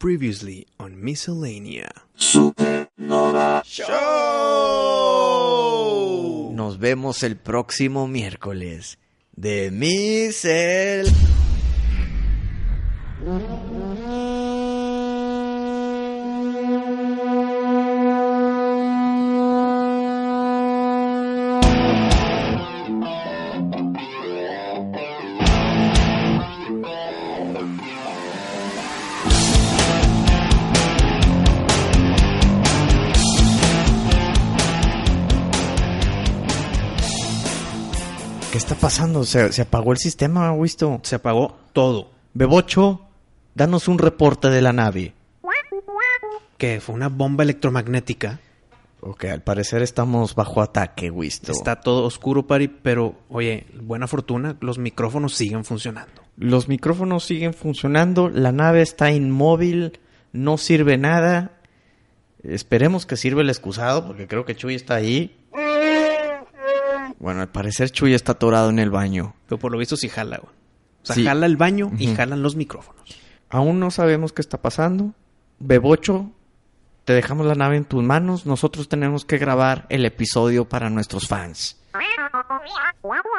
Previously 0.00 0.66
on 0.78 0.96
Miscellanea. 1.02 1.90
Supernova 2.14 3.62
Show. 3.66 3.90
Nos 6.54 6.78
vemos 6.78 7.22
el 7.22 7.36
próximo 7.36 8.08
miércoles. 8.08 8.98
De 9.36 9.70
Misel. 9.70 11.06
Pasando? 38.90 39.22
¿Se, 39.24 39.52
se 39.52 39.62
apagó 39.62 39.92
el 39.92 39.98
sistema, 39.98 40.52
Wisto? 40.52 41.00
Se 41.04 41.14
apagó 41.14 41.56
todo. 41.72 42.10
Bebocho, 42.34 43.06
danos 43.54 43.86
un 43.86 43.98
reporte 43.98 44.50
de 44.50 44.60
la 44.60 44.72
nave. 44.72 45.14
Que 46.58 46.80
fue 46.80 46.96
una 46.96 47.08
bomba 47.08 47.44
electromagnética. 47.44 48.40
Ok, 49.00 49.26
al 49.26 49.42
parecer 49.42 49.82
estamos 49.82 50.34
bajo 50.34 50.60
ataque, 50.60 51.08
Wisto. 51.08 51.52
Está 51.52 51.76
todo 51.80 52.04
oscuro, 52.04 52.48
Pari, 52.48 52.66
pero 52.66 53.14
oye, 53.28 53.66
buena 53.80 54.08
fortuna, 54.08 54.56
los 54.60 54.78
micrófonos 54.78 55.34
siguen 55.34 55.64
funcionando. 55.64 56.22
Los 56.36 56.68
micrófonos 56.68 57.24
siguen 57.24 57.54
funcionando, 57.54 58.28
la 58.28 58.50
nave 58.50 58.82
está 58.82 59.12
inmóvil, 59.12 60.00
no 60.32 60.58
sirve 60.58 60.98
nada. 60.98 61.52
Esperemos 62.42 63.06
que 63.06 63.16
sirva 63.16 63.42
el 63.42 63.50
excusado, 63.50 64.04
porque 64.04 64.26
creo 64.26 64.44
que 64.44 64.56
Chuy 64.56 64.74
está 64.74 64.96
ahí. 64.96 65.36
Bueno, 67.20 67.42
al 67.42 67.48
parecer 67.50 67.90
Chuy 67.90 68.14
está 68.14 68.32
atorado 68.32 68.70
en 68.70 68.80
el 68.80 68.90
baño. 68.90 69.34
Pero 69.46 69.58
por 69.60 69.70
lo 69.70 69.78
visto 69.78 69.96
sí 69.96 70.08
jala, 70.08 70.38
güey. 70.38 70.52
O 71.02 71.06
sea, 71.06 71.14
Sí. 71.14 71.24
jala 71.24 71.46
el 71.46 71.56
baño 71.56 71.92
y 71.98 72.12
jalan 72.14 72.42
los 72.42 72.56
micrófonos. 72.56 73.02
Aún 73.48 73.78
no 73.78 73.90
sabemos 73.92 74.32
qué 74.32 74.40
está 74.42 74.58
pasando. 74.60 75.12
Bebocho, 75.58 76.30
te 77.04 77.12
dejamos 77.12 77.46
la 77.46 77.54
nave 77.54 77.76
en 77.76 77.84
tus 77.84 78.02
manos. 78.02 78.46
Nosotros 78.46 78.88
tenemos 78.88 79.24
que 79.24 79.38
grabar 79.38 79.86
el 79.90 80.04
episodio 80.06 80.68
para 80.68 80.90
nuestros 80.90 81.28
fans. 81.28 81.78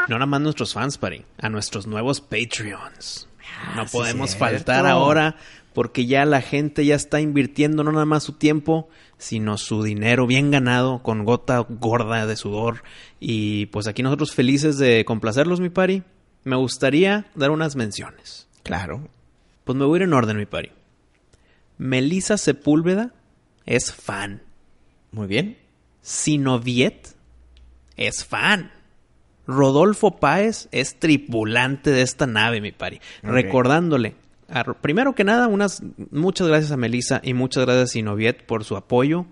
No 0.08 0.16
nada 0.18 0.26
más 0.26 0.42
nuestros 0.42 0.74
fans, 0.74 0.98
Pari, 0.98 1.26
a 1.40 1.50
nuestros 1.50 1.88
nuevos 1.88 2.22
Patreons. 2.22 3.28
no 3.76 3.82
Ah, 3.84 3.86
podemos 3.92 4.36
faltar 4.36 4.86
ahora 4.86 5.36
porque 5.74 6.06
ya 6.06 6.26
la 6.26 6.42
gente 6.42 6.86
ya 6.86 6.96
está 6.96 7.22
invirtiendo 7.22 7.84
no 7.84 7.92
nada 7.92 8.06
más 8.06 8.24
su 8.24 8.34
tiempo, 8.34 8.90
sino 9.18 9.58
su 9.58 9.84
dinero 9.84 10.28
bien 10.28 10.52
ganado 10.52 11.02
con 11.04 11.24
gota 11.24 11.60
gorda 11.60 12.26
de 12.26 12.36
sudor. 12.36 12.84
Y 13.20 13.68
pues 13.68 13.88
aquí 13.88 14.04
nosotros 14.04 14.34
felices 14.34 14.78
de 14.78 15.06
complacerlos, 15.06 15.60
mi 15.60 15.70
Pari. 15.70 16.04
Me 16.44 16.56
gustaría 16.56 17.26
dar 17.36 17.52
unas 17.52 17.76
menciones. 17.76 18.48
Claro. 18.64 19.08
Pues 19.64 19.78
me 19.78 19.86
voy 19.86 19.98
a 19.98 20.00
ir 20.02 20.04
en 20.08 20.14
orden, 20.14 20.38
mi 20.38 20.46
Pari. 20.46 20.72
Melissa 21.78 22.38
Sepúlveda 22.38 23.14
es 23.66 23.94
fan. 23.94 24.42
Muy 25.12 25.28
bien. 25.28 25.58
Sinoviet 26.02 27.16
es 27.98 28.26
fan. 28.26 28.72
Rodolfo 29.48 30.20
Páez 30.20 30.68
es 30.72 31.00
tripulante 31.00 31.92
de 31.92 32.02
esta 32.02 32.28
nave, 32.28 32.62
mi 32.62 32.72
pari. 32.72 33.02
Recordándole, 33.22 34.16
primero 34.82 35.14
que 35.16 35.24
nada, 35.24 35.48
unas 35.48 35.82
muchas 36.12 36.48
gracias 36.48 36.72
a 36.72 36.78
Melissa 36.78 37.22
y 37.24 37.34
muchas 37.34 37.66
gracias 37.66 37.90
a 37.90 37.94
Sinoviet 37.94 38.46
por 38.46 38.64
su 38.64 38.76
apoyo. 38.76 39.26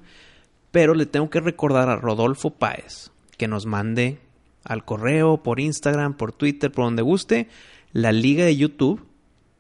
Pero 0.72 0.94
le 0.94 1.06
tengo 1.06 1.30
que 1.30 1.40
recordar 1.40 1.90
a 1.90 1.96
Rodolfo 1.96 2.52
Páez 2.52 3.12
que 3.38 3.48
nos 3.48 3.66
mande 3.66 4.20
al 4.64 4.86
correo, 4.86 5.42
por 5.42 5.60
Instagram, 5.60 6.16
por 6.16 6.32
Twitter, 6.32 6.72
por 6.72 6.86
donde 6.86 7.02
guste, 7.02 7.48
la 7.92 8.12
liga 8.12 8.46
de 8.46 8.56
YouTube 8.56 9.06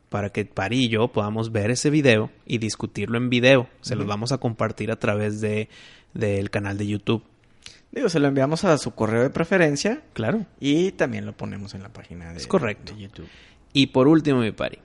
para 0.09 0.29
que 0.31 0.43
Pari 0.45 0.85
y 0.85 0.89
yo 0.89 1.07
podamos 1.09 1.51
ver 1.51 1.71
ese 1.71 1.89
video 1.89 2.29
y 2.45 2.57
discutirlo 2.57 3.17
en 3.17 3.29
video. 3.29 3.67
Se 3.81 3.95
los 3.95 4.05
vamos 4.07 4.31
a 4.31 4.37
compartir 4.39 4.91
a 4.91 4.97
través 4.97 5.39
de 5.41 5.69
del 6.13 6.49
canal 6.49 6.77
de 6.77 6.87
YouTube. 6.87 7.23
Digo, 7.91 8.09
se 8.09 8.19
lo 8.19 8.27
enviamos 8.27 8.63
a 8.65 8.77
su 8.77 8.91
correo 8.91 9.23
de 9.23 9.29
preferencia 9.31 10.01
Claro. 10.13 10.45
y 10.59 10.91
también 10.91 11.25
lo 11.25 11.33
ponemos 11.33 11.73
en 11.73 11.81
la 11.83 11.89
página 11.89 12.31
de, 12.33 12.37
Es 12.37 12.47
correcto. 12.47 12.93
de 12.93 13.01
YouTube. 13.03 13.27
Y 13.73 13.87
por 13.87 14.07
último, 14.07 14.39
mi 14.41 14.51
pari, 14.51 14.79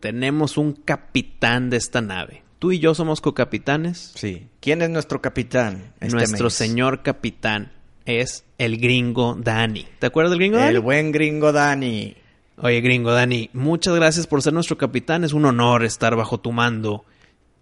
tenemos 0.00 0.56
un 0.56 0.72
capitán 0.72 1.70
de 1.70 1.76
esta 1.76 2.00
nave. 2.00 2.42
Tú 2.58 2.72
y 2.72 2.78
yo 2.78 2.94
somos 2.94 3.20
cocapitanes. 3.20 4.12
Sí. 4.14 4.46
¿Quién 4.60 4.82
es 4.82 4.90
nuestro 4.90 5.20
capitán? 5.20 5.92
este 6.00 6.16
Nuestro 6.16 6.46
mes? 6.46 6.54
señor 6.54 7.02
capitán 7.02 7.72
es 8.06 8.44
el 8.58 8.78
gringo 8.78 9.36
Dani. 9.38 9.86
¿Te 9.98 10.06
acuerdas 10.06 10.30
del 10.30 10.38
gringo 10.38 10.58
El 10.58 10.80
buen 10.80 11.12
gringo 11.12 11.52
Dani. 11.52 12.16
Oye, 12.58 12.80
gringo 12.80 13.12
Dani, 13.12 13.50
muchas 13.52 13.94
gracias 13.94 14.26
por 14.26 14.40
ser 14.42 14.54
nuestro 14.54 14.78
capitán. 14.78 15.24
Es 15.24 15.34
un 15.34 15.44
honor 15.44 15.84
estar 15.84 16.16
bajo 16.16 16.40
tu 16.40 16.52
mando. 16.52 17.04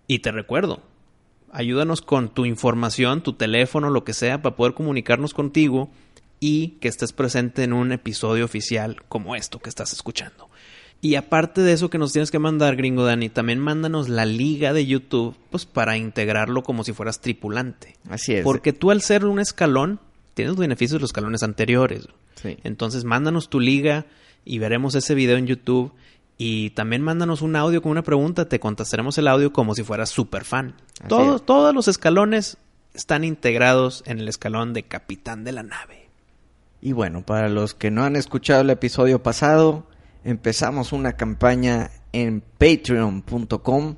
Y 0.06 0.21
te 0.21 0.31
recuerdo, 0.31 0.81
ayúdanos 1.50 2.00
con 2.03 2.28
tu 2.28 2.44
información, 2.44 3.23
tu 3.23 3.33
teléfono, 3.33 3.91
lo 3.91 4.05
que 4.05 4.12
sea, 4.12 4.43
para 4.43 4.55
poder 4.55 4.75
comunicarnos 4.75 5.34
contigo 5.34 5.91
y 6.39 6.77
que 6.81 6.89
estés 6.89 7.12
presente 7.12 7.65
en 7.65 7.73
un 7.73 7.91
episodio 7.91 8.44
oficial 8.44 9.03
como 9.09 9.34
esto 9.34 9.59
que 9.59 9.71
estás 9.71 9.93
escuchando. 9.93 10.49
Y 11.00 11.16
aparte 11.16 11.60
de 11.60 11.72
eso 11.72 11.91
que 11.91 11.99
nos 11.99 12.12
tienes 12.12 12.31
que 12.31 12.38
mandar, 12.38 12.77
gringo 12.77 13.05
Dani, 13.05 13.28
también 13.28 13.59
mándanos 13.59 14.09
la 14.09 14.25
liga 14.25 14.72
de 14.72 14.87
YouTube, 14.87 15.37
pues 15.50 15.66
para 15.66 15.99
integrarlo 15.99 16.62
como 16.62 16.82
si 16.82 16.93
fueras 16.94 17.21
tripulante. 17.21 17.97
Así 18.09 18.34
es. 18.34 18.43
Porque 18.43 18.72
tú 18.72 18.91
al 18.91 19.03
ser 19.03 19.27
un 19.27 19.38
escalón, 19.38 20.00
tienes 20.32 20.53
los 20.53 20.59
beneficios 20.59 20.93
de 20.93 21.00
los 21.00 21.10
escalones 21.10 21.43
anteriores. 21.43 22.09
Sí. 22.37 22.56
Entonces, 22.65 23.05
mándanos 23.05 23.50
tu 23.50 23.60
liga 23.60 24.06
y 24.47 24.59
veremos 24.59 24.94
ese 24.94 25.15
video 25.15 25.37
en 25.37 25.47
YouTube. 25.47 25.93
Y 26.38 26.71
también 26.71 27.03
mándanos 27.03 27.43
un 27.43 27.55
audio 27.55 27.82
con 27.82 27.93
una 27.93 28.03
pregunta. 28.03 28.49
Te 28.49 28.59
contestaremos 28.59 29.16
el 29.19 29.28
audio 29.28 29.53
como 29.53 29.75
si 29.75 29.82
fueras 29.82 30.09
super 30.09 30.44
fan. 30.44 30.75
Así 31.00 31.09
Todos, 31.09 31.41
es. 31.41 31.47
todos 31.47 31.75
los 31.75 31.87
escalones 31.87 32.56
están 32.94 33.25
integrados 33.25 34.03
en 34.06 34.21
el 34.21 34.28
escalón 34.28 34.72
de 34.72 34.84
capitán 34.84 35.44
de 35.44 35.53
la 35.53 35.62
nave. 35.62 36.09
Y 36.81 36.93
bueno, 36.93 37.22
para 37.25 37.49
los 37.49 37.75
que 37.75 37.91
no 37.91 38.05
han 38.05 38.16
escuchado 38.16 38.62
el 38.62 38.71
episodio 38.71 39.22
pasado, 39.22 39.87
empezamos 40.25 40.93
una 40.93 41.12
campaña 41.15 41.91
en 42.12 42.43
patreon.com 42.59 43.97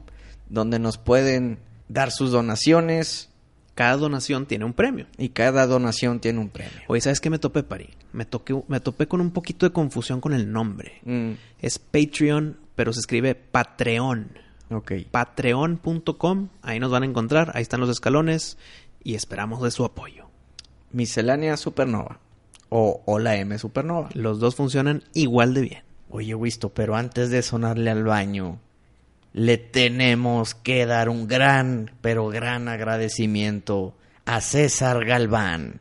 donde 0.49 0.79
nos 0.79 0.99
pueden 0.99 1.59
dar 1.89 2.11
sus 2.11 2.31
donaciones 2.33 3.31
Cada 3.75 3.97
donación 3.97 4.47
tiene 4.47 4.65
un 4.65 4.73
premio. 4.73 5.07
y 5.19 5.31
cada 5.31 5.67
donación 5.67 6.21
tiene 6.21 6.39
un 6.41 6.49
premio. 6.49 6.79
Oye, 6.89 7.01
¿sabes 7.01 7.21
qué 7.21 7.31
me 7.31 7.39
topé, 7.39 7.63
Pari? 7.63 7.91
Me, 8.13 8.25
toqué, 8.25 8.61
me 8.69 8.81
topé 8.81 9.07
con 9.07 9.21
un 9.21 9.31
poquito 9.31 9.67
de 9.67 9.73
confusión 9.73 10.21
con 10.21 10.33
el 10.33 10.51
nombre. 10.51 11.01
Mm, 11.05 11.33
Es 11.61 11.79
Patreon, 11.79 12.59
pero 12.75 12.93
se 12.93 13.01
escribe 13.01 13.35
Patreon. 13.35 14.31
ok. 14.71 14.93
Patreon.com. 15.11 16.49
Ahí 16.63 16.81
nos 16.81 16.91
van 16.91 17.03
a 17.03 17.07
encontrar. 17.07 17.53
Ahí 17.55 17.63
están 17.63 17.81
los 17.81 17.91
escalones. 17.91 18.57
Y 19.03 19.15
esperamos 19.15 19.63
de 19.63 19.71
su 19.71 19.85
apoyo. 19.85 20.27
Miscelánea 20.93 21.57
Supernova. 21.57 22.19
O, 22.71 23.03
o 23.07 23.19
la 23.19 23.37
M 23.37 23.57
Supernova. 23.59 24.09
Los 24.15 24.41
dos 24.41 24.55
funcionan 24.57 25.05
igual 25.15 25.55
de 25.55 25.61
bien. 25.61 25.83
Oye, 26.17 26.35
Wisto, 26.35 26.71
pero 26.71 26.97
antes 26.97 27.29
de 27.31 27.43
sonarle 27.43 27.91
al 27.91 28.05
baño, 28.05 28.59
le 29.35 29.59
tenemos 29.59 30.55
que 30.55 30.87
dar 30.87 31.11
un 31.11 31.29
gran, 31.29 31.91
pero 32.01 32.29
gran 32.29 32.69
agradecimiento 32.69 33.95
a 34.25 34.41
César 34.41 35.05
Galván, 35.05 35.81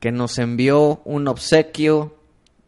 que 0.00 0.10
nos 0.10 0.38
envió 0.38 1.02
un 1.04 1.28
obsequio, 1.28 2.16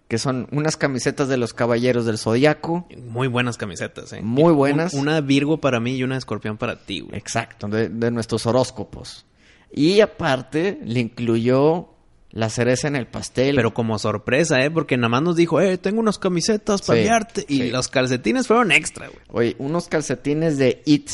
que 0.09 0.19
son 0.19 0.47
unas 0.53 0.77
camisetas 0.77 1.29
de 1.29 1.39
los 1.39 1.55
Caballeros 1.55 2.05
del 2.05 2.19
Zodiaco. 2.19 2.87
Muy 3.09 3.29
buenas 3.29 3.57
camisetas, 3.57 4.13
¿eh? 4.13 4.21
Muy 4.23 4.53
buenas. 4.53 4.93
Un- 4.93 5.01
una 5.01 5.21
Virgo 5.23 5.59
para 5.59 5.81
mí 5.81 5.97
y 5.97 6.05
una 6.05 6.19
Escorpión 6.19 6.59
para 6.59 6.85
ti, 6.85 7.01
güey. 7.01 7.17
Exacto, 7.19 7.67
de, 7.69 7.89
de 7.89 8.11
nuestros 8.11 8.45
horóscopos. 8.47 9.25
Y 9.73 10.01
aparte, 10.01 10.79
le 10.85 11.01
incluyó 11.01 11.89
la 12.37 12.51
cereza 12.51 12.87
en 12.87 12.97
el 12.97 13.07
pastel. 13.07 13.57
Pero 13.57 13.73
como 13.73 13.99
sorpresa, 13.99 14.61
¿eh? 14.63 14.71
Porque 14.71 14.97
nada 14.99 15.09
más 15.09 15.23
nos 15.23 15.37
dijo, 15.37 15.61
eh, 15.61 15.79
tengo 15.79 16.01
unas 16.01 16.19
camisetas 16.19 16.83
para 16.83 16.97
Sí, 16.97 17.01
enviarte. 17.01 17.45
Y 17.49 17.57
sí. 17.63 17.71
los 17.71 17.89
calcetines 17.89 18.47
fueron 18.47 18.73
extra, 18.73 19.09
güey. 19.09 19.21
Oye, 19.31 19.57
unos 19.59 19.89
calcetines 19.89 20.59
de 20.59 20.83
It 20.85 21.11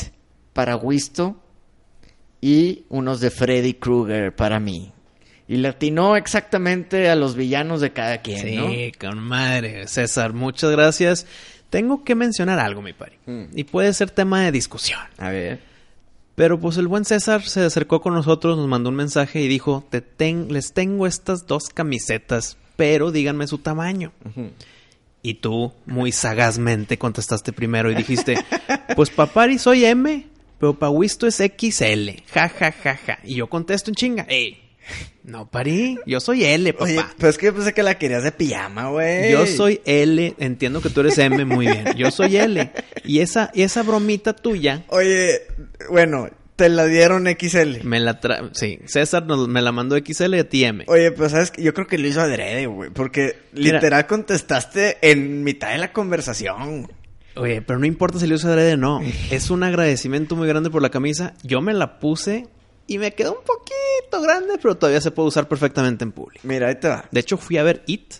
para 0.51 0.75
Wisto 0.75 1.41
y 2.41 2.85
unos 2.89 3.21
de 3.21 3.31
Freddy 3.31 3.73
Krueger 3.75 4.35
para 4.35 4.59
mí. 4.59 4.91
Y 5.47 5.57
le 5.57 5.69
atinó 5.69 6.15
exactamente 6.15 7.09
a 7.09 7.15
los 7.15 7.35
villanos 7.35 7.79
de 7.81 7.91
cada 7.93 8.21
quien, 8.21 8.39
Sí, 8.41 8.55
¿no? 8.55 8.69
con 9.09 9.19
madre. 9.19 9.87
César, 9.87 10.33
muchas 10.33 10.71
gracias. 10.71 11.25
Tengo 11.69 12.03
que 12.03 12.15
mencionar 12.15 12.59
algo, 12.59 12.81
mi 12.81 12.93
pari. 12.93 13.15
Mm. 13.25 13.43
Y 13.55 13.63
puede 13.63 13.93
ser 13.93 14.09
tema 14.11 14.41
de 14.43 14.51
discusión. 14.51 14.99
A 15.17 15.29
ver. 15.29 15.59
Pero 16.35 16.59
pues 16.59 16.77
el 16.77 16.87
buen 16.87 17.05
César 17.05 17.43
se 17.43 17.61
acercó 17.61 18.01
con 18.01 18.13
nosotros, 18.15 18.57
nos 18.57 18.67
mandó 18.67 18.89
un 18.89 18.95
mensaje 18.95 19.41
y 19.41 19.47
dijo, 19.47 19.85
Te 19.89 20.01
ten- 20.01 20.51
les 20.51 20.73
tengo 20.73 21.05
estas 21.05 21.45
dos 21.45 21.65
camisetas, 21.69 22.57
pero 22.75 23.11
díganme 23.11 23.45
su 23.47 23.59
tamaño. 23.59 24.11
Y 25.21 25.35
tú, 25.35 25.71
muy 25.85 26.11
sagazmente, 26.11 26.97
contestaste 26.97 27.53
primero 27.53 27.91
y 27.91 27.95
dijiste, 27.95 28.35
pues 28.95 29.09
papari 29.09 29.57
soy 29.59 29.85
M, 29.85 30.27
pero 30.59 30.73
pa' 30.77 30.89
Wisto 30.89 31.27
es 31.27 31.37
XL. 31.37 32.09
Ja, 32.33 32.49
ja, 32.49 32.71
ja, 32.71 32.95
ja. 32.97 33.19
Y 33.23 33.35
yo 33.35 33.47
contesto 33.47 33.91
en 33.91 33.95
chinga, 33.95 34.25
ey, 34.27 34.59
no 35.23 35.49
parí, 35.49 35.97
yo 36.05 36.19
soy 36.19 36.43
L, 36.43 36.73
papá. 36.73 36.85
Oye, 36.85 36.99
pero 37.17 37.29
es 37.29 37.37
que 37.37 37.45
yo 37.47 37.53
pensé 37.55 37.73
que 37.73 37.83
la 37.83 37.97
querías 37.97 38.23
de 38.23 38.31
pijama, 38.31 38.89
güey. 38.89 39.31
Yo 39.31 39.45
soy 39.47 39.81
L, 39.85 40.35
entiendo 40.39 40.81
que 40.81 40.89
tú 40.89 40.99
eres 41.01 41.17
M 41.17 41.45
muy 41.45 41.65
bien. 41.67 41.85
Yo 41.95 42.11
soy 42.11 42.37
L. 42.37 42.71
Y 43.05 43.19
esa, 43.19 43.51
y 43.53 43.61
esa 43.63 43.83
bromita 43.83 44.33
tuya 44.33 44.83
Oye, 44.89 45.41
bueno, 45.89 46.29
te 46.55 46.69
la 46.69 46.85
dieron 46.85 47.25
XL. 47.27 47.83
me 47.83 47.99
la 47.99 48.19
tra... 48.19 48.49
Sí, 48.53 48.79
César 48.85 49.25
nos- 49.25 49.47
me 49.47 49.61
la 49.61 49.71
mandó 49.71 49.97
XL 49.97 50.35
y 50.35 50.39
a 50.39 50.47
ti 50.49 50.63
M. 50.65 50.83
Oye, 50.87 51.11
pues 51.11 51.31
sabes 51.31 51.51
que 51.51 51.63
yo 51.63 51.73
creo 51.73 51.87
que 51.87 51.97
lo 51.97 52.07
hizo 52.07 52.21
adrede, 52.21 52.65
güey. 52.67 52.89
Porque 52.91 53.37
Mira. 53.53 53.75
literal 53.75 54.05
contestaste 54.07 54.97
en 55.01 55.43
mitad 55.43 55.71
de 55.71 55.77
la 55.79 55.91
conversación. 55.93 56.89
Oye, 57.35 57.61
pero 57.63 57.79
no 57.79 57.85
importa 57.87 58.19
si 58.19 58.27
le 58.27 58.35
uso 58.35 58.47
adrede 58.49 58.73
o 58.73 58.77
no. 58.77 59.01
Es 59.31 59.49
un 59.49 59.63
agradecimiento 59.63 60.35
muy 60.35 60.47
grande 60.47 60.69
por 60.69 60.81
la 60.81 60.89
camisa. 60.89 61.33
Yo 61.43 61.61
me 61.61 61.73
la 61.73 61.99
puse 61.99 62.47
y 62.87 62.97
me 62.97 63.13
quedó 63.13 63.31
un 63.33 63.45
poquito 63.45 64.21
grande, 64.21 64.53
pero 64.61 64.75
todavía 64.75 65.01
se 65.01 65.11
puede 65.11 65.29
usar 65.29 65.47
perfectamente 65.47 66.03
en 66.03 66.11
público. 66.11 66.41
Mira, 66.47 66.67
ahí 66.67 66.75
te 66.75 66.87
va. 66.89 67.05
De 67.11 67.19
hecho, 67.19 67.37
fui 67.37 67.57
a 67.57 67.63
ver 67.63 67.83
It 67.87 68.15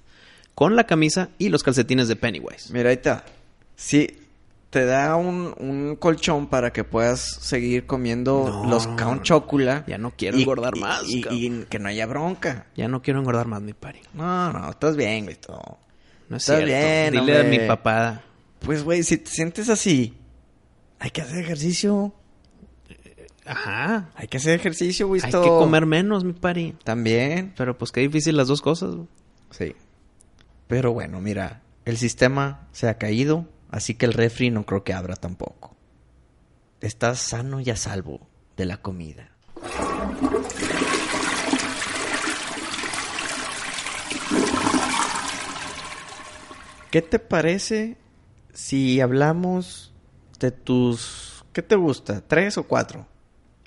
con 0.56 0.76
la 0.76 0.86
camisa 0.86 1.30
y 1.38 1.50
los 1.50 1.64
calcetines 1.64 2.08
de 2.08 2.16
Pennywise. 2.16 2.72
Mira, 2.72 2.90
ahí 2.92 2.98
te 2.98 3.10
va. 3.10 3.24
Sí, 3.76 4.20
te 4.70 4.86
da 4.86 5.16
un, 5.16 5.54
un 5.60 5.96
colchón 5.98 6.48
para 6.48 6.72
que 6.74 6.84
puedas 6.84 7.20
seguir 7.22 7.86
comiendo 7.86 8.46
No. 8.64 8.70
los 8.70 8.88
Count 8.88 9.24
Chocula. 9.24 9.84
Ya 9.88 9.98
no 9.98 10.12
quiero 10.16 10.38
engordar 10.38 10.76
más, 10.78 11.04
Y, 11.08 11.22
que 11.70 11.80
no 11.80 11.90
haya 11.90 12.06
bronca. 12.06 12.68
Ya 12.76 12.88
no 12.88 13.02
quiero 13.02 13.20
engordar 13.20 13.48
más, 13.48 13.62
mi 13.62 13.74
pari. 13.74 14.00
No, 14.14 14.52
no, 14.54 14.70
estás 14.72 14.96
bien, 14.96 15.26
güey. 15.26 15.36
todo. 15.36 15.78
No 16.30 16.38
es 16.38 16.44
Está 16.50 16.58
cierto. 16.58 16.66
bien, 16.74 17.12
Dile 17.26 17.38
a 17.38 17.42
hombre. 17.42 17.60
mi 17.60 17.68
papá. 17.68 18.22
Pues, 18.60 18.84
güey, 18.84 19.04
si 19.04 19.18
te 19.18 19.30
sientes 19.30 19.70
así, 19.70 20.14
hay 21.00 21.10
que 21.12 21.22
hacer 21.22 21.40
ejercicio. 21.40 22.14
Ajá. 23.46 24.10
Hay 24.16 24.28
que 24.28 24.38
hacer 24.38 24.56
ejercicio, 24.56 25.08
güey. 25.08 25.22
Hay 25.24 25.32
que 25.32 25.38
comer 25.38 25.86
menos, 25.86 26.24
mi 26.24 26.34
pari. 26.34 26.76
También. 26.84 27.54
Pero 27.58 27.78
pues 27.78 27.92
qué 27.92 28.02
difícil 28.02 28.38
las 28.38 28.48
dos 28.48 28.62
cosas. 28.62 28.96
güey. 28.96 29.08
Sí. 29.52 29.76
Pero 30.68 30.94
bueno, 30.94 31.20
mira, 31.20 31.62
el 31.86 31.98
sistema 31.98 32.68
se 32.72 32.88
ha 32.88 32.98
caído, 32.98 33.48
así 33.70 33.96
que 33.96 34.06
el 34.06 34.14
refri 34.14 34.50
no 34.50 34.66
creo 34.66 34.84
que 34.84 34.94
abra 34.94 35.16
tampoco. 35.16 35.76
Estás 36.82 37.20
sano 37.20 37.60
y 37.60 37.70
a 37.70 37.76
salvo 37.76 38.28
de 38.58 38.66
la 38.66 38.78
comida. 38.78 39.30
¿Qué 46.92 47.02
te 47.02 47.18
parece 47.20 47.98
si 48.54 49.02
hablamos 49.02 49.94
de 50.40 50.52
tus... 50.52 51.44
¿Qué 51.52 51.62
te 51.62 51.76
gusta? 51.76 52.22
¿Tres 52.22 52.58
o 52.58 52.64
cuatro? 52.64 53.08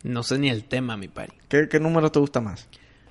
No 0.06 0.22
sé 0.22 0.38
ni 0.38 0.48
el 0.48 0.64
tema, 0.64 0.96
mi 0.96 1.08
pari. 1.08 1.32
¿Qué, 1.48 1.68
qué 1.68 1.80
número 1.80 2.10
te 2.12 2.18
gusta 2.18 2.40
más? 2.40 2.68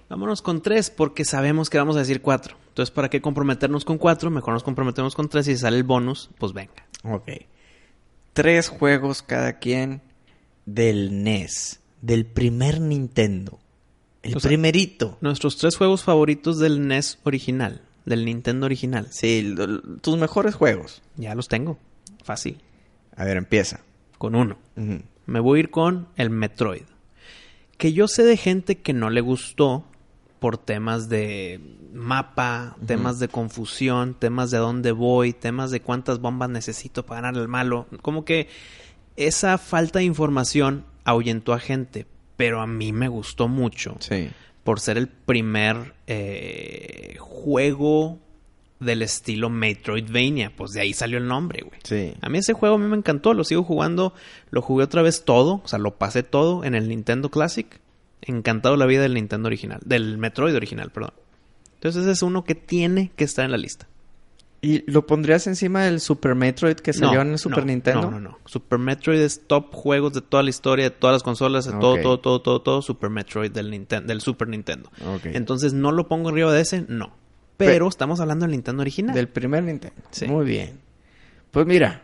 Vámonos 0.09 0.42
con 0.42 0.62
tres 0.62 0.89
porque 0.89 1.25
sabemos 1.25 1.69
que 1.69 1.77
vamos 1.77 1.95
a 1.95 2.00
decir 2.00 2.21
cuatro. 2.21 2.56
Entonces, 2.69 2.92
¿para 2.94 3.09
qué 3.09 3.21
comprometernos 3.21 3.86
con 3.86 3.97
cuatro? 3.97 4.30
Mejor 4.30 4.53
nos 4.53 4.63
comprometemos 4.63 5.15
con 5.15 5.30
tres 5.30 5.47
y 5.47 5.53
si 5.53 5.59
sale 5.62 5.77
el 5.77 5.83
bonus, 5.83 6.30
pues 6.38 6.53
venga. 6.53 6.86
Ok. 7.03 7.30
Tres 8.33 8.69
juegos 8.69 9.21
cada 9.24 9.59
quien 9.59 10.01
del 10.65 11.24
NES, 11.24 11.80
del 12.01 12.25
primer 12.25 12.81
Nintendo. 12.81 13.59
El 14.24 14.38
O 14.38 14.39
sea, 14.39 14.50
primerito. 14.50 15.18
Nuestros 15.21 15.57
tres 15.57 15.75
juegos 15.77 16.03
favoritos 16.03 16.59
del 16.59 16.88
NES 16.88 17.19
original, 17.24 17.81
del 18.06 18.25
Nintendo 18.25 18.65
original. 18.65 19.07
Sí, 19.12 19.56
tus 20.01 20.18
mejores 20.18 20.56
juegos. 20.56 21.01
Ya 21.15 21.33
los 21.36 21.48
tengo. 21.48 21.77
Fácil. 22.24 22.62
A 23.15 23.24
ver, 23.25 23.38
empieza. 23.38 23.81
Con 24.18 24.36
uno. 24.36 24.57
Me 25.25 25.39
voy 25.39 25.57
a 25.57 25.60
ir 25.62 25.69
con 25.69 26.07
el 26.16 26.30
Metroid. 26.30 26.83
Que 27.77 27.94
yo 27.94 28.07
sé 28.07 28.24
de 28.24 28.38
gente 28.38 28.77
que 28.77 28.94
no 28.94 29.10
le 29.10 29.22
gustó 29.22 29.86
por 30.39 30.57
temas 30.57 31.10
de 31.10 31.60
mapa, 31.94 32.75
temas 32.86 33.19
de 33.19 33.27
confusión, 33.27 34.13
temas 34.13 34.51
de 34.51 34.57
dónde 34.60 34.92
voy, 34.92 35.33
temas 35.33 35.72
de 35.72 35.81
cuántas 35.81 36.19
bombas 36.19 36.50
necesito 36.50 37.06
para 37.06 37.22
ganar 37.22 37.42
al 37.42 37.48
malo. 37.48 37.88
Como 38.01 38.25
que 38.25 38.48
esa 39.16 39.57
falta 39.57 40.00
de 40.00 40.06
información 40.06 40.86
ahuyentó 41.04 41.54
a 41.54 41.60
gente, 41.60 42.06
pero 42.38 42.62
a 42.62 42.68
mí 42.68 42.92
me 42.94 43.07
gustó 43.07 43.48
mucho 43.48 43.95
Sí. 44.00 44.30
por 44.63 44.80
ser 44.80 44.98
el 44.98 45.07
primer 45.07 45.95
eh, 46.07 47.16
juego 47.19 48.19
del 48.80 49.01
estilo 49.01 49.50
Metroidvania. 49.50 50.54
Pues 50.56 50.72
de 50.72 50.81
ahí 50.81 50.94
salió 50.94 51.18
el 51.18 51.27
nombre, 51.27 51.63
güey. 51.66 51.80
Sí. 51.83 52.13
A 52.22 52.30
mí 52.30 52.38
ese 52.39 52.54
juego 52.54 52.75
a 52.75 52.77
mí 52.77 52.86
me 52.88 52.98
encantó, 52.98 53.33
lo 53.33 53.44
sigo 53.44 53.63
jugando, 53.63 54.13
lo 54.51 54.62
jugué 54.62 54.83
otra 54.83 55.01
vez 55.01 55.24
todo, 55.25 55.62
o 55.63 55.68
sea, 55.68 55.80
lo 55.80 55.95
pasé 55.95 56.24
todo 56.24 56.63
en 56.63 56.75
el 56.75 56.88
Nintendo 56.89 57.30
Classic. 57.30 57.80
Encantado 58.22 58.75
la 58.75 58.86
vida 58.86 59.01
del 59.04 59.13
Nintendo 59.13 59.48
original, 59.48 59.80
del 59.86 60.18
Metroid 60.18 60.56
original, 60.56 60.89
perdón. 60.89 61.13
Entonces 61.75 62.01
ese 62.04 62.12
es 62.12 62.22
uno 62.24 62.44
que 62.44 62.56
tiene 62.56 63.12
que 63.16 63.24
estar 63.24 63.45
en 63.45 63.51
la 63.51 63.57
lista. 63.57 63.88
¿Y 64.62 64.89
lo 64.92 65.06
pondrías 65.06 65.45
encima 65.45 65.83
del 65.83 66.00
Super 66.00 66.33
Metroid 66.33 66.77
que 66.77 66.92
salió 66.92 67.16
No, 67.18 67.22
en 67.22 67.31
el 67.33 67.38
Super 67.38 67.60
no, 67.60 67.66
Nintendo? 67.66 68.01
No, 68.10 68.12
no, 68.12 68.19
no. 68.19 68.39
Super 68.45 68.80
Metroid 68.80 69.19
es 69.19 69.42
top 69.45 69.72
juegos 69.72 70.13
de 70.13 70.22
toda 70.22 70.42
la 70.42 70.50
historia, 70.50 70.86
de 70.86 70.89
todas 70.89 71.13
las 71.13 71.22
consolas, 71.22 71.66
de 71.66 71.74
todo, 71.74 71.98
todo, 72.01 72.19
todo, 72.19 72.42
todo, 72.42 72.62
todo. 72.63 72.81
Super 72.81 73.12
Metroid 73.12 73.51
del, 73.51 73.72
Ninten- 73.72 74.06
del 74.06 74.22
Super 74.22 74.48
Nintendo. 74.48 74.89
Ok. 75.06 75.25
Entonces 75.25 75.74
no 75.74 75.92
lo 75.92 76.07
pongo 76.07 76.30
arriba 76.30 76.51
de 76.51 76.62
ese, 76.62 76.83
no. 76.88 77.13
Pero 77.57 77.87
estamos 77.87 78.19
hablando 78.19 78.43
del 78.45 78.51
Nintendo 78.51 78.81
original. 78.81 79.15
Del 79.15 79.27
primer 79.29 79.63
Nintendo. 79.63 79.95
Sí. 80.11 80.27
Muy 80.27 80.45
bien. 80.45 80.79
Pues 81.51 81.65
mira, 81.65 82.01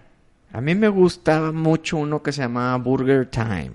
a 0.51 0.61
mí 0.61 0.75
me 0.75 0.87
gustaba 0.87 1.51
mucho 1.51 1.97
uno 1.97 2.21
que 2.23 2.31
se 2.31 2.41
llamaba 2.41 2.77
Burger 2.77 3.25
Time. 3.29 3.71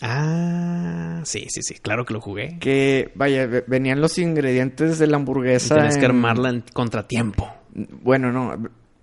Ah, 0.00 1.20
sí, 1.24 1.46
sí, 1.48 1.62
sí, 1.62 1.74
claro 1.74 2.04
que 2.04 2.14
lo 2.14 2.20
jugué. 2.20 2.56
Que, 2.60 3.10
vaya, 3.14 3.46
ve- 3.46 3.64
venían 3.66 4.00
los 4.00 4.16
ingredientes 4.18 4.98
de 4.98 5.06
la 5.06 5.16
hamburguesa. 5.16 5.74
Tienes 5.74 5.96
que 5.98 6.04
en- 6.04 6.12
armarla 6.12 6.50
en 6.50 6.64
contratiempo. 6.72 7.48
Bueno, 7.74 8.32
no, 8.32 8.56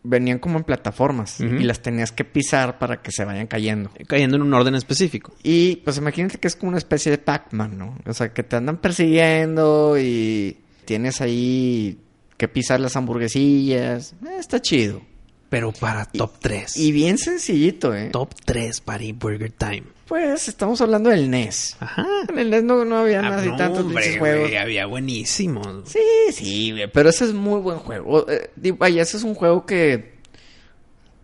venían 0.03 0.39
como 0.39 0.57
en 0.57 0.63
plataformas 0.63 1.39
y 1.41 1.63
las 1.63 1.81
tenías 1.81 2.11
que 2.11 2.23
pisar 2.25 2.77
para 2.79 3.01
que 3.01 3.11
se 3.11 3.25
vayan 3.25 3.47
cayendo. 3.47 3.89
Cayendo 4.07 4.37
en 4.37 4.43
un 4.43 4.53
orden 4.53 4.75
específico. 4.75 5.33
Y 5.43 5.77
pues 5.77 5.97
imagínate 5.97 6.37
que 6.37 6.47
es 6.47 6.55
como 6.55 6.69
una 6.69 6.77
especie 6.77 7.11
de 7.11 7.17
Pac-Man, 7.17 7.77
¿no? 7.77 7.97
O 8.05 8.13
sea, 8.13 8.31
que 8.33 8.43
te 8.43 8.55
andan 8.55 8.77
persiguiendo 8.77 9.97
y 9.99 10.57
tienes 10.85 11.21
ahí 11.21 11.99
que 12.37 12.47
pisar 12.47 12.79
las 12.79 12.95
hamburguesillas. 12.95 14.13
Eh, 14.25 14.37
está 14.39 14.61
chido. 14.61 15.01
Pero 15.49 15.71
para 15.71 16.05
top 16.05 16.31
3. 16.39 16.75
Y 16.77 16.91
bien 16.91 17.17
sencillito, 17.17 17.93
¿eh? 17.95 18.09
Top 18.11 18.33
3 18.45 18.81
para 18.81 19.03
Burger 19.13 19.51
Time. 19.51 19.83
Pues 20.07 20.47
estamos 20.47 20.81
hablando 20.81 21.09
del 21.11 21.29
NES. 21.29 21.77
Ajá. 21.79 22.05
En 22.27 22.37
el 22.39 22.49
NES 22.49 22.63
no, 22.63 22.83
no 22.83 22.97
había 22.97 23.19
Ah, 23.19 23.29
nada 23.29 23.45
no, 23.45 23.55
tantos 23.55 23.85
hombre, 23.85 24.17
juegos. 24.17 24.47
güey, 24.49 24.57
había 24.57 24.85
buenísimos. 24.87 25.87
Sí, 25.89 25.99
sí, 26.31 26.71
güey, 26.71 26.91
pero 26.91 27.09
ese 27.09 27.25
es 27.25 27.33
muy 27.33 27.59
buen 27.61 27.77
juego. 27.77 28.25
Eh, 28.29 28.49
vaya, 28.77 29.01
ese 29.03 29.17
es 29.17 29.23
un 29.23 29.33
juego 29.35 29.65
que 29.65 30.15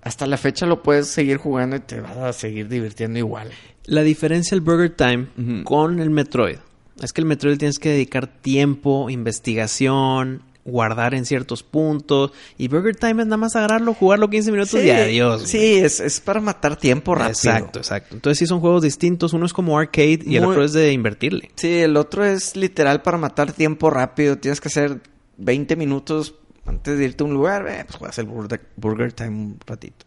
hasta 0.01 0.25
la 0.27 0.37
fecha 0.37 0.65
lo 0.65 0.81
puedes 0.81 1.07
seguir 1.07 1.37
jugando 1.37 1.75
y 1.75 1.79
te 1.79 1.99
vas 1.99 2.17
a 2.17 2.33
seguir 2.33 2.67
divirtiendo 2.69 3.19
igual. 3.19 3.49
La 3.85 4.03
diferencia 4.03 4.55
del 4.55 4.61
Burger 4.61 4.95
Time 4.95 5.63
con 5.63 5.99
el 5.99 6.09
Metroid 6.11 6.57
es 7.01 7.11
que 7.13 7.21
el 7.21 7.27
Metroid 7.27 7.57
tienes 7.57 7.79
que 7.79 7.89
dedicar 7.89 8.27
tiempo, 8.27 9.09
investigación, 9.09 10.43
guardar 10.65 11.13
en 11.13 11.25
ciertos 11.25 11.63
puntos. 11.63 12.31
Y 12.57 12.67
Burger 12.67 12.95
Time 12.95 13.23
es 13.23 13.27
nada 13.27 13.37
más 13.37 13.55
agarrarlo, 13.55 13.93
jugarlo 13.93 14.29
15 14.29 14.51
minutos 14.51 14.73
y 14.83 14.89
adiós. 14.89 15.41
güey. 15.41 15.51
Sí, 15.51 15.75
es, 15.75 15.99
es 15.99 16.19
para 16.19 16.39
matar 16.41 16.75
tiempo 16.75 17.15
rápido. 17.15 17.31
Exacto, 17.31 17.79
exacto. 17.79 18.15
Entonces 18.15 18.39
sí 18.39 18.45
son 18.45 18.59
juegos 18.59 18.83
distintos. 18.83 19.33
Uno 19.33 19.45
es 19.45 19.53
como 19.53 19.77
arcade 19.77 20.19
y 20.25 20.35
el 20.35 20.45
otro 20.45 20.63
es 20.63 20.73
de 20.73 20.91
invertirle. 20.91 21.51
Sí, 21.55 21.79
el 21.79 21.97
otro 21.97 22.25
es 22.25 22.55
literal 22.55 23.01
para 23.01 23.17
matar 23.17 23.53
tiempo 23.53 23.89
rápido. 23.89 24.37
Tienes 24.37 24.61
que 24.61 24.67
hacer 24.67 25.01
20 25.37 25.75
minutos 25.75 26.35
antes 26.65 26.97
de 26.97 27.05
irte 27.05 27.23
a 27.23 27.27
un 27.27 27.33
lugar. 27.33 27.67
Eh, 27.67 27.83
pues 27.85 27.97
juegas 27.97 28.17
el 28.19 28.25
Burger, 28.25 28.61
Burger 28.75 29.13
Time 29.13 29.29
un 29.29 29.59
ratito. 29.65 30.05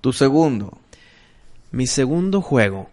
Tu 0.00 0.12
segundo. 0.12 0.78
Mi 1.70 1.86
segundo 1.86 2.42
juego, 2.42 2.90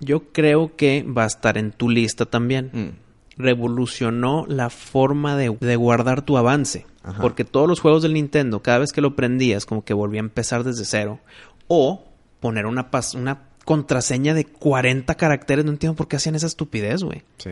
yo 0.00 0.32
creo 0.32 0.74
que 0.74 1.02
va 1.02 1.24
a 1.24 1.26
estar 1.26 1.58
en 1.58 1.70
tu 1.70 1.90
lista 1.90 2.24
también. 2.24 2.70
Mm. 2.72 3.01
Revolucionó 3.42 4.46
la 4.48 4.70
forma 4.70 5.36
de, 5.36 5.56
de 5.60 5.76
guardar 5.76 6.22
tu 6.22 6.38
avance. 6.38 6.86
Ajá. 7.02 7.20
Porque 7.20 7.44
todos 7.44 7.68
los 7.68 7.80
juegos 7.80 8.02
del 8.02 8.14
Nintendo, 8.14 8.62
cada 8.62 8.78
vez 8.78 8.92
que 8.92 9.00
lo 9.00 9.16
prendías, 9.16 9.66
como 9.66 9.84
que 9.84 9.92
volvía 9.92 10.20
a 10.20 10.24
empezar 10.24 10.64
desde 10.64 10.84
cero. 10.84 11.20
O 11.68 12.04
poner 12.40 12.66
una 12.66 12.90
contraseña 13.64 14.34
de 14.34 14.44
40 14.44 15.14
caracteres. 15.14 15.64
No 15.64 15.70
entiendo 15.70 15.96
por 15.96 16.08
qué 16.08 16.16
hacían 16.16 16.34
esa 16.34 16.46
estupidez, 16.46 17.02
güey. 17.02 17.22
Sí. 17.38 17.50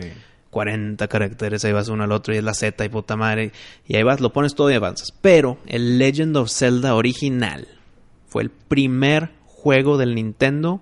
40 0.51 1.07
caracteres, 1.07 1.63
ahí 1.63 1.71
vas 1.71 1.87
uno 1.87 2.03
al 2.03 2.11
otro 2.11 2.33
y 2.33 2.37
es 2.37 2.43
la 2.43 2.53
Z 2.53 2.83
y 2.83 2.89
puta 2.89 3.15
madre. 3.15 3.53
Y 3.87 3.95
ahí 3.95 4.03
vas, 4.03 4.19
lo 4.19 4.33
pones 4.33 4.53
todo 4.53 4.69
y 4.69 4.75
avanzas. 4.75 5.13
Pero 5.13 5.57
el 5.65 5.97
Legend 5.97 6.35
of 6.35 6.51
Zelda 6.51 6.93
original 6.93 7.67
fue 8.27 8.43
el 8.43 8.49
primer 8.49 9.31
juego 9.45 9.97
del 9.97 10.13
Nintendo 10.13 10.81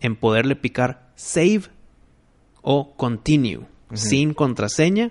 en 0.00 0.16
poderle 0.16 0.56
picar 0.56 1.10
save 1.14 1.62
o 2.60 2.96
continue 2.96 3.60
sin 3.94 4.34
contraseña 4.34 5.10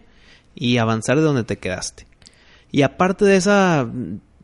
y 0.55 0.77
avanzar 0.77 1.17
de 1.17 1.23
donde 1.23 1.43
te 1.43 1.57
quedaste. 1.57 2.07
Y 2.71 2.81
aparte 2.81 3.25
de 3.25 3.37
esa 3.37 3.87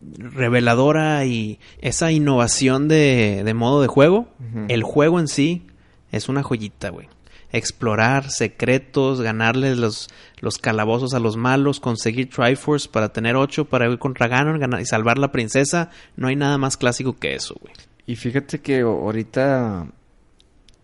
reveladora 0.02 1.26
y 1.26 1.60
esa 1.82 2.12
innovación 2.12 2.88
de, 2.88 3.42
de 3.44 3.54
modo 3.54 3.82
de 3.82 3.88
juego, 3.88 4.30
el 4.68 4.84
juego 4.84 5.20
en 5.20 5.28
sí 5.28 5.68
es 6.12 6.30
una 6.30 6.44
joyita, 6.44 6.90
güey. 6.90 7.08
Explorar 7.52 8.30
secretos, 8.30 9.22
ganarle 9.22 9.76
los, 9.76 10.10
los 10.40 10.60
calabozos 10.60 11.16
a 11.16 11.20
los 11.20 11.36
malos, 11.36 11.80
conseguir 11.80 12.30
Triforce 12.30 12.88
para 12.88 13.12
tener 13.12 13.36
8 13.36 13.66
para 13.66 13.90
ir 13.90 13.98
contra 13.98 14.28
Ganon 14.28 14.60
ganar, 14.60 14.82
y 14.82 14.86
salvar 14.86 15.18
la 15.18 15.32
princesa. 15.32 15.90
No 16.16 16.28
hay 16.28 16.36
nada 16.36 16.60
más 16.60 16.78
clásico 16.78 17.18
que 17.18 17.34
eso, 17.34 17.56
güey. 17.60 17.74
Y 18.06 18.16
fíjate 18.16 18.60
que 18.60 18.82
ahorita 18.82 19.88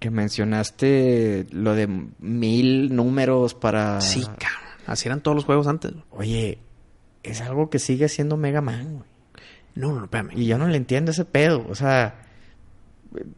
que 0.05 0.11
mencionaste 0.11 1.47
lo 1.51 1.73
de 1.73 1.87
mil 2.19 2.95
números 2.95 3.55
para... 3.55 3.99
Sí, 4.01 4.21
cabrón. 4.21 4.69
Así 4.85 5.07
eran 5.07 5.21
todos 5.21 5.33
los 5.33 5.45
juegos 5.45 5.65
antes. 5.65 5.93
Oye, 6.11 6.59
es 7.23 7.41
algo 7.41 7.71
que 7.71 7.79
sigue 7.79 8.07
siendo 8.07 8.37
Mega 8.37 8.61
Man, 8.61 8.97
güey. 8.97 9.09
No, 9.73 9.93
no, 9.93 10.03
espérame. 10.03 10.29
Y 10.35 10.45
yo 10.45 10.59
no 10.59 10.67
le 10.67 10.77
entiendo 10.77 11.09
ese 11.09 11.25
pedo. 11.25 11.65
O 11.69 11.73
sea, 11.73 12.21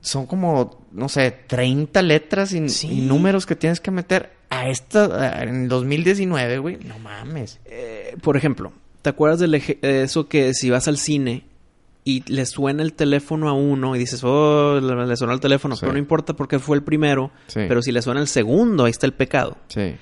son 0.02 0.26
como, 0.26 0.86
no 0.92 1.08
sé, 1.08 1.32
30 1.32 2.02
letras 2.02 2.52
y, 2.52 2.68
Sí. 2.68 2.90
y 2.92 3.02
números 3.08 3.46
que 3.46 3.56
tienes 3.56 3.80
que 3.80 3.92
meter 3.92 4.34
a 4.50 4.68
esta, 4.70 5.06
a- 5.40 5.44
en 5.44 5.70
2019, 5.70 6.58
güey. 6.60 6.78
No 6.84 7.00
mames. 7.00 7.60
Eh, 7.66 8.18
por 8.22 8.36
ejemplo, 8.36 8.74
¿te 9.02 9.10
acuerdas 9.10 9.40
de 9.40 9.78
eso 9.82 10.28
que 10.28 10.54
si 10.54 10.70
vas 10.70 10.90
al 10.90 10.98
cine 10.98 11.46
y 12.10 12.24
le 12.32 12.46
suena 12.46 12.84
el 12.84 12.94
teléfono 12.94 13.50
a 13.50 13.54
uno 13.54 13.96
y 13.96 14.00
dices, 14.00 14.24
oh, 14.24 14.80
le, 14.80 15.06
le 15.08 15.18
sonó 15.18 15.34
el 15.34 15.40
teléfono, 15.40 15.76
Sí. 15.76 15.82
pero 15.82 15.94
no 15.94 16.00
importa 16.00 16.34
porque 16.36 16.60
fue 16.60 16.78
el 16.78 16.84
primero, 16.84 17.32
Sí. 17.48 17.62
pero 17.68 17.82
si 17.82 17.92
le 17.92 18.02
suena 18.02 18.22
el 18.22 18.28
segundo, 18.28 18.86
ahí 18.86 18.92
está 18.92 19.06
el 19.06 19.14
pecado. 19.14 19.58
Sí. 19.68 19.96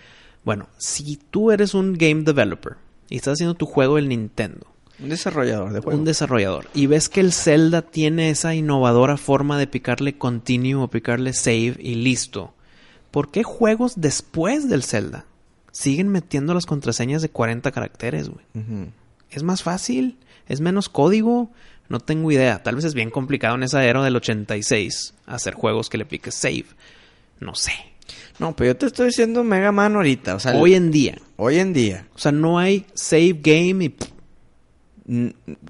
Bueno, 0.44 0.68
si 0.78 1.18
tú 1.32 1.52
eres 1.52 1.74
un 1.74 1.94
game 1.94 2.22
developer 2.24 2.74
y 3.10 3.16
estás 3.16 3.34
haciendo 3.34 3.56
tu 3.56 3.66
juego 3.66 3.98
en 3.98 4.10
Nintendo, 4.10 4.68
Un 5.02 5.10
desarrollador 5.10 5.74
de 5.74 5.80
juegos. 5.80 6.00
un 6.00 6.06
desarrollador, 6.06 6.68
y 6.74 6.86
ves 6.88 7.10
que 7.10 7.20
el 7.22 7.34
Zelda 7.34 7.82
tiene 7.82 8.30
esa 8.30 8.54
innovadora 8.54 9.18
forma 9.18 9.58
de 9.58 9.68
picarle 9.68 10.18
continue 10.18 10.76
o 10.76 10.88
picarle 10.90 11.34
save 11.34 11.76
y 11.80 11.96
listo, 11.96 12.54
¿por 13.12 13.32
qué 13.32 13.44
juegos 13.44 13.94
después 13.98 14.70
del 14.70 14.84
Zelda 14.84 15.26
siguen 15.72 16.10
metiendo 16.10 16.54
las 16.54 16.66
contraseñas 16.68 17.22
de 17.22 17.30
40 17.30 17.72
caracteres, 17.72 18.30
güey? 18.30 18.46
¿Es 19.32 19.42
más 19.44 19.64
fácil? 19.64 20.18
¿Es 20.48 20.62
menos 20.62 20.88
código? 20.90 21.50
No 21.90 22.00
tengo 22.00 22.32
idea. 22.32 22.64
Tal 22.64 22.76
vez 22.76 22.86
es 22.86 22.94
bien 22.94 23.12
complicado 23.12 23.56
en 23.56 23.64
esa 23.64 23.84
era 23.86 24.04
del 24.04 24.16
86 24.16 25.14
hacer 25.28 25.54
juegos 25.54 25.90
que 25.90 25.98
le 25.98 26.06
piques 26.06 26.34
save. 26.36 26.66
No 27.40 27.54
sé. 27.56 27.74
No, 28.40 28.56
pero 28.56 28.72
yo 28.72 28.78
te 28.78 28.86
estoy 28.88 29.08
diciendo 29.08 29.44
Mega 29.44 29.72
Man 29.72 29.96
ahorita. 29.96 30.36
O 30.36 30.40
sea, 30.40 30.54
Hoy 30.56 30.74
en 30.76 30.92
día. 30.92 31.18
hoy 31.38 31.58
en 31.60 31.74
día. 31.74 32.08
O 32.16 32.20
sea, 32.20 32.32
no 32.32 32.58
hay 32.60 32.86
save 32.94 33.40
game 33.42 33.86
y 33.86 33.96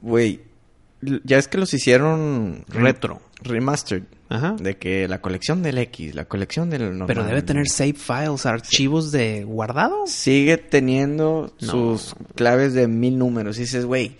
Güey, 0.01 0.41
ya 1.23 1.37
es 1.37 1.47
que 1.47 1.57
los 1.57 1.73
hicieron 1.73 2.63
retro. 2.67 3.21
remastered. 3.41 4.03
Ajá. 4.27 4.55
De 4.59 4.77
que 4.77 5.07
la 5.07 5.21
colección 5.21 5.61
del 5.61 5.77
X, 5.77 6.15
la 6.15 6.25
colección 6.25 6.69
del 6.71 6.83
normal. 6.89 7.07
Pero 7.07 7.23
debe 7.25 7.43
tener 7.43 7.67
save 7.69 7.93
files, 7.93 8.45
archivos 8.47 9.11
de 9.11 9.43
guardado. 9.43 10.07
Sigue 10.07 10.57
teniendo 10.57 11.53
No. 11.61 11.67
sus 11.71 12.15
claves 12.33 12.73
de 12.73 12.87
mil 12.87 13.19
números. 13.19 13.57
Y 13.57 13.61
dices, 13.61 13.85
güey, 13.85 14.15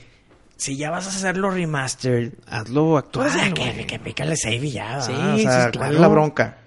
si 0.58 0.78
ya 0.78 0.90
vas 0.92 1.06
a 1.06 1.10
hacerlo 1.10 1.50
remastered, 1.52 2.34
Hazlo 2.48 2.98
actual. 2.98 3.30
pues 3.30 3.42
ya 3.42 3.54
que, 3.54 3.86
que 3.86 4.00
pícale 4.00 4.36
save 4.38 4.56
y 4.58 4.72
ya. 4.72 5.02
Sí, 5.02 5.12
o 5.14 5.38
sí, 5.38 5.44
sea, 5.44 5.60
¿cuál 5.64 5.72
claro. 5.72 5.94
es 5.94 6.00
la 6.00 6.08
bronca? 6.08 6.58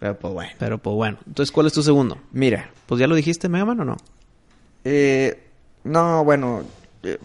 Pero 0.00 0.18
pues 0.18 0.34
bueno. 0.34 0.50
Pero 0.58 0.78
pues 0.78 0.94
bueno. 0.94 1.18
Entonces, 1.26 1.50
¿cuál 1.52 1.66
es 1.66 1.72
tu 1.72 1.82
segundo? 1.82 2.18
Mira, 2.32 2.70
Pues 2.86 3.00
ya 3.00 3.06
lo 3.06 3.14
dijiste, 3.14 3.48
Mega 3.48 3.64
Man 3.64 3.80
o 3.80 3.84
no? 3.84 3.96
eh, 4.84 5.44
no, 5.84 6.24
bueno, 6.24 6.64
eh, 7.02 7.18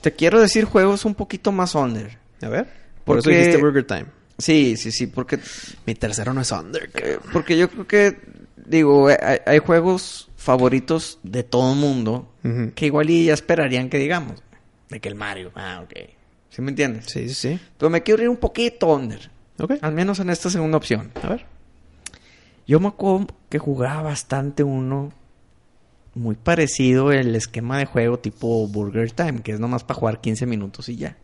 te 0.00 0.12
quiero 0.12 0.40
decir 0.40 0.64
juegos 0.64 1.04
un 1.04 1.14
poquito 1.14 1.52
más 1.52 1.74
under. 1.74 2.18
A 2.42 2.48
ver. 2.48 2.66
Por 3.04 3.18
eso 3.18 3.24
Porque- 3.24 3.38
dijiste 3.38 3.56
Burger 3.60 3.84
Time. 3.86 4.06
Sí, 4.38 4.76
sí, 4.76 4.92
sí, 4.92 5.06
porque 5.08 5.40
Mi 5.86 5.94
tercero 5.96 6.32
no 6.32 6.40
es 6.42 6.52
under. 6.52 6.88
Eh, 6.94 7.18
porque 7.32 7.56
yo 7.58 7.68
creo 7.68 7.86
que, 7.88 8.20
digo, 8.56 9.10
eh, 9.10 9.18
hay, 9.20 9.38
hay 9.46 9.58
juegos 9.58 10.28
favoritos 10.36 11.18
de 11.24 11.42
todo 11.42 11.72
el 11.72 11.78
mundo 11.78 12.32
que 12.76 12.86
igual 12.86 13.10
y 13.10 13.26
ya 13.26 13.34
esperarían 13.34 13.90
que 13.90 13.98
digamos. 13.98 14.40
De 14.88 15.00
que 15.00 15.08
el 15.08 15.14
Mario. 15.14 15.52
Ah, 15.54 15.80
ok. 15.84 15.92
¿Sí 16.50 16.62
me 16.62 16.70
entiendes? 16.70 17.06
Sí, 17.06 17.28
sí, 17.28 17.34
sí. 17.34 17.60
Pero 17.76 17.90
me 17.90 18.02
quiero 18.02 18.22
ir 18.22 18.28
un 18.28 18.36
poquito 18.36 18.88
under. 18.94 19.30
Ok. 19.58 19.72
Al 19.80 19.92
menos 19.92 20.18
en 20.20 20.30
esta 20.30 20.50
segunda 20.50 20.76
opción. 20.76 21.10
A 21.22 21.28
ver. 21.28 21.46
Yo 22.66 22.80
me 22.80 22.88
acuerdo 22.88 23.26
que 23.48 23.58
jugaba 23.58 24.02
bastante 24.02 24.62
uno 24.62 25.12
muy 26.14 26.34
parecido 26.34 27.12
el 27.12 27.34
esquema 27.34 27.78
de 27.78 27.86
juego 27.86 28.18
tipo 28.18 28.66
Burger 28.66 29.10
Time, 29.12 29.40
que 29.42 29.52
es 29.52 29.60
nomás 29.60 29.84
para 29.84 29.98
jugar 30.00 30.20
15 30.20 30.46
minutos 30.46 30.88
y 30.88 30.96
ya. 30.96 31.16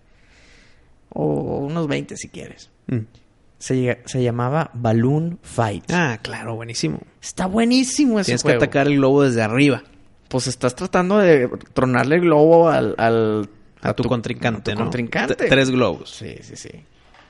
O 1.10 1.58
unos 1.58 1.86
20 1.88 2.16
si 2.16 2.28
quieres. 2.28 2.70
Mm. 2.86 2.98
Se, 3.58 4.02
se 4.04 4.22
llamaba 4.22 4.70
Balloon 4.74 5.38
Fight. 5.42 5.90
Ah, 5.90 6.18
claro, 6.22 6.54
buenísimo. 6.56 7.00
Está 7.22 7.46
buenísimo 7.46 8.20
ese 8.20 8.26
Tienes 8.26 8.42
juego. 8.42 8.58
que 8.58 8.64
atacar 8.64 8.86
el 8.86 8.96
globo 8.96 9.22
desde 9.22 9.42
arriba 9.42 9.82
Pues 10.34 10.48
estás 10.48 10.74
tratando 10.74 11.18
de 11.18 11.48
tronarle 11.74 12.16
el 12.16 12.22
globo 12.22 12.68
al... 12.68 12.96
al- 12.98 13.48
a, 13.82 13.92
tu, 13.92 14.02
contrincante, 14.02 14.72
a 14.72 14.74
tu 14.74 14.78
¿no? 14.80 14.84
contrincante. 14.86 15.36
Tres 15.36 15.70
globos. 15.70 16.10
Sí, 16.10 16.34
sí, 16.42 16.56
sí. 16.56 16.70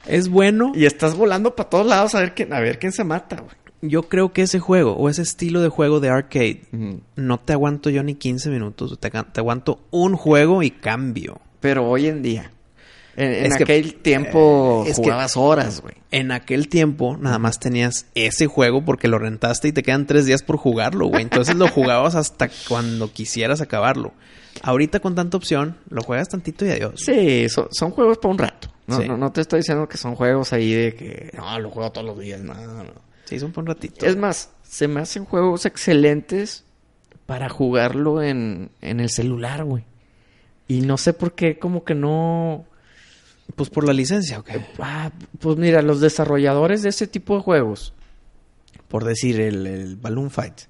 Es 0.07 0.31
bueno. 0.31 0.73
Y 0.75 0.87
estás 0.87 1.15
volando 1.15 1.55
para 1.55 1.69
todos 1.69 1.87
lados 1.87 2.15
a 2.15 2.21
ver 2.21 2.33
quién, 2.35 2.55
a 2.55 2.61
ver 2.61 2.79
quién 2.79 2.93
se 2.93 3.05
mata, 3.05 3.37
güey. 3.43 3.55
Yo 3.83 4.05
creo 4.05 4.33
que 4.33 4.41
ese 4.41 4.59
juego 4.59 4.93
o 4.97 5.11
ese 5.11 5.21
estilo 5.21 5.61
de 5.61 5.69
juego 5.69 6.01
de 6.01 6.09
arcade 6.09 6.63
no 7.17 7.41
te 7.41 7.53
aguanto 7.53 7.91
yo 7.91 8.03
ni 8.03 8.15
15 8.15 8.49
minutos. 8.49 8.99
Te, 8.99 9.11
te 9.11 9.41
aguanto 9.41 9.81
un 9.91 10.17
juego 10.17 10.63
y 10.63 10.71
cambio. 10.71 11.43
Pero 11.61 11.87
hoy 11.87 12.07
en 12.07 12.23
día... 12.23 12.53
En, 13.17 13.33
en 13.33 13.47
Es 13.47 13.57
que- 13.57 13.63
aquel 13.65 13.95
tiempo 13.97 14.83
eh, 14.85 14.89
que- 14.89 14.95
jugabas 14.95 15.37
horas, 15.37 15.81
güey. 15.81 15.95
En 16.11 16.31
aquel 16.33 16.69
tiempo 16.69 17.17
nada 17.17 17.39
más 17.39 17.59
tenías 17.61 18.07
ese 18.15 18.47
juego 18.47 18.85
porque 18.85 19.09
lo 19.09 19.19
rentaste 19.19 19.69
y 19.69 19.73
te 19.73 19.83
quedan 19.83 20.07
tres 20.07 20.27
días 20.27 20.43
por 20.43 20.57
jugarlo, 20.57 21.07
güey. 21.07 21.23
Entonces 21.23 21.55
lo 21.57 21.69
jugabas 21.69 22.15
hasta 22.15 22.49
cuando 22.69 23.13
quisieras 23.13 23.61
acabarlo. 23.61 24.13
Ahorita 24.63 25.01
con 25.01 25.15
tanta 25.15 25.37
opción, 25.37 25.77
lo 25.91 26.03
juegas 26.03 26.29
tantito 26.29 26.65
y 26.65 26.71
adiós. 26.71 26.95
Sí, 27.05 27.49
so- 27.49 27.69
son 27.73 27.91
juegos 27.91 28.19
para 28.19 28.33
un 28.33 28.39
rato. 28.39 28.69
No, 28.87 29.01
Sí. 29.01 29.09
no, 29.09 29.17
no 29.17 29.33
te 29.33 29.41
estoy 29.41 29.61
diciendo 29.61 29.89
que 29.89 29.97
son 29.97 30.15
juegos 30.15 30.53
ahí 30.53 30.73
de 30.73 30.95
que... 30.95 31.31
No, 31.37 31.59
lo 31.59 31.71
juego 31.71 31.91
todos 31.91 32.07
los 32.07 32.19
días. 32.19 32.41
No, 32.43 32.55
no. 32.55 32.85
Sí, 33.25 33.41
son 33.41 33.51
por 33.53 33.63
un 33.63 33.69
ratito. 33.69 34.05
Es 34.07 34.17
más, 34.17 34.51
se 34.63 34.87
me 34.89 35.01
hacen 35.01 35.25
juegos 35.25 35.65
excelentes 35.67 36.65
para 37.27 37.49
jugarlo 37.49 38.23
en, 38.23 38.71
en 38.83 39.01
el 39.01 39.09
celular, 39.09 39.65
güey. 39.65 39.85
Y 40.69 40.83
no 40.83 40.99
sé 40.99 41.13
por 41.15 41.33
qué, 41.35 41.59
como 41.59 41.83
que 41.85 41.95
no... 41.95 42.67
Pues 43.57 43.71
por 43.71 43.87
la 43.87 43.93
licencia, 43.93 44.39
ok. 44.39 44.51
Ah, 44.79 45.11
pues 45.39 45.57
mira, 45.57 45.83
los 45.83 46.01
desarrolladores 46.01 46.83
de 46.83 46.89
ese 46.89 47.07
tipo 47.07 47.37
de 47.37 47.43
juegos, 47.43 47.93
por 48.89 49.05
decir 49.05 49.41
el, 49.41 49.67
el 49.67 49.97
Balloon 49.97 50.31
Fight, 50.31 50.63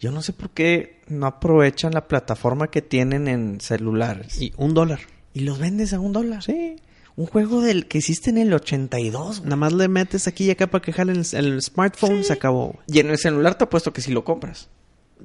yo 0.00 0.10
no 0.10 0.22
sé 0.22 0.32
por 0.32 0.50
qué 0.50 1.00
no 1.08 1.26
aprovechan 1.26 1.92
la 1.92 2.06
plataforma 2.08 2.68
que 2.68 2.82
tienen 2.82 3.28
en 3.28 3.60
celulares 3.60 4.40
y, 4.40 4.46
Y 4.46 4.52
un 4.56 4.74
dólar. 4.74 5.00
los 5.34 5.58
vendes 5.58 5.92
a 5.92 6.00
un 6.00 6.12
dólar. 6.12 6.42
Sí. 6.42 6.76
Un 7.16 7.26
juego 7.26 7.60
del 7.60 7.86
que 7.86 7.98
hiciste 7.98 8.30
en 8.30 8.38
el 8.38 8.52
82, 8.52 9.38
güey. 9.38 9.44
Nada 9.44 9.56
más 9.56 9.72
le 9.72 9.86
metes 9.88 10.26
aquí 10.26 10.44
y 10.46 10.50
acá 10.50 10.66
para 10.66 10.82
que 10.82 10.92
jale 10.92 11.12
el, 11.12 11.24
el 11.32 11.62
smartphone, 11.62 12.24
se 12.24 12.32
acabó. 12.32 12.78
Y 12.88 12.98
en 12.98 13.08
el 13.10 13.18
celular 13.18 13.56
te 13.56 13.64
apuesto 13.64 13.92
que 13.92 14.00
si 14.00 14.10
lo 14.12 14.24
compras. 14.24 14.68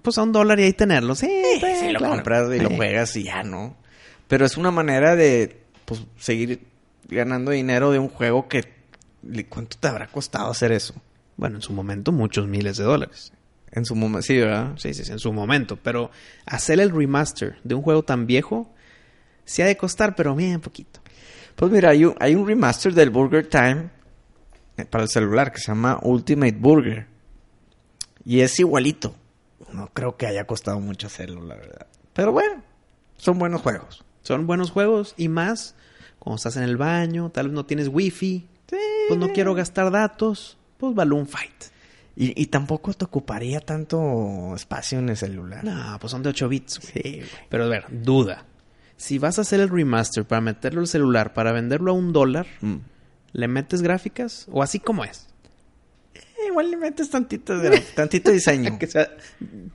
Pues 0.03 0.17
a 0.19 0.23
un 0.23 0.31
dólar 0.31 0.59
y 0.59 0.63
ahí 0.63 0.73
tenerlo. 0.73 1.15
Sí, 1.15 1.27
si 1.79 1.91
lo 1.91 1.97
claro. 1.99 2.15
compras 2.15 2.47
y 2.55 2.59
lo 2.59 2.69
Sí. 2.69 2.75
juegas 2.75 3.15
y 3.15 3.23
ya, 3.23 3.41
¿no? 3.43 3.75
Pero 4.27 4.45
es 4.45 4.55
una 4.55 4.69
manera 4.69 5.15
de, 5.15 5.58
pues, 5.89 6.05
seguir 6.17 6.67
ganando 7.07 7.49
dinero 7.49 7.91
de 7.91 7.97
un 7.97 8.09
juego 8.09 8.47
que... 8.47 8.63
¿Cuánto 9.49 9.75
te 9.79 9.87
habrá 9.87 10.05
costado 10.07 10.51
hacer 10.51 10.71
eso? 10.71 10.93
Bueno, 11.35 11.55
en 11.55 11.61
su 11.63 11.73
momento 11.73 12.11
muchos 12.11 12.47
miles 12.47 12.77
de 12.77 12.83
dólares. 12.83 13.33
En 13.71 13.85
su 13.85 13.95
momento, 13.95 14.21
sí, 14.21 14.37
¿verdad? 14.37 14.73
Sí, 14.77 14.93
sí, 14.93 15.03
sí, 15.03 15.11
en 15.11 15.17
su 15.17 15.33
momento. 15.33 15.77
Pero 15.77 16.11
hacer 16.45 16.79
el 16.79 16.91
remaster 16.91 17.57
de 17.63 17.73
un 17.73 17.81
juego 17.81 18.03
tan 18.03 18.27
viejo, 18.27 18.71
sí 19.45 19.63
ha 19.63 19.65
de 19.65 19.77
costar, 19.77 20.15
pero 20.15 20.35
bien 20.35 20.61
poquito. 20.61 20.99
Pues 21.55 21.71
mira, 21.71 21.89
hay 21.89 22.05
un, 22.05 22.15
hay 22.19 22.35
un 22.35 22.45
remaster 22.45 22.93
del 22.93 23.09
Burger 23.09 23.47
Time 23.47 23.89
eh, 24.77 24.85
para 24.85 25.05
el 25.05 25.09
celular 25.09 25.51
que 25.51 25.57
se 25.57 25.71
llama 25.71 25.99
Ultimate 26.03 26.55
Burger. 26.55 27.07
Y 28.23 28.41
es 28.41 28.59
igualito. 28.59 29.15
No 29.73 29.87
creo 29.91 30.15
que 30.17 30.27
haya 30.27 30.45
costado 30.45 30.79
mucho 30.79 31.07
hacerlo, 31.07 31.41
la 31.43 31.55
verdad. 31.55 31.87
Pero 32.13 32.31
bueno, 32.31 32.61
son 33.17 33.39
buenos 33.39 33.61
juegos. 33.61 34.05
Son 34.21 34.45
buenos 34.47 34.71
juegos 34.71 35.13
y 35.17 35.27
más 35.29 35.75
cuando 36.19 36.35
estás 36.37 36.57
en 36.57 36.63
el 36.63 36.77
baño, 36.77 37.29
tal 37.31 37.47
vez 37.47 37.53
no 37.55 37.65
tienes 37.65 37.87
wifi, 37.87 38.47
pues 39.07 39.19
no 39.19 39.29
quiero 39.29 39.55
gastar 39.55 39.89
datos, 39.91 40.57
pues 40.77 40.93
Balloon 40.93 41.27
Fight. 41.27 41.63
Y, 42.15 42.39
y 42.41 42.47
tampoco 42.47 42.93
te 42.93 43.05
ocuparía 43.05 43.61
tanto 43.61 44.53
espacio 44.53 44.99
en 44.99 45.07
el 45.09 45.15
celular. 45.17 45.63
No, 45.63 45.97
pues 46.01 46.11
son 46.11 46.21
de 46.21 46.29
8 46.29 46.49
bits. 46.49 46.79
güey. 46.79 46.91
Sí, 47.03 47.17
güey. 47.19 47.29
Pero 47.47 47.63
a 47.63 47.67
ver, 47.67 47.85
duda. 47.89 48.45
Si 48.97 49.17
vas 49.17 49.37
a 49.39 49.43
hacer 49.43 49.61
el 49.61 49.69
remaster 49.69 50.25
para 50.25 50.41
meterlo 50.41 50.81
al 50.81 50.87
celular, 50.87 51.33
para 51.33 51.53
venderlo 51.53 51.91
a 51.91 51.93
un 51.93 52.11
dólar, 52.11 52.45
Mm. 52.59 52.75
¿le 53.31 53.47
metes 53.47 53.81
gráficas? 53.81 54.47
¿O 54.51 54.61
así 54.61 54.79
como 54.81 55.05
es? 55.05 55.28
Eh, 56.49 56.51
igual 56.51 56.71
le 56.71 56.77
metes 56.77 57.09
tantito, 57.09 57.57
de- 57.57 57.79
tantito 57.95 58.31
diseño. 58.31 58.77
que 58.79 58.87
sea 58.87 59.09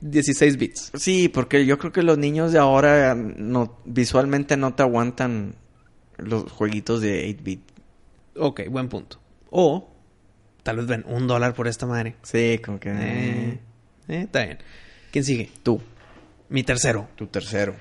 16 0.01 0.57
bits. 0.57 0.91
Sí, 0.95 1.29
porque 1.29 1.65
yo 1.65 1.77
creo 1.77 1.91
que 1.91 2.03
los 2.03 2.17
niños 2.17 2.51
de 2.51 2.59
ahora 2.59 3.15
no, 3.15 3.77
visualmente 3.85 4.57
no 4.57 4.73
te 4.73 4.83
aguantan 4.83 5.55
los 6.17 6.51
jueguitos 6.51 7.01
de 7.01 7.27
8-bit. 7.37 7.61
Ok, 8.37 8.61
buen 8.69 8.89
punto. 8.89 9.19
O 9.49 9.89
tal 10.63 10.77
vez 10.77 10.87
ven 10.87 11.03
un 11.07 11.27
dólar 11.27 11.53
por 11.53 11.67
esta 11.67 11.85
madre. 11.85 12.15
Sí, 12.23 12.59
como 12.63 12.79
que... 12.79 12.89
Eh, 12.91 13.59
eh, 14.07 14.21
está 14.23 14.45
bien. 14.45 14.57
¿Quién 15.11 15.23
sigue? 15.23 15.51
Tú, 15.63 15.79
Mi 16.49 16.63
tercero. 16.63 17.07
tu 17.15 17.27
tercero. 17.27 17.75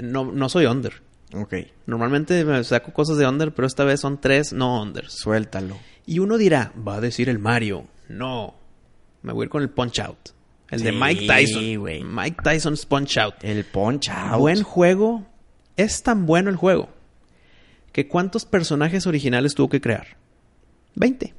No, 0.00 0.24
no 0.32 0.48
soy 0.48 0.66
under. 0.66 0.92
Ok, 1.34 1.54
Normalmente 1.86 2.44
me 2.44 2.62
saco 2.62 2.92
cosas 2.92 3.16
de 3.16 3.26
under, 3.26 3.52
pero 3.52 3.66
esta 3.66 3.84
vez 3.84 4.00
son 4.00 4.20
tres 4.20 4.52
no 4.52 4.80
unders. 4.82 5.12
suéltalo. 5.14 5.76
Y 6.06 6.18
uno 6.18 6.36
dirá, 6.38 6.72
va 6.86 6.96
a 6.96 7.00
decir 7.00 7.28
el 7.28 7.38
Mario. 7.38 7.86
No. 8.08 8.54
Me 9.22 9.32
voy 9.32 9.44
a 9.44 9.46
ir 9.46 9.50
con 9.50 9.62
el 9.62 9.70
Punch 9.70 10.00
Out. 10.00 10.30
El 10.70 10.82
de 10.82 10.92
Mike 10.92 11.26
Tyson. 11.26 11.76
güey. 11.80 12.02
Mike 12.02 12.38
Tyson's 12.42 12.86
Punch 12.86 13.18
Out. 13.18 13.34
El 13.42 13.64
Punch 13.64 14.08
Out. 14.08 14.38
Buen 14.40 14.62
juego. 14.62 15.26
Es 15.76 16.02
tan 16.02 16.26
bueno 16.26 16.50
el 16.50 16.56
juego. 16.56 16.88
Que 17.92 18.08
¿cuántos 18.08 18.44
personajes 18.46 19.06
originales 19.06 19.54
tuvo 19.54 19.68
que 19.68 19.80
crear? 19.80 20.16
20. 20.94 21.34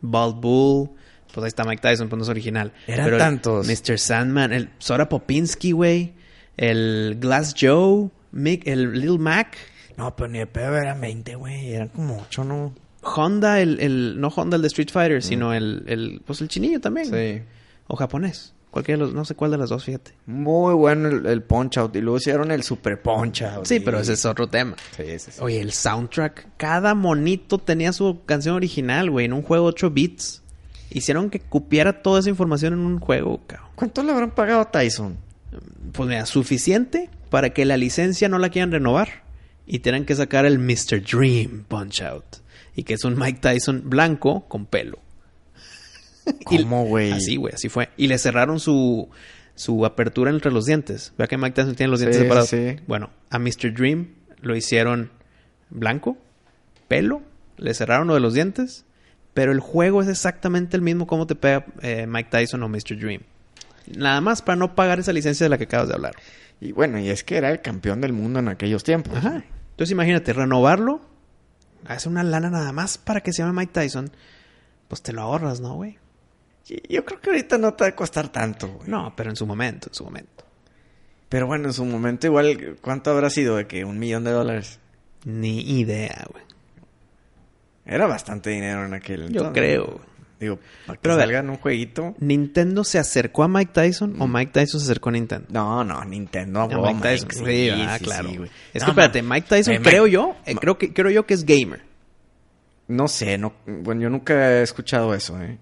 Bald 0.00 0.36
Bull. 0.40 0.90
Pues 1.32 1.44
ahí 1.44 1.48
está 1.48 1.64
Mike 1.64 1.80
Tyson, 1.80 2.08
pues 2.10 2.18
no 2.18 2.24
es 2.24 2.28
original. 2.28 2.72
Eran 2.86 3.04
Pero 3.06 3.18
tantos. 3.18 3.66
Mr. 3.66 3.98
Sandman. 3.98 4.52
El 4.52 4.70
Sora 4.78 5.08
Popinski, 5.08 5.72
güey. 5.72 6.12
El 6.58 7.16
Glass 7.18 7.54
Joe. 7.58 8.10
Mick- 8.34 8.62
el 8.66 8.92
Little 8.92 9.18
Mac. 9.18 9.56
No, 9.96 10.14
pero 10.16 10.28
ni 10.28 10.38
de 10.38 10.46
pedo 10.46 10.76
eran 10.76 11.00
20, 11.00 11.34
güey. 11.36 11.72
Eran 11.72 11.88
como 11.88 12.18
8, 12.20 12.44
¿no? 12.44 12.74
Honda, 13.02 13.60
el, 13.60 13.80
el- 13.80 14.20
no 14.20 14.28
Honda 14.28 14.56
el 14.56 14.62
de 14.62 14.68
Street 14.68 14.88
Fighter, 14.92 15.22
sino 15.22 15.52
el, 15.52 15.82
el, 15.86 16.22
pues 16.24 16.40
el 16.40 16.48
chinillo 16.48 16.80
también. 16.80 17.06
Sí. 17.06 17.42
O 17.88 17.96
japonés. 17.96 18.54
Cualquiera 18.70 19.00
de 19.00 19.04
los, 19.06 19.14
no 19.14 19.24
sé 19.26 19.34
cuál 19.34 19.50
de 19.50 19.58
las 19.58 19.68
dos, 19.68 19.84
fíjate. 19.84 20.12
Muy 20.24 20.72
bueno 20.74 21.08
el, 21.10 21.26
el 21.26 21.42
Punch 21.42 21.76
Out. 21.76 21.94
Y 21.96 22.00
luego 22.00 22.16
hicieron 22.16 22.50
el 22.50 22.62
Super 22.62 23.02
Punch 23.02 23.42
Out. 23.42 23.66
Sí, 23.66 23.74
y- 23.76 23.80
pero 23.80 24.00
ese 24.00 24.14
es 24.14 24.24
otro 24.24 24.46
tema. 24.48 24.76
Sí, 24.96 25.04
sí, 25.18 25.30
sí. 25.32 25.40
Oye, 25.40 25.60
el 25.60 25.72
soundtrack, 25.72 26.56
cada 26.56 26.94
monito 26.94 27.58
tenía 27.58 27.92
su 27.92 28.20
canción 28.24 28.54
original, 28.54 29.10
güey, 29.10 29.26
en 29.26 29.34
un 29.34 29.42
juego 29.42 29.66
8 29.66 29.90
bits. 29.90 30.42
Hicieron 30.90 31.28
que 31.28 31.40
cupiera 31.40 32.02
toda 32.02 32.20
esa 32.20 32.30
información 32.30 32.72
en 32.74 32.78
un 32.80 32.98
juego, 32.98 33.40
cabrón. 33.46 33.68
¿Cuánto 33.74 34.02
le 34.02 34.12
habrán 34.12 34.30
pagado 34.30 34.60
a 34.60 34.70
Tyson? 34.70 35.16
Pues 35.92 36.08
mira, 36.08 36.24
suficiente 36.24 37.10
para 37.28 37.50
que 37.50 37.64
la 37.66 37.76
licencia 37.76 38.28
no 38.30 38.38
la 38.38 38.48
quieran 38.48 38.72
renovar. 38.72 39.22
Y 39.66 39.78
tengan 39.80 40.04
que 40.06 40.14
sacar 40.16 40.44
el 40.46 40.58
Mr. 40.58 41.02
Dream 41.02 41.64
Punch 41.68 42.02
Out. 42.02 42.24
Y 42.74 42.84
que 42.84 42.94
es 42.94 43.04
un 43.04 43.18
Mike 43.18 43.40
Tyson 43.40 43.82
blanco 43.90 44.46
con 44.48 44.66
pelo. 44.66 44.98
¿Cómo, 46.44 46.84
güey? 46.86 47.12
Así, 47.12 47.36
güey, 47.36 47.54
así 47.54 47.68
fue. 47.68 47.90
Y 47.96 48.06
le 48.06 48.18
cerraron 48.18 48.60
su, 48.60 49.08
su 49.54 49.84
apertura 49.84 50.30
entre 50.30 50.50
los 50.52 50.64
dientes. 50.66 51.12
Vea 51.18 51.26
que 51.26 51.36
Mike 51.36 51.52
Tyson 51.54 51.74
tiene 51.74 51.90
los 51.90 52.00
Sí, 52.00 52.06
dientes 52.06 52.22
separados. 52.22 52.48
sí. 52.48 52.76
Bueno, 52.86 53.10
a 53.30 53.38
Mr. 53.38 53.72
Dream 53.74 54.14
lo 54.40 54.56
hicieron 54.56 55.10
blanco, 55.70 56.16
pelo, 56.88 57.22
le 57.56 57.74
cerraron 57.74 58.06
lo 58.08 58.14
de 58.14 58.20
los 58.20 58.34
dientes, 58.34 58.84
pero 59.34 59.52
el 59.52 59.60
juego 59.60 60.02
es 60.02 60.08
exactamente 60.08 60.76
el 60.76 60.82
mismo 60.82 61.06
como 61.06 61.26
te 61.26 61.34
pega 61.34 61.66
eh, 61.80 62.06
Mike 62.06 62.28
Tyson 62.30 62.62
o 62.62 62.68
Mr. 62.68 62.98
Dream. 62.98 63.22
Nada 63.96 64.20
más 64.20 64.42
para 64.42 64.56
no 64.56 64.74
pagar 64.74 65.00
esa 65.00 65.12
licencia 65.12 65.44
de 65.44 65.50
la 65.50 65.58
que 65.58 65.64
acabas 65.64 65.88
de 65.88 65.94
hablar. 65.94 66.14
Y 66.60 66.72
bueno, 66.72 66.98
y 67.00 67.08
es 67.08 67.24
que 67.24 67.36
era 67.36 67.50
el 67.50 67.60
campeón 67.60 68.00
del 68.00 68.12
mundo 68.12 68.38
en 68.38 68.48
aquellos 68.48 68.84
tiempos. 68.84 69.16
Ajá. 69.16 69.42
Entonces 69.70 69.90
imagínate, 69.90 70.32
renovarlo, 70.32 71.00
hacer 71.86 72.10
una 72.10 72.22
lana 72.22 72.50
nada 72.50 72.72
más 72.72 72.98
para 72.98 73.20
que 73.20 73.32
se 73.32 73.42
llame 73.42 73.60
Mike 73.60 73.72
Tyson, 73.72 74.10
pues 74.88 75.02
te 75.02 75.12
lo 75.12 75.22
ahorras, 75.22 75.60
¿no, 75.60 75.74
güey? 75.74 75.98
Yo 76.88 77.04
creo 77.04 77.20
que 77.20 77.30
ahorita 77.30 77.58
no 77.58 77.74
te 77.74 77.84
va 77.84 77.88
a 77.88 77.96
costar 77.96 78.28
tanto, 78.28 78.68
güey. 78.68 78.88
No, 78.88 79.12
pero 79.16 79.30
en 79.30 79.36
su 79.36 79.46
momento, 79.46 79.88
en 79.88 79.94
su 79.94 80.04
momento. 80.04 80.44
Pero 81.28 81.46
bueno, 81.46 81.68
en 81.68 81.72
su 81.72 81.84
momento 81.84 82.26
igual, 82.26 82.76
¿cuánto 82.80 83.10
habrá 83.10 83.30
sido? 83.30 83.56
¿De 83.56 83.66
que 83.66 83.84
un 83.84 83.98
millón 83.98 84.24
de 84.24 84.30
dólares? 84.30 84.78
Ni 85.24 85.60
idea, 85.78 86.26
güey. 86.30 86.44
Era 87.84 88.06
bastante 88.06 88.50
dinero 88.50 88.84
en 88.84 88.94
aquel 88.94 89.22
entonces. 89.22 89.42
Yo 89.42 89.52
creo. 89.52 90.00
Digo, 90.42 90.58
para 90.86 90.96
que 90.96 91.02
Pero 91.02 91.14
a 91.14 91.16
ver. 91.18 91.26
salga 91.26 91.38
en 91.38 91.50
un 91.50 91.56
jueguito. 91.56 92.14
¿Nintendo 92.18 92.82
se 92.84 92.98
acercó 92.98 93.44
a 93.44 93.48
Mike 93.48 93.70
Tyson 93.72 94.16
o 94.20 94.26
Mike 94.26 94.50
Tyson 94.52 94.80
se 94.80 94.86
acercó 94.86 95.08
a 95.10 95.12
Nintendo? 95.12 95.46
No, 95.50 95.84
no, 95.84 96.04
Nintendo. 96.04 96.60
A 96.60 96.64
huevo, 96.66 96.82
Mike 96.86 97.00
Tyson. 97.00 97.28
Mike, 97.28 97.34
Sí, 97.52 97.70
sí, 97.70 97.82
ah, 97.86 97.98
sí, 97.98 98.04
claro. 98.04 98.28
es 98.28 98.36
No, 98.38 98.46
que 98.72 98.76
espérate, 98.90 99.22
Mike 99.22 99.46
Tyson, 99.48 99.74
Eh, 99.74 99.80
creo 99.82 100.02
Mike- 100.04 100.12
yo, 100.14 100.36
eh, 100.44 100.54
creo 100.56 100.76
que 100.78 100.92
creo 100.92 101.10
yo 101.10 101.24
que 101.26 101.34
es 101.34 101.44
gamer. 101.46 101.82
No 102.88 103.06
sé, 103.08 103.38
no, 103.38 103.52
bueno, 103.66 104.02
yo 104.02 104.10
nunca 104.10 104.50
he 104.58 104.62
escuchado 104.62 105.14
eso, 105.14 105.40
¿eh? 105.40 105.58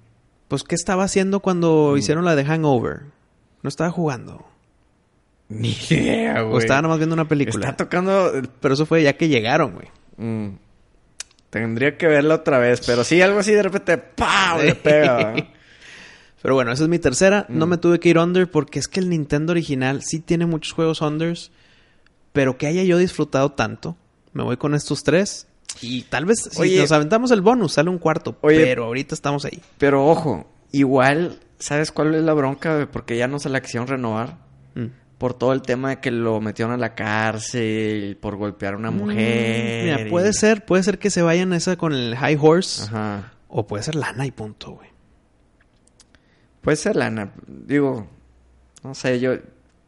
Pues 0.49 0.65
qué 0.65 0.75
estaba 0.75 1.05
haciendo 1.05 1.39
Mm. 1.39 1.41
cuando 1.43 1.97
hicieron 1.99 2.25
la 2.25 2.35
de 2.35 2.45
Hangover? 2.45 3.03
No 3.63 3.69
estaba 3.69 3.91
jugando. 3.91 4.47
Ni 5.51 5.77
idea, 5.91 6.41
güey. 6.43 6.55
O 6.55 6.59
estaba 6.59 6.81
nomás 6.81 6.99
viendo 6.99 7.15
una 7.15 7.27
película. 7.29 7.67
Está 7.69 7.85
tocando... 7.85 8.33
Pero 8.61 8.75
eso 8.75 8.87
fue 8.87 9.03
ya 9.03 9.13
que 9.19 9.29
llegaron, 9.29 9.75
güey. 9.75 9.89
mm, 10.17 10.57
tendría 11.51 11.97
que 11.99 12.07
verla 12.07 12.37
otra 12.37 12.59
vez, 12.59 12.81
pero 12.87 13.05
sí, 13.05 13.21
algo 13.21 13.41
así 13.41 13.53
de 13.53 13.63
repente, 13.63 13.99
¡pam! 13.99 14.61
Le 14.63 14.75
pega. 14.75 15.35
Pero 16.43 16.55
bueno, 16.55 16.73
esa 16.73 16.85
es 16.85 16.89
mi 16.89 16.99
tercera. 16.99 17.45
No 17.51 17.67
Mm. 17.67 17.71
me 17.71 17.77
tuve 17.79 18.01
que 18.01 18.09
ir 18.09 18.19
under 18.19 18.51
porque 18.51 18.79
es 18.79 18.89
que 18.89 18.99
el 19.01 19.11
Nintendo 19.11 19.51
original 19.53 20.03
sí 20.03 20.21
tiene 20.21 20.47
muchos 20.47 20.73
juegos 20.73 21.01
unders. 21.03 21.51
Pero 22.33 22.57
que 22.57 22.67
haya 22.67 22.83
yo 22.85 22.97
disfrutado 22.97 23.53
tanto. 23.53 23.97
Me 24.33 24.43
voy 24.45 24.57
con 24.57 24.75
estos 24.75 25.03
tres. 25.03 25.49
Y 25.83 26.03
tal 26.05 26.25
vez 26.25 26.49
si 26.53 26.61
Oye. 26.63 26.79
nos 26.81 26.93
aventamos 26.93 27.31
el 27.33 27.41
bonus, 27.43 27.73
sale 27.75 27.91
un 27.91 27.99
cuarto. 27.99 28.37
Oye. 28.41 28.65
pero 28.65 28.85
ahorita 28.85 29.15
estamos 29.15 29.45
ahí. 29.45 29.61
Pero 29.79 30.07
ojo, 30.07 30.51
igual, 30.73 31.41
¿sabes 31.59 31.91
cuál 31.93 32.15
es 32.15 32.23
la 32.23 32.33
bronca? 32.33 32.89
Porque 32.93 33.17
ya 33.17 33.27
no 33.29 33.39
se 33.39 33.49
la 33.51 33.61
quisieron 33.61 33.87
renovar. 33.89 34.39
Mm. 34.77 34.87
Por 35.21 35.35
todo 35.35 35.53
el 35.53 35.61
tema 35.61 35.91
de 35.91 36.01
que 36.01 36.11
lo 36.11 36.41
metieron 36.41 36.73
a 36.73 36.79
la 36.79 36.95
cárcel, 36.95 38.17
por 38.21 38.37
golpear 38.37 38.73
a 38.73 38.77
una 38.79 38.91
mujer. 38.91 39.83
Mm, 39.83 39.85
Mira, 39.85 40.01
y- 40.07 40.11
puede 40.11 40.33
ser, 40.33 40.65
puede 40.65 40.83
ser 40.83 40.99
que 40.99 41.11
se 41.11 41.21
vayan 41.21 41.53
esa 41.53 41.77
con 41.77 41.93
el 41.93 42.17
High 42.17 42.39
Horse. 42.41 42.85
Ajá. 42.85 43.35
O 43.49 43.67
puede 43.67 43.83
ser 43.83 43.97
lana 43.97 44.25
y 44.25 44.31
punto, 44.31 44.71
güey. 44.73 44.89
Puede 46.63 46.77
ser 46.77 46.97
lana. 46.97 47.33
Digo, 47.47 48.09
no 48.83 48.95
sé, 48.95 49.21
yo, 49.21 49.35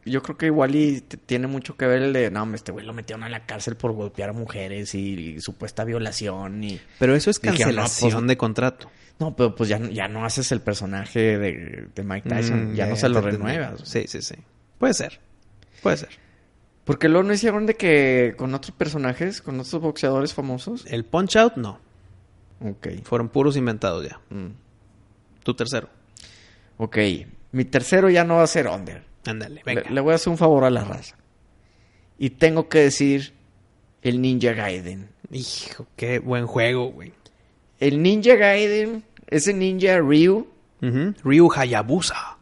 yo 0.05 0.21
creo 0.21 0.37
que 0.37 0.45
igual 0.47 0.75
y 0.75 1.01
tiene 1.01 1.47
mucho 1.47 1.77
que 1.77 1.87
ver 1.87 2.03
el 2.03 2.13
de, 2.13 2.29
no, 2.29 2.53
este 2.53 2.71
güey 2.71 2.85
lo 2.85 2.93
metieron 2.93 3.23
a 3.23 3.29
la 3.29 3.45
cárcel 3.47 3.75
por 3.75 3.91
golpear 3.93 4.29
a 4.29 4.33
mujeres 4.33 4.93
y, 4.93 5.13
y 5.35 5.41
supuesta 5.41 5.83
violación 5.83 6.63
y... 6.63 6.79
Pero 6.99 7.15
eso 7.15 7.29
es 7.31 7.43
no, 7.43 7.49
cancelación 7.51 8.11
pues- 8.11 8.27
de 8.27 8.37
contrato. 8.37 8.91
No, 9.19 9.35
pero 9.35 9.55
pues 9.55 9.69
ya, 9.69 9.79
ya 9.79 10.07
no 10.07 10.25
haces 10.25 10.51
el 10.51 10.61
personaje 10.61 11.37
de, 11.37 11.87
de 11.93 12.03
Mike 12.03 12.27
Tyson, 12.29 12.73
Mm, 12.73 12.75
ya 12.75 12.87
no 12.87 12.95
se 12.95 13.09
lo 13.09 13.21
renuevas. 13.21 13.81
Sí, 13.83 14.05
sí, 14.07 14.21
sí. 14.23 14.35
Puede 14.83 14.93
ser. 14.95 15.19
Puede 15.81 15.95
ser. 15.97 16.09
Porque 16.83 17.07
luego 17.07 17.25
no 17.25 17.33
hicieron 17.33 17.65
de 17.65 17.75
que 17.75 18.33
con 18.37 18.53
otros 18.53 18.75
personajes, 18.75 19.41
con 19.41 19.57
otros 19.57 19.81
boxeadores 19.81 20.33
famosos. 20.33 20.85
El 20.87 21.05
Punch 21.05 21.37
Out, 21.37 21.55
no. 21.55 21.79
Ok. 22.59 22.87
Fueron 23.03 23.29
puros 23.29 23.55
inventados 23.55 24.05
ya. 24.05 24.19
Mm. 24.29 24.47
Tu 25.43 25.53
tercero. 25.53 25.87
Ok. 26.75 26.97
Mi 27.53 27.63
tercero 27.63 28.09
ya 28.09 28.25
no 28.25 28.35
va 28.35 28.43
a 28.43 28.47
ser 28.47 28.67
Under. 28.67 29.03
Ándale, 29.25 29.61
Le, 29.65 29.75
venga. 29.75 29.89
le 29.89 30.01
voy 30.01 30.11
a 30.11 30.15
hacer 30.15 30.31
un 30.31 30.37
favor 30.37 30.65
a 30.65 30.69
la 30.69 30.83
raza. 30.83 31.15
Y 32.17 32.31
tengo 32.31 32.67
que 32.67 32.79
decir 32.79 33.33
el 34.01 34.21
Ninja 34.21 34.51
Gaiden. 34.51 35.07
Hijo, 35.31 35.87
qué 35.95 36.19
buen 36.19 36.45
juego, 36.45 36.91
güey. 36.91 37.13
El 37.79 38.03
Ninja 38.03 38.35
Gaiden, 38.35 39.05
ese 39.27 39.53
ninja 39.53 39.99
Ryu. 39.99 40.47
Ryu 40.81 41.49
Hayabusa. 41.55 42.37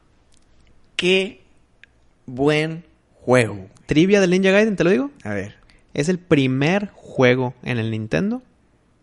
qué 0.96 1.41
buen 2.26 2.84
juego. 3.14 3.68
Trivia 3.86 4.22
del 4.22 4.30
Ninja 4.32 4.52
Gaiden, 4.52 4.76
te 4.76 4.84
lo 4.84 4.90
digo. 4.90 5.12
A 5.24 5.34
ver. 5.34 5.56
Es 5.94 6.10
el 6.10 6.20
primer 6.20 6.90
juego 6.94 7.54
en 7.64 7.78
el 7.78 7.92
Nintendo 7.92 8.42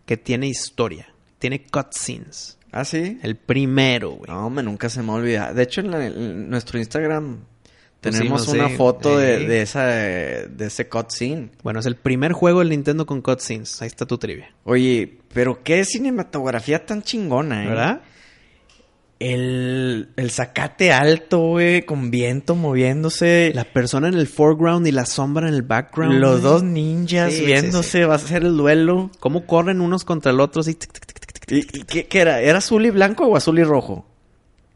que 0.05 0.17
tiene 0.17 0.47
historia. 0.47 1.07
Tiene 1.37 1.61
cutscenes. 1.63 2.57
¿Ah, 2.71 2.85
sí? 2.85 3.19
El 3.23 3.35
primero, 3.35 4.11
güey. 4.11 4.29
No, 4.29 4.49
me 4.49 4.61
nunca 4.63 4.89
se 4.89 5.01
me 5.03 5.11
olvida. 5.11 5.53
De 5.53 5.63
hecho, 5.63 5.81
en, 5.81 5.91
la- 5.91 6.05
en 6.05 6.49
nuestro 6.49 6.77
Instagram 6.79 7.39
tenemos 8.01 8.47
una 8.47 8.69
foto 8.69 9.17
de, 9.17 9.47
de 9.47 9.61
esa 9.61 9.85
de 9.85 10.65
ese 10.65 10.87
cutscene. 10.87 11.49
Bueno, 11.63 11.79
es 11.79 11.85
el 11.85 11.95
primer 11.95 12.31
juego 12.33 12.59
del 12.59 12.69
Nintendo 12.69 13.05
con 13.05 13.21
cutscenes. 13.21 13.81
Ahí 13.81 13.87
está 13.87 14.05
tu 14.05 14.17
trivia. 14.17 14.53
Oye, 14.63 15.19
pero 15.33 15.63
qué 15.63 15.83
cinematografía 15.85 16.85
tan 16.85 17.01
chingona, 17.03 17.63
¿eh? 17.65 17.67
¿Verdad? 17.67 18.01
El, 19.19 20.09
el 20.15 20.31
zacate 20.31 20.93
alto, 20.93 21.39
güey, 21.49 21.81
con 21.83 22.09
viento 22.09 22.55
moviéndose. 22.55 23.51
La 23.53 23.65
persona 23.65 24.07
en 24.07 24.13
el 24.13 24.27
foreground 24.27 24.87
y 24.87 24.91
la 24.91 25.05
sombra 25.05 25.47
en 25.49 25.53
el 25.53 25.61
background. 25.61 26.13
los 26.19 26.41
dos 26.41 26.63
ninjas 26.63 27.33
Sí, 27.33 27.39
sí, 27.39 27.45
viéndose, 27.45 28.05
va 28.05 28.15
a 28.15 28.19
ser 28.19 28.43
el 28.43 28.55
duelo. 28.55 29.11
Cómo 29.19 29.45
corren 29.45 29.81
unos 29.81 30.05
contra 30.05 30.31
el 30.31 30.39
otro. 30.39 30.61
así, 30.61 30.73
tic, 30.75 30.91
tic, 30.93 31.05
tic, 31.05 31.19
tic, 31.33 31.39
tic. 31.45 31.51
¿Y, 31.51 31.79
y 31.79 31.83
qué, 31.83 32.07
qué 32.07 32.19
era? 32.21 32.39
¿Era 32.41 32.59
azul 32.59 32.85
y 32.85 32.89
blanco 32.91 33.25
o 33.25 33.35
azul 33.35 33.59
y 33.59 33.63
rojo? 33.63 34.05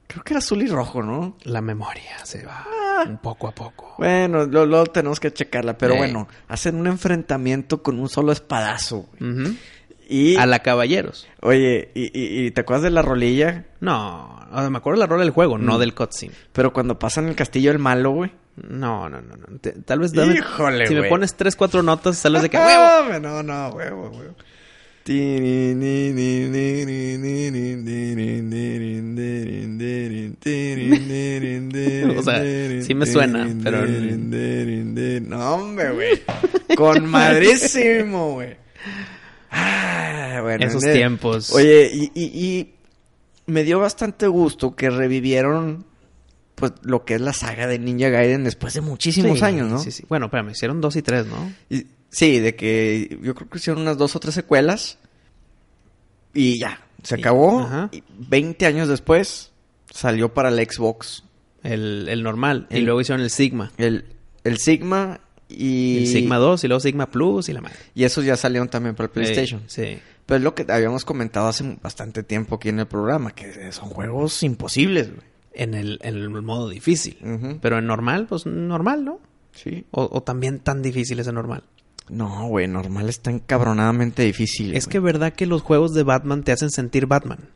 Creo 0.08 0.24
que 0.24 0.34
era 0.34 0.40
azul 0.40 0.62
y 0.62 0.68
rojo, 0.68 1.02
¿no? 1.02 1.38
La 1.44 1.62
memoria 1.62 2.24
se 2.24 2.46
va 2.46 2.68
un 3.08 3.18
poco 3.20 3.48
a 3.48 3.52
poco. 3.56 3.96
Bueno, 3.98 4.46
lo- 4.46 4.66
luego 4.66 4.86
tenemos 4.88 5.20
que 5.20 5.32
checarla. 5.32 5.78
Pero 5.78 5.96
Eh. 5.96 5.98
bueno, 6.00 6.28
hacen 6.50 6.76
un 6.76 6.88
enfrentamiento 6.88 7.82
con 7.82 7.98
un 8.00 8.10
solo 8.10 8.32
espadazo, 8.34 9.08
güey. 9.20 9.58
Y, 10.16 10.36
A 10.38 10.46
la 10.46 10.60
caballeros. 10.60 11.28
oye, 11.42 11.90
y, 11.96 12.04
y- 12.04 12.46
y 12.46 12.52
te 12.52 12.62
acuerdas 12.62 12.84
de 12.84 12.92
la 12.92 13.02
rolilla? 13.02 13.66
No, 13.80 14.46
o 14.52 14.60
sea, 14.60 14.70
me 14.70 14.78
acuerdo 14.78 15.00
de 15.00 15.06
la 15.06 15.10
rola 15.10 15.24
del 15.24 15.32
juego, 15.32 15.58
no 15.58 15.78
Mm. 15.78 15.80
del 15.80 15.94
cutscene. 15.96 16.34
Pero 16.52 16.72
cuando 16.72 17.00
pasan 17.00 17.28
el 17.30 17.36
castillo 17.36 17.72
del 17.72 17.80
malo, 17.80 18.12
güey. 18.12 18.32
No, 18.70 19.10
no, 19.10 19.20
no, 19.22 19.36
no. 19.36 19.58
Te- 19.60 19.72
tal 19.72 20.00
vez 20.02 20.14
dame- 20.14 20.36
Híjole, 20.36 20.86
Si 20.86 20.94
me 20.94 21.10
pones 21.10 21.34
tres, 21.36 21.56
cuatro 21.56 21.82
notas, 21.82 22.18
sales 22.20 22.44
de 22.44 22.50
que. 22.50 22.58
¡Huevo! 22.58 23.20
No, 23.20 23.42
no, 23.42 23.70
huevo, 23.70 24.10
huevo. 24.10 24.36
O 32.18 32.22
sea, 32.24 32.42
sí 32.82 32.94
me 32.94 33.06
suena, 33.06 33.48
pero- 33.64 33.86
No, 33.86 35.56
hombre, 35.56 35.92
güey. 35.92 36.22
Con 36.76 37.06
madrísimo, 37.10 38.34
güey. 38.34 38.56
Ah, 39.56 40.40
bueno, 40.42 40.66
Esos 40.66 40.82
tiempos. 40.84 41.52
Oye, 41.54 41.90
y, 41.94 42.12
y, 42.16 42.24
y 42.46 42.74
me 43.46 43.64
dio 43.64 43.80
bastante 43.80 44.28
gusto 44.28 44.76
que 44.76 44.90
revivieron 44.90 45.86
pues 46.56 46.72
lo 46.84 47.04
que 47.06 47.16
es 47.16 47.22
la 47.22 47.34
saga 47.34 47.68
de 47.68 47.80
Ninja 47.80 48.10
Gaiden 48.10 48.44
después 48.44 48.74
de 48.74 48.82
muchísimos 48.82 49.40
Sí, 49.40 49.46
años, 49.46 49.70
¿no? 49.70 49.80
Sí, 49.80 49.92
sí. 49.92 50.04
Bueno, 50.08 50.26
espérame, 50.28 50.52
hicieron 50.52 50.82
dos 50.82 50.96
y 50.96 51.02
tres, 51.02 51.26
¿no? 51.26 51.52
Y- 51.70 51.88
sí, 52.10 52.40
de 52.40 52.56
que 52.56 53.18
yo 53.22 53.34
creo 53.36 53.50
que 53.50 53.58
hicieron 53.58 53.82
unas 53.82 53.98
dos 53.98 54.16
o 54.16 54.20
tres 54.20 54.36
secuelas 54.36 54.98
y 56.34 56.60
ya, 56.60 56.80
se 57.04 57.18
Y- 57.18 57.20
acabó. 57.22 57.62
ajá. 57.62 57.90
Y 57.92 58.04
20 58.18 58.66
años 58.66 58.88
después 58.88 59.52
salió 59.92 60.34
para 60.34 60.50
el 60.50 60.58
Xbox 60.68 61.24
El, 61.64 62.08
el 62.10 62.24
normal. 62.24 62.68
Y 62.70 62.80
luego 62.82 63.02
hicieron 63.02 63.22
el 63.24 63.30
Sigma. 63.30 63.72
el, 63.78 64.06
el 64.44 64.58
Sigma 64.58 65.22
y... 65.50 66.00
El 66.00 66.08
Sigma 66.08 66.38
2 66.38 66.64
y 66.64 66.68
luego 66.68 66.80
Sigma 66.80 67.10
Plus 67.10 67.50
y 67.50 67.54
la 67.54 67.62
madre. 67.62 67.78
Y 67.94 68.04
esos 68.04 68.26
ya 68.26 68.36
salieron 68.36 68.70
también 68.70 68.96
para 68.96 69.06
el 69.06 69.12
PlayStation. 69.12 69.64
Sí. 69.68 70.00
Pero 70.26 70.38
es 70.38 70.44
lo 70.44 70.56
que 70.56 70.66
habíamos 70.72 71.06
comentado 71.06 71.48
hace 71.48 71.78
bastante 71.82 72.24
tiempo 72.24 72.56
aquí 72.56 72.70
en 72.70 72.80
el 72.80 72.88
programa, 72.88 73.32
que 73.32 73.72
son 73.72 73.90
juegos 73.90 74.42
imposibles, 74.44 75.10
güey. 75.10 75.34
En 75.56 75.76
el, 75.76 76.00
en 76.02 76.16
el 76.16 76.30
modo 76.30 76.68
difícil. 76.70 77.18
Pero 77.62 77.78
en 77.78 77.86
normal, 77.86 78.26
pues 78.28 78.46
normal, 78.48 79.06
¿no? 79.06 79.20
Sí. 79.52 79.86
O, 79.92 80.10
o 80.12 80.24
también 80.24 80.60
tan 80.60 80.82
difícil 80.82 81.20
es 81.20 81.28
en 81.28 81.36
normal. 81.36 81.64
No, 82.10 82.48
güey, 82.48 82.68
normal 82.68 83.08
está 83.08 83.30
encabronadamente 83.30 84.24
difícil. 84.24 84.76
Es 84.76 84.86
güey. 84.86 84.94
que 84.94 85.00
verdad 85.00 85.34
que 85.34 85.46
los 85.46 85.62
juegos 85.62 85.94
de 85.94 86.04
Batman 86.04 86.44
te 86.44 86.52
hacen 86.52 86.72
sentir 86.72 87.06
Batman. 87.06 87.50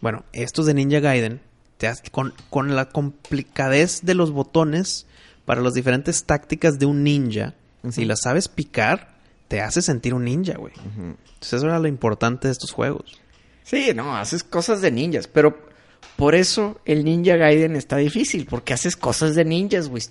Bueno, 0.00 0.24
estos 0.32 0.66
de 0.66 0.74
Ninja 0.74 0.98
Gaiden, 0.98 1.40
te 1.76 1.90
con, 2.10 2.34
con 2.50 2.74
la 2.74 2.88
complicadez 2.88 4.00
de 4.02 4.14
los 4.14 4.32
botones 4.32 5.06
para 5.44 5.60
las 5.60 5.74
diferentes 5.74 6.24
tácticas 6.24 6.78
de 6.78 6.86
un 6.86 7.02
ninja, 7.02 7.54
si 7.90 8.04
las 8.04 8.20
sabes 8.22 8.48
picar, 8.48 9.16
te 9.48 9.60
hace 9.60 9.82
sentir 9.82 10.14
un 10.14 10.24
ninja, 10.24 10.54
güey. 10.56 10.72
Entonces 10.76 11.52
eso 11.52 11.66
era 11.66 11.78
lo 11.78 11.88
importante 11.88 12.48
de 12.48 12.52
estos 12.52 12.70
juegos. 12.70 13.20
Sí, 13.64 13.92
no, 13.94 14.16
haces 14.16 14.44
cosas 14.44 14.80
de 14.80 14.90
ninjas, 14.90 15.26
pero 15.28 15.72
por 16.16 16.34
eso 16.34 16.80
el 16.84 17.04
Ninja 17.04 17.36
Gaiden 17.36 17.76
está 17.76 17.96
difícil, 17.96 18.46
porque 18.46 18.74
haces 18.74 18.96
cosas 18.96 19.34
de 19.34 19.44
ninjas, 19.44 19.88
güey. 19.88 20.02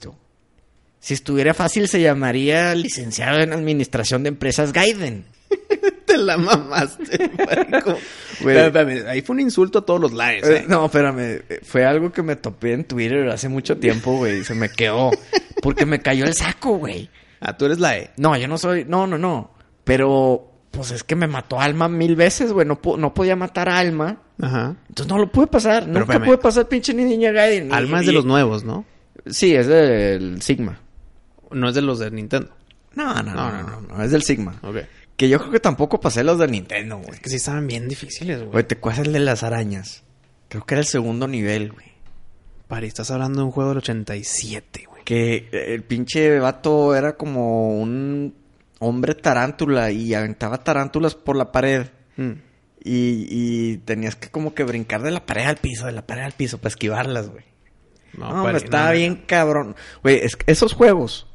Si 1.00 1.14
estuviera 1.14 1.54
fácil 1.54 1.88
se 1.88 2.02
llamaría 2.02 2.74
licenciado 2.76 3.40
en 3.40 3.54
administración 3.54 4.24
de 4.24 4.30
empresas 4.30 4.74
Gaiden. 4.74 5.26
Te 6.12 6.18
la 6.18 6.38
mamaste, 6.38 7.32
marico. 7.38 7.98
Espérame, 8.40 9.08
Ahí 9.08 9.22
fue 9.22 9.34
un 9.36 9.40
insulto 9.40 9.80
a 9.80 9.86
todos 9.86 10.00
los 10.02 10.12
lives, 10.12 10.44
Eh, 10.48 10.58
¿eh? 10.58 10.66
no, 10.68 10.86
espérame, 10.86 11.20
eh, 11.50 11.60
fue 11.64 11.86
algo 11.86 12.12
que 12.12 12.22
me 12.24 12.36
topé 12.36 12.74
en 12.74 12.84
Twitter 12.84 13.30
hace 13.30 13.48
mucho 13.50 13.78
tiempo, 13.78 14.18
güey, 14.18 14.44
se 14.44 14.54
me 14.56 14.70
quedó, 14.70 15.12
porque 15.62 15.86
me 15.86 16.00
cayó 16.02 16.26
el 16.26 16.34
saco, 16.34 16.78
güey. 16.78 17.10
Ah, 17.40 17.56
tú 17.58 17.66
eres 17.66 17.80
la 17.80 17.98
E. 17.98 18.12
No, 18.18 18.36
yo 18.38 18.48
no 18.48 18.58
soy, 18.58 18.86
no, 18.86 19.08
no, 19.08 19.18
no, 19.18 19.52
pero 19.84 20.48
pues 20.72 20.92
es 20.92 21.04
que 21.04 21.16
me 21.16 21.28
mató 21.28 21.60
a 21.60 21.64
Alma 21.66 21.88
mil 21.90 22.16
veces, 22.16 22.52
güey, 22.54 22.66
no, 22.68 22.80
no 22.98 23.14
podía 23.14 23.36
matar 23.36 23.68
a 23.70 23.78
Alma. 23.80 24.22
Ajá. 24.42 24.76
Entonces 24.90 25.08
no 25.12 25.20
lo 25.20 25.32
pude 25.32 25.48
pasar, 25.48 25.86
nunca 25.88 26.00
espérame. 26.02 26.26
pude 26.26 26.38
pasar 26.38 26.68
pinche 26.68 26.94
Ninja 26.94 27.32
Gaiden. 27.32 27.70
Y- 27.70 27.74
Alma 27.74 28.00
es 28.00 28.06
de 28.06 28.12
y- 28.12 28.16
los 28.16 28.26
nuevos, 28.26 28.64
¿no? 28.64 28.86
Sí, 29.28 29.54
es 29.56 29.68
del 29.68 30.42
Sigma. 30.42 30.80
No 31.52 31.70
es 31.70 31.76
de 31.76 31.82
los 31.82 32.00
de 32.00 32.10
Nintendo. 32.12 32.50
No, 32.96 33.14
no, 33.16 33.24
no, 33.24 33.34
No, 33.34 33.52
no, 33.52 33.64
no, 33.64 33.82
no, 33.82 33.98
no, 33.98 34.04
es 34.04 34.12
del 34.12 34.24
Sigma. 34.24 34.56
Ok. 34.64 34.78
Que 35.18 35.30
yo 35.30 35.40
creo 35.40 35.52
que 35.52 35.60
tampoco 35.60 36.00
pasé 36.00 36.24
los 36.24 36.40
de 36.40 36.48
Nintendo, 36.48 36.98
güey. 36.98 37.12
Es 37.12 37.20
que 37.20 37.30
sí 37.30 37.36
estaban 37.36 37.68
bien 37.68 37.88
difíciles, 37.88 38.40
güey. 38.40 38.52
Güey, 38.52 38.64
te 38.64 38.78
cuesta 38.78 39.04
el 39.04 39.14
de 39.14 39.20
las 39.20 39.44
arañas. 39.44 40.04
Creo 40.50 40.66
que 40.66 40.74
era 40.74 40.82
el 40.82 40.88
segundo 40.88 41.28
nivel, 41.28 41.72
güey. 41.72 41.92
Pari, 42.68 42.88
estás 42.88 43.12
hablando 43.12 43.40
de 43.40 43.46
un 43.46 43.52
juego 43.52 43.70
del 43.70 43.80
87, 43.80 44.86
güey. 44.90 45.04
Que 45.04 45.50
el 45.52 45.84
pinche 45.84 46.40
vato 46.40 46.96
era 46.96 47.18
como 47.18 47.78
un 47.80 48.34
hombre 48.80 49.14
tarántula 49.14 49.92
y 49.92 50.14
aventaba 50.14 50.64
tarántulas 50.64 51.16
por 51.16 51.36
la 51.36 51.52
pared. 51.52 51.88
Mm. 52.18 52.32
Y, 52.84 53.28
y 53.30 53.78
tenías 53.80 54.16
que 54.16 54.30
como 54.30 54.54
que 54.54 54.64
brincar 54.64 55.04
de 55.04 55.12
la 55.12 55.26
pared 55.26 55.46
al 55.46 55.58
piso, 55.58 55.86
de 55.86 55.92
la 55.92 56.08
pared 56.08 56.24
al 56.24 56.32
piso 56.32 56.58
para 56.58 56.70
esquivarlas, 56.70 57.30
güey. 57.30 57.46
No, 58.14 58.28
hombre, 58.30 58.54
Pari, 58.54 58.64
estaba 58.66 58.88
no, 58.88 58.98
bien 58.98 59.16
cabrón. 59.28 59.76
Güey, 60.02 60.18
es 60.18 60.36
que 60.36 60.52
esos 60.52 60.74
juegos 60.74 61.28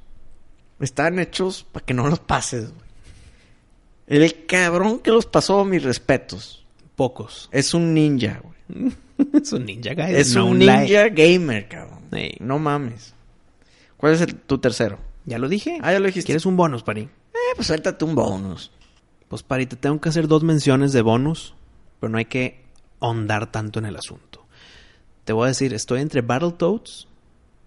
están 0.80 1.18
hechos 1.18 1.64
para 1.72 1.86
que 1.86 1.94
no 1.94 2.08
los 2.08 2.20
pases, 2.20 2.72
güey. 2.72 2.85
El 4.06 4.46
cabrón 4.46 5.00
que 5.00 5.10
los 5.10 5.26
pasó, 5.26 5.64
mis 5.64 5.82
respetos. 5.82 6.64
Pocos. 6.94 7.48
Es 7.52 7.74
un 7.74 7.92
ninja, 7.94 8.40
güey. 8.42 8.92
es 9.34 9.52
un 9.52 9.64
ninja 9.66 9.94
guy. 9.94 10.14
Es 10.14 10.34
no 10.34 10.46
un 10.46 10.58
ninja 10.58 11.08
gamer, 11.08 11.68
cabrón. 11.68 12.00
No 12.40 12.58
mames. 12.58 13.14
¿Cuál 13.96 14.14
es 14.14 14.20
el- 14.20 14.34
tu 14.36 14.58
tercero? 14.58 14.98
Ya 15.24 15.38
lo 15.38 15.48
dije. 15.48 15.78
Ah, 15.82 15.92
ya 15.92 15.98
lo 16.00 16.06
dijiste. 16.06 16.26
¿Quieres 16.26 16.46
un 16.46 16.56
bonus, 16.56 16.82
Pari? 16.82 17.02
Eh, 17.02 17.08
pues 17.56 17.66
suéltate 17.66 18.04
un 18.04 18.14
bonus. 18.14 18.70
Pues, 19.28 19.42
Pari, 19.42 19.66
te 19.66 19.76
tengo 19.76 20.00
que 20.00 20.08
hacer 20.08 20.28
dos 20.28 20.44
menciones 20.44 20.92
de 20.92 21.02
bonus, 21.02 21.54
pero 21.98 22.10
no 22.10 22.18
hay 22.18 22.26
que 22.26 22.62
ahondar 23.00 23.50
tanto 23.50 23.78
en 23.80 23.86
el 23.86 23.96
asunto. 23.96 24.46
Te 25.24 25.32
voy 25.32 25.46
a 25.46 25.48
decir, 25.48 25.74
estoy 25.74 26.00
entre 26.00 26.20
Battletoads, 26.20 27.08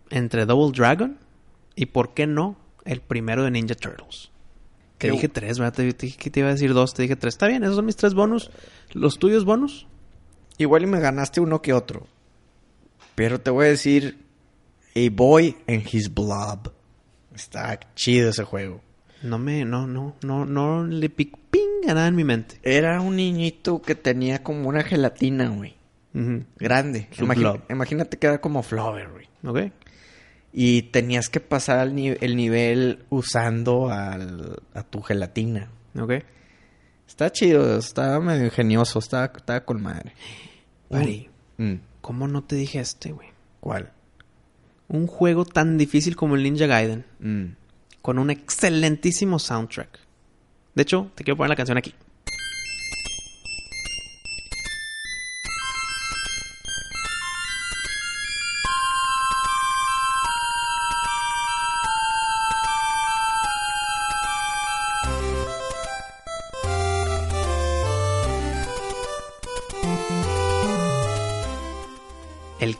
entre 0.09 0.45
Double 0.45 0.71
Dragon 0.75 1.17
y, 1.75 1.87
¿por 1.87 2.13
qué 2.13 2.25
no?, 2.27 2.55
el 2.85 3.01
primero 3.01 3.43
de 3.43 3.51
Ninja 3.51 3.75
Turtles. 3.75 4.31
Te 4.99 5.11
dije 5.11 5.29
tres, 5.29 5.57
¿verdad? 5.59 5.73
Te, 5.73 5.93
te 5.93 6.05
dije 6.07 6.17
que 6.17 6.29
te 6.29 6.39
iba 6.41 6.49
a 6.49 6.53
decir 6.53 6.73
dos, 6.73 6.93
te 6.93 7.01
dije 7.03 7.15
tres. 7.15 7.33
Está 7.33 7.47
bien, 7.47 7.63
esos 7.63 7.75
son 7.77 7.85
mis 7.85 7.95
tres 7.95 8.13
bonus. 8.13 8.51
¿Los 8.93 9.17
tuyos 9.17 9.45
bonus? 9.45 9.87
Igual 10.57 10.83
y 10.83 10.87
me 10.87 10.99
ganaste 10.99 11.39
uno 11.41 11.61
que 11.61 11.73
otro. 11.73 12.05
Pero 13.15 13.39
te 13.41 13.49
voy 13.51 13.65
a 13.65 13.69
decir 13.69 14.17
A 14.95 14.99
Boy 15.11 15.55
and 15.67 15.83
His 15.91 16.13
Blob. 16.13 16.71
Está 17.33 17.79
chido 17.95 18.29
ese 18.29 18.43
juego. 18.43 18.81
No 19.21 19.37
me, 19.37 19.65
no, 19.65 19.87
no, 19.87 20.15
no, 20.21 20.45
no 20.45 20.85
le 20.85 21.09
pic 21.09 21.35
ping 21.51 21.89
a 21.89 21.93
nada 21.93 22.07
en 22.07 22.15
mi 22.15 22.23
mente. 22.23 22.59
Era 22.63 23.01
un 23.01 23.15
niñito 23.17 23.81
que 23.81 23.95
tenía 23.95 24.43
como 24.43 24.69
una 24.69 24.83
gelatina, 24.83 25.49
güey. 25.49 25.75
Grande. 26.57 27.07
Su 27.11 27.25
Imagi- 27.25 27.35
blob. 27.39 27.61
imagínate 27.69 28.17
que 28.17 28.27
era 28.27 28.41
como 28.41 28.63
Flower, 28.63 29.09
güey. 29.09 29.27
¿Ok? 29.45 29.71
Y 30.51 30.83
tenías 30.83 31.29
que 31.29 31.39
pasar 31.39 31.87
el, 31.87 31.95
ni- 31.95 32.07
el 32.19 32.35
nivel 32.35 33.05
usando 33.09 33.89
al- 33.91 34.57
a 34.73 34.83
tu 34.83 35.01
gelatina. 35.01 35.69
¿Ok? 35.99 36.13
Está 37.07 37.31
chido, 37.31 37.77
está 37.77 38.19
medio 38.19 38.45
ingenioso, 38.45 38.99
está, 38.99 39.25
está 39.35 39.63
con 39.65 39.81
madre. 39.81 40.13
Pari, 40.89 41.29
Mm, 41.57 41.73
¿cómo 42.01 42.27
no 42.27 42.43
te 42.43 42.55
dije 42.55 42.79
este, 42.79 43.11
güey? 43.11 43.27
¿Cuál? 43.59 43.91
Un 44.87 45.07
juego 45.07 45.43
tan 45.45 45.77
difícil 45.77 46.15
como 46.15 46.35
el 46.35 46.43
Ninja 46.43 46.65
Gaiden, 46.67 47.05
Mm. 47.19 47.55
con 48.01 48.17
un 48.17 48.29
excelentísimo 48.29 49.39
soundtrack. 49.39 49.99
De 50.73 50.81
hecho, 50.83 51.11
te 51.15 51.23
quiero 51.23 51.35
poner 51.37 51.49
la 51.49 51.55
canción 51.57 51.77
aquí. 51.77 51.93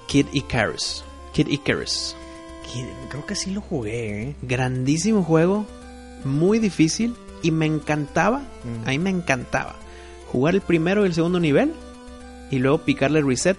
Kid 0.09 0.25
Icarus. 0.33 1.03
Kid 1.33 1.47
Icarus. 1.47 2.15
Que- 2.63 2.91
Creo 3.09 3.25
que 3.25 3.35
sí 3.35 3.51
lo 3.51 3.61
jugué, 3.61 4.23
¿eh? 4.23 4.35
grandísimo 4.41 5.23
juego, 5.23 5.65
muy 6.25 6.59
difícil 6.59 7.15
y 7.41 7.51
me 7.51 7.65
encantaba, 7.65 8.39
Mm. 8.63 8.83
a 8.87 8.89
mí 8.89 8.99
me 8.99 9.09
encantaba 9.11 9.75
jugar 10.31 10.55
el 10.55 10.61
primero 10.61 11.03
y 11.03 11.07
el 11.07 11.13
segundo 11.13 11.39
nivel 11.39 11.73
y 12.51 12.57
luego 12.59 12.79
picarle 12.79 13.21
reset 13.21 13.57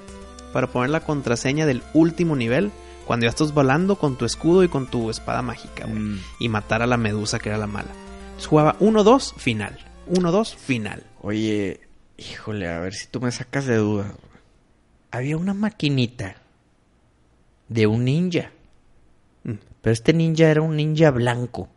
para 0.53 0.67
poner 0.67 0.91
la 0.91 1.01
contraseña 1.01 1.67
del 1.67 1.83
último 1.95 2.37
nivel 2.37 2.71
cuando 3.07 3.25
ya 3.25 3.31
estás 3.31 3.53
volando 3.55 3.97
con 3.97 4.17
tu 4.17 4.25
escudo 4.25 4.63
y 4.65 4.69
con 4.69 4.87
tu 4.89 5.09
espada 5.11 5.43
mágica, 5.43 5.87
güey, 5.87 5.99
Mm. 5.99 6.21
y 6.41 6.49
matar 6.49 6.83
a 6.83 6.87
la 6.87 6.97
medusa 6.97 7.39
que 7.39 7.49
era 7.49 7.59
la 7.59 7.67
mala. 7.67 7.91
Entonces 8.27 8.47
jugaba 8.49 8.77
1-2 8.81 9.35
final, 9.37 9.79
1-2 10.09 10.55
final. 10.57 11.05
Oye, 11.23 11.81
híjole, 12.19 12.69
a 12.69 12.79
ver 12.81 12.95
si 12.95 13.07
tú 13.09 13.21
me 13.21 13.31
sacas 13.33 13.67
de 13.67 13.79
güey. 13.81 14.05
Había 15.11 15.37
una 15.37 15.55
maquinita 15.55 16.37
de 17.71 17.87
un 17.87 18.05
ninja. 18.05 18.51
Mm. 19.45 19.55
Pero 19.81 19.93
este 19.95 20.13
ninja 20.13 20.51
era 20.51 20.61
un 20.61 20.77
ninja 20.77 21.11
blanco. 21.11 21.71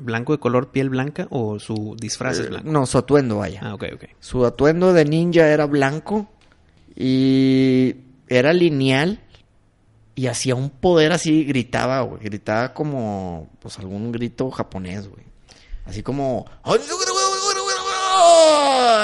¿Blanco 0.00 0.32
de 0.32 0.40
color 0.40 0.72
piel 0.72 0.90
blanca 0.90 1.28
o 1.30 1.60
su 1.60 1.94
disfraz 1.96 2.38
es 2.38 2.46
Eh, 2.46 2.48
blanco? 2.48 2.68
No, 2.68 2.84
su 2.84 2.98
atuendo, 2.98 3.36
vaya. 3.36 3.60
Ah, 3.62 3.74
ok, 3.74 3.84
ok. 3.94 4.04
Su 4.18 4.44
atuendo 4.44 4.92
de 4.92 5.04
ninja 5.04 5.46
era 5.46 5.66
blanco 5.66 6.28
y 6.96 7.94
era 8.26 8.52
lineal 8.52 9.20
y 10.16 10.26
hacía 10.26 10.56
un 10.56 10.70
poder 10.70 11.12
así, 11.12 11.44
gritaba, 11.44 12.00
güey. 12.00 12.20
Gritaba 12.24 12.74
como, 12.74 13.48
pues, 13.60 13.78
algún 13.78 14.10
grito 14.10 14.50
japonés, 14.50 15.06
güey. 15.08 15.22
Así 15.86 16.02
como... 16.02 16.44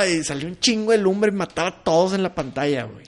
Y 0.08 0.24
salió 0.24 0.48
un 0.48 0.58
chingo 0.58 0.90
de 0.90 0.98
lumbre 0.98 1.30
y 1.30 1.34
mataba 1.34 1.68
a 1.68 1.84
todos 1.84 2.14
en 2.14 2.22
la 2.24 2.34
pantalla, 2.34 2.84
güey. 2.84 3.06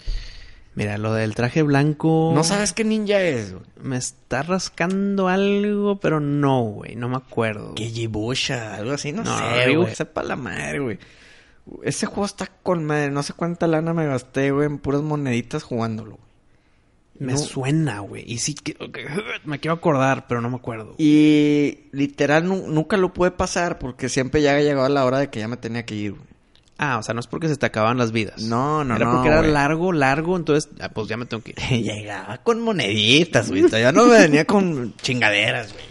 Mira, 0.76 0.98
lo 0.98 1.12
del 1.14 1.34
traje 1.34 1.62
blanco... 1.62 2.32
No 2.34 2.44
sabes 2.44 2.72
qué 2.74 2.84
ninja 2.84 3.20
es, 3.20 3.52
güey. 3.52 3.64
Me 3.82 3.96
está 3.96 4.42
rascando 4.42 5.26
algo, 5.26 5.98
pero 5.98 6.20
no, 6.20 6.60
güey. 6.62 6.94
No 6.96 7.08
me 7.08 7.16
acuerdo. 7.16 7.74
Que 7.74 7.90
Yibusha, 7.90 8.74
algo 8.76 8.92
así, 8.92 9.10
no, 9.10 9.24
No, 9.24 9.36
sé, 9.38 9.74
güey. 9.74 9.94
Sepa 9.94 10.22
la 10.22 10.36
madre, 10.36 10.78
güey. 10.80 10.98
Ese 11.82 12.06
juego 12.06 12.26
está 12.26 12.46
con 12.62 12.84
madre. 12.84 13.10
No 13.10 13.22
sé 13.22 13.32
cuánta 13.32 13.66
lana 13.66 13.92
me 13.94 14.06
gasté, 14.06 14.50
güey, 14.52 14.66
en 14.66 14.78
puras 14.78 15.00
moneditas 15.02 15.62
jugándolo. 15.62 16.12
güey. 16.12 16.26
Me 17.18 17.32
No. 17.32 17.38
suena, 17.38 18.00
güey. 18.00 18.24
Y 18.30 18.36
sí 18.38 18.54
que... 18.54 18.76
Me 19.46 19.58
quiero 19.58 19.74
acordar, 19.76 20.26
pero 20.28 20.42
no 20.42 20.50
me 20.50 20.56
acuerdo. 20.56 20.94
Y 20.98 21.84
literal 21.92 22.46
nu- 22.46 22.68
nunca 22.68 22.98
lo 22.98 23.14
pude 23.14 23.30
pasar 23.30 23.78
porque 23.78 24.10
siempre 24.10 24.42
ya 24.42 24.52
había 24.52 24.64
llegado 24.64 24.88
la 24.90 25.06
hora 25.06 25.18
de 25.20 25.30
que 25.30 25.40
ya 25.40 25.48
me 25.48 25.56
tenía 25.56 25.86
que 25.86 25.94
ir, 25.94 26.12
güey. 26.12 26.35
Ah, 26.78 26.98
o 26.98 27.02
sea, 27.02 27.14
no 27.14 27.20
es 27.20 27.26
porque 27.26 27.48
se 27.48 27.56
te 27.56 27.64
acababan 27.66 27.96
las 27.96 28.12
vidas. 28.12 28.42
No, 28.42 28.84
no, 28.84 28.96
Era 28.96 29.06
no, 29.06 29.12
porque 29.12 29.28
era 29.28 29.42
largo, 29.42 29.92
largo, 29.92 30.36
entonces... 30.36 30.70
Ah, 30.80 30.90
pues 30.90 31.08
ya 31.08 31.16
me 31.16 31.24
tengo 31.24 31.42
que 31.42 31.52
ir. 31.52 31.58
Llegaba 31.82 32.38
con 32.38 32.60
moneditas, 32.60 33.48
güey. 33.48 33.66
Ya 33.68 33.92
no 33.92 34.06
me 34.06 34.18
venía 34.18 34.44
con 34.44 34.94
chingaderas, 34.96 35.72
güey. 35.72 35.84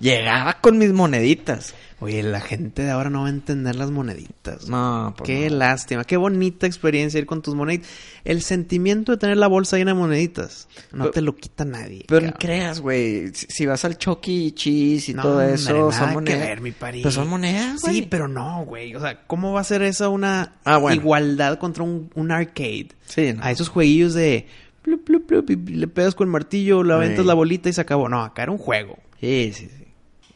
Llegaba 0.00 0.54
con 0.54 0.78
mis 0.78 0.92
moneditas. 0.92 1.74
Oye, 2.02 2.22
la 2.22 2.40
gente 2.40 2.82
de 2.82 2.90
ahora 2.90 3.10
no 3.10 3.20
va 3.22 3.26
a 3.26 3.30
entender 3.30 3.76
las 3.76 3.90
moneditas. 3.90 4.68
No, 4.68 5.12
pues 5.18 5.26
Qué 5.26 5.50
no. 5.50 5.56
lástima, 5.56 6.04
qué 6.04 6.16
bonita 6.16 6.66
experiencia 6.66 7.18
ir 7.18 7.26
con 7.26 7.42
tus 7.42 7.54
moneditas. 7.54 7.90
El 8.24 8.40
sentimiento 8.40 9.12
de 9.12 9.18
tener 9.18 9.36
la 9.36 9.48
bolsa 9.48 9.76
llena 9.76 9.90
de 9.92 9.98
moneditas 9.98 10.66
no 10.92 11.04
Pero- 11.04 11.10
te 11.10 11.20
lo 11.20 11.36
quita 11.36 11.66
nadie. 11.66 12.04
Pero 12.08 12.22
ni 12.22 12.28
cabrón. 12.32 12.38
creas, 12.40 12.80
güey. 12.80 13.34
Si, 13.34 13.46
si 13.50 13.66
vas 13.66 13.84
al 13.84 13.98
Chucky 13.98 14.48
E. 14.48 14.54
Cheese 14.54 15.10
y 15.10 15.14
No, 15.14 15.22
todo 15.22 15.42
eso, 15.42 15.72
nada 15.90 15.92
son 15.92 16.08
que 16.08 16.14
monedas. 16.14 16.40
ver, 16.48 16.60
mi 16.62 16.72
pari. 16.72 17.02
Pero 17.02 17.10
son 17.12 17.28
monedas, 17.28 17.82
güey. 17.82 17.94
Sí, 17.96 18.06
pero 18.10 18.28
no, 18.28 18.64
güey. 18.64 18.94
O 18.94 19.00
sea, 19.00 19.26
¿cómo 19.26 19.52
va 19.52 19.60
a 19.60 19.64
ser 19.64 19.82
esa 19.82 20.08
una 20.08 20.54
Ah, 20.64 20.78
bueno. 20.78 21.00
igualdad 21.00 21.58
contra 21.58 21.84
un, 21.84 22.10
un 22.14 22.30
arcade? 22.32 22.88
Sí, 23.06 23.34
no. 23.34 23.42
A 23.44 23.50
esos 23.50 23.68
jueguillos 23.68 24.14
de 24.14 24.46
plup, 24.82 25.04
plup, 25.04 25.26
plup, 25.26 25.50
y 25.50 25.56
le 25.56 25.86
pegas 25.86 26.14
con 26.14 26.28
el 26.28 26.32
martillo, 26.32 26.82
le 26.82 26.94
aventas 26.94 27.20
Sí. 27.20 27.26
la 27.26 27.34
bolita 27.34 27.68
y 27.68 27.74
se 27.74 27.80
acabó. 27.82 28.08
No, 28.08 28.22
acá 28.22 28.44
era 28.44 28.52
un 28.52 28.58
juego. 28.58 28.98
Sí, 29.20 29.52
sí, 29.54 29.68
sí. 29.68 29.79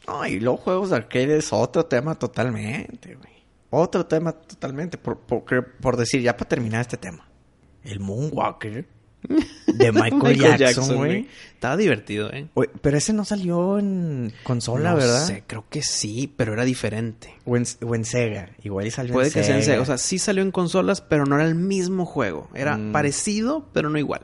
No, 0.07 0.25
y 0.25 0.39
los 0.39 0.59
juegos 0.59 0.89
de 0.91 0.97
arcade 0.97 1.37
es 1.37 1.51
otro 1.51 1.85
tema 1.85 2.15
totalmente, 2.15 3.15
güey. 3.15 3.33
Otro 3.69 4.05
tema 4.05 4.31
totalmente. 4.33 4.97
Por, 4.97 5.17
por, 5.19 5.43
por 5.81 5.97
decir, 5.97 6.21
ya 6.21 6.37
para 6.37 6.47
terminar 6.49 6.81
este 6.81 6.97
tema. 6.97 7.27
El 7.83 7.99
Moonwalker 7.99 8.87
de 9.67 9.91
Michael, 9.91 10.37
Jackson, 10.57 10.95
güey. 10.97 11.27
Estaba 11.53 11.75
divertido, 11.75 12.31
¿eh? 12.31 12.47
Oye, 12.53 12.69
Pero 12.81 12.97
ese 12.97 13.11
no 13.11 13.25
salió 13.25 13.79
en 13.79 14.31
consola, 14.43 14.91
no 14.91 14.97
¿verdad? 14.97 15.25
sé, 15.25 15.43
creo 15.47 15.65
que 15.69 15.81
sí, 15.81 16.31
pero 16.37 16.53
era 16.53 16.63
diferente. 16.63 17.33
O, 17.45 17.57
en, 17.57 17.65
o 17.83 17.95
en 17.95 18.05
Sega. 18.05 18.49
Igual 18.63 18.85
y 18.87 18.91
salió 18.91 19.13
Puede 19.13 19.27
en 19.27 19.33
que 19.33 19.43
sea 19.43 19.55
en 19.57 19.63
Sega. 19.63 19.73
Sega. 19.73 19.81
O 19.81 19.85
sea, 19.85 19.97
sí 19.97 20.19
salió 20.19 20.43
en 20.43 20.51
consolas, 20.51 21.01
pero 21.01 21.25
no 21.25 21.35
era 21.35 21.45
el 21.45 21.55
mismo 21.55 22.05
juego. 22.05 22.49
Era 22.53 22.77
Mm. 22.77 22.91
parecido, 22.91 23.67
pero 23.73 23.89
no 23.89 23.97
igual. 23.97 24.21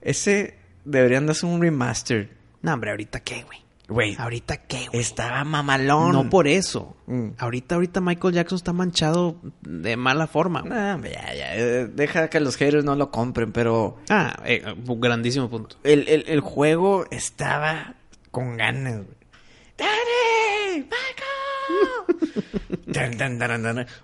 Ese 0.00 0.56
deberían 0.86 1.26
de 1.26 1.32
hacer 1.32 1.48
un 1.50 1.60
remaster. 1.60 2.30
No, 2.62 2.72
hombre, 2.72 2.90
¿ahorita 2.90 3.20
qué, 3.20 3.42
güey? 3.44 3.58
Güey, 3.88 4.16
¿Ahorita 4.18 4.58
qué, 4.58 4.86
güey? 4.88 5.00
estaba 5.00 5.42
mamalón. 5.44 6.12
No 6.12 6.28
por 6.28 6.46
eso. 6.46 6.94
Mm. 7.06 7.28
Ahorita, 7.38 7.76
ahorita 7.76 8.00
Michael 8.02 8.34
Jackson 8.34 8.56
está 8.56 8.72
manchado 8.74 9.36
de 9.62 9.96
mala 9.96 10.26
forma. 10.26 10.60
güey. 10.60 10.72
Nah, 10.74 10.94
hombre, 10.96 11.12
ya, 11.12 11.34
ya. 11.34 11.56
eh, 11.56 11.86
Deja 11.86 12.28
que 12.28 12.38
los 12.40 12.56
haters 12.56 12.84
no 12.84 12.94
lo 12.96 13.10
compren, 13.10 13.50
pero... 13.52 13.96
Ah, 14.10 14.42
eh, 14.44 14.62
grandísimo 14.76 15.48
punto. 15.48 15.76
El, 15.84 16.06
el, 16.08 16.24
el 16.28 16.40
juego 16.40 17.06
estaba 17.10 17.94
con 18.30 18.58
ganas, 18.58 18.96
güey. 18.96 19.16
¡Daddy! 19.78 20.82
¡Michael! 20.82 22.78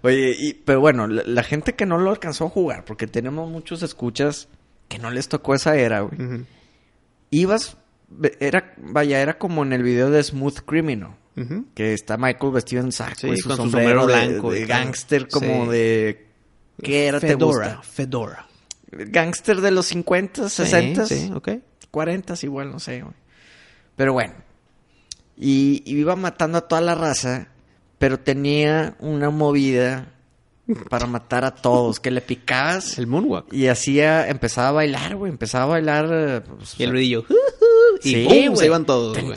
Oye, 0.03 0.35
y- 0.39 0.55
pero 0.55 0.81
bueno, 0.81 1.07
la, 1.07 1.23
la 1.27 1.43
gente 1.43 1.75
que 1.75 1.85
no 1.87 1.99
lo 1.99 2.11
alcanzó 2.11 2.47
a 2.47 2.51
jugar, 2.51 2.85
porque 2.85 3.07
tenemos 3.07 3.51
muchos 3.51 3.83
escuchas 3.83 4.49
que 4.89 4.99
no 4.99 5.11
les 5.11 5.29
tocó 5.29 5.55
esa 5.55 5.77
era, 5.77 6.01
güey. 6.01 6.45
Ibas, 7.31 7.77
era, 8.41 8.75
vaya, 8.79 9.21
era 9.21 9.39
como 9.39 9.63
en 9.63 9.73
el 9.73 9.83
video 9.83 10.11
de 10.11 10.23
Smooth 10.23 10.61
Criminal. 10.67 11.17
Que 11.75 11.95
está 11.95 12.17
Michael 12.17 12.53
vestido 12.53 12.83
en 12.85 12.93
saco 12.93 13.17
Sí, 13.17 13.29
y 13.29 13.37
su 13.39 13.49
con 13.49 13.57
su 13.57 13.63
sombrero, 13.65 14.07
de- 14.07 14.15
blanco 14.15 14.53
de, 14.53 14.61
todo. 14.61 14.69
gángster 14.69 15.27
como 15.29 15.65
Sí. 15.65 15.71
de... 15.73 16.27
¿Qué 16.81 17.07
era? 17.09 17.19
¿Te 17.19 17.27
Fedora. 17.29 17.67
gusta? 17.77 17.83
Fedora. 17.83 18.47
Gángster 18.93 19.61
de 19.61 19.71
los 19.73 19.87
50, 19.87 20.49
60. 20.49 21.07
Sí, 21.07 21.27
sí, 21.27 21.33
ok. 21.35 21.49
40 21.91 22.35
igual, 22.43 22.71
no 22.71 22.79
sé. 22.79 23.05
Pero 23.97 24.13
bueno. 24.13 24.35
Y, 25.37 25.83
y 25.85 25.97
iba 25.99 26.15
matando 26.15 26.59
a 26.59 26.69
toda 26.69 26.81
la 26.81 26.95
raza, 26.95 27.49
pero 27.99 28.21
tenía 28.21 28.95
una 29.01 29.31
movida 29.31 30.13
para 30.89 31.07
matar 31.07 31.45
a 31.45 31.55
todos, 31.55 31.99
que 32.01 32.11
le 32.13 32.21
picabas 32.21 32.97
El 32.99 33.07
Moonwalk. 33.09 33.53
y 33.53 33.67
hacía, 33.67 34.29
empezaba 34.29 34.69
a 34.69 34.73
bailar, 34.73 35.17
güey, 35.17 35.31
empezaba 35.33 35.65
a 35.65 35.69
bailar. 35.69 36.09
eh, 36.13 36.41
pues, 36.41 36.79
Y 36.79 36.85
el 36.85 36.91
ruidillo. 36.93 37.25
Y 38.05 38.11
Sí, 38.11 38.25
¡pum! 38.29 38.35
güey. 38.49 38.57
se 38.57 38.67
iban 38.67 38.85
todos, 38.85 39.17
güey. 39.19 39.35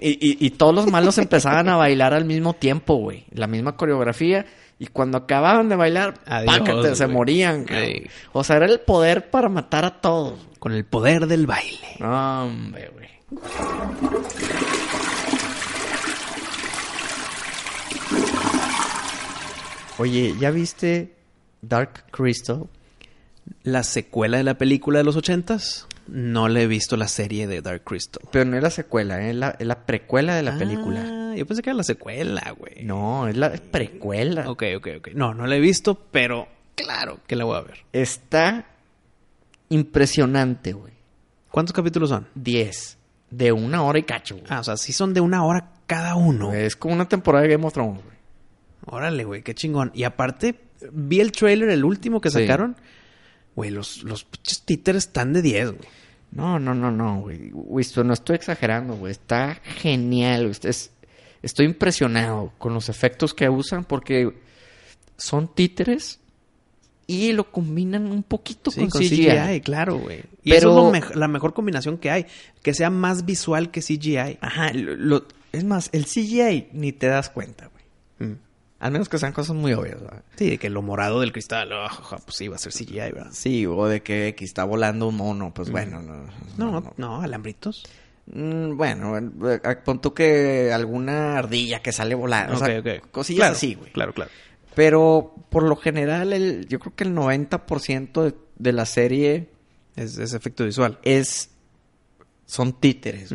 Y, 0.00 0.08
y- 0.20 0.46
y 0.46 0.50
todos 0.50 0.74
los 0.74 0.86
malos 0.90 1.16
empezaban 1.18 1.68
a 1.68 1.76
bailar 1.76 2.12
al 2.14 2.24
mismo 2.24 2.54
tiempo, 2.54 2.96
güey. 2.96 3.24
La 3.32 3.46
misma 3.46 3.76
coreografía. 3.76 4.44
Y 4.78 4.86
cuando 4.88 5.18
acababan 5.18 5.68
de 5.68 5.76
bailar, 5.76 6.14
Adiós, 6.26 6.58
pácate, 6.58 6.94
se 6.96 7.04
güey. 7.04 7.16
morían. 7.16 7.64
cabrón. 7.64 7.84
Ey. 7.84 8.10
O 8.32 8.42
sea, 8.44 8.56
era 8.56 8.66
el 8.66 8.80
poder 8.80 9.30
para 9.30 9.48
matar 9.48 9.84
a 9.84 10.00
todos. 10.00 10.34
Con 10.58 10.72
el 10.72 10.84
poder 10.84 11.26
del 11.26 11.46
baile. 11.46 11.96
Hombre, 12.00 12.90
güey. 12.92 13.04
Oye, 19.98 20.34
¿ya 20.40 20.50
viste 20.50 21.12
Dark 21.62 22.04
Crystal? 22.10 22.66
La 23.62 23.82
secuela 23.84 24.38
de 24.38 24.44
la 24.44 24.54
película 24.58 24.98
de 24.98 25.04
los 25.04 25.16
ochentas. 25.16 25.86
No 26.06 26.48
le 26.48 26.62
he 26.62 26.66
visto 26.66 26.96
la 26.96 27.08
serie 27.08 27.46
de 27.46 27.62
Dark 27.62 27.82
Crystal. 27.84 28.22
Pero 28.30 28.44
no 28.44 28.56
es 28.56 28.62
la 28.62 28.70
secuela, 28.70 29.22
¿eh? 29.22 29.30
es 29.30 29.36
la, 29.36 29.56
es 29.58 29.66
la 29.66 29.86
precuela 29.86 30.34
de 30.34 30.42
la 30.42 30.58
película. 30.58 31.02
Ah, 31.04 31.34
yo 31.34 31.46
pensé 31.46 31.62
que 31.62 31.70
era 31.70 31.76
la 31.76 31.82
secuela, 31.82 32.54
güey. 32.58 32.84
No, 32.84 33.26
es 33.26 33.36
la 33.36 33.52
precuela. 33.52 34.48
Ok, 34.50 34.64
ok, 34.76 34.88
ok. 34.98 35.08
No, 35.14 35.32
no 35.34 35.46
la 35.46 35.56
he 35.56 35.60
visto, 35.60 35.94
pero 36.10 36.46
claro 36.74 37.20
que 37.26 37.36
la 37.36 37.44
voy 37.44 37.56
a 37.56 37.62
ver. 37.62 37.78
Está 37.92 38.66
impresionante, 39.70 40.72
güey. 40.72 40.92
¿Cuántos 41.50 41.72
capítulos 41.72 42.10
son? 42.10 42.28
10. 42.34 42.98
De 43.30 43.52
una 43.52 43.82
hora 43.82 43.98
y 43.98 44.02
cacho, 44.02 44.36
güey. 44.36 44.46
Ah, 44.48 44.60
o 44.60 44.64
sea, 44.64 44.76
sí 44.76 44.92
son 44.92 45.14
de 45.14 45.20
una 45.20 45.44
hora 45.44 45.72
cada 45.86 46.14
uno. 46.16 46.52
Es 46.52 46.76
como 46.76 46.94
una 46.94 47.08
temporada 47.08 47.44
de 47.44 47.50
Game 47.52 47.66
of 47.66 47.72
Thrones, 47.72 48.02
güey. 48.02 48.16
Órale, 48.86 49.24
güey, 49.24 49.42
qué 49.42 49.54
chingón. 49.54 49.90
Y 49.94 50.04
aparte, 50.04 50.56
vi 50.92 51.20
el 51.20 51.32
trailer, 51.32 51.70
el 51.70 51.84
último 51.84 52.20
que 52.20 52.30
Sí. 52.30 52.46
Güey, 53.56 53.70
los, 53.70 54.02
los 54.02 54.24
pinches 54.24 54.62
títeres 54.62 55.06
están 55.06 55.32
de 55.32 55.42
10, 55.42 55.70
güey. 55.72 55.88
No, 56.32 56.58
no, 56.58 56.74
no, 56.74 56.90
no, 56.90 57.20
güey. 57.20 57.52
No 57.52 58.12
estoy 58.12 58.36
exagerando, 58.36 58.96
güey. 58.96 59.12
Está 59.12 59.54
genial. 59.64 60.48
güey. 60.48 60.56
Es- 60.64 60.90
estoy 61.42 61.66
impresionado 61.66 62.52
con 62.58 62.74
los 62.74 62.88
efectos 62.88 63.34
que 63.34 63.48
usan 63.48 63.84
porque 63.84 64.34
son 65.16 65.46
títeres 65.54 66.18
y 67.06 67.32
lo 67.32 67.52
combinan 67.52 68.10
un 68.10 68.22
poquito 68.22 68.70
Sí, 68.70 68.80
con, 68.80 68.88
con 68.90 69.02
CGI. 69.02 69.26
CGI, 69.28 69.60
claro, 69.60 69.98
güey. 69.98 70.22
Y 70.42 70.50
Pero- 70.50 70.90
eso 70.90 70.94
es 70.94 71.16
la 71.16 71.28
mejor 71.28 71.54
combinación 71.54 71.98
que 71.98 72.10
hay. 72.10 72.26
Que 72.62 72.74
sea 72.74 72.90
más 72.90 73.24
visual 73.24 73.70
que 73.70 73.80
CGI. 73.82 74.38
Ajá, 74.40 74.72
lo- 74.72 74.96
lo- 74.96 75.26
es 75.52 75.62
más, 75.64 75.90
el 75.92 76.06
CGI 76.06 76.68
ni 76.72 76.92
te 76.92 77.06
das 77.06 77.30
cuenta, 77.30 77.68
güey. 78.18 78.30
Mm. 78.32 78.36
Al 78.80 78.92
menos 78.92 79.08
que 79.08 79.18
sean 79.18 79.32
cosas 79.32 79.56
muy 79.56 79.72
obvias, 79.72 80.00
¿verdad? 80.02 80.22
Sí, 80.36 80.50
de 80.50 80.58
que 80.58 80.68
lo 80.68 80.82
morado 80.82 81.20
del 81.20 81.32
cristal, 81.32 81.70
ah, 81.72 81.88
pues 82.24 82.36
sí, 82.36 82.48
va 82.48 82.56
a 82.56 82.58
ser 82.58 82.72
CGI, 82.72 82.96
¿verdad? 83.12 83.30
Sí, 83.32 83.64
o 83.66 83.86
de 83.86 84.02
que, 84.02 84.34
que 84.36 84.44
está 84.44 84.64
volando 84.64 85.08
un 85.08 85.16
mono, 85.16 85.54
pues 85.54 85.70
bueno, 85.70 86.02
no. 86.02 86.26
No, 86.58 86.92
no, 86.96 87.22
alambritos. 87.22 87.84
Mm, 88.26 88.76
bueno, 88.76 89.16
eh, 89.18 89.60
eh, 89.64 89.76
pon 89.84 90.00
tú 90.00 90.12
que 90.12 90.70
alguna 90.72 91.38
ardilla 91.38 91.80
que 91.80 91.92
sale 91.92 92.14
volando. 92.14 92.54
o 92.54 92.58
sea, 92.58 92.78
Ok, 92.80 92.86
ok. 93.04 93.10
Cosillas 93.10 93.38
Claro, 93.40 93.52
así, 93.54 93.74
güey. 93.74 93.92
Claro, 93.92 94.12
claro. 94.12 94.30
Pero 94.74 95.34
por 95.50 95.62
lo 95.62 95.76
general, 95.76 96.32
el, 96.32 96.66
yo 96.68 96.78
creo 96.80 96.94
que 96.96 97.04
el 97.04 97.14
90% 97.14 98.22
de, 98.22 98.34
de 98.58 98.72
la 98.72 98.86
serie 98.86 99.50
Es, 99.94 100.18
es 100.18 100.34
efecto 100.34 100.64
visual. 100.64 100.98
es. 101.04 101.50
son 102.44 102.72
títeres. 102.80 103.30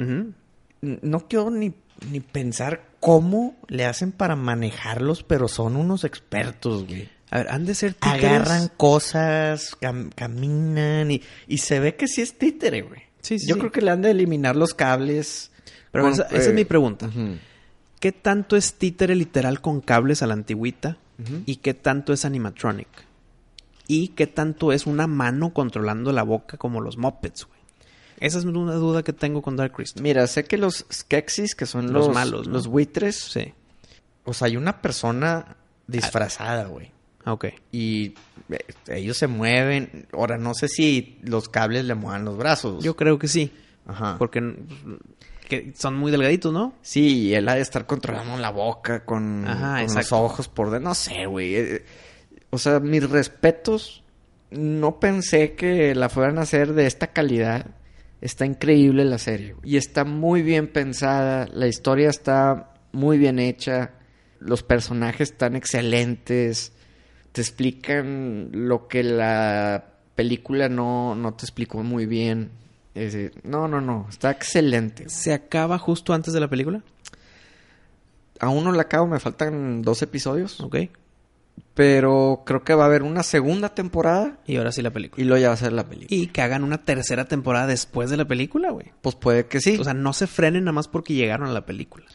No 0.81 1.27
quiero 1.27 1.49
ni, 1.49 1.73
ni 2.11 2.19
pensar 2.19 2.88
cómo 2.99 3.55
le 3.67 3.85
hacen 3.85 4.11
para 4.11 4.35
manejarlos, 4.35 5.23
pero 5.23 5.47
son 5.47 5.75
unos 5.75 6.03
expertos, 6.03 6.85
güey. 6.87 7.09
A 7.31 7.37
ver, 7.39 7.49
han 7.49 7.65
de 7.65 7.75
ser 7.75 7.93
títeres. 7.93 8.23
Agarran 8.25 8.67
cosas, 8.75 9.77
cam- 9.79 10.11
caminan 10.15 11.11
y, 11.11 11.21
y 11.47 11.59
se 11.59 11.79
ve 11.79 11.95
que 11.95 12.07
sí 12.07 12.21
es 12.21 12.37
títere, 12.37 12.81
güey. 12.81 13.01
Sí, 13.21 13.37
sí, 13.37 13.47
Yo 13.47 13.55
sí. 13.55 13.59
creo 13.59 13.71
que 13.71 13.81
le 13.81 13.91
han 13.91 14.01
de 14.01 14.11
eliminar 14.11 14.55
los 14.55 14.73
cables. 14.73 15.51
Pero 15.91 16.05
con- 16.05 16.13
esa, 16.13 16.23
esa 16.23 16.37
es 16.37 16.47
eh, 16.47 16.53
mi 16.53 16.65
pregunta. 16.65 17.09
¿Qué 17.99 18.11
tanto 18.11 18.55
es 18.55 18.73
títere 18.75 19.15
literal 19.15 19.61
con 19.61 19.81
cables 19.81 20.21
a 20.23 20.27
la 20.27 20.33
antigüita? 20.33 20.97
¿Y 21.45 21.57
qué 21.57 21.73
tanto 21.73 22.13
es 22.13 22.23
animatronic? 22.25 22.87
¿Y 23.87 24.09
qué 24.09 24.25
tanto 24.25 24.71
es 24.71 24.87
una 24.87 25.05
mano 25.05 25.53
controlando 25.53 26.11
la 26.13 26.23
boca 26.23 26.57
como 26.57 26.79
los 26.79 26.97
Muppets, 26.97 27.45
güey? 27.45 27.58
Esa 28.19 28.39
es 28.39 28.45
una 28.45 28.73
duda 28.75 29.03
que 29.03 29.13
tengo 29.13 29.41
con 29.41 29.55
Dark 29.55 29.71
Crystal. 29.73 30.03
Mira, 30.03 30.27
sé 30.27 30.43
que 30.43 30.57
los 30.57 30.85
Skeksis, 30.91 31.55
que 31.55 31.65
son 31.65 31.93
Los 31.93 32.07
los, 32.07 32.13
malos, 32.15 32.47
¿no? 32.47 32.53
los 32.53 32.67
buitres, 32.67 33.15
Sí. 33.17 33.53
o 34.25 34.33
sea, 34.33 34.47
hay 34.47 34.57
una 34.57 34.81
persona 34.81 35.55
disfrazada, 35.87 36.65
güey. 36.65 36.91
Ah, 37.25 37.33
Ok. 37.33 37.45
Y 37.71 38.13
eh, 38.49 38.59
ellos 38.87 39.17
se 39.17 39.27
mueven. 39.27 40.07
Ahora, 40.13 40.37
no 40.37 40.53
sé 40.53 40.67
si 40.67 41.19
los 41.23 41.49
cables 41.49 41.85
le 41.85 41.95
muevan 41.95 42.25
los 42.25 42.37
brazos. 42.37 42.83
Yo 42.83 42.95
creo 42.95 43.17
que 43.19 43.27
sí. 43.27 43.51
Ajá. 43.87 44.15
Porque 44.17 44.41
que 45.47 45.73
son 45.75 45.95
muy 45.97 46.11
delgaditos, 46.11 46.53
¿no? 46.53 46.73
Sí, 46.81 47.23
y 47.29 47.33
él 47.33 47.49
ha 47.49 47.55
de 47.55 47.61
estar 47.61 47.85
controlando 47.87 48.37
la 48.37 48.51
boca 48.51 49.03
con, 49.03 49.47
Ajá, 49.47 49.83
con 49.85 49.95
los 49.95 50.11
ojos 50.11 50.47
por 50.47 50.69
dentro. 50.69 50.89
No 50.89 50.95
sé, 50.95 51.25
güey. 51.25 51.55
Eh, 51.55 51.85
O 52.51 52.57
sea, 52.57 52.79
mis 52.79 53.09
respetos. 53.09 54.03
No 54.51 54.99
pensé 54.99 55.53
que 55.53 55.93
la 55.95 56.09
fueran 56.09 56.37
a 56.39 56.41
hacer 56.41 56.73
de 56.73 56.85
esta 56.87 57.07
calidad. 57.07 57.67
Está 58.21 58.45
increíble 58.45 59.05
la 59.05 59.17
serie. 59.17 59.55
Y 59.63 59.77
está 59.77 60.03
muy 60.03 60.41
bien 60.41 60.67
pensada. 60.67 61.47
La 61.53 61.67
historia 61.67 62.09
está 62.09 62.73
muy 62.91 63.17
bien 63.17 63.39
hecha. 63.39 63.91
Los 64.39 64.63
personajes 64.63 65.31
están 65.31 65.55
excelentes. 65.55 66.73
Te 67.31 67.41
explican 67.41 68.49
lo 68.51 68.87
que 68.87 69.03
la 69.03 69.93
película 70.15 70.67
no, 70.67 71.15
no 71.15 71.33
te 71.33 71.45
explicó 71.45 71.81
muy 71.83 72.05
bien. 72.05 72.51
Es 72.93 73.15
no, 73.43 73.67
no, 73.67 73.79
no. 73.79 74.07
Está 74.09 74.31
excelente. 74.31 75.07
¿Se 75.07 75.33
acaba 75.33 75.77
justo 75.77 76.13
antes 76.13 76.33
de 76.33 76.39
la 76.41 76.49
película? 76.49 76.83
Aún 78.41 78.63
no 78.63 78.71
la 78.71 78.83
acabo, 78.83 79.07
me 79.07 79.19
faltan 79.19 79.81
dos 79.81 80.01
episodios. 80.01 80.59
Ok. 80.59 80.75
Pero 81.73 82.43
creo 82.45 82.63
que 82.63 82.73
va 82.73 82.83
a 82.83 82.87
haber 82.87 83.03
una 83.03 83.23
segunda 83.23 83.69
temporada 83.73 84.37
Y 84.47 84.57
ahora 84.57 84.71
sí 84.71 84.81
la 84.81 84.91
película. 84.91 85.21
y 85.23 85.25
luego 85.27 85.41
ya 85.41 85.47
va 85.49 85.53
a 85.53 85.57
ser 85.57 85.71
la 85.73 85.85
película. 85.87 86.07
Y 86.09 86.27
que 86.27 86.41
hagan 86.41 86.63
una 86.63 86.83
tercera 86.83 87.25
temporada 87.25 87.67
después 87.67 88.09
de 88.09 88.17
la 88.17 88.25
película, 88.25 88.71
güey. 88.71 88.91
Pues 89.01 89.15
puede 89.15 89.45
que 89.47 89.61
sí. 89.61 89.77
O 89.79 89.83
sea, 89.83 89.93
no 89.93 90.13
se 90.13 90.27
frenen 90.27 90.65
nada 90.65 90.73
más 90.73 90.87
porque 90.87 91.13
llegaron 91.13 91.47
a 91.47 91.53
la 91.53 91.65
película. 91.65 92.05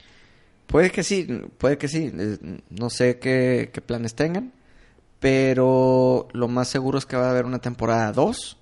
puede 0.66 0.90
que 0.90 1.02
sí, 1.02 1.26
puede 1.58 1.78
que 1.78 1.88
sí. 1.88 2.10
Eh, 2.16 2.38
No 2.70 2.90
sé 2.90 3.18
qué, 3.18 3.70
qué 3.72 3.80
planes 3.80 4.14
tengan. 4.14 4.52
Pero 5.20 6.28
lo 6.32 6.48
más 6.48 6.68
seguro 6.68 6.98
es 6.98 7.06
que 7.06 7.16
va 7.16 7.28
a 7.28 7.30
haber 7.30 7.46
una 7.46 7.58
temporada 7.60 8.12
2 8.12 8.58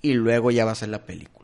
y 0.00 0.14
luego 0.14 0.50
ya 0.50 0.64
va 0.64 0.72
a 0.72 0.74
ser 0.74 0.88
la 0.88 1.04
película. 1.04 1.37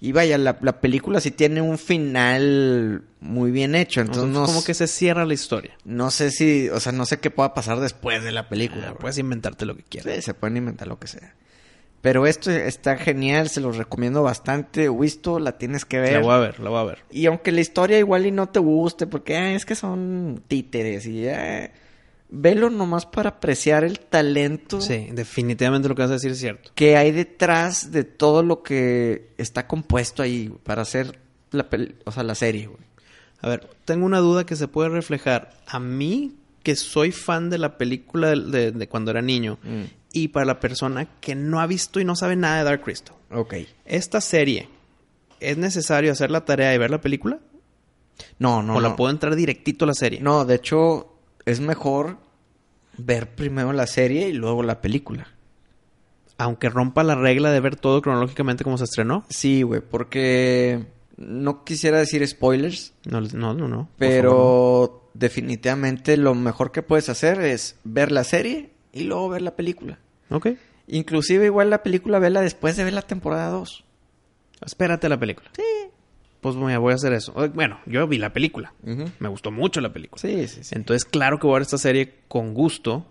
Y 0.00 0.12
vaya, 0.12 0.38
la, 0.38 0.56
la 0.62 0.80
película 0.80 1.20
sí 1.20 1.30
tiene 1.30 1.60
un 1.60 1.76
final 1.76 3.02
muy 3.20 3.50
bien 3.50 3.74
hecho. 3.74 4.00
Entonces 4.00 4.24
Entonces, 4.24 4.40
no, 4.40 4.46
como 4.46 4.64
que 4.64 4.72
se 4.74 4.86
cierra 4.86 5.26
la 5.26 5.34
historia. 5.34 5.76
no 5.84 6.10
sé 6.10 6.30
si, 6.30 6.70
o 6.70 6.80
sea, 6.80 6.92
no 6.92 7.04
sé 7.04 7.18
qué 7.20 7.30
pueda 7.30 7.52
pasar 7.52 7.80
después 7.80 8.24
de 8.24 8.32
la 8.32 8.48
película. 8.48 8.90
Ah, 8.90 8.94
puedes 8.98 9.18
inventarte 9.18 9.66
lo 9.66 9.76
que 9.76 9.82
quieras. 9.82 10.14
Sí, 10.14 10.22
se 10.22 10.34
pueden 10.34 10.56
inventar 10.56 10.88
lo 10.88 10.98
que 10.98 11.06
sea. 11.06 11.34
Pero 12.00 12.26
esto 12.26 12.50
está 12.50 12.96
genial, 12.96 13.50
se 13.50 13.60
los 13.60 13.76
recomiendo 13.76 14.22
bastante. 14.22 14.88
Wisto, 14.88 15.38
la 15.38 15.58
tienes 15.58 15.84
que 15.84 16.00
ver. 16.00 16.14
La 16.14 16.20
voy 16.20 16.32
a 16.32 16.38
ver, 16.38 16.60
la 16.60 16.70
voy 16.70 16.78
a 16.80 16.84
ver. 16.84 16.98
Y 17.10 17.26
aunque 17.26 17.52
la 17.52 17.60
historia 17.60 17.98
igual 17.98 18.24
y 18.24 18.30
no 18.30 18.48
te 18.48 18.58
guste, 18.58 19.06
porque 19.06 19.36
ah, 19.36 19.52
es 19.52 19.66
que 19.66 19.74
son 19.74 20.42
títeres 20.48 21.06
y 21.06 21.28
ah, 21.28 21.70
velo 22.30 22.70
nomás 22.70 23.06
para 23.06 23.30
apreciar 23.30 23.82
el 23.84 23.98
talento 24.00 24.80
Sí, 24.80 25.08
definitivamente 25.12 25.88
lo 25.88 25.94
que 25.94 26.02
vas 26.02 26.10
a 26.10 26.14
decir 26.14 26.30
es 26.32 26.38
cierto. 26.38 26.70
que 26.74 26.96
hay 26.96 27.10
detrás 27.10 27.90
de 27.92 28.04
todo 28.04 28.42
lo 28.42 28.62
que 28.62 29.30
está 29.38 29.66
compuesto 29.66 30.22
ahí 30.22 30.52
para 30.62 30.82
hacer 30.82 31.18
la, 31.50 31.66
o 32.04 32.12
sea, 32.12 32.22
la 32.22 32.34
serie, 32.34 32.66
güey. 32.68 32.78
A 33.42 33.48
ver, 33.48 33.68
tengo 33.84 34.06
una 34.06 34.18
duda 34.18 34.44
que 34.46 34.54
se 34.54 34.68
puede 34.68 34.90
reflejar. 34.90 35.54
A 35.66 35.80
mí, 35.80 36.34
que 36.62 36.76
soy 36.76 37.10
fan 37.10 37.48
de 37.50 37.58
la 37.58 37.78
película 37.78 38.28
de, 38.30 38.40
de- 38.50 38.72
de 38.72 38.88
cuando 38.88 39.10
era 39.10 39.22
niño, 39.22 39.58
y 40.12 40.28
para 40.28 40.44
la 40.46 40.60
persona 40.60 41.08
que 41.20 41.34
no 41.34 41.58
ha 41.60 41.66
visto 41.66 41.98
y 42.00 42.04
no 42.04 42.14
sabe 42.16 42.36
nada 42.36 42.58
de 42.58 42.64
Dark 42.64 42.82
Crystal. 42.82 43.16
Ok. 43.32 43.54
¿Esta 43.86 44.20
serie 44.20 44.68
es 45.40 45.56
necesario 45.56 46.12
hacer 46.12 46.30
la 46.30 46.44
tarea 46.44 46.74
y 46.74 46.78
ver 46.78 46.90
la 46.90 47.00
película? 47.00 47.38
No, 48.38 48.62
no, 48.62 48.74
¿O 48.74 48.80
no. 48.80 48.88
la 48.88 48.96
puedo 48.96 49.10
entrar 49.10 49.34
directito 49.34 49.84
a 49.86 49.88
la 49.88 49.94
serie? 49.94 50.20
No, 50.20 50.44
de 50.44 50.56
hecho, 50.56 51.09
es 51.46 51.60
mejor 51.60 52.18
ver 52.96 53.34
primero 53.34 53.72
la 53.72 53.86
serie 53.86 54.28
y 54.28 54.32
luego 54.32 54.62
la 54.62 54.80
película. 54.80 55.28
Aunque 56.38 56.68
rompa 56.70 57.02
la 57.04 57.14
regla 57.14 57.50
de 57.50 57.60
ver 57.60 57.76
todo 57.76 58.00
cronológicamente 58.02 58.64
como 58.64 58.78
se 58.78 58.84
estrenó. 58.84 59.24
Sí, 59.28 59.62
güey, 59.62 59.80
porque 59.82 60.86
no 61.16 61.64
quisiera 61.64 61.98
decir 61.98 62.26
spoilers, 62.26 62.94
No, 63.04 63.20
no, 63.20 63.54
no. 63.54 63.88
pero 63.98 64.30
favor, 64.30 65.02
definitivamente 65.14 66.16
lo 66.16 66.34
mejor 66.34 66.72
que 66.72 66.82
puedes 66.82 67.08
hacer 67.10 67.40
es 67.42 67.76
ver 67.84 68.10
la 68.10 68.24
serie 68.24 68.70
y 68.92 69.02
luego 69.04 69.28
ver 69.28 69.42
la 69.42 69.54
película. 69.54 69.98
Ok. 70.30 70.48
Inclusive 70.86 71.44
igual 71.46 71.68
la 71.70 71.82
película 71.82 72.18
vela 72.18 72.40
después 72.40 72.76
de 72.76 72.84
ver 72.84 72.94
la 72.94 73.02
temporada 73.02 73.48
2. 73.50 73.84
Espérate 74.64 75.08
la 75.08 75.18
película. 75.20 75.50
Sí. 75.54 75.62
Pues 76.40 76.56
voy 76.56 76.72
a 76.72 76.94
hacer 76.94 77.12
eso. 77.12 77.34
Bueno, 77.52 77.80
yo 77.84 78.06
vi 78.08 78.16
la 78.16 78.32
película. 78.32 78.72
Me 79.18 79.28
gustó 79.28 79.50
mucho 79.50 79.80
la 79.80 79.92
película. 79.92 80.20
Sí, 80.20 80.48
sí, 80.48 80.64
sí. 80.64 80.74
Entonces, 80.74 81.04
claro 81.04 81.38
que 81.38 81.46
voy 81.46 81.52
a 81.52 81.58
ver 81.58 81.62
esta 81.62 81.78
serie 81.78 82.14
con 82.28 82.54
gusto. 82.54 83.06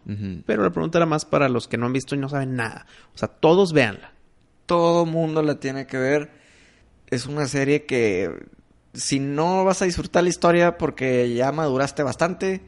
Pero 0.45 0.63
la 0.63 0.71
pregunta 0.71 0.97
era 0.97 1.05
más 1.05 1.25
para 1.25 1.47
los 1.47 1.67
que 1.67 1.77
no 1.77 1.85
han 1.85 1.93
visto 1.93 2.15
y 2.15 2.17
no 2.17 2.29
saben 2.29 2.55
nada. 2.55 2.87
O 3.13 3.17
sea, 3.17 3.27
todos 3.27 3.71
véanla. 3.71 4.13
Todo 4.65 5.05
mundo 5.05 5.43
la 5.43 5.59
tiene 5.59 5.85
que 5.85 5.97
ver. 5.97 6.31
Es 7.07 7.27
una 7.27 7.47
serie 7.47 7.85
que 7.85 8.31
si 8.93 9.19
no 9.19 9.63
vas 9.63 9.81
a 9.81 9.85
disfrutar 9.85 10.23
la 10.23 10.29
historia 10.29 10.77
porque 10.77 11.33
ya 11.33 11.51
maduraste 11.51 12.01
bastante, 12.03 12.61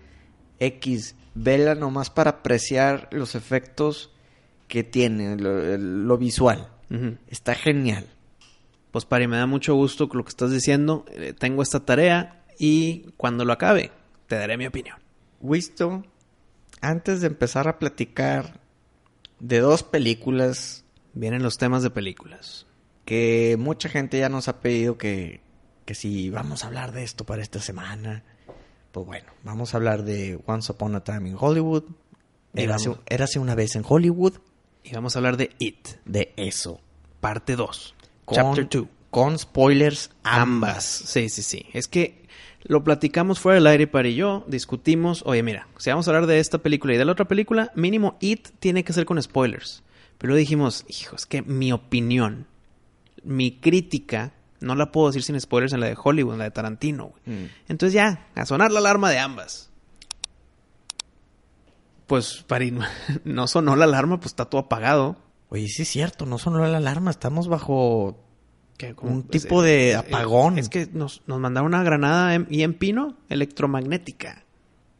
X, 0.60 1.15
vela 1.34 1.76
nomás 1.76 2.10
para 2.10 2.30
apreciar 2.32 3.08
los 3.12 3.34
efectos 3.36 4.12
que 4.67 4.84
tiene, 4.84 5.38
lo, 5.38 5.78
lo 5.78 6.17
visual. 6.17 6.67
Está 7.28 7.56
genial. 7.56 8.08
Pues 8.91 9.06
Pari, 9.06 9.27
me 9.27 9.38
da 9.38 9.45
mucho 9.45 9.75
gusto 9.75 10.10
lo 10.12 10.23
que 10.23 10.30
estás 10.30 10.51
diciendo. 10.51 11.06
Eh, 11.10 11.34
tengo 11.34 11.63
esta 11.63 11.86
tarea 11.86 12.43
y 12.60 13.12
cuando 13.17 13.45
lo 13.45 13.54
acabe, 13.54 13.91
te 14.27 14.36
daré 14.36 14.58
mi 14.58 14.67
opinión. 14.67 14.97
Wisto, 15.39 16.04
antes 16.82 17.21
de 17.21 17.27
empezar 17.27 17.67
a 17.67 17.80
platicar 17.80 18.60
de 19.39 19.60
dos 19.60 19.84
películas 19.84 20.82
Vienen 21.13 21.43
los 21.43 21.58
temas 21.58 21.84
de 21.84 21.89
películas. 21.89 22.65
que 23.06 23.58
mucha 23.60 23.89
gente 23.89 24.19
ya 24.19 24.30
nos 24.30 24.47
ha 24.47 24.62
pedido 24.62 24.97
que, 24.97 25.41
que 25.86 25.93
si 25.95 26.30
vamos 26.30 26.63
a 26.63 26.67
hablar 26.67 26.93
de 26.93 27.04
esto 27.04 27.25
para 27.25 27.41
esta 27.41 27.60
semana, 27.60 28.23
pues 28.91 29.06
bueno, 29.06 29.32
vamos 29.43 29.73
a 29.73 29.77
hablar 29.77 30.04
de 30.04 30.39
Once 30.45 30.71
Upon 30.71 30.95
a 30.95 31.04
Time 31.04 31.30
in 31.30 31.36
Hollywood. 31.38 31.84
Érase, 32.54 32.95
érase 33.08 33.39
una 33.39 33.56
vez 33.56 33.75
en 33.75 33.84
Hollywood. 33.86 34.36
Y 34.84 34.93
vamos 34.93 35.15
a 35.15 35.19
hablar 35.19 35.38
de 35.38 35.51
It, 35.60 35.88
De 36.06 36.34
eso. 36.38 36.80
parte 37.19 37.56
2. 37.56 37.95
Chapter 38.32 38.67
2. 38.70 38.88
Con 39.10 39.38
spoilers 39.38 40.12
Ambas. 40.24 40.86
Sí, 40.86 41.30
sí, 41.30 41.44
sí. 41.44 41.65
Es 41.74 41.88
que 41.88 42.22
lo 42.63 42.84
platicamos 42.84 43.39
fuera 43.39 43.56
del 43.56 43.67
aire 43.67 43.88
para 43.88 44.08
y 44.08 44.15
yo, 44.15 44.46
discutimos, 44.48 45.24
oye, 45.26 45.44
mira, 45.44 45.67
si 45.78 45.89
vamos 45.89 46.08
a 46.08 46.12
hablar 46.12 46.28
de 46.28 46.39
esta 46.39 46.60
película 46.60 46.94
y 46.94 46.98
de 46.98 47.06
la 47.06 47.12
otra 47.12 47.26
película, 47.26 47.72
mínimo 47.76 48.17
It 48.20 48.50
tiene 48.60 48.84
que 48.84 48.94
ser 48.94 49.06
con 49.06 49.22
spoilers. 49.22 49.84
Pero 50.17 50.36
dijimos, 50.36 50.86
hijo, 50.88 51.15
es 51.15 51.26
que 51.26 51.41
mi 51.41 51.72
opinión, 51.72 52.46
mi 53.24 53.60
crítica, 53.60 54.34
no 54.60 54.76
la 54.76 54.91
puedo 54.91 55.08
decir 55.08 55.24
sin 55.24 55.39
spoilers 55.39 55.74
en 55.74 55.80
la 55.80 55.88
de 55.88 55.98
Hollywood, 56.02 56.34
en 56.34 56.39
la 56.39 56.46
de 56.46 56.52
Tarantino. 56.52 57.08
güey. 57.08 57.38
Mm. 57.38 57.50
Entonces 57.67 57.94
ya, 57.94 58.28
a 58.36 58.46
sonar 58.46 58.72
la 58.72 58.80
alarma 58.80 59.10
de 59.10 59.17
ambas. 59.17 59.72
Pues, 62.06 62.44
Pari, 62.46 62.78
no 63.24 63.48
sonó 63.48 63.76
la 63.76 63.86
alarma, 63.86 64.20
pues 64.20 64.28
está 64.28 64.46
todo 64.46 64.62
apagado. 64.62 65.17
Oye, 65.53 65.67
sí 65.67 65.81
es 65.81 65.89
cierto, 65.89 66.25
no 66.25 66.37
sonó 66.37 66.65
la 66.65 66.77
alarma, 66.77 67.11
estamos 67.11 67.47
bajo... 67.49 68.17
¿Qué? 68.77 68.95
Un 69.01 69.23
Pues, 69.23 69.43
tipo 69.43 69.61
de 69.61 69.95
apagón. 69.95 70.57
Es 70.57 70.69
que 70.69 70.87
nos, 70.91 71.21
nos 71.27 71.39
mandaron 71.39 71.67
una 71.67 71.83
granada 71.83 72.33
en- 72.33 72.47
y 72.49 72.63
en 72.63 72.73
pino 72.73 73.17
electromagnética. 73.29 74.43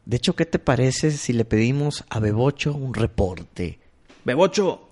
De 0.04 0.18
hecho, 0.18 0.36
¿qué 0.36 0.44
te 0.46 0.58
parece 0.58 1.10
si 1.10 1.32
le 1.32 1.44
pedimos 1.46 2.04
a 2.10 2.20
Bebocho 2.20 2.74
un 2.74 2.92
reporte? 2.92 3.80
Bebocho, 4.24 4.88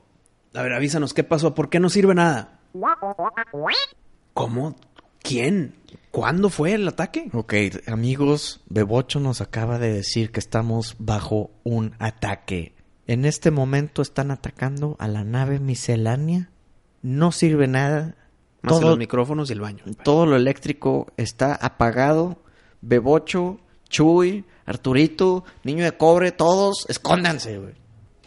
a 0.55 0.63
ver, 0.63 0.73
avísanos 0.73 1.13
qué 1.15 1.25
pasó, 1.25 1.55
¿por 1.55 1.69
qué 1.69 1.79
no 1.79 1.91
sirve 1.91 2.15
nada? 2.15 2.59
¿Cómo? 4.35 4.77
¿Quién? 5.23 5.75
¿Cuándo 6.11 6.49
fue 6.49 6.73
el 6.73 6.89
ataque? 6.89 7.29
Ok, 7.35 7.55
amigos, 7.87 8.61
Bebocho 8.71 9.21
nos 9.21 9.41
acaba 9.41 9.79
de 9.79 9.93
decir 9.93 10.33
que 10.33 10.41
estamos 10.41 10.97
bajo 10.99 11.51
un 11.65 11.95
ataque. 11.99 12.73
En 13.11 13.25
este 13.25 13.51
momento 13.51 14.03
están 14.03 14.31
atacando 14.31 14.95
a 15.01 15.09
la 15.09 15.25
nave 15.25 15.59
miscelánea. 15.59 16.49
No 17.03 17.33
sirve 17.33 17.67
nada. 17.67 18.15
Más 18.63 18.75
que 18.75 18.81
Todo, 18.83 18.91
los 18.91 18.99
micrófonos 18.99 19.51
y 19.51 19.53
el 19.53 19.61
baño. 19.61 19.83
todo 20.05 20.27
lo 20.27 20.37
eléctrico 20.37 21.09
está 21.17 21.57
apagado. 21.57 22.39
Bebocho, 22.83 23.59
Chuy, 23.89 24.45
Arturito, 24.65 25.43
Niño 25.65 25.83
de 25.83 25.97
Cobre, 25.97 26.31
todos, 26.31 26.87
escóndanse, 26.89 27.59
güey. 27.59 27.75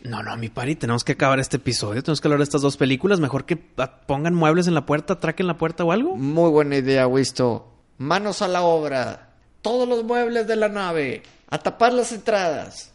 No, 0.03 0.21
no, 0.21 0.35
mi 0.35 0.49
pari, 0.49 0.75
tenemos 0.75 1.05
que 1.05 1.13
acabar 1.13 1.39
este 1.39 1.55
episodio. 1.55 2.03
Tenemos 2.03 2.19
que 2.19 2.27
hablar 2.27 2.39
de 2.39 2.43
estas 2.43 2.61
dos 2.61 2.75
películas. 2.75 3.21
Mejor 3.21 3.45
que 3.45 3.55
pongan 3.55 4.35
muebles 4.35 4.67
en 4.67 4.73
la 4.73 4.85
puerta, 4.85 5.13
atraquen 5.13 5.47
la 5.47 5.57
puerta 5.57 5.85
o 5.85 5.93
algo. 5.93 6.17
Muy 6.17 6.49
buena 6.49 6.75
idea, 6.75 7.07
Wisto. 7.07 7.71
Manos 7.99 8.41
a 8.41 8.49
la 8.49 8.63
obra. 8.63 9.29
todos 9.61 9.87
los 9.87 10.03
muebles 10.03 10.45
de 10.45 10.57
la 10.57 10.67
nave, 10.67 11.23
a 11.49 11.57
tapar 11.57 11.93
las 11.93 12.11
entradas. 12.11 12.91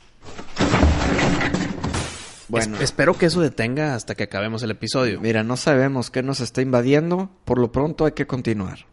Bueno, 2.49 2.77
Es- 2.77 2.83
espero 2.83 3.15
que 3.17 3.27
eso 3.27 3.41
detenga 3.41 3.95
hasta 3.95 4.15
que 4.15 4.25
acabemos 4.25 4.63
el 4.63 4.71
episodio. 4.71 5.21
mira, 5.21 5.43
no 5.43 5.57
sabemos 5.57 6.11
qué 6.11 6.23
nos 6.23 6.41
está 6.41 6.63
invadiendo, 6.63 7.31
por 7.45 7.59
lo 7.59 7.71
pronto 7.73 8.05
hay 8.07 8.13
que 8.13 8.27
continuar. 8.27 8.87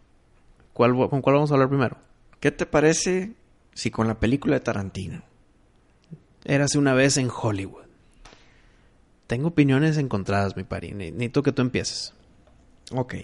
¿Cuál, 0.73 0.91
vo- 0.93 1.09
¿Con 1.09 1.21
cuál 1.21 1.35
vamos 1.35 1.51
a 1.51 1.53
hablar 1.53 1.69
primero? 1.69 1.97
¿Qué 2.41 2.51
te 2.51 2.65
parece 2.65 3.33
si 3.73 3.91
con 3.91 4.07
la 4.07 4.19
película 4.19 4.55
de 4.55 4.59
Tarantino? 4.59 5.21
Érase 6.43 6.77
una 6.77 6.93
vez 6.93 7.17
en 7.17 7.29
Hollywood. 7.33 7.85
Tengo 9.27 9.47
opiniones 9.47 9.97
encontradas, 9.97 10.55
mi 10.55 10.63
pari. 10.63 10.91
Ne- 10.91 11.11
Necesito 11.11 11.41
que 11.41 11.51
tú 11.51 11.61
empieces. 11.61 12.13
Ok. 12.91 13.15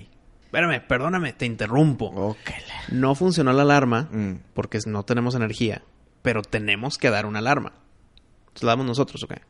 Espérame, 0.45 0.81
perdóname, 0.87 1.33
te 1.33 1.45
interrumpo. 1.45 2.07
Ok. 2.07 2.37
No 2.91 3.13
funcionó 3.15 3.53
la 3.53 3.61
alarma 3.61 4.09
Mm. 4.11 4.33
porque 4.53 4.79
no 4.87 5.03
tenemos 5.03 5.35
energía, 5.35 5.83
pero 6.21 6.41
tenemos 6.41 6.97
que 6.97 7.09
dar 7.09 7.25
una 7.25 7.39
alarma. 7.39 7.73
¿La 8.61 8.69
damos 8.71 8.85
nosotros 8.85 9.23
o 9.23 9.27
qué? 9.27 9.41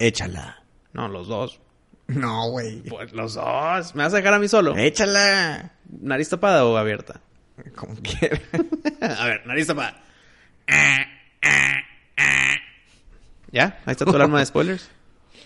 Échala. 0.00 0.64
No, 0.92 1.06
los 1.08 1.28
dos. 1.28 1.60
No, 2.08 2.50
güey. 2.50 2.80
Pues 2.80 3.12
los 3.12 3.34
dos. 3.34 3.94
¿Me 3.94 4.02
vas 4.02 4.12
a 4.12 4.16
dejar 4.16 4.34
a 4.34 4.38
mí 4.38 4.48
solo? 4.48 4.76
Échala. 4.76 5.72
¿Nariz 5.88 6.28
tapada 6.28 6.64
o 6.64 6.76
abierta? 6.76 7.20
Como 7.76 7.94
quieras. 7.96 8.40
a 9.00 9.26
ver, 9.26 9.46
nariz 9.46 9.66
tapada. 9.66 10.02
¿Ya? 13.52 13.80
Ahí 13.84 13.92
está 13.92 14.04
tu 14.04 14.14
alarma 14.14 14.38
de 14.40 14.46
spoilers. 14.46 14.90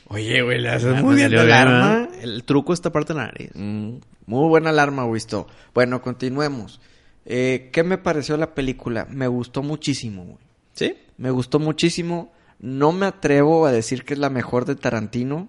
Oye, 0.08 0.42
güey, 0.42 0.60
le 0.60 0.68
haces 0.68 0.94
Ah, 0.96 1.02
muy 1.02 1.14
me 1.16 1.28
bien 1.28 1.34
la 1.34 1.42
alarma. 1.42 2.08
El 2.20 2.44
truco 2.44 2.72
está 2.72 2.92
parte 2.92 3.12
de 3.14 3.18
la 3.18 3.26
nariz. 3.26 3.50
Mm, 3.54 3.96
muy 4.26 4.48
buena 4.48 4.70
alarma, 4.70 5.04
Wisto. 5.06 5.46
Bueno, 5.72 6.02
continuemos. 6.02 6.80
Eh, 7.24 7.70
¿Qué 7.72 7.82
me 7.82 7.96
pareció 7.98 8.36
la 8.36 8.54
película? 8.54 9.06
Me 9.08 9.26
gustó 9.26 9.62
muchísimo, 9.62 10.24
güey. 10.24 10.38
¿Sí? 10.74 10.94
Me 11.16 11.30
gustó 11.30 11.58
muchísimo. 11.58 12.32
No 12.60 12.92
me 12.92 13.06
atrevo 13.06 13.66
a 13.66 13.72
decir 13.72 14.04
que 14.04 14.14
es 14.14 14.18
la 14.20 14.30
mejor 14.30 14.64
de 14.64 14.74
Tarantino, 14.76 15.48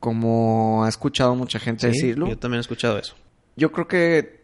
como 0.00 0.84
ha 0.84 0.88
escuchado 0.88 1.34
mucha 1.34 1.58
gente 1.58 1.82
Sí, 1.92 1.94
decirlo. 1.98 2.28
Yo 2.28 2.38
también 2.38 2.58
he 2.58 2.60
escuchado 2.60 2.98
eso. 2.98 3.14
Yo 3.56 3.72
creo 3.72 3.88
que, 3.88 4.40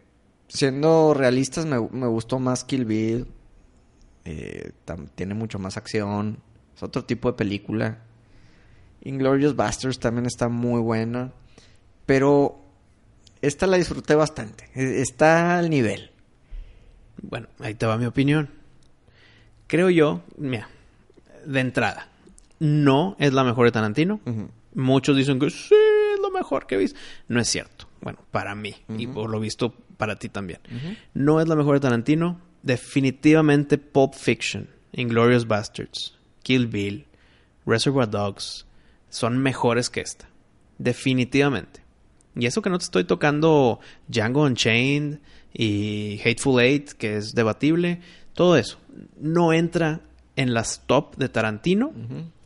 siendo 0.49 1.15
realistas, 1.15 1.65
me, 1.67 1.81
me 1.81 2.07
gustó 2.07 2.39
más 2.39 2.65
Kill 2.65 2.85
Bill. 2.85 3.27
Eh, 4.25 4.73
tiene 5.15 5.35
mucho 5.35 5.59
más 5.59 5.77
acción. 5.77 6.39
Es 6.77 6.83
otro 6.83 7.05
tipo 7.05 7.31
de 7.31 7.37
película. 7.37 7.99
Inglorious 9.05 9.57
Basterds 9.57 9.99
también 9.99 10.27
está 10.27 10.49
muy 10.49 10.81
buena. 10.81 11.33
Pero 12.07 12.63
esta 13.41 13.67
la 13.67 13.77
disfruté 13.77 14.15
bastante. 14.15 14.69
E- 14.75 15.01
Está 15.01 15.59
al 15.59 15.71
nivel. 15.71 16.11
Bueno, 17.23 17.49
ahí 17.61 17.75
te 17.75 17.87
va 17.87 17.97
mi 17.99 18.07
opinión. 18.07 18.51
Creo 19.67 19.89
yo, 19.91 20.23
mira, 20.37 20.69
de 21.47 21.61
entrada, 21.61 22.09
no 22.59 23.17
es 23.19 23.33
la 23.33 23.45
mejor 23.45 23.67
de 23.67 23.73
Tarantino. 23.73 24.21
Muchos 24.75 25.17
dicen 25.17 25.39
que 25.39 25.51
sí, 25.51 25.75
es 26.15 26.21
lo 26.21 26.31
mejor 26.31 26.67
que 26.67 26.77
he 26.77 26.79
visto. 26.79 26.99
No 27.29 27.41
es 27.41 27.49
cierto. 27.49 27.89
Bueno, 28.01 28.19
para 28.31 28.55
mí, 28.55 28.75
y 28.97 29.07
por 29.07 29.31
lo 29.31 29.39
visto 29.39 29.75
para 29.97 30.17
ti 30.17 30.29
también. 30.29 30.61
No 31.15 31.41
es 31.41 31.49
la 31.49 31.57
mejor 31.57 31.75
de 31.75 31.81
Tarantino. 31.81 32.41
Definitivamente 32.63 33.77
Pulp 33.79 34.15
Fiction, 34.15 34.69
Inglorious 34.93 35.47
Bastards, 35.47 36.17
Kill 36.43 36.69
Bill, 36.69 37.07
Reservoir 37.67 38.09
Dogs 38.09 38.67
son 39.09 39.39
mejores 39.39 39.91
que 39.91 40.01
esta. 40.01 40.29
Definitivamente. 40.79 41.83
Y 42.35 42.47
eso 42.47 42.63
que 42.63 42.71
no 42.71 42.79
te 42.79 42.85
estoy 42.85 43.05
tocando 43.05 43.81
Django 44.09 44.45
Unchained 44.45 45.19
y 45.53 46.21
Hateful 46.25 46.63
Eight, 46.63 46.93
que 46.93 47.17
es 47.17 47.35
debatible, 47.35 48.01
todo 48.33 48.57
eso 48.57 48.79
no 49.21 49.53
entra 49.53 50.01
en 50.37 50.55
las 50.55 50.83
top 50.87 51.17
de 51.17 51.29
Tarantino. 51.29 51.93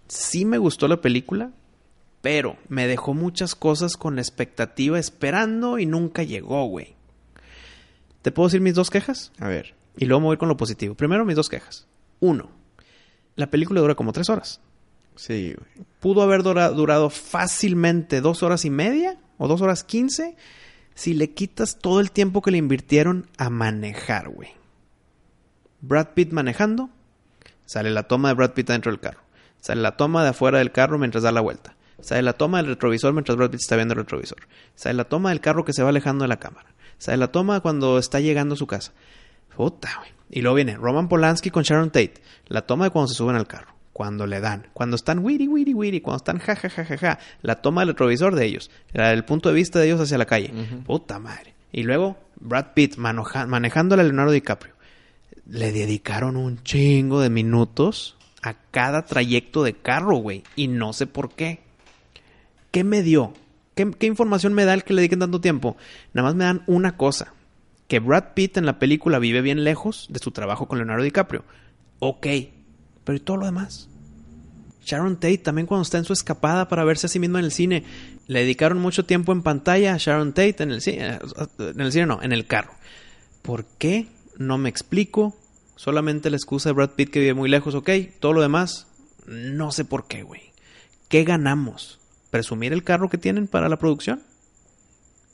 Sí 0.09 0.45
me 0.45 0.59
gustó 0.59 0.89
la 0.89 1.01
película, 1.01 1.51
pero 2.21 2.57
me 2.69 2.87
dejó 2.87 3.15
muchas 3.15 3.55
cosas 3.55 3.97
con 3.97 4.15
la 4.17 4.23
expectativa 4.23 4.99
esperando 4.99 5.79
y 5.79 5.87
nunca 5.87 6.23
llegó, 6.23 6.65
güey. 6.67 6.95
¿Te 8.23 8.33
puedo 8.33 8.49
decir 8.49 8.61
mis 8.61 8.75
dos 8.75 8.91
quejas? 8.91 9.33
A 9.39 9.49
ver. 9.49 9.75
Y 9.97 10.05
luego 10.07 10.21
me 10.21 10.27
voy 10.27 10.37
con 10.37 10.49
lo 10.49 10.57
positivo. 10.57 10.95
Primero, 10.95 11.25
mis 11.25 11.37
dos 11.37 11.49
quejas. 11.49 11.87
Uno, 12.21 12.51
la 13.37 13.49
película 13.51 13.81
dura 13.81 13.95
como 13.95 14.13
tres 14.13 14.29
horas. 14.31 14.61
Sí, 15.15 15.55
güey. 15.57 15.87
Pudo 16.01 16.23
haber 16.23 16.43
dura- 16.43 16.71
durado 16.71 17.09
fácilmente 17.11 18.21
dos 18.21 18.43
horas 18.43 18.65
y 18.65 18.71
media 18.71 19.19
o 19.39 19.49
dos 19.49 19.61
horas 19.63 19.85
quince 19.85 20.37
si 20.95 21.15
le 21.15 21.31
quitas 21.33 21.79
todo 21.79 22.01
el 22.01 22.11
tiempo 22.11 22.43
que 22.43 22.51
le 22.51 22.59
invirtieron 22.59 23.27
a 23.39 23.49
manejar, 23.51 24.29
güey. 24.29 24.51
Brad 25.81 26.09
Pitt 26.15 26.33
manejando, 26.33 26.91
sale 27.67 27.91
la 27.91 28.05
toma 28.05 28.29
de 28.29 28.35
Brad 28.35 28.53
Pitt 28.53 28.69
dentro 28.69 28.91
del 28.91 29.01
carro. 29.01 29.21
Sale 29.61 29.83
la 29.83 29.97
toma 29.97 30.23
de 30.23 30.31
afuera 30.31 30.59
del 30.59 30.73
carro 30.73 30.99
mientras 30.99 31.23
da 31.23 31.33
la 31.33 31.43
vuelta. 31.43 31.77
Sale 32.01 32.23
la 32.23 32.33
toma 32.33 32.59
del 32.59 32.67
retrovisor 32.67 33.13
mientras 33.13 33.37
Brad 33.37 33.51
Pitt 33.51 33.61
está 33.61 33.77
viendo 33.77 33.95
el 33.95 34.01
retrovisor. 34.01 34.39
Sale 34.75 34.95
la 34.95 35.05
toma 35.05 35.31
del 35.31 35.41
carro 35.41 35.65
que 35.65 35.73
se 35.73 35.83
va 35.83 35.91
alejando 35.91 36.25
de 36.25 36.29
la 36.29 36.39
cámara. 36.39 36.69
Sale 36.99 37.19
la 37.19 37.29
toma 37.29 37.61
cuando 37.61 37.99
está 37.99 38.21
llegando 38.21 38.55
a 38.55 38.59
su 38.59 38.67
casa. 38.67 38.93
Puta, 39.55 39.91
güey. 39.99 40.11
Y 40.31 40.41
luego 40.43 40.57
viene 40.57 40.77
Roman 40.77 41.09
Polanski 41.09 41.51
con 41.51 41.63
Sharon 41.63 41.91
Tate. 41.91 42.15
La 42.47 42.63
toma 42.63 42.87
de 42.87 42.91
cuando 42.91 43.09
se 43.09 43.15
suben 43.15 43.37
al 43.37 43.47
carro. 43.47 43.75
Cuando 43.93 44.27
le 44.27 44.41
dan. 44.41 44.69
Cuando 44.73 44.97
están 44.97 45.21
wiri, 45.21 45.49
wiri, 45.49 45.73
wiri. 45.73 46.01
Cuando 46.01 46.19
están 46.19 46.39
ja, 46.39 46.55
ja, 46.55 46.69
ja, 46.69 46.85
ja, 46.85 46.99
ja. 46.99 47.19
La 47.43 47.57
toma 47.57 47.81
del 47.81 47.89
retrovisor 47.89 48.35
de 48.35 48.45
ellos. 48.45 48.71
El 48.93 49.25
punto 49.25 49.49
de 49.49 49.55
vista 49.55 49.79
de 49.79 49.87
ellos 49.87 50.01
hacia 50.01 50.19
la 50.19 50.27
calle. 50.27 50.53
Puta 50.85 51.19
madre. 51.19 51.55
Y 51.73 51.83
luego 51.83 52.19
Brad 52.39 52.75
Pitt 52.75 52.97
manejándole 52.99 54.03
a 54.03 54.05
Leonardo 54.05 54.33
DiCaprio. 54.33 54.75
Le 55.49 55.73
dedicaron 55.73 56.37
un 56.37 56.63
chingo 56.63 57.21
de 57.21 57.31
minutos 57.31 58.17
a 58.43 58.55
cada 58.71 59.05
trayecto 59.05 59.63
de 59.63 59.75
carro, 59.75 60.17
güey. 60.17 60.43
Y 60.57 60.69
no 60.69 60.93
sé 60.93 61.07
por 61.07 61.31
qué. 61.33 61.61
¿Qué 62.71 62.85
me 62.85 63.03
dio? 63.03 63.33
¿Qué, 63.75 64.07
información 64.07 64.55
me 64.55 64.65
da 64.65 64.75
el 64.75 64.85
que 64.85 64.95
le 64.95 65.03
dediquen 65.03 65.21
tanto 65.21 65.41
tiempo? 65.41 65.77
Nada 66.15 66.29
más 66.29 66.35
me 66.35 66.45
dan 66.45 66.63
una 66.67 66.97
cosa. 66.97 67.35
Que 67.89 68.01
Brad 68.01 68.35
Pitt 68.35 68.57
en 68.57 68.67
la 68.67 68.79
película 68.79 69.19
vive 69.19 69.43
bien 69.43 69.65
lejos 69.65 70.07
de 70.11 70.19
su 70.19 70.31
trabajo 70.31 70.67
con 70.67 70.79
Leonardo 70.79 71.05
DiCaprio. 71.05 71.45
Ok. 71.99 72.27
Pero 73.05 73.17
¿y 73.17 73.21
todo 73.21 73.37
lo 73.37 73.47
demás? 73.47 73.89
Sharon 74.85 75.17
Tate 75.17 75.39
también 75.39 75.67
cuando 75.67 75.83
está 75.83 75.99
en 75.99 76.05
su 76.05 76.13
escapada 76.13 76.69
para 76.69 76.85
verse 76.85 77.07
a 77.07 77.11
sí 77.11 77.19
misma 77.19 77.41
en 77.41 77.45
el 77.45 77.53
cine. 77.53 77.85
Le 78.29 78.41
dedicaron 78.41 78.79
mucho 78.79 79.05
tiempo 79.05 79.33
en 79.33 79.43
pantalla 79.43 79.95
a 79.95 79.99
Sharon 79.99 80.33
Tate 80.33 80.63
en 80.63 80.71
el 80.71 80.81
cine. 80.81 81.19
En 81.59 81.81
el 81.81 81.93
cine 81.93 82.07
no, 82.07 82.23
en 82.23 82.33
el 82.33 82.47
carro. 82.47 82.73
¿Por 83.43 83.65
qué? 83.79 84.09
No 84.37 84.59
me 84.59 84.69
explico. 84.69 85.37
Solamente 85.77 86.31
la 86.31 86.37
excusa 86.37 86.71
de 86.71 86.75
Brad 86.75 86.91
Pitt 86.91 87.11
que 87.11 87.21
vive 87.21 87.35
muy 87.35 87.49
lejos, 87.49 87.75
ok. 87.75 87.91
Todo 88.21 88.33
lo 88.33 88.43
demás, 88.43 88.87
no 89.27 89.73
sé 89.73 89.85
por 89.85 90.07
qué, 90.07 90.23
güey. 90.23 90.53
¿Qué 91.09 91.25
ganamos? 91.25 91.99
¿Presumir 92.31 92.73
el 92.73 92.83
carro 92.83 93.09
que 93.09 93.19
tienen 93.19 93.47
para 93.47 93.69
la 93.69 93.79
producción? 93.79 94.23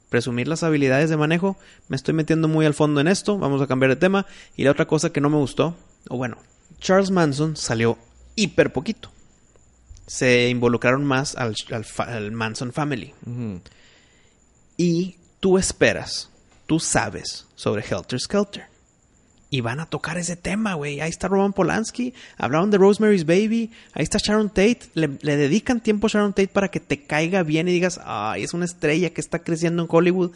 ¿Presumir 0.08 0.46
las 0.46 0.62
habilidades 0.62 1.08
de 1.10 1.16
manejo? 1.16 1.56
Me 1.88 1.96
estoy 1.96 2.12
metiendo 2.12 2.46
muy 2.48 2.66
al 2.66 2.74
fondo 2.74 3.00
en 3.00 3.08
esto. 3.08 3.38
Vamos 3.38 3.62
a 3.62 3.66
cambiar 3.66 3.90
de 3.90 3.96
tema. 3.96 4.26
Y 4.56 4.64
la 4.64 4.72
otra 4.72 4.86
cosa 4.86 5.10
que 5.10 5.20
no 5.20 5.30
me 5.30 5.38
gustó, 5.38 5.76
o 6.08 6.16
bueno, 6.16 6.36
Charles 6.80 7.10
Manson 7.10 7.56
salió 7.56 7.96
hiper 8.34 8.72
poquito. 8.72 9.10
Se 10.06 10.48
involucraron 10.48 11.04
más 11.04 11.36
al, 11.36 11.54
al 11.98 12.32
Manson 12.32 12.72
Family. 12.72 13.14
Y 14.76 15.16
tú 15.40 15.56
esperas, 15.56 16.28
tú 16.66 16.78
sabes 16.78 17.46
sobre 17.54 17.82
Helter 17.82 18.20
Skelter. 18.20 18.71
Y 19.52 19.60
van 19.60 19.80
a 19.80 19.86
tocar 19.86 20.16
ese 20.16 20.34
tema, 20.34 20.72
güey. 20.72 21.02
Ahí 21.02 21.10
está 21.10 21.28
Roman 21.28 21.52
Polanski. 21.52 22.14
Hablaron 22.38 22.70
de 22.70 22.78
Rosemary's 22.78 23.26
Baby. 23.26 23.70
Ahí 23.92 24.02
está 24.02 24.16
Sharon 24.16 24.48
Tate. 24.48 24.78
Le, 24.94 25.10
le 25.20 25.36
dedican 25.36 25.82
tiempo 25.82 26.06
a 26.06 26.10
Sharon 26.10 26.32
Tate 26.32 26.48
para 26.48 26.68
que 26.68 26.80
te 26.80 27.02
caiga 27.02 27.42
bien 27.42 27.68
y 27.68 27.72
digas, 27.72 28.00
ay, 28.02 28.44
es 28.44 28.54
una 28.54 28.64
estrella 28.64 29.10
que 29.10 29.20
está 29.20 29.40
creciendo 29.40 29.82
en 29.82 29.88
Hollywood. 29.90 30.30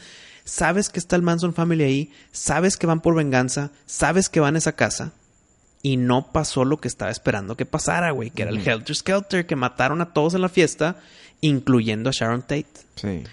Sabes 0.44 0.90
que 0.90 0.98
está 0.98 1.16
el 1.16 1.22
Manson 1.22 1.54
Family 1.54 1.82
ahí. 1.82 2.12
Sabes 2.30 2.76
que 2.76 2.86
van 2.86 3.00
por 3.00 3.14
venganza. 3.14 3.70
Sabes 3.86 4.28
que 4.28 4.40
van 4.40 4.54
a 4.54 4.58
esa 4.58 4.72
casa. 4.72 5.12
Y 5.80 5.96
no 5.96 6.30
pasó 6.30 6.66
lo 6.66 6.76
que 6.76 6.88
estaba 6.88 7.10
esperando 7.10 7.56
que 7.56 7.64
pasara, 7.64 8.10
güey. 8.10 8.28
Que 8.28 8.42
era 8.42 8.50
el 8.50 8.58
Helter 8.68 8.94
Skelter, 8.94 9.46
que 9.46 9.56
mataron 9.56 10.02
a 10.02 10.12
todos 10.12 10.34
en 10.34 10.42
la 10.42 10.50
fiesta, 10.50 10.96
incluyendo 11.40 12.10
a 12.10 12.12
Sharon 12.12 12.42
Tate. 12.42 12.66
Sí. 12.96 13.24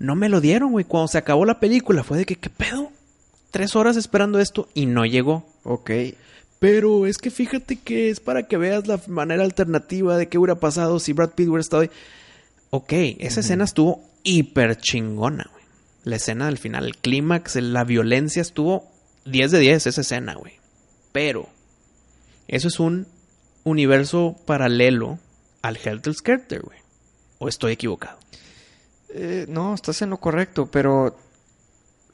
No 0.00 0.16
me 0.16 0.28
lo 0.28 0.40
dieron, 0.40 0.72
güey. 0.72 0.84
Cuando 0.84 1.06
se 1.06 1.18
acabó 1.18 1.44
la 1.44 1.60
película 1.60 2.02
fue 2.02 2.18
de 2.18 2.26
que, 2.26 2.34
¿qué 2.34 2.50
pedo? 2.50 2.90
Tres 3.50 3.76
horas 3.76 3.96
esperando 3.96 4.38
esto 4.38 4.68
y 4.74 4.86
no 4.86 5.04
llegó. 5.04 5.46
Ok. 5.64 5.90
Pero 6.58 7.06
es 7.06 7.18
que 7.18 7.30
fíjate 7.30 7.76
que 7.76 8.10
es 8.10 8.20
para 8.20 8.46
que 8.46 8.58
veas 8.58 8.86
la 8.86 9.00
manera 9.08 9.42
alternativa 9.44 10.16
de 10.16 10.28
qué 10.28 10.38
hubiera 10.38 10.60
pasado 10.60 11.00
si 11.00 11.12
Brad 11.12 11.30
Pitt 11.30 11.48
hubiera 11.48 11.62
estado 11.62 11.82
ahí. 11.82 11.90
Ok, 12.68 12.92
esa 13.18 13.40
escena 13.40 13.64
estuvo 13.64 14.04
hiper 14.22 14.76
chingona, 14.76 15.48
güey. 15.50 15.64
La 16.04 16.16
escena 16.16 16.46
del 16.46 16.58
final, 16.58 16.84
el 16.84 16.96
clímax, 16.96 17.56
la 17.56 17.84
violencia 17.84 18.42
estuvo 18.42 18.88
10 19.24 19.50
de 19.50 19.58
10 19.58 19.86
esa 19.86 20.00
escena, 20.02 20.34
güey. 20.34 20.54
Pero 21.12 21.48
eso 22.46 22.68
es 22.68 22.78
un 22.78 23.06
universo 23.64 24.36
paralelo 24.46 25.18
al 25.62 25.78
Helter 25.82 26.14
Skelter, 26.14 26.62
güey. 26.62 26.78
¿O 27.38 27.48
estoy 27.48 27.72
equivocado? 27.72 28.18
Eh, 29.14 29.46
no, 29.48 29.74
estás 29.74 30.02
en 30.02 30.10
lo 30.10 30.18
correcto, 30.18 30.66
pero 30.70 31.16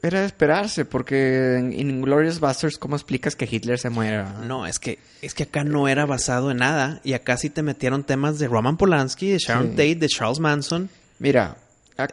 era 0.02 0.20
de 0.20 0.26
esperarse, 0.26 0.84
porque 0.84 1.56
en 1.56 1.72
Inglourious 1.72 2.38
Basterds, 2.40 2.78
¿cómo 2.78 2.96
explicas 2.96 3.34
que 3.34 3.48
Hitler 3.50 3.78
se 3.78 3.90
muera? 3.90 4.40
No, 4.46 4.66
es 4.66 4.78
que, 4.78 4.98
es 5.22 5.34
que 5.34 5.44
acá 5.44 5.64
no 5.64 5.88
era 5.88 6.06
basado 6.06 6.50
en 6.50 6.58
nada. 6.58 7.00
Y 7.02 7.14
acá 7.14 7.36
sí 7.36 7.50
te 7.50 7.62
metieron 7.62 8.04
temas 8.04 8.38
de 8.38 8.46
Roman 8.48 8.76
Polanski, 8.76 9.30
de 9.30 9.38
Sharon 9.38 9.64
Sí. 9.70 9.70
Tate, 9.70 9.94
de 9.96 10.08
Charles 10.08 10.38
Manson. 10.38 10.90
Mira, 11.18 11.56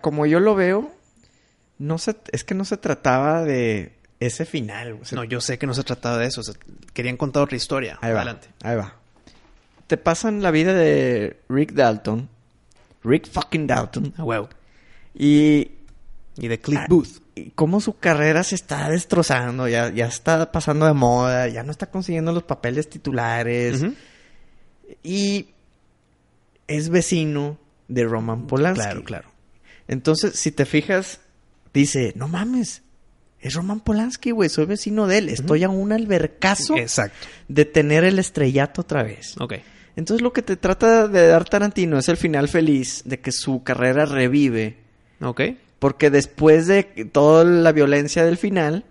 como 0.01 0.25
yo 0.25 0.39
lo 0.39 0.55
veo, 0.55 0.91
no 1.77 1.97
se, 1.97 2.15
es 2.31 2.43
que 2.43 2.55
no 2.55 2.65
se 2.65 2.77
trataba 2.77 3.43
de 3.43 3.93
ese 4.19 4.45
final. 4.45 4.93
o 5.01 5.05
sea, 5.05 5.17
No, 5.17 5.23
yo 5.25 5.41
sé 5.41 5.57
que 5.57 5.67
no 5.67 5.73
se 5.73 5.83
trataba 5.83 6.17
de 6.17 6.27
eso. 6.27 6.41
o 6.41 6.43
sea, 6.43 6.55
querían 6.93 7.17
contar 7.17 7.43
otra 7.43 7.57
historia. 7.57 7.99
ahí 8.01 8.11
va, 8.13 8.21
Adelante. 8.21 8.47
ahí 8.63 8.75
va. 8.77 8.95
Te 9.87 9.97
pasan 9.97 10.41
la 10.41 10.49
vida 10.51 10.73
de 10.73 11.37
Rick 11.49 11.73
Dalton, 11.73 12.29
Rick 13.03 13.29
fucking 13.29 13.67
Dalton, 13.67 14.13
huevo. 14.17 14.47
y, 15.13 15.71
Y 16.37 16.47
de 16.47 16.59
Cliff 16.59 16.79
Ah, 16.81 16.85
Booth. 16.89 17.21
Y 17.35 17.51
cómo 17.51 17.81
su 17.81 17.97
carrera 17.97 18.43
se 18.43 18.55
está 18.55 18.89
destrozando, 18.89 19.67
ya, 19.67 19.91
ya 19.91 20.07
está 20.07 20.51
pasando 20.51 20.85
de 20.85 20.93
moda, 20.93 21.47
ya 21.47 21.63
no 21.63 21.71
está 21.71 21.87
consiguiendo 21.87 22.31
los 22.31 22.43
papeles 22.43 22.89
titulares. 22.89 23.83
Y 25.03 25.47
es 26.67 26.89
vecino 26.89 27.57
de 27.87 28.03
Roman 28.03 28.47
Polanski. 28.47 28.83
Claro, 28.83 29.03
claro. 29.03 29.29
Entonces, 29.87 30.39
si 30.39 30.51
te 30.51 30.65
fijas, 30.65 31.21
dice, 31.73 32.13
no 32.15 32.27
mames, 32.27 32.83
es 33.39 33.53
Roman 33.55 33.81
Polanski, 33.81 34.31
güey, 34.31 34.49
soy 34.49 34.65
vecino 34.65 35.07
de 35.07 35.17
él. 35.17 35.29
Estoy 35.29 35.63
a 35.63 35.69
un 35.69 35.91
albercazo 35.91 36.77
Exacto. 36.77 37.27
de 37.47 37.65
tener 37.65 38.03
el 38.05 38.19
estrellato 38.19 38.81
otra 38.81 39.03
vez. 39.03 39.35
Ok. 39.39 39.55
Entonces, 39.95 40.21
lo 40.21 40.33
que 40.33 40.41
te 40.41 40.55
trata 40.55 41.07
de 41.07 41.27
dar 41.27 41.43
Tarantino 41.45 41.99
es 41.99 42.07
el 42.09 42.17
final 42.17 42.47
feliz 42.47 43.03
de 43.05 43.19
que 43.19 43.31
su 43.31 43.61
carrera 43.63 44.05
revive. 44.05 44.77
Ok. 45.21 45.41
Porque 45.83 46.09
después 46.09 46.65
de 46.67 46.83
toda 47.11 47.43
la 47.43 47.73
violencia 47.73 48.23
del 48.23 48.37
final, 48.37 48.85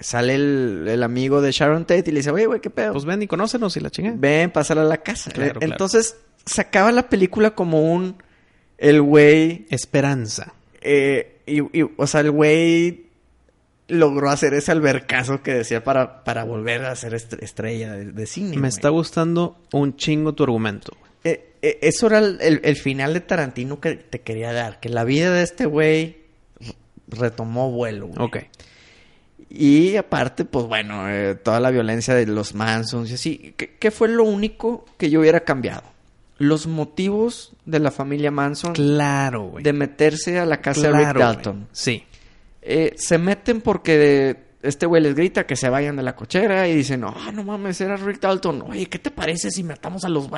sale 0.00 0.34
el, 0.34 0.84
el 0.86 1.02
amigo 1.02 1.40
de 1.40 1.50
Sharon 1.50 1.86
Tate 1.86 2.04
y 2.08 2.12
le 2.12 2.18
dice, 2.20 2.30
oye, 2.30 2.44
güey, 2.44 2.60
¿qué 2.60 2.68
pedo? 2.68 2.92
Pues 2.92 3.06
ven 3.06 3.22
y 3.22 3.26
conócenos 3.26 3.74
y 3.76 3.80
la 3.80 3.88
chingada. 3.90 4.16
Ven, 4.18 4.50
pásala 4.50 4.82
a 4.82 4.84
la 4.84 4.98
casa. 4.98 5.30
Claro. 5.30 5.60
Entonces, 5.62 6.16
se 6.44 6.60
acaba 6.60 6.92
la 6.92 7.08
película 7.08 7.52
como 7.52 7.80
un... 7.92 8.22
El 8.76 9.00
güey... 9.00 9.66
Esperanza. 9.70 10.52
eh, 10.82 11.40
y, 11.46 11.60
y, 11.80 11.90
o 11.96 12.06
sea, 12.06 12.20
el 12.20 12.30
güey 12.32 13.06
logró 13.88 14.28
hacer 14.28 14.52
ese 14.52 14.70
albercazo 14.70 15.42
que 15.42 15.54
decía 15.54 15.82
para, 15.82 16.22
para 16.22 16.44
volver 16.44 16.84
a 16.84 16.94
ser 16.94 17.14
est- 17.14 17.42
estrella 17.42 17.94
de, 17.94 18.12
de 18.12 18.26
cine. 18.26 18.50
Me 18.50 18.56
güey. 18.58 18.68
está 18.68 18.90
gustando 18.90 19.56
un 19.72 19.96
chingo 19.96 20.34
tu 20.34 20.42
argumento. 20.44 20.92
Eh, 20.92 21.07
eso 21.62 22.06
era 22.08 22.18
el, 22.18 22.38
el- 22.40 22.60
el 22.64 22.76
final 22.76 23.14
de 23.14 23.20
Tarantino 23.20 23.80
que 23.80 23.96
te 23.96 24.20
quería 24.20 24.52
dar. 24.52 24.80
Que 24.80 24.88
la 24.88 25.04
vida 25.04 25.32
de 25.32 25.42
este 25.42 25.66
güey 25.66 26.18
retomó 27.08 27.70
vuelo. 27.70 28.06
güey. 28.08 28.18
Ok. 28.26 28.36
Y 29.50 29.96
aparte, 29.96 30.44
pues 30.44 30.66
bueno, 30.66 31.08
eh, 31.08 31.34
toda 31.34 31.58
la 31.60 31.70
violencia 31.70 32.14
de 32.14 32.26
los 32.26 32.54
Mansons 32.54 33.10
y 33.10 33.14
así. 33.14 33.54
¿Qué, 33.56 33.76
qué 33.78 33.90
fue 33.90 34.08
lo 34.08 34.24
único 34.24 34.84
que 34.98 35.08
yo 35.10 35.20
hubiera 35.20 35.40
cambiado? 35.40 35.84
Los 36.36 36.66
motivos 36.66 37.54
de 37.64 37.78
la 37.80 37.90
familia 37.90 38.30
Manson 38.30 38.74
Claro, 38.74 39.44
güey. 39.44 39.64
de 39.64 39.72
meterse 39.72 40.38
a 40.38 40.44
la 40.46 40.60
casa 40.60 40.82
de 40.82 40.98
Rick 40.98 41.12
güey. 41.14 41.18
Dalton. 41.18 41.68
Sí. 41.72 42.04
Eh, 42.62 42.94
se 42.98 43.16
meten 43.18 43.60
porque 43.62 44.36
este 44.62 44.86
güey 44.86 45.00
les 45.02 45.14
grita 45.14 45.46
que 45.46 45.54
se 45.56 45.68
vayan 45.68 45.96
de 45.96 46.02
la 46.02 46.16
cochera 46.16 46.66
y 46.66 46.74
dicen, 46.74 47.04
ah, 47.04 47.30
no 47.32 47.44
mames, 47.44 47.80
era 47.80 47.96
Rick 47.96 48.20
Dalton. 48.20 48.62
Oye, 48.62 48.86
¿qué 48.86 48.98
te 48.98 49.10
parece 49.10 49.50
si 49.50 49.62
matamos 49.62 50.04
a 50.04 50.08
los 50.08 50.28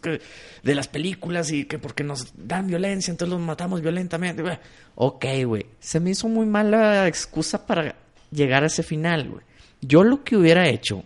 que- 0.00 0.20
de 0.62 0.74
las 0.74 0.88
películas 0.88 1.52
y 1.52 1.64
que 1.64 1.78
porque 1.78 2.02
nos 2.04 2.32
dan 2.36 2.66
violencia, 2.66 3.10
entonces 3.12 3.32
los 3.36 3.40
matamos 3.44 3.80
violentamente? 3.80 4.42
güey? 4.42 4.58
Ok, 4.96 5.24
güey. 5.46 5.66
Se 5.78 6.00
me 6.00 6.10
hizo 6.10 6.28
muy 6.28 6.46
mala 6.46 7.06
excusa 7.06 7.66
para 7.66 7.94
llegar 8.30 8.64
a 8.64 8.66
ese 8.66 8.82
final, 8.82 9.28
güey. 9.30 9.42
Yo 9.80 10.02
lo 10.02 10.24
que 10.24 10.36
hubiera 10.36 10.68
hecho 10.68 11.04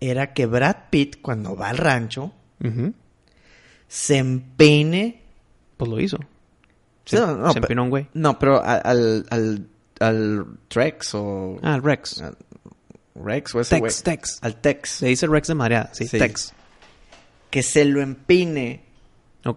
era 0.00 0.32
que 0.32 0.46
Brad 0.46 0.76
Pitt, 0.90 1.20
cuando 1.20 1.54
va 1.56 1.68
al 1.68 1.76
rancho, 1.78 2.32
se 3.88 4.16
empeine 4.18 5.22
Pues 5.76 5.90
lo 5.90 6.00
hizo. 6.00 6.18
Sí, 7.04 7.16
Se, 7.16 7.20
no, 7.20 7.36
no, 7.36 7.52
se 7.52 7.58
empinó 7.58 7.84
un 7.84 7.90
güey. 7.90 8.08
No, 8.14 8.38
pero 8.38 8.62
al, 8.64 9.68
al 10.00 10.46
Rex 10.70 11.14
o... 11.14 11.58
Ah, 11.62 11.76
el 11.76 11.82
Rex. 11.82 12.20
al 12.22 12.36
Rex 13.14 13.54
o 13.54 13.60
ese. 13.60 13.80
Tex, 13.80 14.02
Tex. 14.02 14.38
Al 14.42 14.56
Tex. 14.60 14.90
Se 14.90 15.06
dice 15.06 15.26
Rex 15.26 15.48
de 15.48 15.54
mareada. 15.54 15.90
Sí, 15.94 16.06
Sí. 16.06 16.18
Tex. 16.18 16.52
Que 17.50 17.62
se 17.62 17.84
lo 17.84 18.00
empine. 18.02 18.82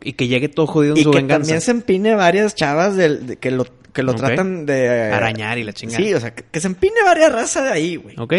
Y 0.04 0.14
que 0.14 0.28
llegue 0.28 0.50
todo 0.50 0.68
jodido 0.68 0.94
en 0.94 1.00
Y 1.00 1.04
su 1.04 1.12
que 1.12 1.18
venganza. 1.18 1.42
también 1.42 1.62
se 1.62 1.72
empine 1.72 2.14
varias 2.16 2.54
chavas 2.56 2.96
del- 2.96 3.26
de, 3.26 3.36
que 3.38 3.50
lo, 3.50 3.66
que 3.92 4.04
lo 4.04 4.14
tratan 4.14 4.66
de... 4.68 4.86
eh, 4.86 5.12
Arañar 5.12 5.58
y 5.58 5.64
la 5.64 5.74
chingada. 5.74 5.98
Sí, 6.04 6.14
o 6.14 6.20
sea, 6.20 6.34
que, 6.36 6.44
que 6.44 6.60
se 6.62 6.68
empine 6.68 7.02
varias 7.04 7.32
razas 7.32 7.64
de 7.64 7.70
ahí, 7.72 7.96
güey. 7.96 8.16
Ok. 8.20 8.34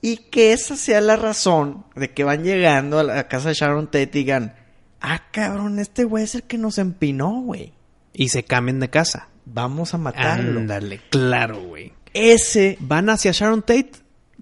Y 0.00 0.16
que 0.16 0.52
esa 0.54 0.74
sea 0.76 1.00
la 1.02 1.16
razón 1.16 1.84
de 1.94 2.10
que 2.10 2.24
van 2.24 2.42
llegando 2.42 2.98
a 2.98 3.02
la 3.04 3.28
casa 3.28 3.50
de 3.50 3.54
Sharon 3.54 3.86
Tate 3.86 4.02
y 4.02 4.06
digan... 4.06 4.56
Ah, 5.00 5.24
cabrón, 5.30 5.78
este 5.78 6.04
güey 6.04 6.24
es 6.24 6.34
el 6.36 6.44
que 6.44 6.56
nos 6.58 6.78
empinó, 6.78 7.42
güey. 7.42 7.72
Y 8.14 8.28
se 8.30 8.44
cambien 8.44 8.80
de 8.80 8.88
casa. 8.88 9.28
Vamos 9.44 9.94
a 9.94 9.98
matarlo. 9.98 10.60
Ándale, 10.60 11.00
claro, 11.10 11.60
güey. 11.60 11.92
Ese 12.14 12.76
Van 12.80 13.10
hacia 13.10 13.32
Sharon 13.32 13.62
Tate, 13.62 13.92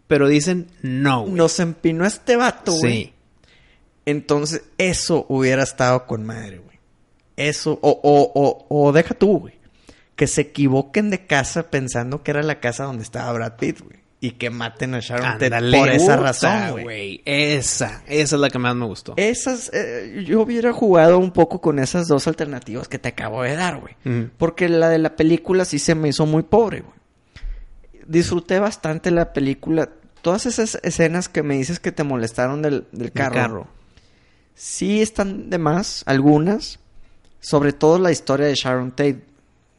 pero 0.06 0.28
dicen 0.28 0.68
no, 0.82 1.26
nos 1.26 1.60
empinó 1.60 2.04
este 2.04 2.36
vato, 2.36 2.72
güey. 2.72 2.92
Sí. 2.92 3.12
Entonces, 4.06 4.62
eso 4.78 5.26
hubiera 5.28 5.62
estado 5.62 6.06
con 6.06 6.24
madre, 6.24 6.58
güey. 6.58 6.78
Eso, 7.36 7.78
o, 7.80 8.00
o, 8.02 8.32
o, 8.34 8.66
o 8.68 8.92
deja 8.92 9.14
tú, 9.14 9.38
güey. 9.38 9.54
Que 10.16 10.26
se 10.26 10.42
equivoquen 10.42 11.10
de 11.10 11.26
casa 11.26 11.70
pensando 11.70 12.22
que 12.22 12.32
era 12.32 12.42
la 12.42 12.60
casa 12.60 12.84
donde 12.84 13.02
estaba 13.02 13.32
Brad 13.32 13.56
Pitt, 13.56 13.80
güey. 13.80 13.99
Y 14.22 14.32
que 14.32 14.50
maten 14.50 14.94
a 14.94 15.00
Sharon 15.00 15.24
Tate 15.32 15.46
Ándale, 15.46 15.78
por 15.78 15.88
esa 15.88 16.16
razón, 16.18 16.82
güey. 16.82 17.22
Esa, 17.24 18.02
esa 18.06 18.36
es 18.36 18.40
la 18.40 18.50
que 18.50 18.58
más 18.58 18.76
me 18.76 18.84
gustó. 18.84 19.14
Esas, 19.16 19.70
eh, 19.72 20.24
yo 20.26 20.42
hubiera 20.42 20.74
jugado 20.74 21.18
un 21.18 21.30
poco 21.30 21.62
con 21.62 21.78
esas 21.78 22.06
dos 22.06 22.28
alternativas 22.28 22.86
que 22.86 22.98
te 22.98 23.08
acabo 23.08 23.42
de 23.42 23.56
dar, 23.56 23.80
güey. 23.80 24.28
Porque 24.36 24.68
la 24.68 24.90
de 24.90 24.98
la 24.98 25.16
película 25.16 25.64
sí 25.64 25.78
se 25.78 25.94
me 25.94 26.08
hizo 26.08 26.26
muy 26.26 26.42
pobre, 26.42 26.82
güey. 26.82 26.94
Disfruté 28.06 28.58
bastante 28.58 29.10
la 29.10 29.32
película. 29.32 29.88
Todas 30.20 30.44
esas 30.44 30.78
escenas 30.82 31.30
que 31.30 31.42
me 31.42 31.56
dices 31.56 31.80
que 31.80 31.90
te 31.90 32.04
molestaron 32.04 32.60
del, 32.60 32.84
del 32.92 33.06
El 33.06 33.12
carro. 33.12 33.68
Sí 34.54 35.00
están 35.00 35.48
de 35.48 35.56
más, 35.56 36.02
algunas. 36.04 36.78
Sobre 37.40 37.72
todo 37.72 37.98
la 37.98 38.12
historia 38.12 38.48
de 38.48 38.54
Sharon 38.54 38.90
Tate. 38.90 39.24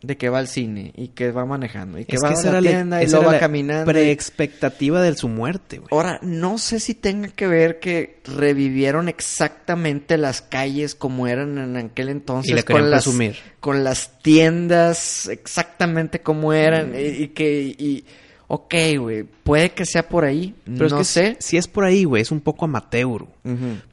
De 0.01 0.17
que 0.17 0.29
va 0.29 0.39
al 0.39 0.47
cine 0.47 0.93
y 0.95 1.09
que 1.09 1.31
va 1.31 1.45
manejando. 1.45 1.99
Y 1.99 2.05
que 2.05 2.15
Es 2.15 2.23
va 2.23 2.33
que 2.33 2.47
a 2.47 2.51
la 2.53 2.61
tienda 2.61 3.03
y 3.03 3.05
era 3.05 3.19
va 3.19 3.39
caminando. 3.39 3.85
Preexpectativa 3.91 5.01
de 5.01 5.15
su 5.15 5.27
muerte, 5.27 5.77
güey. 5.77 5.89
Ahora, 5.91 6.19
no 6.23 6.57
sé 6.57 6.79
si 6.79 6.95
tenga 6.95 7.27
que 7.29 7.45
ver 7.47 7.79
que 7.79 8.19
revivieron 8.25 9.09
exactamente 9.09 10.17
las 10.17 10.41
calles 10.41 10.95
como 10.95 11.27
eran 11.27 11.57
en 11.59 11.77
aquel 11.77 12.09
entonces. 12.09 12.59
Y 12.59 12.63
con 12.63 12.89
las, 12.89 13.03
presumir. 13.03 13.35
Con 13.59 13.83
las 13.83 14.19
tiendas 14.21 15.27
exactamente 15.27 16.21
como 16.21 16.51
eran. 16.53 16.93
Y, 16.95 17.23
y 17.23 17.27
que... 17.29 17.75
Y, 17.77 18.03
ok, 18.47 18.73
güey. 18.97 19.23
Puede 19.23 19.69
que 19.71 19.85
sea 19.85 20.09
por 20.09 20.25
ahí. 20.25 20.55
Pero 20.65 20.77
no 20.77 20.85
es 20.87 20.93
que 20.93 21.03
sé. 21.03 21.37
si 21.39 21.57
es 21.57 21.67
por 21.67 21.83
ahí, 21.83 22.03
güey, 22.05 22.21
es 22.21 22.31
un 22.31 22.41
poco 22.41 22.65
amateur. 22.65 23.25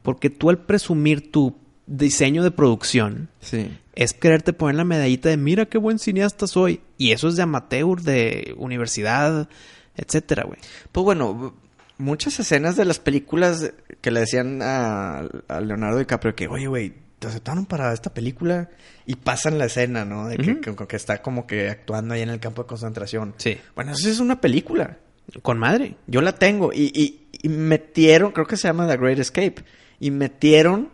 Porque 0.03 0.31
tú 0.31 0.51
al 0.51 0.59
presumir 0.59 1.31
tu 1.31 1.55
diseño 1.87 2.43
de 2.43 2.51
producción, 2.51 3.29
Sí. 3.41 3.71
Es 3.99 4.13
quererte 4.15 4.53
poner 4.53 4.77
la 4.77 4.85
medallita 4.85 5.29
de 5.29 5.37
mira 5.37 5.67
qué 5.67 5.77
buen 5.79 5.99
cineasta 5.99 6.47
soy. 6.47 6.81
Y 6.99 7.11
eso 7.13 7.27
es 7.29 7.35
de 7.37 7.43
amateur, 7.43 8.01
de 8.03 8.55
universidad, 8.57 9.49
etcétera, 9.97 10.45
güey. 10.45 10.59
Pues 10.93 11.03
bueno, 11.05 11.55
muchas 11.99 12.39
escenas 12.39 12.77
de 12.77 12.85
las 12.85 13.01
películas 13.01 13.73
que 14.01 14.11
le 14.13 14.21
decían 14.21 14.61
a, 14.63 15.27
a 15.49 15.61
Leonardo 15.61 15.99
DiCaprio 15.99 16.35
que, 16.37 16.47
oye, 16.47 16.69
güey, 16.69 16.93
te 17.19 17.27
aceptaron 17.27 17.67
para 17.67 17.93
esta 17.93 18.15
película 18.15 18.71
y 19.05 19.17
pasan 19.17 19.59
la 19.59 19.65
escena, 19.65 20.05
¿no? 20.05 20.29
De 20.29 20.37
que, 20.37 20.53
Ujú. 20.53 20.61
que- 20.77 20.87
que 20.87 20.97
está 20.97 21.21
como 21.21 21.49
que 21.49 21.69
actuando 21.69 22.15
ahí 22.15 22.23
en 22.23 22.29
el 22.31 22.39
campo 22.39 22.63
de 22.63 22.69
concentración. 22.69 23.35
Sí. 23.39 23.59
Bueno, 23.75 23.91
eso 23.93 24.09
es 24.09 24.21
una 24.21 24.41
película. 24.41 24.99
Con 25.43 25.59
madre. 25.59 25.97
Yo 26.07 26.21
la 26.23 26.33
tengo. 26.37 26.73
Y, 26.73 26.93
y- 26.95 27.27
y 27.43 27.49
metieron, 27.49 28.31
creo 28.31 28.47
que 28.47 28.57
se 28.57 28.69
llama 28.69 28.87
The 28.87 28.97
Great 28.97 29.19
Escape. 29.19 29.57
Y 29.99 30.13
metieron 30.13 30.91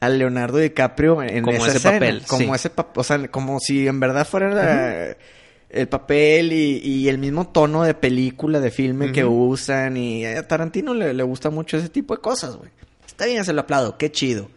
a 0.00 0.08
Leonardo 0.08 0.58
DiCaprio 0.58 1.22
en 1.22 1.44
Como 1.44 1.56
esa 1.58 1.66
ese 1.68 1.76
escena, 1.76 1.94
papel, 1.94 2.22
Como 2.26 2.44
sí. 2.44 2.50
ese 2.54 2.70
papel. 2.70 3.00
O 3.00 3.04
sea, 3.04 3.28
como 3.28 3.60
si 3.60 3.86
en 3.86 4.00
verdad 4.00 4.26
fuera 4.26 4.48
la- 4.52 5.16
el 5.68 5.88
papel 5.88 6.52
y, 6.52 6.78
y 6.78 7.08
el 7.08 7.18
mismo 7.18 7.46
tono 7.48 7.84
de 7.84 7.94
película, 7.94 8.58
de 8.60 8.70
filme 8.72 9.12
que 9.12 9.24
usan. 9.24 9.96
Y 9.96 10.24
a 10.26 10.46
Tarantino 10.48 10.94
le, 10.94 11.14
le 11.14 11.22
gusta 11.22 11.50
mucho 11.50 11.76
ese 11.76 11.88
tipo 11.90 12.14
de 12.16 12.20
cosas, 12.20 12.56
güey. 12.56 12.70
Está 13.06 13.26
bien, 13.26 13.44
se 13.44 13.52
lo 13.52 13.60
aplaudo. 13.60 13.96
Qué 13.98 14.10
chido. 14.10 14.48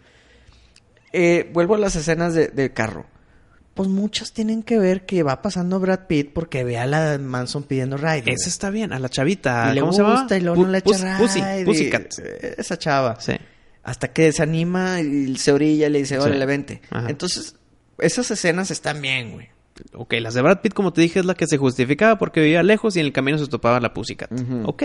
Eh, 1.12 1.50
vuelvo 1.54 1.76
a 1.76 1.78
las 1.78 1.96
escenas 1.96 2.34
de, 2.34 2.48
del 2.48 2.74
carro. 2.74 3.06
Pues 3.76 3.89
muchas 3.89 4.34
tienen 4.34 4.62
que 4.64 4.78
ver 4.78 5.06
que 5.06 5.24
va 5.24 5.41
pasando 5.41 5.80
Brad 5.80 6.02
Pitt 6.08 6.32
porque 6.34 6.64
ve 6.64 6.78
a 6.78 6.86
la 6.86 7.18
Manson 7.20 7.64
pidiendo 7.64 7.98
ride. 7.98 8.24
Esa 8.32 8.48
está 8.50 8.70
bien. 8.70 8.94
A 8.94 9.00
la 9.00 9.10
chavita. 9.10 9.70
Y 9.72 9.76
le 9.76 9.82
¿Cómo 9.82 9.94
se 9.94 10.02
llama? 10.04 10.20
gusta 10.22 10.38
y 10.38 10.41
luego 10.41 10.64
no 10.64 10.70
le 10.70 10.78
echa 10.80 11.18
ride 11.18 11.66
Pussycat. 11.66 12.08
Esa 12.58 12.78
chava. 12.78 13.20
Sí. 13.20 13.34
Hasta 13.84 14.13
que 14.13 14.31
se 14.31 14.41
anima 14.43 15.01
y 15.01 15.36
se 15.38 15.51
orilla 15.51 15.88
y 15.88 15.89
le 15.89 15.99
dice, 15.99 16.17
órale, 16.17 16.39
Sí. 16.39 16.45
vente. 16.45 16.81
Ajá. 16.89 17.09
Entonces, 17.09 17.55
esas 17.99 18.31
escenas 18.31 18.71
están 18.71 19.01
bien, 19.01 19.31
güey. 19.34 19.49
Ok, 19.93 20.13
las 20.19 20.34
de 20.36 20.41
Brad 20.41 20.61
Pitt, 20.61 20.73
como 20.73 20.93
te 20.93 21.01
dije, 21.01 21.19
es 21.19 21.25
la 21.25 21.34
que 21.34 21.47
se 21.47 21.57
justificaba 21.57 22.17
porque 22.17 22.39
vivía 22.41 22.63
lejos 22.63 22.95
y 22.95 22.99
en 22.99 23.07
el 23.07 23.11
camino 23.11 23.38
se 23.38 23.47
topaba 23.47 23.79
la 23.79 23.93
Pussycat. 23.93 24.31
Ujú. 24.31 24.61
Ok. 24.65 24.84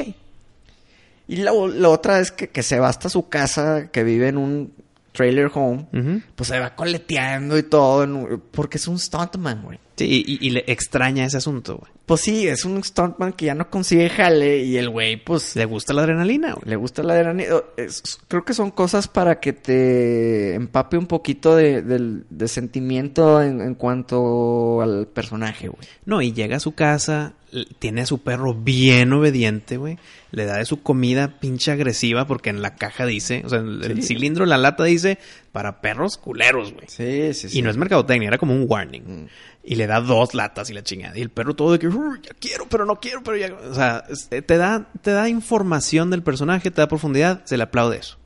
Y 1.28 1.36
la, 1.36 1.52
la 1.52 1.88
otra 1.90 2.20
es 2.20 2.32
que, 2.32 2.48
que 2.48 2.62
se 2.62 2.80
va 2.80 2.88
hasta 2.88 3.08
su 3.10 3.28
casa, 3.28 3.88
que 3.92 4.02
vive 4.02 4.28
en 4.28 4.38
un 4.38 4.72
trailer 5.12 5.50
home. 5.52 5.86
Pues 6.34 6.48
se 6.48 6.58
va 6.58 6.74
coleteando 6.74 7.58
y 7.58 7.62
todo, 7.64 8.40
porque 8.50 8.78
es 8.78 8.88
un 8.88 8.98
stuntman, 8.98 9.62
güey. 9.62 9.78
Sí, 9.98 10.24
y, 10.26 10.46
y 10.46 10.50
le 10.50 10.64
extraña 10.66 11.24
ese 11.26 11.36
asunto, 11.38 11.76
güey. 11.78 11.90
Pues 12.06 12.22
sí, 12.22 12.46
es 12.48 12.64
un 12.64 12.82
stuntman 12.82 13.32
que 13.34 13.46
ya 13.46 13.54
no 13.54 13.68
consigue 13.68 14.08
jale 14.08 14.64
y 14.64 14.76
el 14.78 14.88
güey, 14.88 15.22
pues, 15.22 15.54
Le 15.56 15.64
gusta 15.66 15.92
la 15.92 16.02
adrenalina, 16.02 16.54
güey. 16.54 16.64
le 16.66 16.76
gusta 16.76 17.02
la 17.02 17.14
adrenalina. 17.14 17.56
Es- 17.76 18.02
Creo 18.28 18.44
que 18.44 18.54
son 18.54 18.70
cosas 18.70 19.08
para 19.08 19.40
que 19.40 19.52
te 19.52 20.54
empape 20.54 20.96
un 20.96 21.06
poquito 21.06 21.54
de, 21.56 21.82
de 21.82 22.48
sentimiento 22.48 23.42
en, 23.42 23.60
en 23.60 23.74
cuanto 23.74 24.80
al 24.80 25.06
personaje, 25.08 25.68
güey. 25.68 25.82
No, 26.04 26.22
y 26.22 26.32
llega 26.32 26.56
a 26.56 26.60
su 26.60 26.72
casa, 26.72 27.34
tiene 27.78 28.02
a 28.02 28.06
su 28.06 28.18
perro 28.22 28.54
bien 28.54 29.12
obediente, 29.12 29.76
güey. 29.76 29.98
Le 30.30 30.44
da 30.44 30.56
de 30.58 30.64
su 30.64 30.82
comida 30.82 31.38
pinche 31.40 31.70
agresiva 31.72 32.26
porque 32.26 32.50
en 32.50 32.62
la 32.62 32.76
caja 32.76 33.06
dice, 33.06 33.42
o 33.44 33.48
sea, 33.48 33.58
el, 33.60 33.82
el 33.84 34.02
Sí. 34.02 34.14
cilindro, 34.14 34.46
la 34.46 34.58
lata 34.58 34.84
dice, 34.84 35.18
para 35.58 35.80
perros 35.80 36.16
culeros, 36.18 36.72
güey. 36.72 36.86
Sí, 36.86 37.34
sí, 37.34 37.58
Y 37.58 37.62
no 37.62 37.68
es 37.70 37.76
mercadotecnia, 37.76 38.28
era 38.28 38.38
como 38.38 38.54
un 38.54 38.64
warning. 38.68 39.02
Mm. 39.24 39.26
Y 39.64 39.74
le 39.74 39.88
da 39.88 40.00
dos 40.00 40.32
latas 40.34 40.70
y 40.70 40.72
la 40.72 40.84
chingada. 40.84 41.18
Y 41.18 41.20
el 41.20 41.30
perro 41.30 41.56
todo 41.56 41.72
de 41.72 41.80
que, 41.80 41.88
"Uy, 41.88 42.20
ya 42.22 42.30
quiero, 42.38 42.68
pero 42.68 42.86
no 42.86 43.00
quiero, 43.00 43.24
pero 43.24 43.36
ya... 43.36 43.52
O 43.52 43.74
sea, 43.74 44.04
es- 44.08 44.28
te 44.28 44.56
da, 44.56 44.88
te 45.02 45.10
da 45.10 45.28
información 45.28 46.10
del 46.10 46.22
personaje, 46.22 46.70
te 46.70 46.80
da 46.80 46.86
profundidad, 46.86 47.44
se 47.44 47.56
le 47.56 47.64
aplaude 47.64 47.96
eso. 47.98 48.18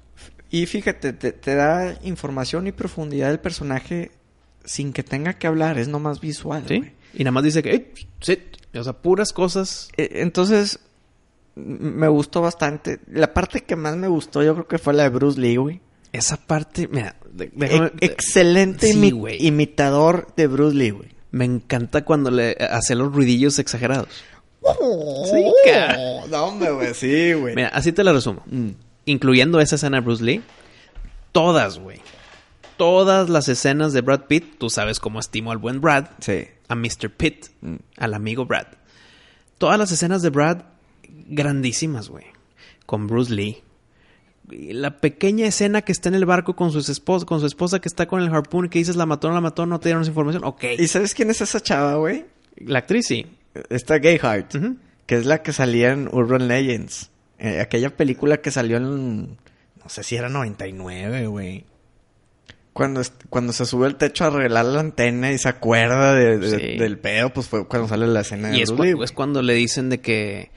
Y 0.51 0.66
fíjate, 0.66 1.14
te, 1.14 1.33
te 1.33 1.55
da 1.55 1.97
información 2.03 2.66
y 2.66 2.72
profundidad 2.72 3.28
del 3.30 3.41
personaje 3.41 4.11
sin 4.62 4.93
que 4.93 5.03
tenga 5.03 5.33
que 5.39 5.47
hablar, 5.47 5.78
es 5.78 5.89
nomás 5.89 6.20
visual. 6.20 6.64
¿Sí? 6.68 6.83
Y 7.14 7.24
nada 7.24 7.33
más 7.33 7.45
dice 7.45 7.62
que. 7.62 7.95
O 8.74 8.85
sea, 8.85 8.93
puras 8.93 9.33
cosas. 9.33 9.89
Eh, 9.97 10.11
Entonces, 10.16 10.80
me 11.55 12.09
gustó 12.09 12.43
bastante. 12.43 13.01
La 13.11 13.33
parte 13.33 13.62
que 13.62 13.74
más 13.74 13.97
me 13.97 14.09
gustó, 14.09 14.43
yo 14.43 14.53
creo 14.53 14.68
que 14.68 14.76
fue 14.78 14.93
la 14.93 15.05
de 15.05 15.09
Bruce 15.09 15.41
Lee, 15.41 15.57
güey. 15.57 15.80
Esa 16.12 16.36
parte, 16.36 16.88
mira, 16.88 17.16
déjame- 17.32 17.92
E- 18.00 18.06
excelente 18.06 18.88
Sí, 18.88 18.98
imi- 18.98 19.12
güey. 19.14 19.46
imitador 19.46 20.28
de 20.36 20.46
Bruce 20.46 20.76
Lee, 20.76 20.90
güey. 20.90 21.08
me 21.30 21.44
encanta 21.46 22.04
cuando 22.04 22.30
le 22.30 22.52
hace 22.70 22.94
los 22.94 23.12
ruidillos 23.14 23.58
exagerados. 23.58 24.08
Sí, 24.62 26.34
hombre, 26.34 26.70
güey, 26.70 26.94
sí, 26.94 27.32
güey. 27.32 27.54
Mira, 27.56 27.68
así 27.68 27.92
te 27.92 28.04
la 28.04 28.12
resumo. 28.12 28.42
Mm. 28.46 28.70
Incluyendo 29.06 29.58
esa 29.60 29.74
escena 29.76 29.96
de 29.98 30.04
Bruce 30.04 30.22
Lee. 30.22 30.42
Todas, 31.32 31.78
güey. 31.78 32.00
Todas 32.76 33.28
las 33.28 33.48
escenas 33.48 33.92
de 33.92 34.02
Brad 34.02 34.26
Pitt, 34.28 34.58
tú 34.58 34.68
sabes 34.70 35.00
cómo 35.00 35.18
estimo 35.20 35.50
al 35.52 35.58
buen 35.58 35.80
Brad, 35.80 36.06
Sí. 36.20 36.44
a 36.68 36.74
Mr. 36.74 37.10
Pitt, 37.10 37.46
Mm. 37.62 37.76
al 37.96 38.14
amigo 38.14 38.44
Brad. 38.46 38.66
Todas 39.58 39.78
las 39.78 39.90
escenas 39.92 40.22
de 40.22 40.30
Brad, 40.30 40.62
grandísimas, 41.08 42.08
güey. 42.08 42.26
Con 42.86 43.06
Bruce 43.06 43.32
Lee. 43.32 43.62
La 44.49 44.99
pequeña 45.01 45.47
escena 45.47 45.82
que 45.82 45.93
está 45.93 46.09
en 46.09 46.14
el 46.16 46.26
barco 46.26 46.55
con, 46.57 46.72
sus 46.72 46.88
espos- 46.88 47.24
con 47.24 47.40
su 47.40 47.47
esposa 47.47 47.80
que 47.80 47.88
está 47.88 48.07
con 48.07 48.20
el 48.22 48.28
harpoon 48.34 48.68
que 48.68 48.78
dices 48.80 48.97
la 48.97 49.07
mató, 49.07 49.28
no 49.28 49.34
la 49.34 49.40
mató, 49.40 49.66
no 49.66 49.78
te 49.80 49.88
dieron 49.88 50.03
esa 50.03 50.11
información. 50.11 50.45
Ok. 50.45 50.64
¿Y 50.78 50.88
sabes 50.88 51.14
quién 51.14 51.30
es 51.30 51.40
esa 51.40 51.61
chava, 51.61 51.95
güey? 51.95 52.24
La 52.57 52.80
actriz 52.80 53.07
sí. 53.07 53.26
Esta 53.70 53.99
Gayheart. 53.99 54.55
Ujú. 54.57 54.76
Que 55.07 55.14
es 55.16 55.26
la 55.26 55.43
que 55.43 55.53
salía 55.53 55.93
en 55.93 56.09
Urban 56.12 56.49
Legends. 56.49 57.11
Eh, 57.38 57.61
aquella 57.61 57.90
película 57.97 58.38
que 58.38 58.51
salió 58.51 58.76
en... 58.78 59.22
No 59.82 59.88
sé 59.88 60.03
si 60.03 60.16
era 60.16 60.28
99, 60.28 61.26
güey. 61.26 61.64
Cuando, 62.72 63.03
cuando 63.28 63.53
se 63.53 63.66
sube 63.66 63.86
al 63.86 63.97
techo 63.97 64.24
a 64.24 64.28
arreglar 64.28 64.64
la 64.64 64.80
antena 64.80 65.30
y 65.32 65.38
se 65.38 65.49
acuerda 65.49 66.14
de- 66.14 66.38
de- 66.38 66.59
Sí. 66.59 66.78
del 66.78 66.99
pedo, 66.99 67.30
pues 67.30 67.47
fue 67.47 67.66
cuando 67.68 67.86
sale 67.88 68.07
la 68.07 68.20
escena 68.22 68.49
de 68.49 68.59
Y 68.59 68.62
es, 68.62 68.72
cu- 68.72 69.03
es 69.03 69.12
cuando 69.12 69.43
le 69.43 69.55
dicen 69.55 69.90
de 69.90 70.01
que 70.01 70.51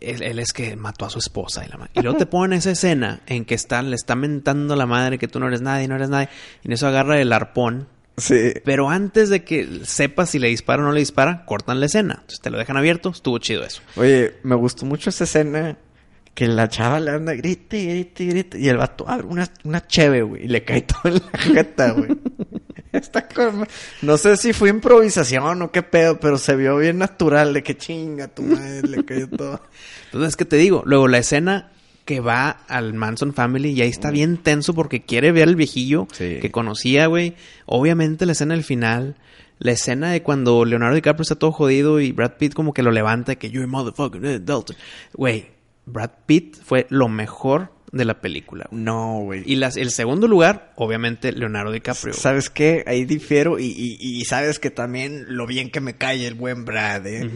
él, 0.00 0.22
él 0.22 0.38
es 0.38 0.52
que 0.52 0.76
mató 0.76 1.04
a 1.06 1.10
su 1.10 1.18
esposa 1.18 1.64
y 1.64 1.68
la 1.68 1.76
ma- 1.76 1.90
Y 1.94 2.00
luego 2.02 2.18
te 2.18 2.26
ponen 2.26 2.58
esa 2.58 2.70
escena 2.70 3.20
en 3.26 3.44
que 3.44 3.54
está, 3.54 3.82
le 3.82 3.96
está 3.96 4.14
mentando 4.14 4.76
la 4.76 4.86
madre 4.86 5.18
que 5.18 5.28
tú 5.28 5.40
no 5.40 5.48
eres 5.48 5.62
nadie, 5.62 5.88
no 5.88 5.96
eres 5.96 6.08
nadie. 6.08 6.28
Y 6.62 6.68
en 6.68 6.72
eso 6.72 6.86
agarra 6.86 7.20
el 7.20 7.32
arpón. 7.32 7.88
Sí. 8.16 8.54
Pero 8.64 8.88
antes 8.88 9.28
de 9.28 9.44
que 9.44 9.80
sepas 9.84 10.30
si 10.30 10.38
le 10.38 10.48
dispara 10.48 10.82
o 10.82 10.86
no 10.86 10.92
le 10.92 11.00
dispara, 11.00 11.44
cortan 11.44 11.80
la 11.80 11.86
escena. 11.86 12.14
Entonces 12.14 12.40
te 12.40 12.50
lo 12.50 12.58
dejan 12.58 12.76
abierto. 12.76 13.10
Estuvo 13.10 13.38
chido 13.38 13.64
eso. 13.64 13.82
Oye, 13.96 14.34
me 14.42 14.54
gustó 14.54 14.86
mucho 14.86 15.10
esa 15.10 15.24
escena 15.24 15.76
que 16.34 16.46
la 16.48 16.68
chava 16.68 16.98
le 17.00 17.10
anda 17.10 17.34
grite, 17.34 17.84
grite, 17.84 18.24
grite. 18.26 18.58
Y 18.58 18.68
el 18.68 18.76
vato 18.78 19.06
abre 19.08 19.26
una, 19.26 19.46
una 19.64 19.86
cheve, 19.86 20.22
güey. 20.22 20.44
Y 20.44 20.48
le 20.48 20.64
cae 20.64 20.82
todo 21.02 21.12
en 21.14 21.14
la 21.32 21.38
jeta, 21.38 21.90
güey. 21.92 22.08
Está 22.92 23.26
como... 23.28 23.64
No 24.02 24.16
sé 24.16 24.36
si 24.36 24.52
fue 24.52 24.68
improvisación 24.70 25.62
o 25.62 25.70
qué 25.72 25.82
pedo, 25.82 26.18
pero 26.20 26.38
se 26.38 26.56
vio 26.56 26.76
bien 26.78 26.98
natural 26.98 27.52
de 27.52 27.62
que 27.62 27.76
chinga 27.76 28.28
tu 28.28 28.42
madre, 28.42 28.82
le 28.88 29.04
cayó 29.04 29.28
todo. 29.28 29.60
Entonces 30.06 30.28
es 30.30 30.36
que 30.36 30.44
te 30.44 30.56
digo, 30.56 30.82
luego 30.86 31.08
la 31.08 31.18
escena 31.18 31.70
que 32.04 32.20
va 32.20 32.50
al 32.68 32.94
Manson 32.94 33.34
Family 33.34 33.70
y 33.70 33.82
ahí 33.82 33.88
está 33.88 34.10
bien 34.12 34.36
tenso 34.38 34.74
porque 34.74 35.02
quiere 35.02 35.32
ver 35.32 35.48
al 35.48 35.56
viejillo 35.56 36.06
Sí. 36.12 36.38
que 36.40 36.50
conocía, 36.52 37.06
güey. 37.06 37.34
Obviamente 37.66 38.26
la 38.26 38.32
escena 38.32 38.54
del 38.54 38.62
final, 38.62 39.16
la 39.58 39.72
escena 39.72 40.12
de 40.12 40.22
cuando 40.22 40.64
Leonardo 40.64 40.94
DiCaprio 40.94 41.22
está 41.22 41.34
todo 41.34 41.50
jodido 41.50 41.98
y 42.00 42.12
Brad 42.12 42.34
Pitt 42.38 42.54
como 42.54 42.72
que 42.72 42.84
lo 42.84 42.92
levanta 42.92 43.32
y 43.32 43.36
que 43.36 43.50
you're 43.50 43.64
a 43.64 43.66
motherfucker, 43.66 44.44
Dalton. 44.44 44.76
Güey, 45.14 45.48
Brad 45.86 46.10
Pitt 46.26 46.56
fue 46.62 46.86
lo 46.90 47.08
mejor 47.08 47.72
de 47.92 48.04
la 48.04 48.20
película. 48.20 48.66
güey. 48.70 48.82
No, 48.82 49.20
güey. 49.20 49.42
Y 49.46 49.56
las, 49.56 49.76
el 49.76 49.90
segundo 49.90 50.28
lugar, 50.28 50.72
obviamente, 50.76 51.32
Leonardo 51.32 51.70
DiCaprio. 51.72 52.12
¿Sabes 52.12 52.50
qué? 52.50 52.84
Ahí 52.86 53.04
difiero 53.04 53.58
y, 53.58 53.66
y- 53.66 53.96
y 54.00 54.24
sabes 54.24 54.58
que 54.58 54.70
también 54.70 55.24
lo 55.28 55.46
bien 55.46 55.70
que 55.70 55.80
me 55.80 55.96
cae 55.96 56.26
el 56.26 56.34
buen 56.34 56.64
Brad, 56.64 57.06
¿eh? 57.06 57.30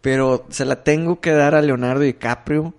Pero 0.00 0.46
se 0.50 0.64
la 0.64 0.84
tengo 0.84 1.20
que 1.20 1.32
dar 1.32 1.54
a 1.54 1.62
Leonardo 1.62 2.02
DiCaprio. 2.02 2.74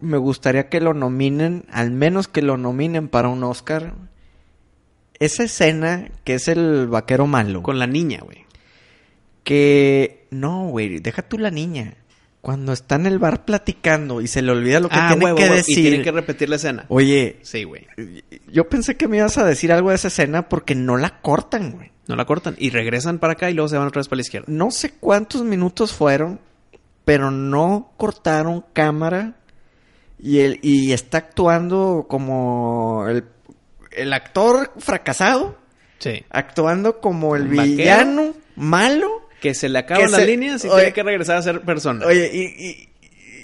Me 0.00 0.16
gustaría 0.16 0.68
que 0.68 0.80
lo 0.80 0.94
nominen, 0.94 1.64
al 1.70 1.90
menos 1.90 2.28
que 2.28 2.42
lo 2.42 2.56
nominen 2.56 3.08
para 3.08 3.28
un 3.28 3.42
Oscar. 3.44 3.94
Esa 5.18 5.44
escena 5.44 6.10
que 6.24 6.34
es 6.34 6.48
el 6.48 6.86
vaquero 6.88 7.26
malo. 7.26 7.62
Con 7.62 7.78
la 7.78 7.86
niña, 7.86 8.20
güey. 8.22 8.44
Que... 9.44 10.26
No, 10.30 10.68
güey, 10.68 10.98
deja 11.00 11.22
tú 11.22 11.38
la 11.38 11.50
niña. 11.50 11.94
Cuando 12.42 12.72
está 12.72 12.96
en 12.96 13.06
el 13.06 13.18
bar 13.20 13.44
platicando 13.44 14.20
y 14.20 14.26
se 14.26 14.42
le 14.42 14.50
olvida 14.52 14.80
lo 14.80 14.88
que 14.88 14.96
Ah, 14.98 15.08
tiene 15.10 15.24
huevo, 15.26 15.38
que 15.38 15.48
decir. 15.48 15.78
Y 15.78 15.82
tiene 15.82 16.02
que 16.04 16.10
repetir 16.12 16.48
la 16.50 16.56
escena. 16.56 16.84
Oye, 16.88 17.38
Sí, 17.42 17.62
güey. 17.64 17.86
yo 18.48 18.68
pensé 18.68 18.96
que 18.96 19.06
me 19.08 19.18
ibas 19.18 19.38
a 19.38 19.44
decir 19.44 19.72
algo 19.72 19.90
de 19.90 19.94
esa 19.94 20.08
escena 20.08 20.48
porque 20.48 20.74
no 20.74 20.96
la 20.96 21.20
cortan, 21.20 21.70
güey. 21.70 21.92
No 22.08 22.16
la 22.16 22.24
cortan. 22.24 22.56
Y 22.58 22.70
regresan 22.70 23.20
para 23.20 23.34
acá 23.34 23.48
y 23.48 23.54
luego 23.54 23.68
se 23.68 23.78
van 23.78 23.86
otra 23.86 24.00
vez 24.00 24.08
para 24.08 24.16
la 24.16 24.22
izquierda. 24.22 24.46
No 24.48 24.72
sé 24.72 24.90
cuántos 24.98 25.42
minutos 25.44 25.92
fueron, 25.92 26.40
pero 27.04 27.30
no 27.30 27.92
cortaron 27.96 28.64
cámara 28.72 29.36
y, 30.18 30.40
el, 30.40 30.58
y 30.62 30.92
está 30.92 31.18
actuando 31.18 32.06
como 32.08 33.06
el, 33.08 33.24
el 33.92 34.12
actor 34.12 34.72
fracasado, 34.78 35.58
Sí. 35.98 36.24
actuando 36.30 37.00
como 37.00 37.36
el 37.36 37.46
villano 37.46 38.34
malo. 38.56 39.28
Que 39.42 39.52
se 39.54 39.68
le 39.68 39.78
acaban 39.80 40.10
las 40.10 40.20
se- 40.22 40.26
líneas 40.26 40.64
y 40.64 40.68
oye- 40.68 40.76
tiene 40.76 40.92
que 40.94 41.02
regresar 41.02 41.36
a 41.36 41.42
ser 41.42 41.60
persona. 41.60 42.06
Oye, 42.06 42.30
y, 42.32 42.40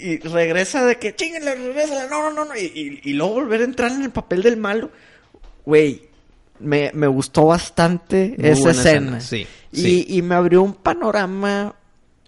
y, 0.07 0.11
y 0.13 0.19
regresa 0.21 0.87
de 0.87 0.97
que 0.97 1.15
chinguenle, 1.15 1.55
regresa, 1.57 2.07
no, 2.09 2.23
no, 2.23 2.33
no, 2.33 2.45
no, 2.47 2.57
y, 2.57 2.61
y, 3.05 3.11
y 3.11 3.13
luego 3.15 3.35
volver 3.35 3.61
a 3.61 3.65
entrar 3.65 3.91
en 3.91 4.03
el 4.03 4.11
papel 4.11 4.43
del 4.43 4.57
malo. 4.57 4.91
Güey, 5.67 6.05
me, 6.61 6.91
me 6.95 7.07
gustó 7.09 7.47
bastante 7.47 8.35
Muy 8.39 8.49
esa 8.49 8.71
escena. 8.71 9.19
escena, 9.19 9.21
sí, 9.21 9.47
y, 9.73 9.81
sí. 9.83 10.07
y 10.09 10.23
me 10.23 10.35
abrió 10.37 10.63
un 10.63 10.73
panorama 10.75 11.75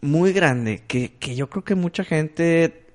muy 0.03 0.33
grande 0.33 0.83
que, 0.87 1.13
que 1.21 1.35
yo 1.37 1.49
creo 1.49 1.63
que 1.65 1.75
mucha 1.77 2.03
gente 2.05 2.87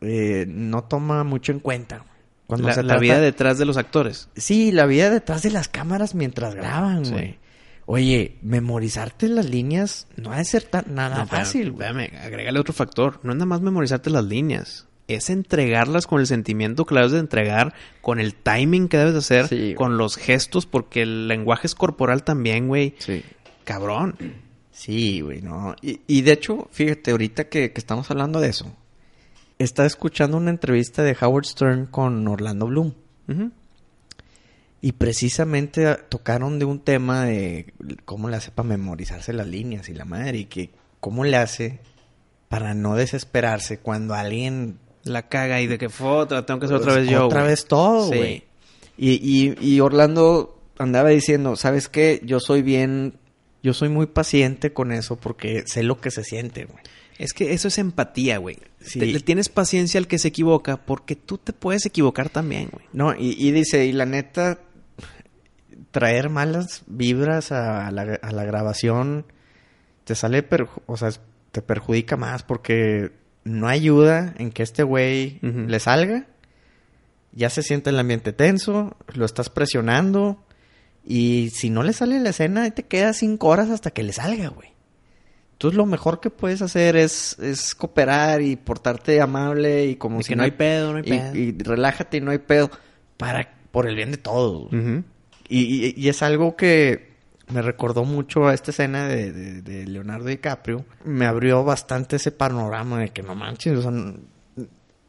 eh, 0.00 0.44
no 0.48 0.84
toma 0.84 1.24
mucho 1.24 1.52
en 1.52 1.60
cuenta. 1.60 2.04
Cuando 2.46 2.68
la, 2.68 2.74
se 2.74 2.82
la 2.82 2.96
vida 2.98 3.20
detrás 3.20 3.58
de 3.58 3.66
los 3.66 3.76
actores. 3.76 4.28
Sí, 4.36 4.72
la 4.72 4.86
vida 4.86 5.10
detrás 5.10 5.42
de 5.42 5.50
las 5.50 5.68
cámaras 5.68 6.14
mientras 6.14 6.54
graban, 6.54 7.04
Sí. 7.04 7.36
Oye, 7.90 8.36
memorizarte 8.42 9.28
las 9.28 9.48
líneas 9.48 10.08
no 10.16 10.30
ha 10.30 10.36
de 10.36 10.44
ser 10.44 10.62
tan 10.64 10.94
nada 10.94 11.20
No, 11.20 11.26
fácil, 11.26 11.72
güey. 11.72 11.88
Espérame, 11.88 12.22
agrégale 12.22 12.60
otro 12.60 12.74
factor. 12.74 13.18
No 13.22 13.32
es 13.32 13.36
nada 13.36 13.46
más 13.46 13.62
memorizarte 13.62 14.10
las 14.10 14.26
líneas. 14.26 14.86
Es 15.06 15.30
entregarlas 15.30 16.06
con 16.06 16.20
el 16.20 16.26
sentimiento 16.26 16.84
que 16.84 16.94
la 16.94 17.00
debes 17.00 17.12
de 17.14 17.20
entregar, 17.20 17.72
con 18.02 18.20
el 18.20 18.34
timing 18.34 18.88
que 18.88 18.98
debes 18.98 19.14
de 19.14 19.18
hacer, 19.20 19.48
Sí, 19.48 19.74
con 19.74 19.96
los 19.96 20.16
gestos, 20.18 20.66
porque 20.66 21.00
el 21.00 21.28
lenguaje 21.28 21.66
es 21.66 21.74
corporal 21.74 22.24
también, 22.24 22.68
güey. 22.68 22.94
Sí. 22.98 23.22
Cabrón. 23.64 24.16
Sí, 24.70 25.22
güey, 25.22 25.40
no. 25.40 25.74
Y, 25.80 26.00
y 26.06 26.20
de 26.20 26.32
hecho, 26.32 26.68
fíjate, 26.70 27.12
ahorita 27.12 27.48
que, 27.48 27.72
que 27.72 27.80
estamos 27.80 28.10
hablando 28.10 28.38
de 28.38 28.50
eso, 28.50 28.70
estaba 29.58 29.86
escuchando 29.86 30.36
una 30.36 30.50
entrevista 30.50 31.02
de 31.02 31.16
Howard 31.18 31.46
Stern 31.46 31.86
con 31.86 32.28
Orlando 32.28 32.66
Bloom. 32.66 32.92
Y 34.80 34.92
precisamente 34.92 35.96
tocaron 36.08 36.58
de 36.58 36.64
un 36.64 36.80
tema 36.80 37.24
de 37.24 37.72
cómo 38.04 38.28
le 38.28 38.36
hace 38.36 38.50
para 38.52 38.68
memorizarse 38.68 39.32
las 39.32 39.46
líneas 39.46 39.88
y 39.88 39.94
la 39.94 40.04
madre, 40.04 40.38
y 40.38 40.44
que 40.44 40.70
cómo 41.00 41.24
le 41.24 41.36
hace 41.36 41.80
para 42.48 42.74
no 42.74 42.94
desesperarse 42.94 43.78
cuando 43.78 44.14
alguien 44.14 44.78
La 45.04 45.28
caga 45.28 45.60
y 45.60 45.66
de 45.66 45.78
que 45.78 45.88
fue 45.88 46.08
otra, 46.08 46.46
tengo 46.46 46.60
que 46.60 46.66
hacer 46.66 46.76
otra 46.78 46.94
vez 46.94 47.04
Pues, 47.06 47.10
yo. 47.10 47.26
Otra 47.26 47.42
vez 47.42 47.66
todo, 47.66 48.10
Sí. 48.10 48.16
güey. 48.16 48.44
Y, 48.96 49.12
y, 49.12 49.54
y 49.74 49.80
Orlando 49.80 50.60
andaba 50.78 51.08
diciendo, 51.10 51.56
¿sabes 51.56 51.88
qué? 51.88 52.20
Yo 52.24 52.40
soy 52.40 52.62
bien 52.62 53.14
Yo 53.62 53.74
soy 53.74 53.88
muy 53.88 54.06
paciente 54.06 54.72
con 54.72 54.92
eso 54.92 55.16
porque 55.16 55.64
sé 55.66 55.82
lo 55.82 56.00
que 56.00 56.10
se 56.12 56.22
siente, 56.24 56.64
güey. 56.66 56.78
Es 57.18 57.32
que 57.32 57.52
eso 57.52 57.66
es 57.66 57.78
empatía, 57.78 58.38
güey. 58.38 58.58
Sí. 58.80 59.00
Le 59.00 59.18
tienes 59.18 59.48
paciencia 59.48 59.98
al 59.98 60.06
que 60.06 60.18
se 60.20 60.28
equivoca 60.28 60.76
porque 60.76 61.16
tú 61.16 61.36
te 61.38 61.52
puedes 61.52 61.84
equivocar 61.84 62.28
también, 62.30 62.68
güey. 62.72 62.84
No, 62.92 63.12
y, 63.16 63.34
y 63.36 63.50
dice, 63.50 63.84
y 63.86 63.92
la 63.92 64.06
neta, 64.06 64.60
traer 65.98 66.28
malas 66.30 66.82
vibras 66.86 67.52
a 67.52 67.90
la, 67.90 68.18
a 68.22 68.32
la 68.32 68.44
grabación 68.44 69.26
te 70.04 70.14
sale, 70.14 70.48
perju- 70.48 70.82
o 70.86 70.96
sea, 70.96 71.10
te 71.52 71.60
perjudica 71.62 72.16
más 72.16 72.42
porque 72.42 73.12
no 73.44 73.68
ayuda 73.68 74.34
en 74.38 74.50
que 74.50 74.62
este 74.62 74.82
güey 74.82 75.38
le 75.42 75.80
salga. 75.80 76.26
Ya 77.32 77.50
se 77.50 77.62
siente 77.62 77.90
el 77.90 77.98
ambiente 77.98 78.32
tenso, 78.32 78.96
lo 79.14 79.24
estás 79.26 79.50
presionando 79.50 80.42
y 81.04 81.50
si 81.54 81.70
no 81.70 81.82
le 81.82 81.92
sale 81.92 82.18
la 82.20 82.30
escena, 82.30 82.62
ahí 82.62 82.70
te 82.70 82.84
quedas 82.84 83.18
cinco 83.18 83.48
horas 83.48 83.70
hasta 83.70 83.90
que 83.90 84.02
le 84.02 84.12
salga, 84.12 84.48
güey. 84.48 84.70
Entonces 85.52 85.76
lo 85.76 85.86
mejor 85.86 86.20
que 86.20 86.30
puedes 86.30 86.62
hacer 86.62 86.96
es, 86.96 87.38
es 87.38 87.74
cooperar 87.74 88.40
y 88.42 88.56
portarte 88.56 89.20
amable 89.20 89.86
y 89.86 89.96
como 89.96 90.20
Y 90.20 90.22
si 90.22 90.28
que 90.30 90.36
no 90.36 90.42
hay 90.44 90.52
pedo, 90.52 90.92
no 90.92 90.98
hay 90.98 91.04
y- 91.04 91.10
pedo. 91.10 91.34
y 91.36 91.52
relájate 91.62 92.16
y 92.18 92.20
no 92.20 92.30
hay 92.30 92.38
pedo. 92.38 92.70
Para, 93.16 93.50
por 93.72 93.88
el 93.88 93.96
bien 93.96 94.10
de 94.12 94.18
todos. 94.18 94.70
Y, 95.48 96.08
es 96.08 96.22
algo 96.22 96.56
que 96.56 97.08
me 97.48 97.62
recordó 97.62 98.04
mucho 98.04 98.46
a 98.46 98.54
esta 98.54 98.70
escena 98.70 99.08
de, 99.08 99.32
de- 99.32 99.62
de 99.62 99.86
Leonardo 99.86 100.26
DiCaprio. 100.26 100.84
Me 101.04 101.26
abrió 101.26 101.64
bastante 101.64 102.16
ese 102.16 102.30
panorama 102.32 103.00
de 103.00 103.08
que 103.10 103.22
no 103.22 103.34
manches, 103.34 103.84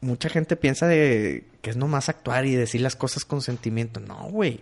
mucha 0.00 0.28
gente 0.30 0.56
piensa 0.56 0.86
de 0.86 1.44
que 1.60 1.70
es 1.70 1.76
nomás 1.76 2.08
actuar 2.08 2.46
y 2.46 2.54
decir 2.54 2.80
las 2.80 2.96
cosas 2.96 3.24
con 3.26 3.42
sentimiento. 3.42 4.00
No, 4.00 4.30
güey. 4.30 4.60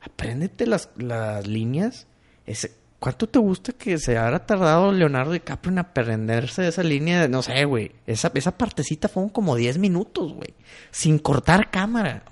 Apréndete 0.00 0.66
las, 0.66 0.88
las 0.96 1.46
líneas. 1.46 2.06
¿Cuánto 2.98 3.28
te 3.28 3.38
gusta 3.38 3.72
que 3.72 3.98
se 3.98 4.16
habrá 4.16 4.46
tardado 4.46 4.90
Leonardo 4.92 5.32
DiCaprio 5.32 5.72
en 5.72 5.78
aprenderse 5.80 6.62
de 6.62 6.68
esa 6.68 6.82
línea? 6.82 7.28
No 7.28 7.42
sé, 7.42 7.66
güey. 7.66 7.92
Esa, 8.06 8.32
esa 8.34 8.56
partecita 8.56 9.08
fueron 9.08 9.28
como 9.28 9.54
10 9.56 9.76
minutos, 9.76 10.32
güey. 10.32 10.54
Sin 10.90 11.18
cortar 11.18 11.70
cámara. 11.70 12.24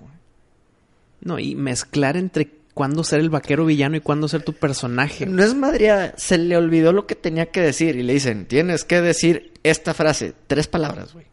No, 1.21 1.39
y 1.39 1.55
mezclar 1.55 2.17
entre 2.17 2.51
cuándo 2.75 3.05
ser 3.05 3.21
el 3.21 3.31
vaquero 3.31 3.67
villano 3.67 3.97
y 3.97 4.01
cuándo 4.01 4.29
ser 4.29 4.43
tu 4.43 4.53
personaje. 4.53 5.27
No 5.27 5.43
es 5.43 5.55
madre, 5.55 6.13
se 6.17 6.39
le 6.39 6.57
olvidó 6.57 6.93
lo 6.93 7.07
que 7.07 7.15
tenía 7.15 7.47
que 7.47 7.61
decir 7.61 7.97
y 7.97 8.03
le 8.03 8.15
dicen, 8.15 8.47
tienes 8.47 8.85
que 8.85 9.01
decir 9.01 9.53
esta 9.63 9.95
frase, 9.95 10.35
tres 10.47 10.67
palabras, 10.67 11.13
güey. 11.13 11.27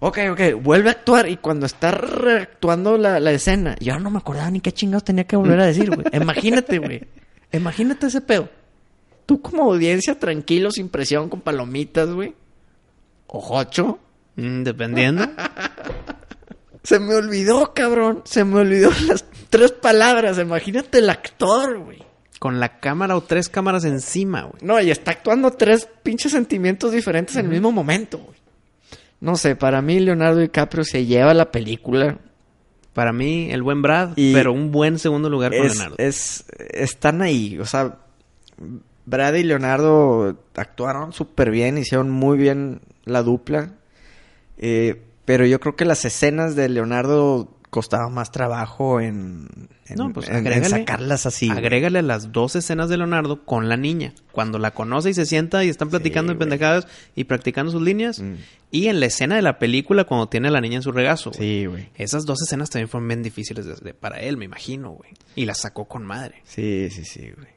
Ok, 0.00 0.18
ok, 0.32 0.40
vuelve 0.62 0.90
a 0.90 0.92
actuar 0.92 1.28
y 1.28 1.36
cuando 1.36 1.66
está 1.66 1.90
reactuando 1.90 2.98
la, 2.98 3.20
la 3.20 3.32
escena, 3.32 3.76
yo 3.80 3.98
no 3.98 4.10
me 4.10 4.18
acordaba 4.18 4.50
ni 4.50 4.60
qué 4.60 4.72
chingados 4.72 5.04
tenía 5.04 5.24
que 5.24 5.36
volver 5.36 5.60
a 5.60 5.66
decir, 5.66 5.90
güey. 5.90 6.06
Imagínate, 6.12 6.78
güey. 6.78 7.02
Imagínate 7.52 8.06
ese 8.06 8.20
pedo. 8.20 8.48
Tú 9.26 9.40
como 9.40 9.62
audiencia, 9.62 10.18
tranquilo, 10.18 10.70
sin 10.70 10.88
presión, 10.90 11.30
con 11.30 11.40
palomitas, 11.40 12.10
güey. 12.10 12.34
Ojocho. 13.28 13.98
Mm, 14.36 14.62
dependiendo. 14.62 15.26
Se 16.82 16.98
me 16.98 17.14
olvidó, 17.14 17.72
cabrón. 17.72 18.22
Se 18.24 18.44
me 18.44 18.60
olvidó 18.60 18.90
las 19.08 19.22
tres 19.58 19.72
palabras. 19.72 20.38
Imagínate 20.38 20.98
el 20.98 21.10
actor, 21.10 21.78
güey. 21.78 22.02
con 22.40 22.60
la 22.60 22.78
cámara 22.80 23.16
o 23.16 23.22
tres 23.22 23.48
cámaras 23.48 23.84
encima, 23.84 24.42
güey. 24.42 24.56
No, 24.62 24.78
y 24.80 24.90
está 24.90 25.12
actuando 25.12 25.50
tres 25.52 25.88
pinches 26.02 26.32
sentimientos 26.32 26.92
diferentes 26.92 27.36
en 27.36 27.46
el 27.46 27.50
mismo 27.52 27.72
momento, 27.72 28.18
güey. 28.18 28.36
No 29.20 29.36
sé, 29.36 29.56
para 29.56 29.80
mí 29.80 29.98
Leonardo 30.00 30.40
DiCaprio 30.40 30.84
se 30.84 31.06
lleva 31.06 31.32
la 31.32 31.50
película. 31.50 32.18
Para 32.92 33.12
mí, 33.12 33.48
el 33.50 33.62
buen 33.62 33.80
Brad, 33.80 34.10
Y 34.16 34.34
pero 34.34 34.52
un 34.52 34.70
buen 34.70 34.98
segundo 34.98 35.30
lugar 35.30 35.52
con 35.56 35.64
Es, 35.66 35.74
Leonardo. 35.76 35.96
es- 35.98 36.44
están 36.70 37.22
ahí, 37.22 37.58
o 37.58 37.64
sea, 37.64 37.96
Brad 39.06 39.34
y 39.34 39.42
Leonardo 39.44 40.36
actuaron 40.54 41.12
súper 41.12 41.50
bien, 41.50 41.78
hicieron 41.78 42.10
muy 42.10 42.36
bien 42.36 42.80
la 43.04 43.22
dupla. 43.22 43.72
Eh, 44.58 45.00
pero 45.24 45.46
yo 45.46 45.58
creo 45.60 45.76
que 45.76 45.84
las 45.86 46.04
escenas 46.04 46.54
de 46.56 46.68
Leonardo 46.68 47.48
costaban 47.74 48.14
más 48.14 48.30
trabajo 48.30 49.00
en, 49.00 49.48
en, 49.86 49.96
No, 49.96 50.12
pues, 50.12 50.28
en- 50.28 50.36
en 50.36 50.44
agrégale- 50.46 50.68
sacarlas 50.68 51.26
así. 51.26 51.50
Agrégale 51.50 52.00
las 52.02 52.30
dos 52.30 52.54
escenas 52.54 52.88
de 52.88 52.96
Leonardo 52.98 53.44
con 53.44 53.68
la 53.68 53.76
niña. 53.76 54.14
Cuando 54.30 54.60
la 54.60 54.70
conoce 54.70 55.10
y 55.10 55.14
se 55.14 55.26
sienta 55.26 55.64
y 55.64 55.68
están 55.68 55.90
platicando 55.90 56.30
Sí, 56.30 56.34
en 56.34 56.38
pendejadas 56.38 56.86
y 57.16 57.24
practicando 57.24 57.72
sus 57.72 57.82
líneas. 57.82 58.20
Mm. 58.20 58.34
Y 58.70 58.86
en 58.86 59.00
la 59.00 59.06
escena 59.06 59.34
de 59.34 59.42
la 59.42 59.58
película 59.58 60.04
cuando 60.04 60.28
tiene 60.28 60.46
a 60.46 60.50
la 60.52 60.60
niña 60.60 60.76
en 60.76 60.82
su 60.82 60.92
regazo. 60.92 61.32
Sí, 61.32 61.66
güey. 61.66 61.88
Esas 61.96 62.24
dos 62.26 62.40
escenas 62.42 62.70
también 62.70 62.88
fueron 62.88 63.08
bien 63.08 63.22
difíciles 63.24 63.66
de- 63.66 63.74
de- 63.74 63.94
para 63.94 64.20
él, 64.20 64.36
me 64.36 64.44
imagino, 64.44 64.90
güey. 64.92 65.10
Y 65.34 65.44
las 65.44 65.58
sacó 65.60 65.86
con 65.86 66.04
madre. 66.06 66.42
Sí, 66.44 66.88
sí, 66.90 67.04
sí, 67.04 67.32
güey. 67.36 67.48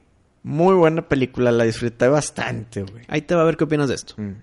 Muy 0.42 0.74
buena 0.74 1.06
película, 1.08 1.52
la 1.52 1.62
disfruté 1.64 2.08
bastante, 2.08 2.82
güey. 2.82 3.04
Ahí 3.08 3.22
te 3.22 3.34
va 3.34 3.42
a 3.42 3.44
ver 3.44 3.56
qué 3.56 3.64
opinas 3.64 3.88
de 3.88 3.94
esto. 3.94 4.14
Mm, 4.16 4.34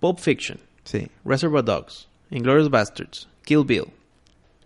Pulp 0.00 0.18
Fiction, 0.18 0.58
Sí. 0.84 1.06
Reservoir 1.24 1.64
Dogs, 1.64 2.08
Inglourious 2.30 2.68
Bastards, 2.70 3.28
Kill 3.44 3.64
Bill. 3.64 3.84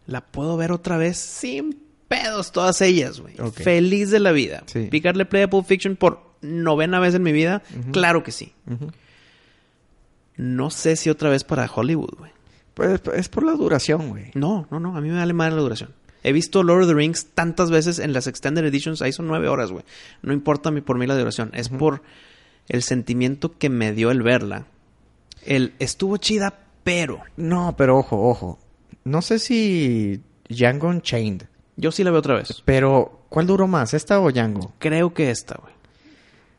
La 0.07 0.21
puedo 0.21 0.57
ver 0.57 0.73
otra 0.73 0.97
vez 0.97 1.19
sin 1.19 1.79
pedos 2.09 2.53
todas 2.53 2.81
ellas, 2.81 3.21
güey. 3.21 3.35
Feliz 3.53 4.11
de 4.11 4.21
la 4.21 4.33
vida. 4.33 4.63
Sí. 4.67 4.89
Picarle 4.91 5.25
play 5.25 5.45
a 5.45 5.51
Pulp 5.51 5.67
Fiction 5.67 5.97
por 5.97 6.23
novena 6.43 7.01
vez 7.01 7.15
en 7.15 7.23
mi 7.23 7.33
vida, 7.33 7.63
claro 7.93 8.23
que 8.23 8.33
sí. 8.33 8.53
No 10.37 10.71
sé 10.71 10.97
si 10.97 11.11
otra 11.11 11.31
vez 11.31 11.45
para 11.45 11.71
Hollywood, 11.73 12.15
güey. 12.19 12.33
Pues 12.75 13.01
es 13.15 13.29
por 13.29 13.45
la 13.45 13.53
duración, 13.53 14.09
güey. 14.09 14.31
No, 14.35 14.67
no, 14.71 14.81
no, 14.81 14.97
a 14.97 15.01
mí 15.01 15.09
me 15.09 15.19
vale 15.19 15.33
madre 15.33 15.55
la 15.55 15.63
duración. 15.63 15.91
He 16.23 16.33
visto 16.33 16.63
Lord 16.63 16.83
of 16.83 16.89
the 16.89 16.95
Rings 16.95 17.27
tantas 17.35 17.71
veces 17.71 17.99
en 17.99 18.13
las 18.13 18.27
Extended 18.27 18.65
Editions, 18.65 19.03
ahí 19.03 19.13
son 19.13 19.27
nueve 19.27 19.49
horas, 19.49 19.71
güey. 19.71 19.85
No 20.23 20.33
importa 20.33 20.73
por 20.73 20.99
mí 20.99 21.07
la 21.07 21.17
duración, 21.17 21.51
es 21.55 21.69
por 21.69 22.03
el 22.69 22.83
sentimiento 22.83 23.57
que 23.59 23.69
me 23.69 23.93
dio 23.93 24.11
el 24.11 24.23
verla. 24.23 24.67
El 25.45 25.75
estuvo 25.79 26.17
chida, 26.17 26.61
pero 26.83 27.21
No, 27.37 27.75
pero 27.77 27.99
ojo, 27.99 28.29
ojo. 28.29 28.59
No 29.05 29.23
sé 29.23 29.39
si 29.39 30.23
Django 30.49 30.89
Unchained, 30.89 31.45
yo 31.77 31.93
sí 31.93 32.05
la 32.05 32.11
veo 32.11 32.21
otra 32.21 32.37
vez. 32.37 32.63
pero 32.65 33.27
¿cuál 33.29 33.47
duró 33.47 33.67
más, 33.67 33.95
esta 33.95 34.21
o 34.21 34.31
Django? 34.31 34.73
Creo 34.79 35.13
que 35.13 35.31
esta, 35.31 35.57
güey. 35.61 35.75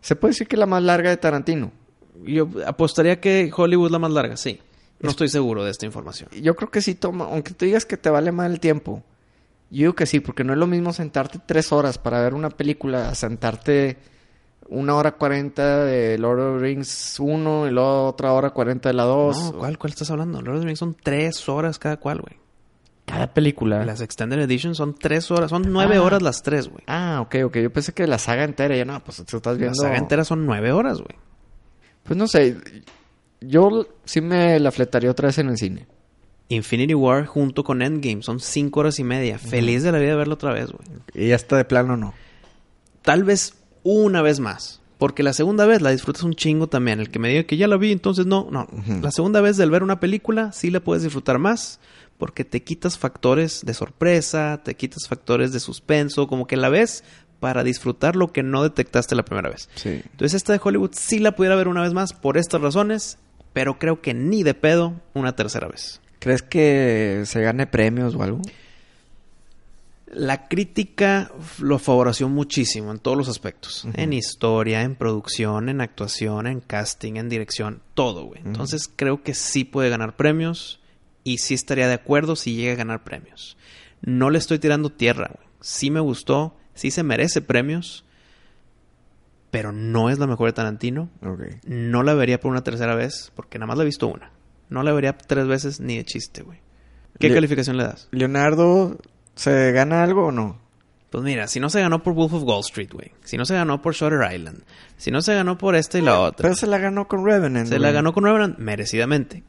Se 0.02 0.16
puede 0.16 0.34
decir 0.34 0.48
que 0.48 0.58
la 0.58 0.68
más 0.68 0.84
larga 0.84 1.10
de 1.10 1.18
Tarantino. 1.18 1.72
Yo 2.24 2.48
apostaría 2.66 3.20
que 3.20 3.52
Hollywood 3.56 3.88
es 3.88 3.92
la 3.92 4.00
más 4.00 4.12
larga, 4.12 4.38
sí. 4.38 4.60
No 5.00 5.10
estoy 5.10 5.30
seguro 5.30 5.64
de 5.64 5.72
esta 5.72 5.86
información. 5.86 6.30
Yo 6.42 6.56
creo 6.56 6.70
que 6.70 6.82
sí 6.82 6.96
toma, 6.96 7.26
aunque 7.26 7.54
tú 7.54 7.66
digas 7.66 7.86
que 7.86 7.98
te 7.98 8.10
vale 8.10 8.32
mal 8.32 8.52
el 8.52 8.60
tiempo. 8.60 9.04
Yo 9.70 9.80
digo 9.80 9.96
que 9.96 10.06
sí, 10.06 10.20
porque 10.20 10.44
no 10.44 10.54
es 10.54 10.60
lo 10.60 10.68
mismo 10.68 10.94
sentarte 10.94 11.40
tres 11.46 11.72
horas 11.72 11.98
para 11.98 12.22
ver 12.22 12.34
una 12.34 12.50
película, 12.50 13.10
a 13.10 13.16
sentarte 13.16 13.98
una 14.70 14.96
hora 14.96 15.12
cuarenta 15.14 15.84
de 15.86 16.18
Lord 16.18 16.40
of 16.40 16.58
the 16.60 16.64
Rings 16.66 17.18
1 17.20 17.68
y 17.68 17.72
luego 17.72 18.08
otra 18.08 18.34
hora 18.34 18.50
cuarenta 18.52 18.90
de 18.90 18.94
la 18.94 19.04
2. 19.04 19.54
No, 19.54 19.60
¿cuál, 19.60 19.78
¿cuál 19.78 19.92
estás 19.94 20.10
hablando? 20.12 20.42
Lord 20.42 20.56
of 20.56 20.62
the 20.62 20.66
Rings 20.68 20.80
son 20.80 20.96
tres 21.02 21.48
horas 21.50 21.78
cada 21.80 21.98
cual, 21.98 22.22
güey. 22.22 22.38
Cada 23.06 23.32
película. 23.34 23.86
Las 23.86 24.02
Extended 24.02 24.40
Editions 24.40 24.78
son 24.78 24.96
tres 24.96 25.30
horas, 25.30 25.52
son 25.52 25.72
nueve 25.72 25.98
Ah. 25.98 26.02
horas 26.02 26.24
las 26.24 26.42
tres, 26.42 26.68
güey. 26.70 26.84
Ah, 26.88 27.20
ok, 27.22 27.36
ok. 27.46 27.58
Yo 27.58 27.72
pensé 27.72 27.94
que 27.94 28.08
la 28.08 28.18
saga 28.18 28.44
entera. 28.44 28.76
Ya 28.76 28.84
no, 28.86 29.00
pues 29.04 29.18
tú 29.26 29.38
estás 29.38 29.54
La 29.54 29.60
viendo. 29.60 29.76
saga 29.76 29.98
entera 29.98 30.26
son 30.26 30.46
nueve 30.48 30.72
horas, 30.72 30.98
güey. 30.98 31.16
Pues 32.04 32.18
no 32.18 32.28
sé. 32.28 32.58
Yo 33.42 33.86
sí 34.06 34.22
me 34.22 34.60
la 34.60 34.72
fletaría 34.72 35.12
otra 35.12 35.28
vez 35.28 35.38
en 35.38 35.50
el 35.50 35.58
cine. 35.58 35.86
Infinity 36.50 36.96
War 36.96 37.26
junto 37.28 37.64
con 37.64 37.84
Endgame 37.84 38.24
son 38.24 38.40
cinco 38.40 38.80
horas 38.80 38.98
y 38.98 39.04
media. 39.04 39.38
Feliz 39.38 39.84
de 39.84 39.92
la 39.92 40.00
vida 40.00 40.12
de 40.12 40.16
verlo 40.18 40.34
otra 40.34 40.54
vez, 40.54 40.72
güey. 40.72 40.88
Y 41.14 41.32
hasta 41.32 41.58
de 41.58 41.66
plano 41.66 41.98
no. 41.98 42.16
Tal 43.04 43.24
vez 43.24 43.54
una 43.86 44.22
vez 44.22 44.42
más. 44.42 44.82
Porque 44.98 45.24
la 45.24 45.34
segunda 45.34 45.66
vez 45.66 45.82
la 45.82 45.92
disfrutas 45.92 46.24
un 46.24 46.36
chingo 46.36 46.68
también. 46.68 47.00
El 47.00 47.10
que 47.10 47.20
me 47.20 47.30
diga 47.30 47.44
que 47.44 47.58
ya 47.58 47.68
la 47.68 47.78
vi, 47.78 47.92
entonces 47.92 48.26
no. 48.26 48.48
No. 48.50 48.68
La 49.02 49.12
segunda 49.12 49.42
vez 49.42 49.56
del 49.56 49.70
ver 49.70 49.84
una 49.84 50.00
película 50.00 50.52
sí 50.52 50.72
la 50.72 50.80
puedes 50.80 51.04
disfrutar 51.04 51.38
más. 51.38 51.80
Porque 52.18 52.46
te 52.46 52.64
quitas 52.64 52.98
factores 52.98 53.66
de 53.66 53.74
sorpresa, 53.74 54.62
te 54.64 54.76
quitas 54.76 55.08
factores 55.08 55.52
de 55.52 55.60
suspenso. 55.60 56.28
Como 56.28 56.48
que 56.48 56.56
la 56.56 56.70
ves 56.70 57.04
para 57.42 57.64
disfrutar 57.64 58.16
lo 58.16 58.32
que 58.32 58.42
no 58.42 58.64
detectaste 58.64 59.16
la 59.16 59.26
primera 59.26 59.50
vez. 59.50 59.70
Sí. 59.76 60.02
Entonces 60.12 60.34
esta 60.34 60.54
de 60.54 60.62
Hollywood 60.64 60.92
sí 60.94 61.20
la 61.20 61.36
pudiera 61.36 61.56
ver 61.56 61.68
una 61.68 61.82
vez 61.82 61.94
más 61.94 62.14
por 62.14 62.38
estas 62.38 62.62
razones. 62.62 63.18
Pero 63.52 63.80
creo 63.80 64.02
que 64.02 64.14
ni 64.14 64.44
de 64.44 64.54
pedo 64.54 65.02
una 65.14 65.36
tercera 65.36 65.68
vez. 65.68 66.02
¿Crees 66.20 66.42
que 66.42 67.24
se 67.26 67.42
gane 67.42 67.68
premios 67.68 68.16
o 68.16 68.24
algo? 68.24 68.42
La 70.18 70.48
crítica 70.48 71.30
lo 71.60 71.78
favoreció 71.78 72.30
muchísimo 72.30 72.92
en 72.92 73.00
todos 73.00 73.18
los 73.18 73.28
aspectos. 73.28 73.86
En 73.96 74.14
historia, 74.14 74.82
en 74.84 74.96
producción, 74.96 75.68
en 75.70 75.82
actuación, 75.82 76.48
en 76.48 76.62
casting, 76.62 77.16
en 77.18 77.28
dirección, 77.30 77.82
todo, 77.94 78.24
güey. 78.26 78.42
Entonces 78.46 78.90
creo 78.94 79.24
que 79.24 79.34
sí 79.34 79.66
puede 79.66 79.90
ganar 79.90 80.16
premios 80.16 80.80
y 81.24 81.40
sí 81.40 81.54
estaría 81.54 81.88
de 81.88 81.96
acuerdo 81.96 82.36
si 82.36 82.56
llega 82.56 82.74
a 82.74 82.78
ganar 82.78 83.04
premios. 83.04 83.58
No 84.02 84.30
le 84.30 84.38
estoy 84.38 84.58
tirando 84.60 84.90
tierra, 84.90 85.32
güey. 85.36 85.48
Sí 85.60 85.92
me 85.92 86.00
gustó, 86.00 86.56
sí 86.76 86.92
se 86.92 87.04
merece 87.04 87.42
premios, 87.42 88.06
pero 89.52 89.72
no 89.72 90.10
es 90.10 90.20
la 90.20 90.28
mejor 90.28 90.48
de 90.48 90.54
Tarantino. 90.54 91.10
Ok. 91.24 91.42
No 91.66 92.04
la 92.04 92.14
vería 92.14 92.40
por 92.40 92.52
una 92.52 92.64
tercera 92.64 92.96
vez 92.96 93.32
porque 93.36 93.58
nada 93.58 93.68
más 93.68 93.78
la 93.78 93.84
he 93.84 93.88
visto 93.88 94.08
una. 94.08 94.32
No 94.70 94.84
la 94.84 94.92
vería 94.94 95.18
tres 95.18 95.48
veces 95.48 95.80
ni 95.80 95.98
de 95.98 96.06
chiste, 96.06 96.42
güey. 96.42 96.60
¿Qué 97.20 97.30
Le- 97.30 97.36
calificación 97.36 97.78
le 97.78 97.84
das? 97.84 98.08
¿Leonardo 98.12 98.98
se 99.36 99.72
gana 99.72 100.04
algo 100.04 100.28
o 100.28 100.32
no? 100.32 100.60
Pues 101.10 101.24
mira, 101.24 101.48
si 101.48 101.60
no 101.60 101.70
se 101.70 101.80
ganó 101.80 102.04
por 102.04 102.14
Wolf 102.14 102.34
of 102.34 102.44
Wall 102.44 102.60
Street, 102.62 102.90
güey. 102.92 103.12
Si 103.24 103.38
no 103.38 103.46
se 103.46 103.54
ganó 103.54 103.82
por 103.82 103.94
Shutter 103.94 104.34
Island. 104.34 104.64
Si 104.98 105.12
no 105.12 105.22
se 105.22 105.34
ganó 105.34 105.58
por 105.58 105.76
esta 105.76 105.98
y 105.98 106.02
la 106.02 106.20
otra. 106.20 106.44
Pero 106.44 106.56
se 106.56 106.68
la 106.68 106.78
ganó 106.78 107.08
con 107.08 107.26
Revenant. 107.26 107.70
se 107.70 107.80
la 107.80 107.92
ganó 107.92 108.14
con 108.14 108.26
Revenant 108.26 108.58
merecidamente. 108.58 109.44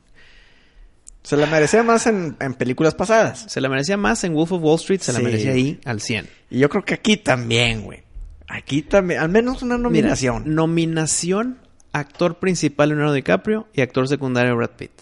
Se 1.23 1.37
la 1.37 1.47
merecía 1.47 1.83
más 1.83 2.07
en, 2.07 2.37
en 2.39 2.55
películas 2.55 2.95
pasadas. 2.95 3.47
Se 3.49 3.61
la 3.61 3.69
merecía 3.69 3.97
más 3.97 4.23
en 4.23 4.33
Wolf 4.35 4.53
of 4.53 4.63
Wall 4.63 4.77
Street, 4.77 5.01
se 5.01 5.13
la 5.13 5.19
merecía 5.19 5.53
ahí 5.53 5.81
al 5.85 6.01
100. 6.01 6.29
Y 6.51 6.61
yo 6.61 6.69
creo 6.69 6.85
que 6.85 6.95
aquí 6.95 7.17
también, 7.17 7.83
güey. 7.83 8.05
Aquí 8.47 8.83
también. 8.83 9.19
Al 9.21 9.29
menos 9.29 9.61
una 9.63 9.77
nominación. 9.77 10.45
Mira, 10.45 10.55
nominación, 10.55 11.59
actor 11.91 12.39
principal 12.39 12.91
Leonardo 12.91 13.13
DiCaprio 13.13 13.67
y 13.75 13.81
actor 13.81 14.07
secundario 14.07 14.55
Brad 14.55 14.71
Pitt. 14.77 14.93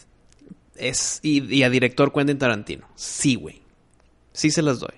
Es, 0.77 1.21
y, 1.23 1.45
y 1.55 1.63
a 1.63 1.69
director 1.69 2.11
Quentin 2.11 2.39
Tarantino. 2.39 2.89
Sí, 2.95 3.35
güey. 3.35 3.64
Sí 4.35 4.51
se 4.51 4.61
las 4.61 4.81
doy. 4.81 4.95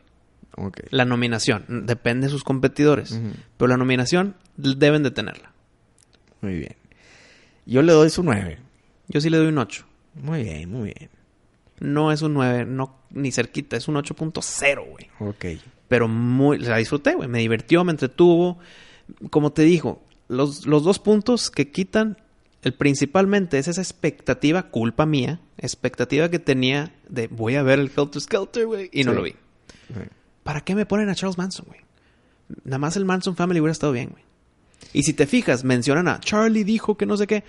La 0.91 1.05
nominación. 1.05 1.87
Depende 1.87 2.26
de 2.26 2.30
sus 2.30 2.43
competidores. 2.43 3.20
Pero 3.57 3.68
la 3.68 3.76
nominación 3.76 4.34
deben 4.57 5.03
de 5.03 5.11
tenerla. 5.11 5.53
Muy 6.41 6.59
bien. 6.59 6.76
Yo 7.66 7.82
le 7.82 7.93
doy 7.93 8.11
su 8.11 8.22
9. 8.22 8.59
Yo 9.09 9.20
sí 9.20 9.30
le 9.30 9.37
doy 9.37 9.49
un 9.49 9.59
8. 9.59 9.87
Muy 10.14 10.43
bien, 10.43 10.70
muy 10.70 10.95
bien. 10.99 11.11
No 11.78 12.11
es 12.11 12.22
un 12.22 12.32
9, 12.32 12.64
no, 12.64 12.97
ni 13.11 13.30
cerquita. 13.30 13.76
Es 13.76 13.87
un 13.87 13.97
8.0, 13.97 14.89
güey. 14.89 15.11
Ok. 15.20 15.61
Pero 15.89 16.09
muy... 16.09 16.59
La 16.59 16.78
disfruté, 16.78 17.14
güey. 17.14 17.28
Me 17.28 17.41
divirtió, 17.41 17.84
me 17.84 17.93
entretuvo. 17.93 18.59
Como 19.30 19.53
te 19.53 19.62
dijo, 19.62 20.03
los, 20.28 20.66
los 20.66 20.82
dos 20.82 20.99
puntos 20.99 21.51
que 21.51 21.70
quitan... 21.70 22.16
El 22.67 22.75
principalmente 22.75 23.59
es 23.61 23.69
esa 23.69 23.81
expectativa, 23.81 24.64
culpa 24.64 25.07
mía, 25.07 25.39
expectativa 25.57 26.29
que 26.29 26.41
tenía 26.41 26.93
de 27.09 27.29
voy 27.29 27.55
a 27.55 27.62
ver 27.62 27.79
el 27.79 27.93
Helter 27.97 28.21
Skelter, 28.21 28.67
güey, 28.67 28.91
y 28.93 29.05
no 29.05 29.12
Sí. 29.12 29.17
lo 29.17 29.23
vi. 29.23 29.35
¿Para 30.43 30.62
qué 30.62 30.75
me 30.75 30.85
ponen 30.85 31.09
a 31.09 31.14
Charles 31.14 31.39
Manson, 31.39 31.67
güey? 31.69 31.79
Nada 32.64 32.79
más 32.79 32.97
el 32.97 33.05
Manson 33.05 33.37
Family 33.37 33.61
hubiera 33.61 33.71
estado 33.71 33.93
bien, 33.93 34.09
güey. 34.11 34.25
Y 34.93 35.05
si 35.05 35.12
te 35.12 35.29
fijas, 35.29 35.62
mencionan 35.62 36.09
a 36.09 36.19
Charlie 36.19 36.64
dijo 36.64 36.97
que 36.97 37.07
no 37.07 37.17
sé 37.17 37.29
qué. 37.29 37.45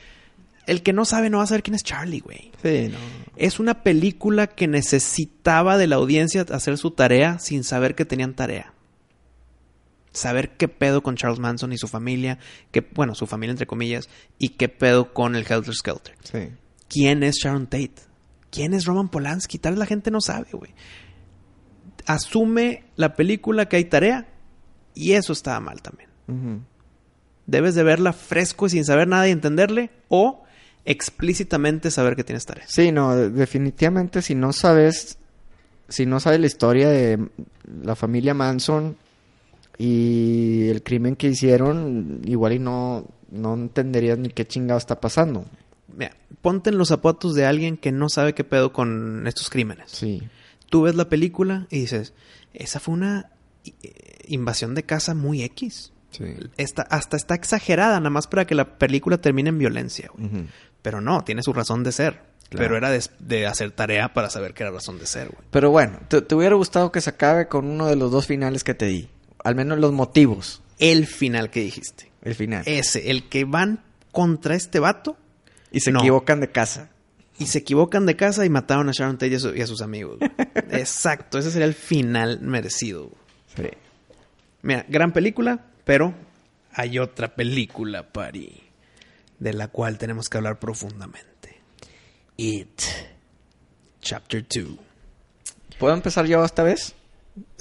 El 0.68 0.84
que 0.84 0.94
no 0.94 1.04
sabe 1.04 1.32
no 1.32 1.40
va 1.40 1.46
a 1.46 1.48
saber 1.48 1.64
quién 1.64 1.74
es 1.74 1.84
Charlie, 1.84 2.20
güey. 2.20 2.52
Sí, 2.62 2.90
no. 2.92 3.00
Es 3.38 3.60
una 3.60 3.82
película 3.82 4.46
que 4.46 4.68
necesitaba 4.68 5.80
de 5.80 5.88
la 5.88 5.96
audiencia 5.96 6.46
hacer 6.52 6.78
su 6.78 6.92
tarea 6.92 7.40
sin 7.40 7.64
saber 7.64 7.96
que 7.96 8.06
tenían 8.06 8.36
tarea. 8.36 8.72
Saber 10.18 10.58
qué 10.58 10.68
pedo 10.68 11.02
con 11.04 11.16
Charles 11.16 11.40
Manson 11.40 11.72
y 11.74 11.78
su 11.78 11.88
familia, 11.88 12.40
que, 12.72 12.82
bueno, 12.94 13.16
su 13.16 13.28
familia 13.28 13.52
entre 13.52 13.68
comillas, 13.68 14.10
y 14.40 14.50
qué 14.50 14.68
pedo 14.70 15.14
con 15.14 15.36
el 15.36 15.46
Helter 15.50 15.74
Skelter. 15.74 16.16
Sí. 16.24 16.50
¿Quién 16.90 17.24
es 17.24 17.36
Sharon 17.36 17.68
Tate? 17.68 17.94
¿Quién 18.50 18.74
es 18.74 18.86
Roman 18.86 19.10
Polanski? 19.10 19.58
Tal 19.60 19.74
vez 19.74 19.80
la 19.80 19.86
gente 19.86 20.10
no 20.12 20.22
sabe, 20.22 20.48
güey. 20.54 20.74
Asume 22.06 22.86
la 22.96 23.16
película 23.16 23.68
que 23.68 23.76
hay 23.78 23.86
tarea 23.86 24.28
y 24.94 25.14
eso 25.14 25.34
estaba 25.34 25.60
mal 25.60 25.82
también. 25.82 26.10
Debes 27.46 27.76
de 27.76 27.84
verla 27.84 28.14
fresco 28.14 28.68
y 28.68 28.70
sin 28.70 28.86
saber 28.86 29.08
nada 29.08 29.28
y 29.28 29.32
entenderle 29.32 29.90
o 30.10 30.44
explícitamente 30.86 31.92
saber 31.92 32.16
que 32.16 32.24
tienes 32.24 32.46
tarea. 32.46 32.66
Sí, 32.68 32.92
no, 32.92 33.16
de- 33.16 33.30
definitivamente 33.30 34.22
si 34.22 34.36
no 34.36 34.54
sabes, 34.54 35.18
si 35.90 36.06
no 36.06 36.20
sabes 36.22 36.40
la 36.40 36.48
historia 36.48 36.90
de 36.90 37.28
la 37.82 37.96
familia 37.96 38.34
Manson 38.34 38.98
y 39.78 40.70
el 40.70 40.82
crimen 40.84 41.16
que 41.16 41.28
hicieron, 41.28 42.22
igual 42.26 42.54
y 42.54 42.60
no, 42.60 43.06
no 43.30 43.54
entenderías 43.54 44.18
ni 44.18 44.30
qué 44.30 44.46
chingado 44.46 44.78
está 44.78 45.00
pasando. 45.00 45.46
Mira, 45.96 46.16
ponte 46.42 46.70
en 46.70 46.78
los 46.78 46.90
zapatos 46.90 47.36
de 47.36 47.46
alguien 47.46 47.78
que 47.78 47.92
no 47.92 48.10
sabe 48.10 48.34
qué 48.34 48.44
pedo 48.44 48.74
con 48.74 49.26
estos 49.28 49.50
crímenes. 49.50 49.92
Sí. 49.92 50.22
Tú 50.70 50.84
ves 50.84 50.96
la 50.96 51.10
película 51.10 51.68
y 51.70 51.82
dices, 51.82 52.14
esa 52.54 52.80
fue 52.80 52.96
una 52.96 53.32
eh, 53.66 53.74
invasión 54.28 54.76
de 54.76 54.84
casa 54.84 55.14
muy 55.14 55.44
X. 55.44 55.94
Sí. 56.12 56.24
Está, 56.58 56.82
hasta 56.84 57.16
está 57.16 57.36
exagerada, 57.36 58.00
nada 58.00 58.10
más 58.10 58.28
para 58.28 58.46
que 58.46 58.56
la 58.56 58.78
película 58.78 59.20
termine 59.20 59.50
en 59.50 59.60
violencia, 59.60 60.10
güey. 60.14 60.48
Pero 60.82 61.02
no, 61.02 61.24
tiene 61.24 61.44
su 61.44 61.54
razón 61.54 61.84
de 61.84 61.92
ser. 61.92 62.22
Claro. 62.50 62.64
Pero 62.64 62.78
era 62.78 62.90
de, 62.90 63.04
de 63.20 63.46
hacer 63.46 63.72
tarea 63.72 64.14
para 64.14 64.30
saber 64.30 64.54
que 64.54 64.64
era 64.64 64.72
razón 64.72 65.00
de 65.00 65.06
ser, 65.06 65.28
güey. 65.28 65.42
Pero 65.52 65.70
bueno, 65.70 66.00
te, 66.08 66.22
te 66.22 66.34
hubiera 66.34 66.56
gustado 66.56 66.92
que 66.92 67.02
se 67.02 67.10
acabe 67.10 67.48
con 67.48 67.66
uno 67.68 67.88
de 67.88 67.98
los 67.98 68.10
dos 68.10 68.26
finales 68.26 68.64
que 68.64 68.74
te 68.74 68.86
di. 68.86 69.10
Al 69.48 69.56
menos 69.56 69.80
los 69.80 69.94
motivos. 69.94 70.62
El 70.78 71.08
final 71.08 71.50
que 71.50 71.62
dijiste. 71.62 72.12
El 72.22 72.36
final. 72.36 72.64
Ese, 72.66 73.10
el 73.12 73.30
que 73.30 73.46
van 73.46 73.82
contra 74.12 74.56
este 74.56 74.80
vato 74.80 75.18
y 75.72 75.80
se 75.80 75.92
no. 75.92 76.00
equivocan 76.00 76.40
de 76.42 76.52
casa. 76.52 76.90
y 77.40 77.46
se 77.48 77.60
equivocan 77.60 78.06
de 78.06 78.16
casa 78.16 78.46
y 78.46 78.50
mataron 78.50 78.90
a 78.90 78.92
Sharon 78.92 79.18
Tate 79.18 79.32
y 79.32 79.36
a, 79.36 79.40
su- 79.40 79.56
y 79.56 79.62
a 79.62 79.68
sus 79.68 79.82
amigos. 79.82 80.18
Exacto, 80.72 81.38
ese 81.38 81.52
sería 81.52 81.68
el 81.68 81.76
final 81.76 82.40
merecido. 82.42 83.12
Sí. 83.56 83.64
Mira, 84.64 84.86
gran 84.90 85.14
película, 85.14 85.66
pero 85.86 86.14
hay 86.74 87.00
otra 87.00 87.36
película, 87.36 88.12
Pari, 88.12 88.64
de 89.40 89.54
la 89.54 89.68
cual 89.70 89.98
tenemos 89.98 90.28
que 90.30 90.38
hablar 90.38 90.60
profundamente. 90.60 91.62
It, 92.38 92.82
Chapter 94.02 94.46
2. 94.48 94.68
¿Puedo 95.80 95.94
empezar 95.94 96.26
yo 96.26 96.44
esta 96.44 96.64
vez? 96.64 96.96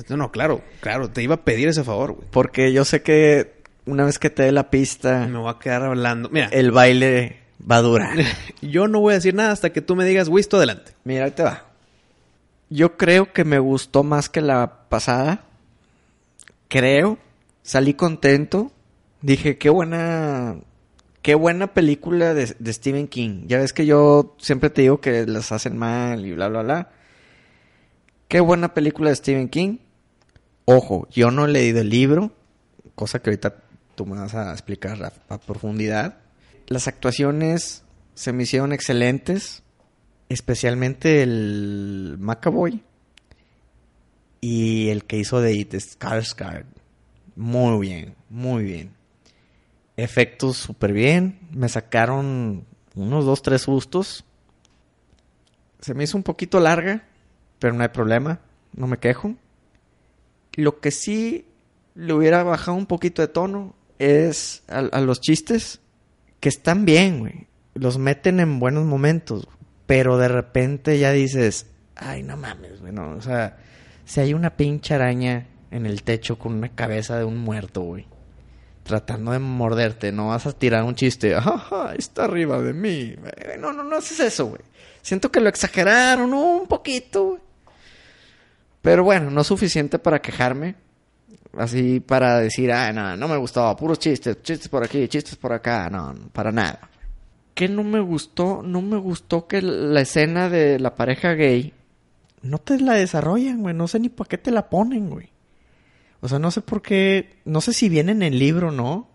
No, 0.09 0.17
no, 0.17 0.31
claro, 0.31 0.63
claro, 0.81 1.11
te 1.11 1.23
iba 1.23 1.37
a 1.37 1.45
pedir 1.45 1.69
ese 1.69 1.85
favor, 1.85 2.13
güey. 2.13 2.29
Porque 2.31 2.73
yo 2.73 2.85
sé 2.85 3.03
que 3.03 3.57
una 3.87 4.05
vez 4.05 4.19
que 4.19 4.31
te 4.31 4.43
dé 4.43 4.53
la 4.53 4.71
pista, 4.71 5.27
Me 5.27 5.39
voy 5.39 5.51
a 5.51 5.59
quedar 5.59 5.83
hablando. 5.83 6.29
Mira, 6.31 6.49
el 6.49 6.71
baile 6.71 7.41
va 7.69 7.77
a 7.77 7.83
durar. 7.83 8.17
yo 8.63 8.89
no 8.89 9.01
voy 9.01 9.13
a 9.13 9.17
decir 9.17 9.35
nada 9.35 9.53
hasta 9.53 9.71
que 9.71 9.81
tú 9.81 9.97
me 9.97 10.05
digas, 10.05 10.29
Wisto, 10.29 10.57
adelante. 10.57 10.93
Mira, 11.05 11.25
ahí 11.25 11.31
te 11.31 11.43
va. 11.43 11.65
Yo 12.69 12.97
creo 12.97 13.33
que 13.33 13.45
me 13.45 13.59
gustó 13.59 14.03
más 14.03 14.29
que 14.29 14.41
la 14.41 14.89
pasada. 14.89 15.45
Creo. 16.69 17.19
Salí 17.63 17.95
contento. 17.95 18.73
Dije, 19.23 19.57
qué 19.57 19.71
buena. 19.71 20.57
Qué 21.23 21.35
buena 21.35 21.69
película 21.69 22.35
de, 22.35 22.55
de 22.59 22.73
Stephen 22.73 23.09
King. 23.09 23.45
Ya 23.47 23.59
ves 23.59 23.73
que 23.73 23.87
yo 23.87 24.37
siempre 24.39 24.71
te 24.71 24.83
digo 24.83 25.01
que 25.01 25.27
las 25.27 25.51
hacen 25.51 25.77
mal 25.77 26.25
y 26.25 26.33
bla, 26.33 26.49
bla, 26.49 26.63
bla. 26.63 26.91
Qué 28.29 28.41
buena 28.41 28.75
película 28.75 29.11
de 29.11 29.17
Stephen 29.17 29.49
King. 29.49 29.79
Ojo, 30.65 31.07
yo 31.11 31.31
no 31.31 31.45
he 31.45 31.49
leído 31.49 31.81
el 31.81 31.91
libro. 31.91 32.33
Cosa 32.97 33.21
que 33.21 33.31
ahorita 33.31 33.63
tú 33.95 34.05
me 34.05 34.19
vas 34.19 34.35
a 34.35 34.53
explicar 34.53 35.13
a, 35.29 35.39
profundidad. 35.39 36.19
Las 36.67 36.89
actuaciones 36.89 37.85
se 38.15 38.33
me 38.33 38.43
hicieron 38.43 38.73
excelentes 38.73 39.63
especialmente 40.29 41.23
el 41.23 42.17
Macaboy 42.19 42.83
y 44.41 44.89
el 44.89 45.05
que 45.05 45.19
hizo 45.19 45.41
de 45.41 45.55
It, 45.55 45.75
Skarsgård. 45.75 46.67
Muy 47.37 47.79
bien, 47.81 48.17
muy 48.29 48.65
bien. 48.65 48.93
Efectos 49.97 50.57
súper 50.57 50.93
bien. 50.93 51.39
Me 51.53 51.69
sacaron 51.69 52.67
unos 52.97 53.25
dos, 53.25 53.43
tres 53.43 53.63
sustos. 53.63 54.25
Se 55.81 55.95
me 55.95 56.05
hizo 56.05 56.17
un 56.17 56.25
poquito 56.25 56.59
larga, 56.59 57.05
pero 57.59 57.75
no 57.75 57.83
hay 57.83 57.89
problema. 57.89 58.41
No 58.75 58.87
me 58.87 58.99
quejo. 58.99 59.35
Lo 60.55 60.81
que 60.81 60.91
sí 60.91 61.47
le 61.95 62.13
hubiera 62.13 62.43
bajado 62.43 62.77
un 62.77 62.87
poquito 62.87 63.23
de 63.23 63.29
tono 63.29 63.75
es 63.99 64.63
a, 64.69 64.79
a 64.79 65.01
los 65.01 65.21
chistes 65.21 65.81
que 66.41 66.49
están 66.49 66.85
bien, 66.85 67.21
güey. 67.21 67.47
Los 67.75 67.99
meten 67.99 68.41
en 68.41 68.59
buenos 68.59 68.85
momentos. 68.85 69.49
Pero 69.87 70.19
de 70.19 70.29
repente 70.29 70.99
ya 70.99 71.13
dices, 71.13 71.67
ay, 71.95 72.23
no 72.23 72.37
mames, 72.37 72.81
güey. 72.81 72.93
no, 72.93 73.13
o 73.13 73.21
sea, 73.21 73.57
si 74.05 74.21
hay 74.21 74.35
una 74.35 74.57
pinche 74.57 74.95
araña 74.95 75.47
en 75.71 75.87
el 75.87 76.03
techo 76.03 76.39
con 76.39 76.55
una 76.55 76.69
cabeza 76.71 77.19
de 77.19 77.25
un 77.25 77.39
muerto, 77.39 77.83
güey. 77.83 78.07
Tratando 78.83 79.33
de 79.33 79.41
morderte, 79.41 80.13
no 80.13 80.29
vas 80.29 80.47
a 80.47 80.53
tirar 80.53 80.85
un 80.85 80.95
chiste. 80.95 81.35
Ajá, 81.35 81.95
está 81.97 82.25
arriba 82.25 82.61
de 82.61 82.73
mí. 82.73 83.17
No, 83.59 83.73
no, 83.73 83.83
no 83.83 83.97
haces 83.97 84.21
eso, 84.21 84.47
güey. 84.47 84.61
Siento 85.03 85.31
que 85.31 85.41
lo 85.41 85.49
exageraron 85.49 86.33
un 86.33 86.67
poquito. 86.67 87.41
Pero 88.87 89.03
bueno, 89.03 89.33
no 89.33 89.43
suficiente 89.43 89.99
para 89.99 90.23
quejarme. 90.23 90.77
Así 91.59 91.99
para 91.99 92.39
decir, 92.39 92.71
ah, 92.71 92.93
no, 92.93 93.17
no 93.17 93.27
me 93.27 93.37
gustó. 93.37 93.75
Puros 93.75 93.99
chistes, 93.99 94.41
chistes 94.45 94.69
por 94.69 94.85
aquí, 94.85 95.09
chistes 95.09 95.35
por 95.35 95.53
acá. 95.53 95.91
No, 95.91 96.15
para 96.33 96.53
nada. 96.53 96.89
¿Qué 97.53 97.69
no 97.69 97.83
me 97.83 97.99
gustó? 97.99 98.63
No 98.63 98.83
me 98.83 98.97
gustó 98.97 99.49
que 99.49 99.61
la 99.61 100.03
escena 100.03 100.49
de 100.49 100.79
la 100.79 100.95
pareja 100.95 101.33
gay 101.33 101.73
no 102.43 102.59
te 102.59 102.79
la 102.79 102.93
desarrollan, 102.93 103.61
güey. 103.61 103.75
No 103.75 103.89
sé 103.89 103.99
ni 103.99 104.09
por 104.09 104.29
qué 104.29 104.39
te 104.39 104.53
la 104.53 104.71
ponen, 104.71 105.11
güey. 105.11 105.31
O 106.21 106.29
sea, 106.29 106.39
no 106.39 106.53
sé 106.53 106.61
por 106.61 106.81
qué. 106.81 107.41
No 107.45 107.61
sé 107.61 107.73
si 107.73 107.89
viene 107.89 108.13
en 108.13 108.23
el 108.23 108.39
libro 108.39 108.71
no. 108.71 109.09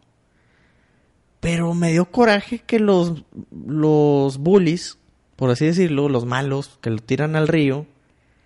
Pero 1.39 1.73
me 1.73 1.93
dio 1.93 2.11
coraje 2.11 2.59
que 2.59 2.77
los, 2.77 3.23
los 3.65 4.37
bullies, 4.37 4.97
por 5.37 5.49
así 5.49 5.65
decirlo, 5.65 6.09
los 6.09 6.25
malos 6.25 6.77
que 6.81 6.89
lo 6.89 6.99
tiran 6.99 7.37
al 7.37 7.47
río, 7.47 7.85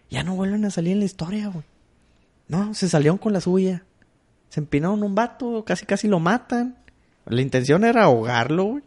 ya 0.10 0.24
no 0.24 0.36
vuelven 0.36 0.66
a 0.66 0.72
salir 0.72 0.94
en 0.94 1.00
la 1.00 1.06
historia, 1.06 1.48
güey. 1.48 1.66
No, 2.48 2.74
se 2.74 2.90
salieron 2.90 3.18
con 3.18 3.34
la 3.34 3.42
suya. 3.42 3.84
Se 4.50 4.60
empinaron 4.60 5.04
un 5.04 5.16
vato, 5.16 5.66
casi 5.66 5.86
casi 5.86 6.08
lo 6.08 6.20
matan. 6.20 6.78
La 7.26 7.42
intención 7.42 7.84
era 7.84 8.04
ahogarlo, 8.04 8.66
güey. 8.66 8.84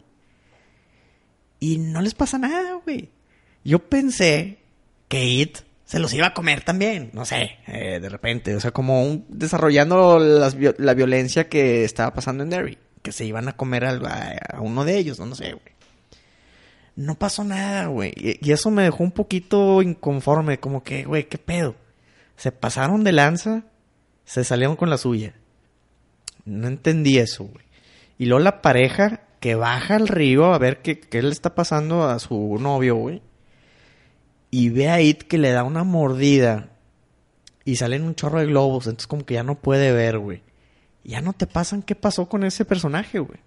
Y 1.59 1.77
no 1.77 2.01
les 2.01 2.13
pasa 2.13 2.37
nada, 2.37 2.79
güey. 2.85 3.09
Yo 3.63 3.79
pensé 3.79 4.59
que 5.09 5.25
It 5.25 5.59
se 5.83 5.99
los 5.99 6.13
iba 6.13 6.27
a 6.27 6.33
comer 6.35 6.61
también, 6.61 7.09
no 7.13 7.25
sé, 7.25 7.57
eh, 7.65 7.99
de 7.99 8.09
repente, 8.09 8.55
o 8.55 8.59
sea, 8.59 8.69
como 8.69 9.03
un, 9.03 9.25
desarrollando 9.27 10.19
la 10.19 10.93
violencia 10.93 11.49
que 11.49 11.83
estaba 11.83 12.13
pasando 12.13 12.43
en 12.43 12.51
Derry, 12.51 12.77
que 13.01 13.11
se 13.11 13.25
iban 13.25 13.47
a 13.47 13.57
comer 13.57 13.85
a 13.85 14.61
uno 14.61 14.85
de 14.85 14.97
ellos, 14.99 15.17
no, 15.17 15.25
no 15.25 15.33
sé, 15.33 15.53
güey. 15.53 15.78
No 16.99 17.15
pasó 17.15 17.45
nada, 17.45 17.87
güey, 17.87 18.11
y, 18.17 18.51
eso 18.51 18.71
me 18.71 18.83
dejó 18.83 19.05
un 19.05 19.13
poquito 19.13 19.81
inconforme, 19.81 20.59
como 20.59 20.83
que, 20.83 21.05
güey, 21.05 21.29
¿qué 21.29 21.37
pedo? 21.37 21.75
Se 22.35 22.51
pasaron 22.51 23.05
de 23.05 23.13
lanza, 23.13 23.63
se 24.25 24.43
salieron 24.43 24.75
con 24.75 24.89
la 24.89 24.97
suya. 24.97 25.33
No 26.43 26.67
entendí 26.67 27.17
eso, 27.17 27.45
güey. 27.45 27.63
Y 28.17 28.25
luego 28.25 28.43
la 28.43 28.61
pareja 28.61 29.21
que 29.39 29.55
baja 29.55 29.95
al 29.95 30.09
río 30.09 30.53
a 30.53 30.57
ver 30.57 30.81
qué, 30.81 30.99
qué 30.99 31.21
le 31.21 31.29
está 31.29 31.55
pasando 31.55 32.03
a 32.03 32.19
su 32.19 32.57
novio, 32.59 32.97
güey. 32.97 33.21
Y 34.51 34.67
ve 34.67 34.89
a 34.89 34.99
It 34.99 35.23
que 35.23 35.37
le 35.37 35.51
da 35.51 35.63
una 35.63 35.85
mordida. 35.85 36.67
Y 37.63 37.77
salen 37.77 38.03
un 38.03 38.15
chorro 38.15 38.39
de 38.39 38.47
globos. 38.47 38.87
Entonces 38.87 39.07
como 39.07 39.25
que 39.25 39.35
ya 39.35 39.43
no 39.43 39.55
puede 39.55 39.93
ver, 39.93 40.19
güey. 40.19 40.43
Ya 41.05 41.21
no 41.21 41.31
te 41.31 41.47
pasan 41.47 41.81
qué 41.81 41.95
pasó 41.95 42.27
con 42.27 42.43
ese 42.43 42.65
personaje, 42.65 43.19
güey. 43.19 43.39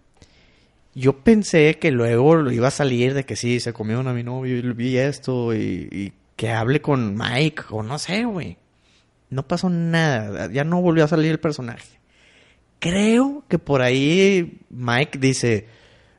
Yo 0.94 1.24
pensé 1.24 1.78
que 1.78 1.90
luego 1.90 2.36
lo 2.36 2.52
iba 2.52 2.68
a 2.68 2.72
salir 2.72 3.14
de 3.14 3.24
que 3.24 3.36
sí, 3.36 3.60
se 3.60 3.72
comieron 3.72 4.08
a 4.08 4.12
mi 4.12 4.22
novio 4.22 4.56
y 4.58 4.62
vi 4.72 4.98
esto 4.98 5.54
y, 5.54 6.12
que 6.36 6.50
hable 6.50 6.82
con 6.82 7.16
Mike 7.16 7.62
o 7.70 7.82
no 7.82 7.98
sé, 7.98 8.24
güey. 8.24 8.58
No 9.30 9.46
pasó 9.46 9.70
nada. 9.70 10.50
Ya 10.52 10.64
no 10.64 10.82
volvió 10.82 11.04
a 11.04 11.08
salir 11.08 11.30
el 11.30 11.40
personaje. 11.40 12.00
Creo 12.78 13.44
que 13.48 13.58
por 13.58 13.80
ahí 13.80 14.60
Mike 14.70 15.18
dice, 15.18 15.68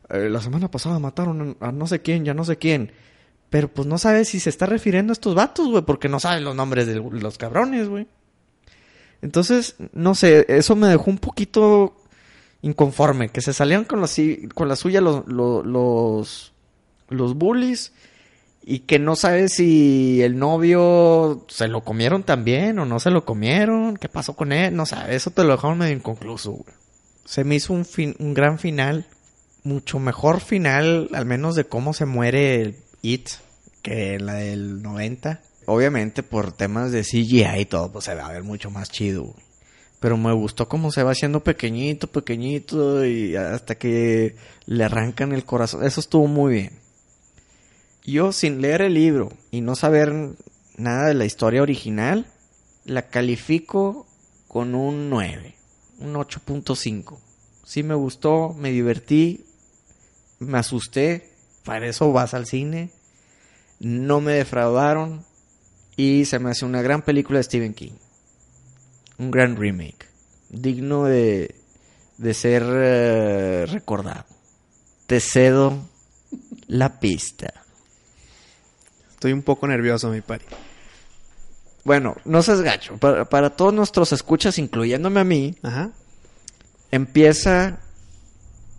"Eh, 0.10 0.30
la 0.30 0.40
semana 0.40 0.72
pasada 0.72 0.98
mataron 1.00 1.58
a 1.60 1.72
no 1.72 1.88
sé 1.88 2.02
quién, 2.02 2.26
ya 2.26 2.34
no 2.34 2.46
sé 2.46 2.58
quién. 2.58 2.92
Pero 3.50 3.68
pues 3.68 3.88
no 3.88 3.98
sabe 4.00 4.26
si 4.26 4.40
se 4.40 4.50
está 4.50 4.66
refiriendo 4.66 5.12
a 5.12 5.14
estos 5.14 5.36
vatos, 5.36 5.68
güey, 5.70 5.84
porque 5.84 6.10
no 6.10 6.20
sabe 6.20 6.42
los 6.42 6.56
nombres 6.56 6.88
de 6.88 6.96
los 6.96 7.38
cabrones, 7.38 7.88
güey. 7.88 8.08
Entonces, 9.22 9.76
no 9.94 10.16
sé, 10.16 10.46
eso 10.50 10.76
me 10.76 10.88
dejó 10.88 11.10
un 11.10 11.18
poquito 11.18 11.96
inconforme, 12.64 13.30
que 13.30 13.42
se 13.42 13.54
salieron 13.54 13.86
con, 13.86 14.00
los, 14.00 14.16
con 14.56 14.68
la 14.68 14.76
suya 14.76 15.02
los, 15.02 15.28
los, 15.28 16.54
los, 17.10 17.36
bullies 17.36 17.92
y 18.64 18.80
que 18.80 19.00
no 19.00 19.18
sabe 19.18 19.50
si 19.50 20.22
el 20.24 20.40
novio 20.40 21.46
se 21.50 21.68
lo 21.68 21.84
comieron 21.84 22.24
también 22.24 22.80
o 22.80 22.86
no 22.86 23.02
se 23.02 23.12
lo 23.12 23.26
comieron, 23.26 23.98
qué 23.98 24.08
pasó 24.08 24.36
con 24.36 24.54
él, 24.54 24.76
no 24.76 24.86
sabe, 24.86 25.14
eso 25.14 25.30
te 25.30 25.44
lo 25.44 25.52
dejaron 25.52 25.78
medio 25.78 25.94
inconcluso. 25.94 26.66
Se 27.26 27.44
me 27.44 27.56
hizo 27.56 27.74
un, 27.74 27.86
fin, 27.86 28.16
un 28.20 28.34
gran 28.34 28.58
final, 28.58 29.08
mucho 29.64 30.00
mejor 30.00 30.40
final, 30.40 31.10
al 31.14 31.26
menos 31.26 31.56
de 31.56 31.66
cómo 31.66 31.94
se 31.94 32.06
muere 32.06 32.62
el 32.62 32.78
It, 33.02 33.30
que 33.82 34.20
la 34.20 34.36
del 34.36 34.82
90. 34.82 35.42
Obviamente 35.66 36.24
por 36.24 36.54
temas 36.54 36.92
de 36.94 37.04
CGI 37.04 37.60
y 37.60 37.66
todo, 37.66 37.92
pues 37.92 38.06
se 38.06 38.16
va 38.16 38.28
a 38.28 38.32
ver 38.32 38.44
mucho 38.44 38.72
más 38.72 38.90
chido. 38.90 39.36
Pero 40.04 40.18
me 40.18 40.34
gustó 40.34 40.68
cómo 40.68 40.92
se 40.92 41.02
va 41.02 41.12
haciendo 41.12 41.46
pequeñito, 41.46 42.08
pequeñito 42.08 43.06
y 43.06 43.38
hasta 43.38 43.76
que 43.76 44.36
le 44.66 44.84
arrancan 44.84 45.32
el 45.32 45.46
corazón. 45.46 45.86
Eso 45.86 46.02
estuvo 46.02 46.28
muy 46.28 46.52
bien. 46.56 46.72
Yo 48.04 48.34
sin 48.34 48.60
leer 48.60 48.82
el 48.82 48.96
libro 48.96 49.32
y 49.50 49.62
no 49.62 49.78
saber 49.78 50.14
nada 50.76 51.08
de 51.08 51.14
la 51.14 51.24
historia 51.24 51.62
original, 51.62 52.26
la 52.84 53.08
califico 53.08 54.06
con 54.50 54.76
un 54.76 55.10
9, 55.10 55.56
un 56.00 56.16
8.5. 56.16 57.18
Sí 57.64 57.82
me 57.82 57.96
gustó, 57.96 58.54
me 58.60 58.72
divertí, 58.72 59.46
me 60.40 60.58
asusté, 60.58 61.30
para 61.64 61.88
eso 61.88 62.12
vas 62.12 62.34
al 62.34 62.46
cine, 62.46 62.92
no 63.80 64.20
me 64.20 64.34
defraudaron 64.34 65.24
y 65.96 66.26
se 66.26 66.40
me 66.40 66.52
hace 66.52 66.66
una 66.66 66.82
gran 66.82 67.04
película 67.04 67.40
de 67.40 67.44
Stephen 67.44 67.74
King. 67.74 68.03
Un 69.24 69.32
gran 69.32 69.56
remake, 69.56 70.08
digno 70.50 71.06
de, 71.06 71.56
de 72.18 72.34
ser 72.34 72.64
uh, 72.64 73.72
recordado. 73.72 74.26
Te 75.08 75.20
cedo 75.20 75.80
la 76.68 77.00
pista. 77.00 77.54
Estoy 79.12 79.32
un 79.32 79.44
poco 79.44 79.68
nervioso, 79.68 80.10
mi 80.10 80.20
pari. 80.22 80.44
Bueno, 81.86 82.18
no 82.26 82.42
seas 82.42 82.62
gacho. 82.62 82.98
Para, 82.98 83.26
para, 83.26 83.52
todos 83.52 83.74
nuestros 83.74 84.12
escuchas, 84.12 84.58
incluyéndome 84.58 85.20
a 85.20 85.24
mí, 85.24 85.56
Ajá. 85.64 85.92
empieza 86.92 87.80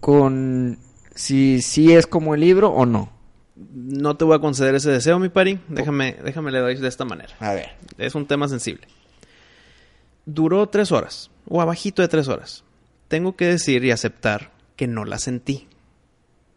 con 0.00 0.78
si, 1.14 1.62
si 1.62 1.92
es 1.94 2.06
como 2.06 2.34
el 2.34 2.42
libro 2.42 2.68
o 2.68 2.84
no. 2.84 3.10
No 3.56 4.16
te 4.16 4.24
voy 4.24 4.36
a 4.36 4.40
conceder 4.40 4.74
ese 4.74 4.90
deseo, 4.90 5.18
mi 5.18 5.30
pari. 5.30 5.60
Déjame, 5.68 6.16
déjame 6.24 6.50
le 6.50 6.58
doy 6.58 6.76
de 6.76 6.88
esta 6.88 7.04
manera. 7.04 7.34
A 7.38 7.52
ver. 7.52 7.70
Es 7.96 8.14
un 8.14 8.26
tema 8.26 8.48
sensible. 8.48 8.86
Duró 10.26 10.66
tres 10.68 10.92
horas, 10.92 11.30
o 11.48 11.60
abajito 11.60 12.02
de 12.02 12.08
tres 12.08 12.28
horas. 12.28 12.64
Tengo 13.08 13.36
que 13.36 13.46
decir 13.46 13.84
y 13.84 13.90
aceptar 13.90 14.52
que 14.76 14.86
no 14.86 15.04
la 15.04 15.18
sentí. 15.18 15.68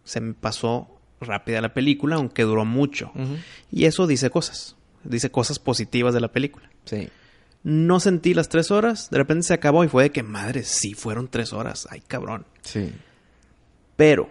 Se 0.03 0.21
me 0.21 0.33
pasó 0.33 0.87
rápida 1.19 1.61
la 1.61 1.73
película, 1.73 2.15
aunque 2.15 2.43
duró 2.43 2.63
mucho. 2.65 3.11
Uh 3.15 3.19
-huh. 3.19 3.37
Y 3.71 3.85
eso 3.85 4.07
dice 4.07 4.29
cosas. 4.29 4.75
Dice 5.03 5.29
cosas 5.31 5.59
positivas 5.59 6.13
de 6.13 6.21
la 6.21 6.29
película. 6.31 6.69
Sí. 6.85 7.09
No 7.63 7.99
sentí 7.99 8.33
las 8.33 8.47
tres 8.49 8.71
horas. 8.71 9.09
De 9.09 9.17
repente 9.17 9.43
se 9.43 9.53
acabó 9.53 9.83
y 9.83 9.89
fue 9.89 10.03
de 10.03 10.11
que, 10.11 10.23
madre, 10.23 10.63
sí 10.63 10.93
fueron 10.93 11.27
tres 11.27 11.51
horas. 11.53 11.87
Ay, 11.91 12.01
cabrón. 12.01 12.45
Sí. 12.61 12.93
Pero, 13.97 14.29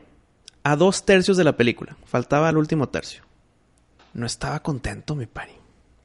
a 0.62 0.76
dos 0.76 1.04
tercios 1.04 1.36
de 1.36 1.44
la 1.44 1.56
película, 1.56 1.96
faltaba 2.06 2.48
el 2.48 2.56
último 2.56 2.88
tercio. 2.88 3.22
No 4.14 4.24
estaba 4.24 4.60
contento, 4.62 5.14
mi 5.14 5.26
pari. 5.26 5.52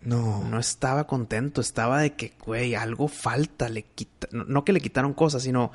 No. 0.01 0.43
No 0.43 0.59
estaba 0.59 1.05
contento. 1.07 1.61
Estaba 1.61 2.01
de 2.01 2.13
que, 2.13 2.33
güey, 2.43 2.75
algo 2.75 3.07
falta. 3.07 3.69
Le 3.69 3.83
quita... 3.83 4.27
no, 4.31 4.45
no, 4.45 4.65
que 4.65 4.73
le 4.73 4.81
quitaron 4.81 5.13
cosas, 5.13 5.43
sino 5.43 5.71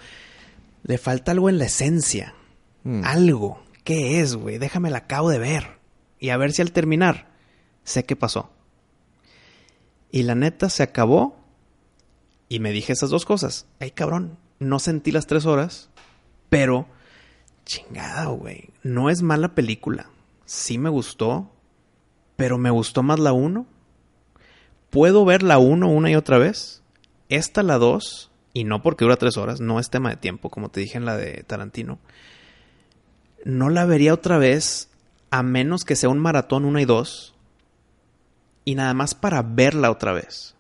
le 0.82 0.98
falta 0.98 1.32
algo 1.32 1.48
en 1.48 1.58
la 1.58 1.66
esencia. 1.66 2.34
Mm. 2.84 3.04
Algo. 3.04 3.62
¿Qué 3.84 4.20
es, 4.20 4.34
güey? 4.34 4.58
Déjame 4.58 4.90
la 4.90 4.98
acabo 4.98 5.30
de 5.30 5.38
ver. 5.38 5.78
Y 6.18 6.30
a 6.30 6.36
ver 6.36 6.52
si 6.52 6.62
al 6.62 6.72
terminar 6.72 7.28
sé 7.84 8.04
qué 8.04 8.16
pasó. 8.16 8.50
Y 10.10 10.22
la 10.24 10.34
neta 10.34 10.68
se 10.70 10.82
acabó. 10.82 11.36
Y 12.48 12.60
me 12.60 12.70
dije 12.70 12.92
esas 12.92 13.10
dos 13.10 13.24
cosas. 13.24 13.66
Ay, 13.80 13.90
cabrón. 13.90 14.38
No 14.58 14.78
sentí 14.78 15.12
las 15.12 15.26
tres 15.26 15.46
horas. 15.46 15.90
Pero, 16.48 16.86
chingada, 17.64 18.26
güey. 18.26 18.70
No 18.82 19.10
es 19.10 19.22
mala 19.22 19.54
película. 19.54 20.10
Sí 20.44 20.78
me 20.78 20.88
gustó. 20.88 21.50
Pero 22.36 22.58
me 22.58 22.70
gustó 22.70 23.02
más 23.02 23.18
la 23.18 23.32
uno. 23.32 23.66
Puedo 24.90 25.24
ver 25.24 25.42
la 25.42 25.58
uno 25.58 25.90
una 25.90 26.10
y 26.10 26.16
otra 26.16 26.38
vez. 26.38 26.82
Esta 27.28 27.62
la 27.62 27.78
dos. 27.78 28.30
Y 28.52 28.64
no 28.64 28.82
porque 28.82 29.04
dura 29.04 29.16
tres 29.16 29.36
horas. 29.36 29.60
No 29.60 29.78
es 29.78 29.90
tema 29.90 30.10
de 30.10 30.16
tiempo, 30.16 30.48
como 30.48 30.70
te 30.70 30.80
dije 30.80 30.96
en 30.96 31.04
la 31.04 31.16
de 31.16 31.44
Tarantino 31.46 31.98
no 33.46 33.70
la 33.70 33.86
vería 33.86 34.12
otra 34.12 34.38
vez 34.38 34.90
a 35.30 35.44
menos 35.44 35.84
que 35.84 35.94
sea 35.94 36.08
un 36.08 36.18
maratón 36.18 36.64
1 36.64 36.80
y 36.80 36.84
2 36.84 37.34
y 38.64 38.74
nada 38.74 38.92
más 38.92 39.14
para 39.14 39.42
verla 39.42 39.92
otra 39.92 40.12
vez. 40.12 40.56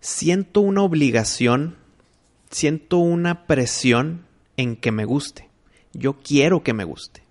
Siento 0.00 0.60
una 0.60 0.82
obligación, 0.82 1.76
siento 2.50 2.98
una 2.98 3.46
presión 3.46 4.26
en 4.56 4.74
que 4.74 4.90
me 4.90 5.04
guste. 5.04 5.48
Yo 5.92 6.14
quiero 6.14 6.64
que 6.64 6.72
me 6.72 6.82
guste, 6.82 7.22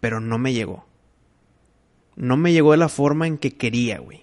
pero 0.00 0.20
no 0.20 0.38
me 0.38 0.54
llegó. 0.54 0.86
No 2.16 2.38
me 2.38 2.54
llegó 2.54 2.72
de 2.72 2.78
la 2.78 2.88
forma 2.88 3.26
en 3.26 3.36
que 3.36 3.58
quería, 3.58 3.98
güey. 3.98 4.22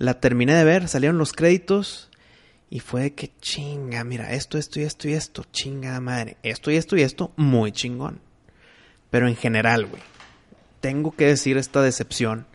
La 0.00 0.18
terminé 0.18 0.54
de 0.54 0.64
ver, 0.64 0.88
salieron 0.88 1.18
los 1.18 1.34
créditos 1.34 2.08
y 2.70 2.80
fue 2.80 3.02
de 3.02 3.14
que 3.14 3.32
chinga, 3.42 4.02
mira, 4.02 4.32
esto, 4.32 4.56
esto 4.56 4.80
y 4.80 4.84
esto 4.84 5.10
y 5.10 5.12
esto, 5.12 5.44
chinga 5.52 6.00
madre, 6.00 6.38
esto 6.42 6.70
y 6.70 6.76
esto 6.76 6.96
y 6.96 7.02
esto, 7.02 7.32
muy 7.36 7.70
chingón. 7.70 8.18
Pero 9.10 9.28
en 9.28 9.36
general, 9.36 9.84
güey, 9.84 10.00
tengo 10.80 11.12
que 11.14 11.26
decir 11.26 11.58
esta 11.58 11.82
decepción 11.82 12.46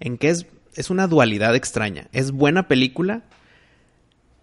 en 0.00 0.18
que 0.18 0.30
es, 0.30 0.46
es 0.74 0.90
una 0.90 1.06
dualidad 1.06 1.54
extraña. 1.54 2.08
Es 2.10 2.32
buena 2.32 2.66
película, 2.66 3.22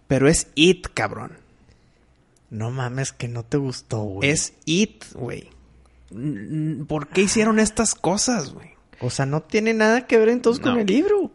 pero 0.06 0.26
es 0.26 0.46
It, 0.54 0.86
cabrón. 0.94 1.32
No 2.48 2.70
mames, 2.70 3.12
que 3.12 3.28
no 3.28 3.42
te 3.44 3.58
gustó, 3.58 3.98
güey. 4.04 4.30
Es 4.30 4.54
It, 4.64 5.04
güey. 5.12 5.50
¿Por 6.86 7.08
qué 7.08 7.20
hicieron 7.20 7.58
estas 7.58 7.94
cosas, 7.94 8.54
güey? 8.54 8.70
O 9.00 9.10
sea, 9.10 9.26
no 9.26 9.42
tiene 9.42 9.74
nada 9.74 10.06
que 10.06 10.16
ver 10.16 10.30
entonces 10.30 10.64
no. 10.64 10.70
con 10.70 10.80
el 10.80 10.86
libro. 10.86 11.30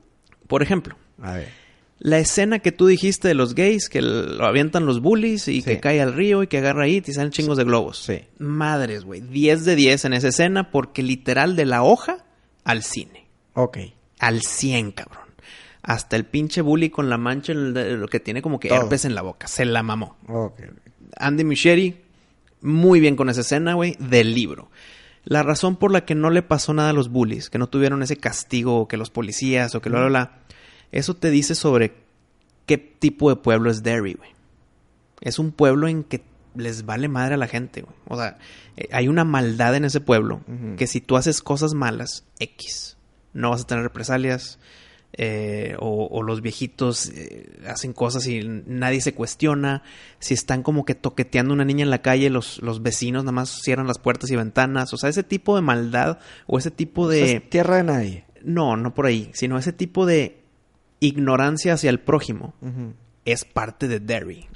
Por 0.48 0.64
ejemplo, 0.64 0.96
a 1.22 1.34
ver. 1.34 1.64
La 2.00 2.20
escena 2.20 2.60
que 2.60 2.74
tú 2.74 2.88
dijiste 2.88 3.30
de 3.30 3.34
los 3.34 3.56
gays, 3.56 3.88
que 3.88 4.02
lo 4.02 4.46
avientan 4.46 4.86
los 4.86 5.00
bullies 5.00 5.48
y 5.48 5.62
sí. 5.62 5.64
que 5.64 5.80
cae 5.80 6.02
al 6.02 6.14
río 6.14 6.44
y 6.44 6.48
que 6.48 6.58
agarra 6.58 6.88
It 6.88 7.08
y 7.08 7.14
salen 7.14 7.32
chingos 7.32 7.58
de 7.58 7.64
globos. 7.64 8.00
Sí. 8.00 8.22
Madres, 8.40 9.06
güey. 9.06 9.22
10 9.22 9.64
de 9.64 9.76
10 9.78 10.06
en 10.06 10.14
esa 10.14 10.28
escena 10.28 10.70
porque 10.70 11.02
literal 11.02 11.56
de 11.56 11.66
la 11.66 11.84
hoja 11.84 12.26
al 12.66 12.84
cine. 12.84 13.28
Ok. 13.54 13.78
Al 14.20 14.42
100, 14.42 14.92
cabrón. 14.92 15.24
Hasta 15.82 16.16
el 16.16 16.26
pinche 16.26 16.62
bully 16.62 16.90
con 16.90 17.10
la 17.10 17.18
mancha, 17.18 17.54
lo 17.54 18.08
que 18.08 18.20
tiene 18.20 18.42
como 18.42 18.60
que 18.60 18.70
Todo. 18.70 18.82
herpes 18.82 19.06
en 19.06 19.16
la 19.16 19.22
boca. 19.22 19.48
Se 19.48 19.64
la 19.64 19.84
mamó. 19.84 20.18
Ok. 20.28 20.62
Andy 21.18 21.44
Micheri, 21.44 22.02
muy 22.62 23.00
bien 23.00 23.16
con 23.16 23.30
esa 23.30 23.42
escena, 23.42 23.76
güey, 23.76 23.96
del 24.00 24.34
libro. 24.34 24.70
La 25.26 25.44
razón 25.44 25.78
por 25.78 25.92
la 25.92 26.06
que 26.06 26.16
no 26.16 26.30
le 26.30 26.42
pasó 26.42 26.74
nada 26.74 26.90
a 26.90 26.94
los 26.94 27.10
bullies, 27.10 27.50
que 27.50 27.60
no 27.60 27.68
tuvieron 27.68 28.04
ese 28.04 28.18
castigo, 28.18 28.80
o 28.80 28.88
que 28.88 28.98
los 28.98 29.10
policías, 29.10 29.74
o 29.76 29.82
que 29.82 29.90
bla, 29.90 30.00
bla, 30.00 30.10
bla, 30.10 30.40
Eso 30.94 31.16
te 31.16 31.30
dice 31.30 31.56
sobre 31.56 31.94
qué 32.66 32.78
tipo 32.78 33.30
de 33.30 33.36
pueblo 33.36 33.70
es 33.70 33.84
Derry, 33.84 34.14
güey. 34.14 34.30
Es 35.20 35.40
un 35.40 35.52
pueblo 35.52 35.88
en 35.90 36.04
que 36.04 36.24
les 36.56 36.86
vale 36.86 37.08
madre 37.10 37.34
a 37.34 37.38
la 37.38 37.48
gente, 37.48 37.82
güey. 37.82 37.96
O 38.08 38.16
sea, 38.16 38.38
eh, 38.78 38.88
hay 38.92 39.08
una 39.08 39.24
maldad 39.26 39.76
en 39.76 39.86
ese 39.86 40.00
pueblo 40.00 40.42
que 40.78 40.88
si 40.88 41.02
tú 41.02 41.18
haces 41.18 41.42
cosas 41.42 41.74
malas, 41.74 42.24
X, 42.40 42.96
no 43.34 43.50
vas 43.50 43.62
a 43.64 43.68
tener 43.68 43.84
represalias. 43.84 44.60
eh, 45.16 45.76
o, 45.80 46.08
o 46.12 46.24
los 46.24 46.42
viejitos 46.42 47.10
eh, 47.10 47.60
hacen 47.68 47.94
cosas 47.94 48.26
y 48.28 48.42
nadie 48.66 49.00
se 49.02 49.14
cuestiona. 49.14 49.84
Si 50.20 50.34
están 50.34 50.64
como 50.64 50.86
que 50.86 50.96
toqueteando 50.96 51.54
a 51.54 51.56
una 51.56 51.66
niña 51.66 51.84
en 51.84 51.92
la 51.92 52.02
calle, 52.02 52.30
los, 52.30 52.62
los 52.62 52.82
vecinos 52.82 53.24
nada 53.24 53.32
más 53.34 53.62
cierran 53.62 53.88
las 53.88 54.00
puertas 54.00 54.32
y 54.32 54.36
ventanas. 54.36 54.94
O 54.94 54.98
sea, 54.98 55.10
ese 55.10 55.24
tipo 55.24 55.56
de 55.56 55.62
maldad 55.62 56.18
o 56.48 56.58
ese 56.58 56.72
tipo 56.72 57.08
de... 57.08 57.34
Es 57.36 57.50
tierra 57.50 57.78
de 57.78 57.84
nadie. 57.84 58.26
No, 58.44 58.76
no 58.76 58.94
por 58.94 59.06
ahí, 59.06 59.30
sino 59.34 59.58
ese 59.58 59.72
tipo 59.72 60.06
de 60.06 60.43
ignorancia 61.08 61.74
hacia 61.74 61.90
el 61.90 62.00
prójimo 62.00 62.54
es 63.26 63.46
parte 63.46 63.88
de 63.88 64.00
Derry. 64.00 64.48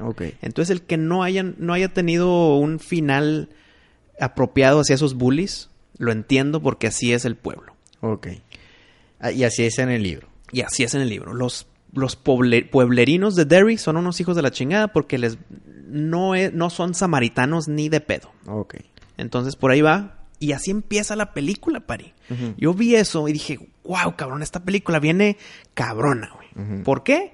Entonces 0.42 0.70
el 0.72 0.82
que 0.82 0.98
no 0.98 1.24
hayan, 1.24 1.56
no 1.58 1.74
haya 1.74 1.90
tenido 1.94 2.56
un 2.58 2.80
final 2.80 3.50
apropiado 4.20 4.80
hacia 4.82 4.96
esos 4.96 5.14
bullies, 5.16 5.70
lo 5.98 6.12
entiendo 6.12 6.62
porque 6.62 6.88
así 6.88 7.14
es 7.14 7.26
el 7.26 7.36
pueblo. 7.36 7.74
Ok. 8.02 8.28
Ah, 9.20 9.32
y 9.32 9.44
así 9.44 9.64
es 9.64 9.80
en 9.80 9.90
el 9.90 10.04
libro. 10.04 10.28
Y 10.52 10.62
así 10.62 10.84
es 10.84 10.94
en 10.96 11.02
el 11.02 11.10
libro. 11.10 11.34
Los, 11.34 11.68
los 11.94 12.22
pueble- 12.24 12.70
pueblerinos 12.70 13.36
de 13.36 13.46
Derry 13.46 13.78
son 13.78 13.98
unos 13.98 14.20
hijos 14.22 14.36
de 14.36 14.42
la 14.42 14.52
chingada 14.52 14.90
porque 14.90 15.18
les 15.18 15.38
no, 15.88 16.36
e- 16.36 16.52
no 16.52 16.70
son 16.70 16.94
samaritanos 16.94 17.68
ni 17.68 17.90
de 17.90 18.02
pedo. 18.02 18.32
Ok. 18.46 18.76
Entonces 19.18 19.56
por 19.56 19.72
ahí 19.72 19.82
va. 19.82 20.14
Y 20.40 20.52
así 20.52 20.70
empieza 20.70 21.16
la 21.16 21.34
película, 21.34 21.80
Pari. 21.80 22.14
Yo 22.58 22.74
vi 22.76 22.94
eso 22.96 23.28
y 23.28 23.34
dije, 23.34 23.58
wow, 23.84 24.16
cabrón, 24.16 24.44
esta 24.44 24.64
película 24.64 25.00
viene 25.00 25.38
cabrona, 25.74 26.32
¿Por 26.84 27.04
qué? 27.04 27.34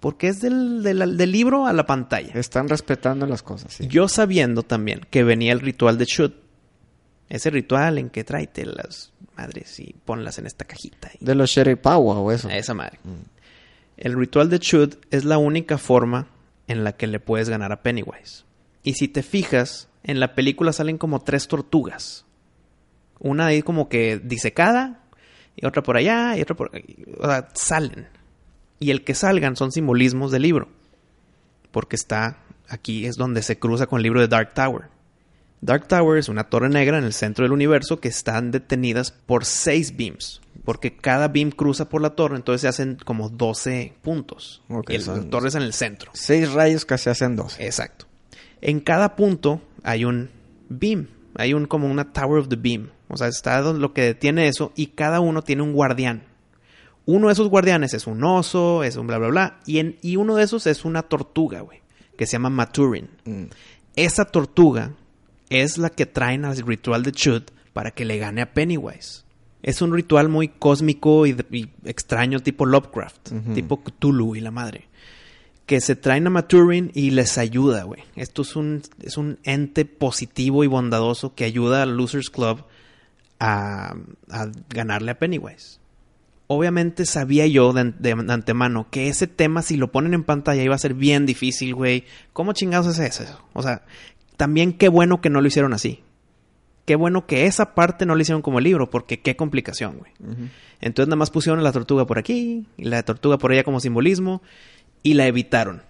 Porque 0.00 0.28
es 0.28 0.40
del, 0.40 0.82
del- 0.82 1.16
del 1.16 1.30
libro 1.32 1.66
a 1.66 1.72
la 1.72 1.84
pantalla. 1.84 2.32
Están 2.34 2.68
respetando 2.68 3.26
las 3.26 3.42
cosas, 3.42 3.74
sí. 3.74 3.86
Yo 3.88 4.08
sabiendo 4.08 4.62
también 4.62 5.00
que 5.10 5.24
venía 5.24 5.52
el 5.52 5.60
ritual 5.60 5.98
de 5.98 6.06
Shoot. 6.06 6.34
Ese 7.28 7.50
ritual 7.50 7.98
en 7.98 8.08
que 8.10 8.24
tráete 8.24 8.64
las 8.66 9.12
madres 9.36 9.78
y 9.78 9.94
ponlas 10.04 10.38
en 10.38 10.46
esta 10.46 10.64
cajita. 10.64 11.10
y- 11.20 11.24
De 11.24 11.34
los 11.34 11.50
Sheripawa 11.50 12.18
o 12.18 12.32
eso. 12.32 12.48
a 12.48 12.56
esa 12.56 12.74
madre. 12.74 12.98
Mm. 13.04 13.28
El 13.98 14.14
ritual 14.18 14.48
de 14.48 14.58
Chud 14.58 14.94
es 15.10 15.24
la 15.26 15.36
única 15.38 15.76
forma 15.76 16.28
en 16.66 16.82
la 16.82 16.92
que 16.92 17.06
le 17.06 17.20
puedes 17.20 17.48
ganar 17.50 17.70
a 17.72 17.82
Pennywise. 17.82 18.44
Y 18.82 18.94
si 18.94 19.06
te 19.08 19.22
fijas, 19.22 19.88
en 20.02 20.18
la 20.18 20.34
película 20.34 20.72
salen 20.72 20.96
como 20.96 21.20
tres 21.20 21.46
tortugas. 21.46 22.24
Una 23.18 23.46
ahí 23.46 23.60
como 23.60 23.90
que 23.90 24.18
disecada, 24.18 25.02
y 25.54 25.66
otra 25.66 25.82
por 25.82 25.98
allá, 25.98 26.38
y 26.38 26.40
otra 26.40 26.56
por... 26.56 26.70
O 27.18 27.26
sea, 27.26 27.48
salen. 27.52 28.06
Y 28.80 28.90
el 28.90 29.04
que 29.04 29.14
salgan 29.14 29.54
son 29.54 29.70
simbolismos 29.70 30.32
del 30.32 30.42
libro. 30.42 30.68
Porque 31.70 31.94
está 31.94 32.38
aquí 32.68 33.06
es 33.06 33.16
donde 33.16 33.42
se 33.42 33.58
cruza 33.58 33.86
con 33.86 33.98
el 33.98 34.02
libro 34.02 34.20
de 34.20 34.28
Dark 34.28 34.54
Tower. 34.54 34.88
Dark 35.60 35.86
Tower 35.88 36.18
es 36.18 36.28
una 36.28 36.44
torre 36.44 36.70
negra 36.70 36.98
en 36.98 37.04
el 37.04 37.12
centro 37.12 37.44
del 37.44 37.52
universo 37.52 38.00
que 38.00 38.08
están 38.08 38.50
detenidas 38.50 39.12
por 39.12 39.44
seis 39.44 39.96
beams. 39.96 40.40
Porque 40.64 40.96
cada 40.96 41.28
beam 41.28 41.50
cruza 41.50 41.88
por 41.88 42.00
la 42.00 42.10
torre, 42.10 42.36
entonces 42.36 42.62
se 42.62 42.68
hacen 42.68 42.98
como 43.04 43.28
12 43.28 43.94
puntos. 44.02 44.62
Ok, 44.68 44.90
y 44.90 44.98
la 44.98 45.20
torre 45.28 45.48
es 45.48 45.54
en 45.54 45.62
el 45.62 45.72
centro. 45.74 46.10
Seis 46.14 46.52
rayos 46.52 46.84
que 46.84 46.96
se 46.96 47.10
hacen 47.10 47.36
dos. 47.36 47.56
Exacto. 47.60 48.06
En 48.62 48.80
cada 48.80 49.16
punto 49.16 49.60
hay 49.82 50.04
un 50.04 50.30
beam. 50.68 51.08
Hay 51.34 51.54
un 51.54 51.66
como 51.66 51.88
una 51.88 52.12
Tower 52.12 52.40
of 52.40 52.48
the 52.48 52.56
Beam. 52.56 52.90
O 53.08 53.16
sea, 53.16 53.28
está 53.28 53.60
lo 53.60 53.92
que 53.92 54.02
detiene 54.02 54.48
eso 54.48 54.72
y 54.76 54.88
cada 54.88 55.20
uno 55.20 55.42
tiene 55.42 55.62
un 55.62 55.72
guardián. 55.72 56.24
Uno 57.12 57.26
de 57.26 57.32
esos 57.32 57.48
guardianes 57.48 57.92
es 57.92 58.06
un 58.06 58.22
oso, 58.22 58.84
es 58.84 58.94
un 58.94 59.08
bla 59.08 59.18
bla 59.18 59.28
bla. 59.28 59.60
Y, 59.66 59.78
en, 59.78 59.98
y 60.00 60.14
uno 60.14 60.36
de 60.36 60.44
esos 60.44 60.66
es 60.68 60.84
una 60.84 61.02
tortuga, 61.02 61.60
güey. 61.60 61.80
Que 62.16 62.26
se 62.26 62.32
llama 62.32 62.50
Maturin. 62.50 63.08
Mm. 63.24 63.44
Esa 63.96 64.26
tortuga 64.26 64.92
es 65.48 65.76
la 65.76 65.90
que 65.90 66.06
traen 66.06 66.44
al 66.44 66.56
ritual 66.58 67.02
de 67.02 67.10
Chud 67.10 67.42
para 67.72 67.90
que 67.90 68.04
le 68.04 68.18
gane 68.18 68.42
a 68.42 68.52
Pennywise. 68.52 69.24
Es 69.62 69.82
un 69.82 69.92
ritual 69.92 70.28
muy 70.28 70.48
cósmico 70.48 71.26
y, 71.26 71.36
y 71.50 71.68
extraño 71.84 72.40
tipo 72.40 72.64
Lovecraft, 72.64 73.32
tipo 73.54 73.82
Cthulhu 73.82 74.36
y 74.36 74.40
la 74.40 74.52
madre. 74.52 74.88
Que 75.66 75.80
se 75.80 75.96
traen 75.96 76.28
a 76.28 76.30
Maturin 76.30 76.92
y 76.94 77.10
les 77.10 77.38
ayuda, 77.38 77.82
güey. 77.82 78.02
Esto 78.14 78.42
es 78.42 78.54
un, 78.54 78.82
es 79.02 79.16
un 79.18 79.38
ente 79.42 79.84
positivo 79.84 80.62
y 80.62 80.68
bondadoso 80.68 81.34
que 81.34 81.44
ayuda 81.44 81.82
al 81.82 81.96
Losers 81.96 82.30
Club 82.30 82.64
a, 83.40 83.96
a 84.30 84.46
ganarle 84.68 85.10
a 85.10 85.18
Pennywise. 85.18 85.80
Obviamente 86.52 87.06
sabía 87.06 87.46
yo 87.46 87.72
de, 87.72 87.92
de 87.96 88.10
antemano 88.10 88.88
que 88.90 89.06
ese 89.06 89.28
tema, 89.28 89.62
si 89.62 89.76
lo 89.76 89.92
ponen 89.92 90.14
en 90.14 90.24
pantalla, 90.24 90.64
iba 90.64 90.74
a 90.74 90.78
ser 90.78 90.94
bien 90.94 91.24
difícil, 91.24 91.76
güey. 91.76 92.04
¿Cómo 92.32 92.54
chingados 92.54 92.98
es 92.98 93.20
eso? 93.20 93.40
O 93.52 93.62
sea, 93.62 93.84
también 94.36 94.72
qué 94.72 94.88
bueno 94.88 95.20
que 95.20 95.30
no 95.30 95.40
lo 95.40 95.46
hicieron 95.46 95.72
así. 95.74 96.02
Qué 96.86 96.96
bueno 96.96 97.24
que 97.24 97.46
esa 97.46 97.74
parte 97.76 98.04
no 98.04 98.16
lo 98.16 98.20
hicieron 98.22 98.42
como 98.42 98.58
el 98.58 98.64
libro, 98.64 98.90
porque 98.90 99.20
qué 99.20 99.36
complicación, 99.36 99.98
güey. 99.98 100.10
Entonces 100.80 101.06
nada 101.06 101.16
más 101.18 101.30
pusieron 101.30 101.62
la 101.62 101.70
tortuga 101.70 102.04
por 102.04 102.18
aquí, 102.18 102.66
y 102.76 102.84
la 102.84 103.04
tortuga 103.04 103.38
por 103.38 103.52
allá 103.52 103.62
como 103.62 103.78
simbolismo, 103.78 104.42
y 105.04 105.14
la 105.14 105.28
evitaron. 105.28 105.82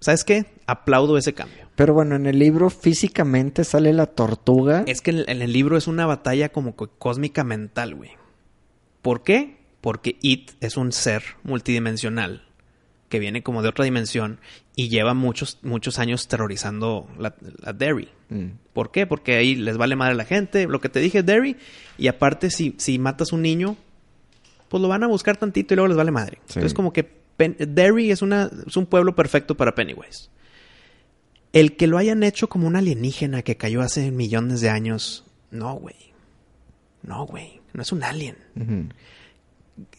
¿Sabes 0.00 0.24
qué? 0.24 0.46
Aplaudo 0.66 1.18
ese 1.18 1.34
cambio. 1.34 1.68
Pero 1.74 1.92
bueno, 1.92 2.16
en 2.16 2.24
el 2.24 2.38
libro 2.38 2.70
físicamente 2.70 3.64
sale 3.64 3.92
la 3.92 4.06
tortuga. 4.06 4.82
Es 4.86 5.02
que 5.02 5.10
en 5.10 5.18
el, 5.18 5.24
en 5.28 5.42
el 5.42 5.52
libro 5.52 5.76
es 5.76 5.88
una 5.88 6.06
batalla 6.06 6.48
como 6.48 6.74
co- 6.74 6.88
cósmica 6.98 7.44
mental, 7.44 7.94
güey. 7.94 8.12
¿Por 9.02 9.22
qué? 9.22 9.55
Porque 9.86 10.16
It 10.20 10.50
es 10.60 10.76
un 10.76 10.90
ser 10.90 11.22
multidimensional 11.44 12.44
que 13.08 13.20
viene 13.20 13.44
como 13.44 13.62
de 13.62 13.68
otra 13.68 13.84
dimensión 13.84 14.40
y 14.74 14.88
lleva 14.88 15.14
muchos, 15.14 15.60
muchos 15.62 16.00
años 16.00 16.26
terrorizando 16.26 17.08
la, 17.20 17.36
la 17.62 17.72
Derry. 17.72 18.08
Mm. 18.30 18.46
¿Por 18.72 18.90
qué? 18.90 19.06
Porque 19.06 19.36
ahí 19.36 19.54
les 19.54 19.76
vale 19.76 19.94
madre 19.94 20.14
a 20.14 20.16
la 20.16 20.24
gente. 20.24 20.66
Lo 20.66 20.80
que 20.80 20.88
te 20.88 20.98
dije, 20.98 21.22
Derry. 21.22 21.56
Y 21.98 22.08
aparte, 22.08 22.50
si, 22.50 22.74
si 22.78 22.98
matas 22.98 23.32
un 23.32 23.42
niño, 23.42 23.76
pues 24.68 24.80
lo 24.82 24.88
van 24.88 25.04
a 25.04 25.06
buscar 25.06 25.36
tantito 25.36 25.72
y 25.72 25.76
luego 25.76 25.86
les 25.86 25.96
vale 25.96 26.10
madre. 26.10 26.38
Sí. 26.46 26.54
Entonces, 26.58 26.74
como 26.74 26.92
que 26.92 27.04
Pen- 27.04 27.56
Derry 27.56 28.10
es, 28.10 28.22
una, 28.22 28.50
es 28.66 28.76
un 28.76 28.86
pueblo 28.86 29.14
perfecto 29.14 29.56
para 29.56 29.76
Pennywise. 29.76 30.30
El 31.52 31.76
que 31.76 31.86
lo 31.86 31.96
hayan 31.96 32.24
hecho 32.24 32.48
como 32.48 32.66
un 32.66 32.74
alienígena 32.74 33.42
que 33.42 33.56
cayó 33.56 33.82
hace 33.82 34.10
millones 34.10 34.60
de 34.60 34.68
años, 34.68 35.24
no, 35.52 35.74
güey. 35.74 36.12
No, 37.04 37.24
güey. 37.24 37.60
No 37.72 37.82
es 37.82 37.92
un 37.92 38.02
alien. 38.02 38.36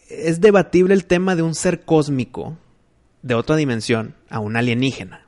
Es 0.08 0.40
debatible 0.40 0.94
el 0.94 1.04
tema 1.04 1.36
de 1.36 1.42
un 1.42 1.54
ser 1.54 1.84
cósmico 1.84 2.56
de 3.22 3.34
otra 3.34 3.56
dimensión 3.56 4.14
a 4.30 4.40
un 4.40 4.56
alienígena. 4.56 5.26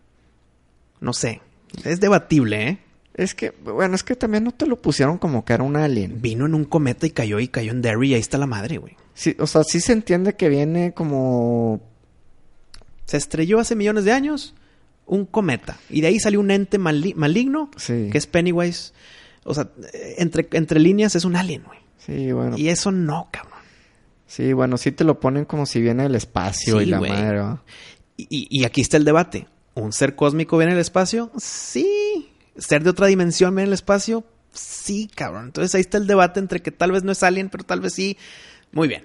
No 1.00 1.12
sé. 1.12 1.40
Es 1.84 2.00
debatible, 2.00 2.68
¿eh? 2.68 2.78
Es 3.14 3.34
que, 3.34 3.50
bueno, 3.50 3.94
es 3.94 4.02
que 4.02 4.16
también 4.16 4.44
no 4.44 4.52
te 4.52 4.66
lo 4.66 4.80
pusieron 4.80 5.18
como 5.18 5.44
que 5.44 5.52
era 5.52 5.62
un 5.64 5.76
alien. 5.76 6.22
Vino 6.22 6.46
en 6.46 6.54
un 6.54 6.64
cometa 6.64 7.06
y 7.06 7.10
cayó 7.10 7.38
y 7.40 7.48
cayó 7.48 7.72
en 7.72 7.82
Derry 7.82 8.10
y 8.10 8.14
ahí 8.14 8.20
está 8.20 8.38
la 8.38 8.46
madre, 8.46 8.78
güey. 8.78 8.96
Sí, 9.14 9.36
o 9.38 9.46
sea, 9.46 9.62
sí 9.64 9.80
se 9.80 9.92
entiende 9.92 10.34
que 10.36 10.48
viene 10.48 10.92
como... 10.94 11.80
Se 13.04 13.16
estrelló 13.16 13.58
hace 13.58 13.74
millones 13.76 14.04
de 14.04 14.12
años 14.12 14.54
un 15.04 15.26
cometa. 15.26 15.76
Y 15.90 16.00
de 16.00 16.06
ahí 16.06 16.20
salió 16.20 16.40
un 16.40 16.50
ente 16.52 16.78
mali- 16.78 17.14
maligno 17.14 17.70
Sí. 17.76 18.08
que 18.12 18.16
es 18.18 18.26
Pennywise. 18.26 18.92
O 19.44 19.52
sea, 19.54 19.68
entre, 20.16 20.48
entre 20.52 20.78
líneas 20.80 21.16
es 21.16 21.24
un 21.24 21.34
alien, 21.36 21.64
güey. 21.64 21.80
Sí, 21.98 22.30
bueno. 22.32 22.56
Y 22.56 22.68
eso 22.68 22.92
no, 22.92 23.28
cabrón. 23.32 23.59
Sí, 24.30 24.52
bueno, 24.52 24.76
sí 24.76 24.92
te 24.92 25.02
lo 25.02 25.18
ponen 25.18 25.44
como 25.44 25.66
si 25.66 25.80
viene 25.80 26.04
del 26.04 26.14
espacio 26.14 26.78
Sí, 26.78 26.84
y 26.84 26.86
la 26.86 26.98
güey. 26.98 27.10
madre. 27.10 27.42
Y, 28.16 28.64
aquí 28.64 28.80
está 28.80 28.96
el 28.96 29.04
debate. 29.04 29.48
¿Un 29.74 29.92
ser 29.92 30.14
cósmico 30.14 30.56
viene 30.56 30.72
del 30.74 30.80
espacio? 30.80 31.32
Sí. 31.36 32.30
¿Ser 32.56 32.84
de 32.84 32.90
otra 32.90 33.08
dimensión 33.08 33.52
viene 33.56 33.66
del 33.70 33.74
espacio? 33.74 34.22
Sí, 34.52 35.10
cabrón. 35.12 35.46
Entonces 35.46 35.74
ahí 35.74 35.80
está 35.80 35.98
el 35.98 36.06
debate 36.06 36.38
entre 36.38 36.60
que 36.62 36.70
tal 36.70 36.92
vez 36.92 37.02
no 37.02 37.10
es 37.10 37.24
alien, 37.24 37.48
pero 37.48 37.64
tal 37.64 37.80
vez 37.80 37.92
sí. 37.94 38.16
Muy 38.70 38.86
bien. 38.86 39.02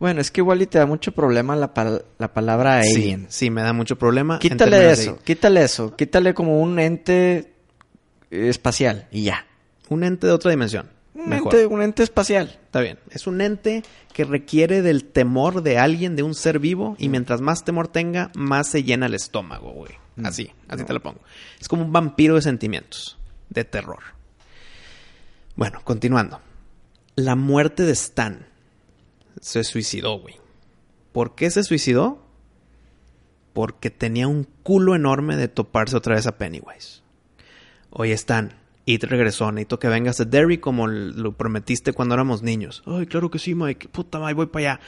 Bueno, 0.00 0.20
es 0.20 0.32
que 0.32 0.40
igual 0.40 0.60
y 0.60 0.66
te 0.66 0.78
da 0.78 0.86
mucho 0.86 1.12
problema 1.12 1.54
la, 1.54 1.72
la 2.18 2.34
palabra 2.34 2.82
Sí, 2.82 2.96
alien. 2.96 3.26
sí, 3.28 3.50
me 3.50 3.62
da 3.62 3.72
mucho 3.72 3.96
problema. 3.96 4.40
Quítale 4.40 4.78
de- 4.78 4.90
eso, 4.90 5.18
quítale 5.22 5.62
eso. 5.62 5.94
Quítale 5.94 6.34
como 6.34 6.60
un 6.60 6.80
ente 6.80 7.52
espacial 8.30 9.06
y 9.12 9.22
ya. 9.24 9.46
Un 9.88 10.02
ente 10.02 10.26
de 10.26 10.32
otra 10.32 10.50
dimensión. 10.50 10.90
Un 11.14 11.28
Mejor. 11.28 11.54
ente, 11.54 11.66
un 11.66 11.82
ente 11.82 12.02
espacial. 12.02 12.58
Está 12.64 12.80
bien. 12.80 12.98
Es 13.10 13.26
un 13.26 13.40
ente 13.40 13.82
que 14.12 14.24
requiere 14.24 14.82
del 14.82 15.04
temor 15.04 15.62
de 15.62 15.78
alguien, 15.78 16.16
de 16.16 16.22
un 16.24 16.34
ser 16.34 16.58
vivo, 16.58 16.96
y 16.98 17.08
mientras 17.08 17.40
más 17.40 17.64
temor 17.64 17.86
tenga, 17.88 18.30
más 18.34 18.68
se 18.68 18.82
llena 18.82 19.06
el 19.06 19.14
estómago, 19.14 19.70
güey. 19.72 19.92
Mm. 20.16 20.26
Así, 20.26 20.50
así 20.68 20.80
No. 20.82 20.86
te 20.86 20.92
lo 20.92 21.00
pongo. 21.02 21.20
Es 21.60 21.68
como 21.68 21.84
un 21.84 21.92
vampiro 21.92 22.34
de 22.34 22.42
sentimientos, 22.42 23.16
de 23.48 23.64
terror. 23.64 24.00
Bueno, 25.56 25.80
continuando. 25.84 26.40
La 27.16 27.36
muerte 27.36 27.84
de 27.84 27.92
Stan 27.92 28.46
se 29.40 29.62
suicidó, 29.62 30.18
güey. 30.18 30.36
¿Por 31.12 31.36
qué 31.36 31.48
se 31.50 31.62
suicidó? 31.62 32.24
Porque 33.52 33.90
tenía 33.90 34.26
un 34.26 34.48
culo 34.64 34.96
enorme 34.96 35.36
de 35.36 35.46
toparse 35.46 35.96
otra 35.96 36.16
vez 36.16 36.26
a 36.26 36.36
Pennywise. 36.38 37.02
Oye, 37.90 38.12
Stan, 38.14 38.54
y 38.86 38.98
regresó, 38.98 39.50
necesito 39.50 39.78
que 39.78 39.88
vengas 39.88 40.20
a 40.20 40.24
Derry 40.24 40.58
como 40.58 40.86
lo 40.86 41.32
prometiste 41.32 41.92
cuando 41.92 42.14
éramos 42.14 42.42
niños. 42.42 42.82
Ay, 42.86 43.06
claro 43.06 43.30
que 43.30 43.38
sí, 43.38 43.54
Mike. 43.54 43.88
Puta 43.88 44.18
madre, 44.18 44.34
voy 44.34 44.46
para 44.46 44.72
allá. 44.74 44.80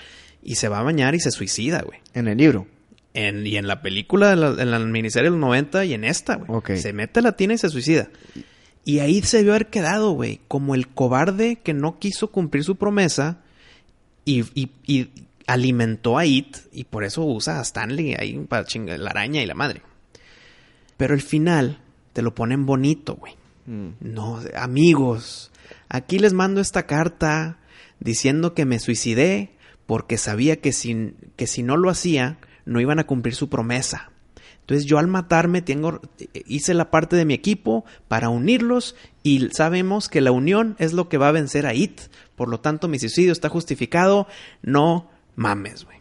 y 0.42 0.56
se 0.56 0.68
va 0.68 0.80
a 0.80 0.82
bañar 0.82 1.14
y 1.14 1.20
se 1.20 1.30
suicida, 1.30 1.82
güey. 1.82 1.98
En 2.14 2.28
el 2.28 2.36
libro. 2.38 2.66
En, 3.14 3.46
y 3.46 3.56
en 3.56 3.66
la 3.66 3.80
película, 3.80 4.32
en 4.34 4.40
la, 4.42 4.48
en 4.62 4.70
la 4.70 4.78
miniserie 4.78 5.24
de 5.26 5.30
los 5.30 5.40
90 5.40 5.86
y 5.86 5.94
en 5.94 6.04
esta, 6.04 6.36
güey. 6.36 6.50
Se 6.76 6.92
mete 6.92 7.20
a 7.20 7.22
la 7.22 7.32
tina 7.32 7.54
y 7.54 7.58
se 7.58 7.70
suicida. 7.70 8.10
Y 8.84 8.98
ahí 8.98 9.22
se 9.22 9.38
debió 9.38 9.52
haber 9.54 9.68
quedado, 9.68 10.10
güey. 10.12 10.40
Como 10.46 10.74
el 10.74 10.88
cobarde 10.88 11.56
que 11.56 11.72
no 11.72 11.98
quiso 11.98 12.30
cumplir 12.30 12.62
su 12.64 12.76
promesa 12.76 13.38
y, 14.26 14.42
y- 14.54 14.70
y 14.86 15.08
alimentó 15.46 16.18
a 16.18 16.26
It. 16.26 16.58
Y 16.72 16.84
por 16.84 17.02
eso 17.04 17.24
usa 17.24 17.58
a 17.58 17.62
Stanley 17.62 18.14
ahí 18.18 18.36
para 18.46 18.66
chingar 18.66 18.98
la 19.00 19.10
araña 19.10 19.42
y 19.42 19.46
la 19.46 19.54
madre. 19.54 19.80
Pero 20.98 21.14
el 21.14 21.22
final 21.22 21.78
te 22.12 22.20
lo 22.22 22.34
ponen 22.34 22.66
bonito, 22.66 23.14
güey. 23.16 23.32
Mm. 23.66 23.88
No, 24.00 24.40
amigos, 24.54 25.50
aquí 25.88 26.18
les 26.18 26.32
mando 26.32 26.60
esta 26.60 26.86
carta 26.86 27.58
diciendo 28.00 28.54
que 28.54 28.64
me 28.64 28.78
suicidé 28.78 29.50
porque 29.86 30.18
sabía 30.18 30.60
que 30.60 30.72
si, 30.72 31.14
que 31.36 31.46
si 31.46 31.62
no 31.62 31.76
lo 31.76 31.90
hacía, 31.90 32.38
no 32.64 32.80
iban 32.80 32.98
a 32.98 33.06
cumplir 33.06 33.34
su 33.34 33.48
promesa. 33.48 34.10
Entonces 34.60 34.86
yo 34.86 34.98
al 34.98 35.06
matarme 35.06 35.62
tengo, 35.62 36.00
hice 36.44 36.74
la 36.74 36.90
parte 36.90 37.14
de 37.14 37.24
mi 37.24 37.34
equipo 37.34 37.84
para 38.08 38.30
unirlos 38.30 38.96
y 39.22 39.48
sabemos 39.52 40.08
que 40.08 40.20
la 40.20 40.32
unión 40.32 40.74
es 40.80 40.92
lo 40.92 41.08
que 41.08 41.18
va 41.18 41.28
a 41.28 41.32
vencer 41.32 41.66
a 41.66 41.74
It. 41.74 42.00
Por 42.34 42.48
lo 42.48 42.58
tanto, 42.58 42.88
mi 42.88 42.98
suicidio 42.98 43.30
está 43.30 43.48
justificado. 43.48 44.26
No 44.62 45.08
mames, 45.36 45.84
güey. 45.84 45.98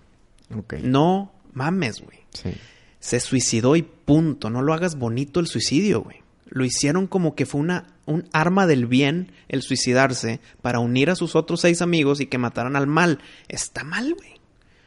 No 0.81 1.31
mames, 1.53 2.01
güey. 2.01 2.17
Sí. 2.31 2.55
Se 2.99 3.19
suicidó 3.19 3.75
y 3.75 3.83
punto. 3.83 4.49
No 4.49 4.63
lo 4.63 4.73
hagas 4.73 4.97
bonito 4.97 5.39
el 5.39 5.45
suicidio, 5.45 6.01
güey. 6.01 6.24
Lo 6.47 6.63
hicieron 6.63 7.07
como 7.07 7.35
que 7.35 7.45
fue 7.45 7.59
una, 7.61 7.87
un 8.05 8.27
arma 8.31 8.67
del 8.67 8.85
bien 8.85 9.31
el 9.47 9.61
suicidarse 9.63 10.39
para 10.61 10.79
unir 10.79 11.09
a 11.09 11.15
sus 11.15 11.35
otros 11.35 11.61
seis 11.61 11.81
amigos 11.81 12.21
y 12.21 12.27
que 12.27 12.37
mataran 12.37 12.75
al 12.75 12.87
mal. 12.87 13.19
Está 13.47 13.83
mal, 13.83 14.13
güey. 14.13 14.35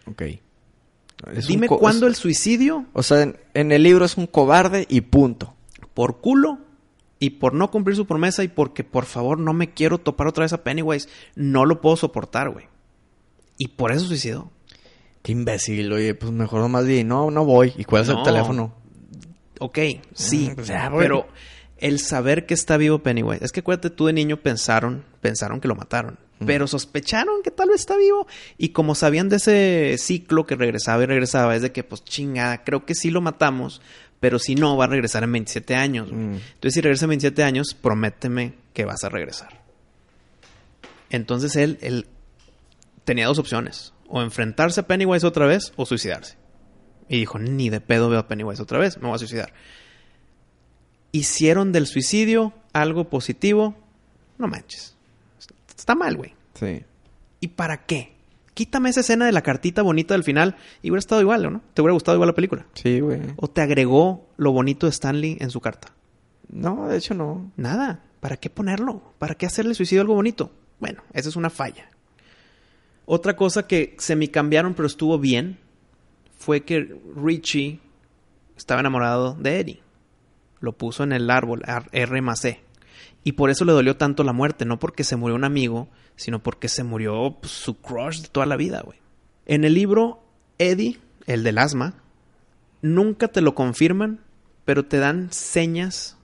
Ok. 0.06 0.40
Es 1.34 1.48
Dime 1.48 1.66
cuándo 1.66 2.06
el 2.06 2.14
suicidio, 2.14 2.86
O 2.92 3.02
sea, 3.02 3.22
en, 3.22 3.36
en 3.54 3.72
el 3.72 3.82
libro 3.82 4.04
es 4.04 4.16
un 4.16 4.26
cobarde 4.28 4.86
y 4.88 5.00
punto. 5.00 5.54
por 5.94 6.20
culo 6.20 6.58
y 7.18 7.30
por 7.30 7.54
no 7.54 7.72
cumplir 7.72 7.96
su 7.96 8.06
promesa 8.06 8.44
y 8.44 8.48
porque 8.48 8.84
por 8.84 9.04
favor 9.04 9.40
no 9.40 9.52
me 9.52 9.70
quiero 9.74 9.98
topar 9.98 10.28
otra 10.28 10.44
vez 10.44 10.52
a 10.52 10.62
Pennywise, 10.62 11.08
no 11.34 11.64
lo 11.66 11.80
puedo 11.80 11.96
soportar, 11.96 12.50
güey. 12.50 12.66
Y 13.56 13.66
por 13.68 13.90
eso 13.90 14.06
suicidó. 14.06 14.52
Qué 15.22 15.32
imbécil, 15.32 15.92
oye, 15.92 16.14
pues 16.14 16.30
mejor 16.30 16.60
nomás 16.60 16.86
di, 16.86 17.02
no, 17.02 17.32
no 17.32 17.44
voy. 17.44 17.72
¿Y 17.76 17.82
cuál 17.82 18.02
es 18.02 18.08
No. 18.08 18.18
el 18.18 18.22
teléfono? 18.22 18.72
Ok, 19.60 19.78
sí, 20.14 20.50
Mm, 20.50 20.54
pues 20.54 20.66
ya, 20.68 20.90
pero 20.96 21.26
el 21.78 22.00
saber 22.00 22.46
que 22.46 22.54
está 22.54 22.76
vivo 22.76 23.00
Pennywise, 23.00 23.44
es 23.44 23.52
que 23.52 23.60
acuérdate, 23.60 23.90
tú 23.90 24.06
de 24.06 24.12
niño 24.12 24.38
pensaron, 24.38 25.04
pensaron 25.20 25.60
que 25.60 25.68
lo 25.68 25.74
mataron, 25.74 26.18
pero 26.44 26.66
sospecharon 26.66 27.42
que 27.42 27.50
tal 27.50 27.68
vez 27.68 27.80
está 27.80 27.96
vivo 27.96 28.26
y 28.56 28.68
como 28.68 28.94
sabían 28.94 29.28
de 29.28 29.36
ese 29.36 29.96
ciclo 29.98 30.46
que 30.46 30.54
regresaba 30.54 31.02
y 31.02 31.06
regresaba, 31.06 31.56
es 31.56 31.62
de 31.62 31.72
que 31.72 31.82
pues 31.82 32.04
chingada, 32.04 32.62
creo 32.64 32.84
que 32.84 32.94
sí 32.94 33.10
lo 33.10 33.20
matamos, 33.20 33.80
pero 34.20 34.38
si 34.38 34.54
no 34.54 34.76
va 34.76 34.84
a 34.84 34.88
regresar 34.88 35.24
en 35.24 35.32
27 35.32 35.74
años. 35.74 36.12
Mm. 36.12 36.34
Entonces 36.34 36.74
si 36.74 36.80
regresa 36.80 37.04
en 37.06 37.10
27 37.10 37.42
años, 37.42 37.74
prométeme 37.74 38.54
que 38.72 38.84
vas 38.84 39.02
a 39.04 39.08
regresar. 39.08 39.60
Entonces 41.10 41.56
él, 41.56 41.78
él 41.80 42.06
tenía 43.04 43.26
dos 43.26 43.38
opciones, 43.38 43.92
o 44.08 44.22
enfrentarse 44.22 44.80
a 44.80 44.86
Pennywise 44.86 45.26
otra 45.26 45.46
vez 45.46 45.72
o 45.76 45.86
suicidarse. 45.86 46.36
Y 47.08 47.18
dijo, 47.18 47.38
ni 47.38 47.70
de 47.70 47.80
pedo 47.80 48.10
veo 48.10 48.20
a 48.20 48.28
Pennywise 48.28 48.62
otra 48.62 48.78
vez, 48.78 48.98
me 48.98 49.06
voy 49.06 49.14
a 49.14 49.18
suicidar. 49.18 49.52
Hicieron 51.12 51.72
del 51.72 51.86
suicidio 51.86 52.52
algo 52.72 53.08
positivo. 53.08 53.74
No 54.36 54.46
manches. 54.46 54.94
Está 55.76 55.94
mal, 55.94 56.16
güey. 56.16 56.34
Sí. 56.54 56.82
¿Y 57.40 57.48
para 57.48 57.86
qué? 57.86 58.12
Quítame 58.54 58.90
esa 58.90 59.00
escena 59.00 59.24
de 59.24 59.32
la 59.32 59.42
cartita 59.42 59.82
bonita 59.82 60.14
del 60.14 60.24
final 60.24 60.56
y 60.82 60.90
hubiera 60.90 60.98
estado 60.98 61.20
igual, 61.20 61.46
¿o 61.46 61.50
¿no? 61.50 61.62
¿Te 61.74 61.80
hubiera 61.80 61.94
gustado 61.94 62.16
igual 62.16 62.28
la 62.28 62.34
película? 62.34 62.66
Sí, 62.74 63.00
güey. 63.00 63.20
¿O 63.36 63.48
te 63.48 63.60
agregó 63.60 64.28
lo 64.36 64.52
bonito 64.52 64.86
de 64.86 64.90
Stanley 64.90 65.38
en 65.40 65.50
su 65.50 65.60
carta? 65.60 65.92
No, 66.50 66.88
de 66.88 66.98
hecho 66.98 67.14
no. 67.14 67.52
Nada. 67.56 68.02
¿Para 68.20 68.36
qué 68.36 68.50
ponerlo? 68.50 69.14
¿Para 69.18 69.36
qué 69.36 69.46
hacerle 69.46 69.74
suicidio 69.74 70.02
algo 70.02 70.14
bonito? 70.14 70.50
Bueno, 70.80 71.02
esa 71.12 71.28
es 71.28 71.36
una 71.36 71.50
falla. 71.50 71.88
Otra 73.06 73.36
cosa 73.36 73.66
que 73.66 73.96
se 73.98 74.16
me 74.16 74.30
cambiaron 74.30 74.74
pero 74.74 74.86
estuvo 74.86 75.18
bien 75.18 75.58
fue 76.38 76.62
que 76.62 76.96
Richie 77.16 77.80
estaba 78.56 78.80
enamorado 78.80 79.34
de 79.34 79.60
Eddie. 79.60 79.82
Lo 80.60 80.72
puso 80.72 81.04
en 81.04 81.12
el 81.12 81.30
árbol, 81.30 81.62
R 81.92 82.22
más 82.22 82.44
E. 82.44 82.60
Y 83.24 83.32
por 83.32 83.50
eso 83.50 83.64
le 83.64 83.72
dolió 83.72 83.96
tanto 83.96 84.24
la 84.24 84.32
muerte, 84.32 84.64
no 84.64 84.78
porque 84.78 85.04
se 85.04 85.16
murió 85.16 85.36
un 85.36 85.44
amigo, 85.44 85.88
sino 86.16 86.42
porque 86.42 86.68
se 86.68 86.84
murió 86.84 87.36
pues, 87.40 87.52
su 87.52 87.80
crush 87.80 88.22
de 88.22 88.28
toda 88.28 88.46
la 88.46 88.56
vida, 88.56 88.82
güey. 88.84 88.98
En 89.46 89.64
el 89.64 89.74
libro, 89.74 90.22
Eddie, 90.58 90.98
el 91.26 91.44
del 91.44 91.58
asma, 91.58 92.02
nunca 92.80 93.28
te 93.28 93.40
lo 93.40 93.54
confirman, 93.54 94.20
pero 94.64 94.84
te 94.84 94.98
dan 94.98 95.32
señas 95.32 96.16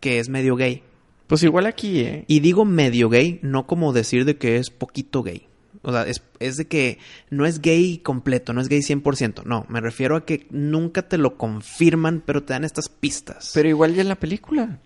que 0.00 0.18
es 0.18 0.28
medio 0.28 0.56
gay. 0.56 0.82
Pues 1.26 1.42
igual 1.42 1.66
aquí, 1.66 2.00
¿eh? 2.00 2.24
Y 2.28 2.40
digo 2.40 2.64
medio 2.64 3.08
gay, 3.08 3.40
no 3.42 3.66
como 3.66 3.92
decir 3.92 4.24
de 4.24 4.36
que 4.36 4.56
es 4.56 4.70
poquito 4.70 5.22
gay. 5.22 5.48
O 5.86 5.92
sea, 5.92 6.02
es, 6.06 6.20
es 6.40 6.56
de 6.56 6.66
que 6.66 6.98
no 7.30 7.46
es 7.46 7.60
gay 7.60 7.98
completo, 7.98 8.52
no 8.52 8.60
es 8.60 8.68
gay 8.68 8.80
100%. 8.80 9.44
No, 9.44 9.64
me 9.68 9.80
refiero 9.80 10.16
a 10.16 10.24
que 10.26 10.46
nunca 10.50 11.02
te 11.08 11.16
lo 11.16 11.36
confirman, 11.38 12.22
pero 12.26 12.42
te 12.42 12.52
dan 12.54 12.64
estas 12.64 12.88
pistas. 12.88 13.52
Pero 13.54 13.68
igual 13.68 13.94
ya 13.94 14.02
en 14.02 14.08
la 14.08 14.16
película. 14.16 14.78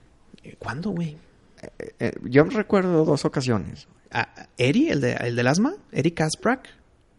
Eh, 0.44 0.56
¿Cuándo, 0.58 0.90
güey? 0.90 1.16
Eh, 1.78 1.92
eh, 1.98 2.12
yo 2.24 2.44
recuerdo 2.44 3.04
dos 3.04 3.24
ocasiones. 3.24 3.88
¿A- 4.10 4.46
¿Eddie, 4.58 4.90
el, 4.92 5.00
de, 5.00 5.12
el 5.14 5.36
del 5.36 5.46
asma? 5.46 5.74
¿Eddie 5.92 6.12
Kasprak? 6.14 6.68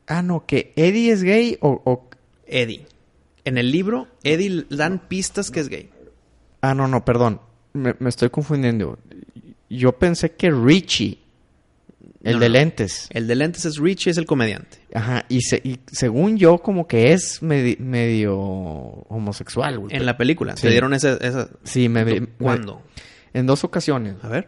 Ah, 0.08 0.22
no, 0.22 0.46
que 0.46 0.74
Eddie 0.76 1.12
es 1.12 1.24
gay 1.24 1.58
o... 1.62 1.82
o- 1.86 2.10
Eddie. 2.46 2.86
En 3.46 3.58
el 3.58 3.72
libro, 3.72 4.08
Eddie 4.24 4.66
dan 4.70 5.00
pistas 5.08 5.50
que 5.50 5.60
es 5.62 5.70
gay. 5.70 5.90
Ah, 6.62 6.76
no, 6.76 6.88
no, 6.88 7.04
perdón. 7.06 7.42
Me, 7.74 7.96
me 8.00 8.10
estoy 8.10 8.30
confundiendo. 8.30 9.00
Yo 9.70 9.94
pensé 9.98 10.34
que 10.34 10.52
Richie, 10.52 11.18
el 12.24 12.34
No, 12.34 12.40
de 12.40 12.50
no. 12.50 12.54
lentes. 12.54 13.08
El 13.12 13.28
de 13.28 13.36
lentes 13.36 13.66
es 13.66 13.78
Richie, 13.78 14.12
es 14.12 14.18
el 14.18 14.26
comediante. 14.26 14.78
Ajá, 14.94 15.26
y, 15.30 15.42
se- 15.42 15.62
y 15.64 15.80
según 15.92 16.38
yo, 16.38 16.60
como 16.60 16.88
que 16.88 17.14
es 17.14 17.42
medi- 17.42 17.80
medio 17.80 18.38
homosexual, 18.38 19.80
güey. 19.80 19.96
En 19.96 20.06
la 20.06 20.18
película. 20.18 20.56
Sí. 20.56 20.64
¿Te 20.64 20.70
dieron 20.70 20.94
esa...? 20.94 21.14
esa... 21.22 21.50
Sí, 21.64 21.90
me, 21.90 22.06
me- 22.06 22.28
¿Cuándo? 22.28 22.82
En 23.34 23.46
dos 23.48 23.64
ocasiones. 23.64 24.16
A 24.24 24.28
ver. 24.30 24.48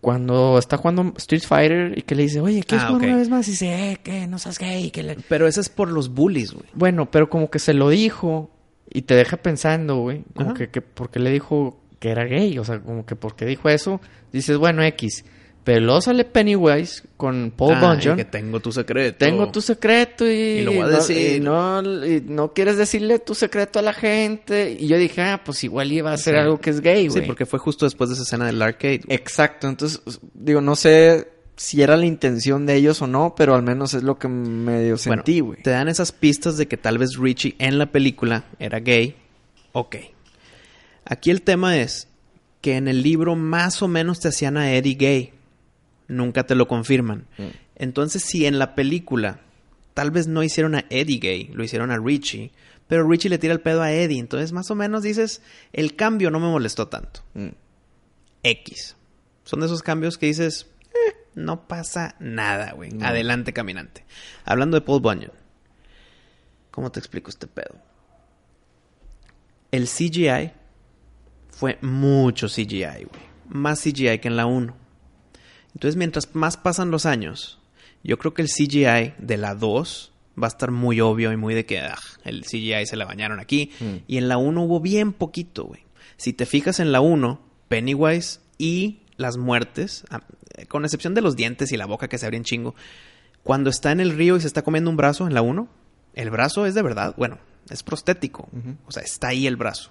Cuando 0.00 0.58
está 0.58 0.78
jugando 0.78 1.12
Street 1.18 1.42
Fighter 1.46 1.98
y 1.98 2.02
que 2.02 2.14
le 2.14 2.22
dice, 2.22 2.40
oye, 2.40 2.62
¿quieres 2.62 2.84
Ah, 2.84 2.88
jugar 2.88 3.02
ok. 3.02 3.08
una 3.08 3.16
vez 3.18 3.28
más? 3.28 3.46
Y 3.48 3.50
dice, 3.50 3.92
eh, 3.92 3.96
que 4.02 4.26
no 4.26 4.38
seas 4.38 4.58
gay. 4.58 4.90
Que 4.90 5.02
le... 5.02 5.16
Pero 5.28 5.46
ese 5.46 5.60
es 5.60 5.68
por 5.68 5.90
los 5.90 6.14
bullies, 6.14 6.52
güey. 6.52 6.64
Bueno, 6.72 7.10
pero 7.10 7.28
como 7.28 7.50
que 7.50 7.58
se 7.58 7.74
lo 7.74 7.90
dijo 7.90 8.50
y 8.88 9.02
te 9.02 9.14
deja 9.14 9.36
pensando, 9.36 9.96
güey. 9.98 10.24
Como 10.34 10.50
Ajá. 10.50 10.58
que, 10.58 10.70
que 10.70 10.80
porque 10.80 11.18
le 11.20 11.30
dijo 11.30 11.80
que 11.98 12.08
era 12.10 12.24
gay. 12.24 12.58
O 12.58 12.64
sea, 12.64 12.80
como 12.80 13.04
que 13.04 13.14
porque 13.14 13.44
dijo 13.44 13.68
eso, 13.68 14.00
dices, 14.32 14.56
bueno, 14.56 14.82
X. 14.84 15.24
Pero 15.62 15.80
luego 15.84 16.00
sale 16.00 16.24
Pennywise 16.24 17.02
con 17.18 17.52
Paul 17.54 17.74
Ah, 17.74 17.92
Bunyan. 17.94 18.16
que 18.16 18.24
tengo 18.24 18.60
tu 18.60 18.72
secreto. 18.72 19.18
Tengo 19.18 19.50
tu 19.52 19.60
secreto 19.60 20.26
y, 20.26 20.30
Y 20.32 20.62
lo 20.62 20.72
voy 20.72 20.80
a 20.80 20.84
no, 20.84 20.88
decir. 20.96 21.36
y 21.36 21.40
no, 21.40 22.06
y 22.06 22.22
no 22.26 22.52
quieres 22.54 22.78
decirle 22.78 23.18
tu 23.18 23.34
secreto 23.34 23.78
a 23.78 23.82
la 23.82 23.92
gente. 23.92 24.76
Y 24.80 24.86
yo 24.88 24.96
dije, 24.96 25.20
ah, 25.20 25.42
pues 25.44 25.62
igual 25.62 25.92
iba 25.92 26.12
a 26.12 26.16
ser 26.16 26.34
Sí. 26.34 26.40
algo 26.40 26.58
que 26.60 26.70
es 26.70 26.80
gay, 26.80 27.04
Sí, 27.04 27.08
güey. 27.16 27.26
porque 27.26 27.44
fue 27.44 27.58
justo 27.58 27.84
después 27.84 28.08
de 28.08 28.14
esa 28.14 28.22
escena 28.22 28.46
del 28.46 28.60
arcade. 28.62 29.02
Exacto, 29.08 29.68
entonces, 29.68 30.00
digo, 30.32 30.62
no 30.62 30.74
sé 30.76 31.28
si 31.56 31.82
era 31.82 31.94
la 31.98 32.06
intención 32.06 32.64
de 32.64 32.76
ellos 32.76 33.02
o 33.02 33.06
no, 33.06 33.34
pero 33.36 33.54
al 33.54 33.62
menos 33.62 33.92
es 33.92 34.02
lo 34.02 34.18
que 34.18 34.28
medio 34.28 34.96
Bueno, 34.96 34.98
sentí, 35.22 35.40
güey. 35.40 35.62
te 35.62 35.68
dan 35.70 35.88
esas 35.88 36.10
pistas 36.10 36.56
de 36.56 36.68
que 36.68 36.78
tal 36.78 36.96
vez 36.96 37.16
Richie 37.18 37.54
en 37.58 37.76
la 37.76 37.84
película 37.92 38.44
era 38.58 38.80
gay. 38.80 39.14
Ok. 39.72 39.96
Aquí 41.04 41.30
el 41.30 41.42
tema 41.42 41.76
es 41.78 42.08
que 42.62 42.76
en 42.76 42.88
el 42.88 43.02
libro 43.02 43.36
más 43.36 43.82
o 43.82 43.88
menos 43.88 44.20
te 44.20 44.28
hacían 44.28 44.56
a 44.56 44.72
Eddie 44.74 44.94
gay. 44.94 45.32
Nunca 46.10 46.44
te 46.44 46.54
lo 46.54 46.66
confirman. 46.66 47.26
Mm. 47.38 47.44
Entonces, 47.76 48.22
si 48.24 48.46
en 48.46 48.58
la 48.58 48.74
película 48.74 49.40
tal 49.94 50.10
vez 50.10 50.26
no 50.26 50.42
hicieron 50.42 50.74
a 50.74 50.84
Eddie 50.90 51.18
gay, 51.18 51.50
lo 51.54 51.62
hicieron 51.62 51.90
a 51.90 51.98
Richie, 51.98 52.52
pero 52.88 53.08
Richie 53.08 53.30
le 53.30 53.38
tira 53.38 53.52
el 53.54 53.60
pedo 53.60 53.82
a 53.82 53.92
Eddie. 53.92 54.18
Entonces, 54.18 54.52
más 54.52 54.70
o 54.70 54.74
menos 54.74 55.02
dices, 55.02 55.40
el 55.72 55.94
cambio 55.94 56.30
no 56.30 56.40
me 56.40 56.48
molestó 56.48 56.88
tanto. 56.88 57.22
Mm. 57.34 57.48
X. 58.42 58.96
Son 59.44 59.60
de 59.60 59.66
esos 59.66 59.82
cambios 59.82 60.18
que 60.18 60.26
dices, 60.26 60.66
"Eh, 60.88 61.16
no 61.34 61.68
pasa 61.68 62.16
nada, 62.18 62.72
güey. 62.72 62.90
Adelante, 63.02 63.52
caminante. 63.52 64.04
Hablando 64.44 64.76
de 64.76 64.80
Paul 64.80 65.00
Bunyan, 65.00 65.32
¿cómo 66.70 66.90
te 66.90 66.98
explico 66.98 67.30
este 67.30 67.46
pedo? 67.46 67.76
El 69.70 69.86
CGI 69.86 70.52
fue 71.50 71.78
mucho 71.82 72.48
CGI, 72.48 73.04
güey. 73.04 73.30
Más 73.48 73.80
CGI 73.80 74.18
que 74.18 74.28
en 74.28 74.36
la 74.36 74.46
1. 74.46 74.79
Entonces, 75.74 75.96
mientras 75.96 76.34
más 76.34 76.56
pasan 76.56 76.90
los 76.90 77.06
años, 77.06 77.58
yo 78.02 78.18
creo 78.18 78.34
que 78.34 78.42
el 78.42 78.48
CGI 78.48 79.14
de 79.18 79.36
la 79.36 79.54
2 79.54 80.12
va 80.40 80.46
a 80.46 80.48
estar 80.48 80.70
muy 80.70 81.00
obvio 81.00 81.32
y 81.32 81.36
muy 81.36 81.54
de 81.54 81.66
que 81.66 81.80
ah, 81.80 81.98
el 82.24 82.44
CGI 82.44 82.86
se 82.86 82.96
la 82.96 83.04
bañaron 83.04 83.40
aquí. 83.40 83.70
Mm. 83.80 83.96
Y 84.06 84.16
en 84.16 84.28
la 84.28 84.38
1 84.38 84.62
hubo 84.62 84.80
bien 84.80 85.12
poquito, 85.12 85.64
güey. 85.64 85.84
Si 86.16 86.32
te 86.32 86.46
fijas 86.46 86.80
en 86.80 86.92
la 86.92 87.00
1, 87.00 87.40
Pennywise 87.68 88.40
y 88.58 89.00
las 89.16 89.36
muertes, 89.36 90.04
ah, 90.10 90.22
con 90.68 90.84
excepción 90.84 91.14
de 91.14 91.20
los 91.20 91.36
dientes 91.36 91.72
y 91.72 91.76
la 91.76 91.86
boca 91.86 92.08
que 92.08 92.18
se 92.18 92.26
abren 92.26 92.44
chingo, 92.44 92.74
Cuando 93.42 93.70
está 93.70 93.90
en 93.92 94.00
el 94.00 94.10
río 94.10 94.36
y 94.36 94.40
se 94.40 94.46
está 94.46 94.62
comiendo 94.62 94.90
un 94.90 94.96
brazo 94.96 95.26
en 95.26 95.34
la 95.34 95.42
1, 95.42 95.68
el 96.14 96.30
brazo 96.30 96.66
es 96.66 96.74
de 96.74 96.82
verdad, 96.82 97.14
bueno, 97.16 97.38
es 97.70 97.82
prostético. 97.82 98.48
O 98.86 98.92
sea, 98.92 99.02
está 99.02 99.28
ahí 99.28 99.46
el 99.46 99.56
brazo. 99.56 99.90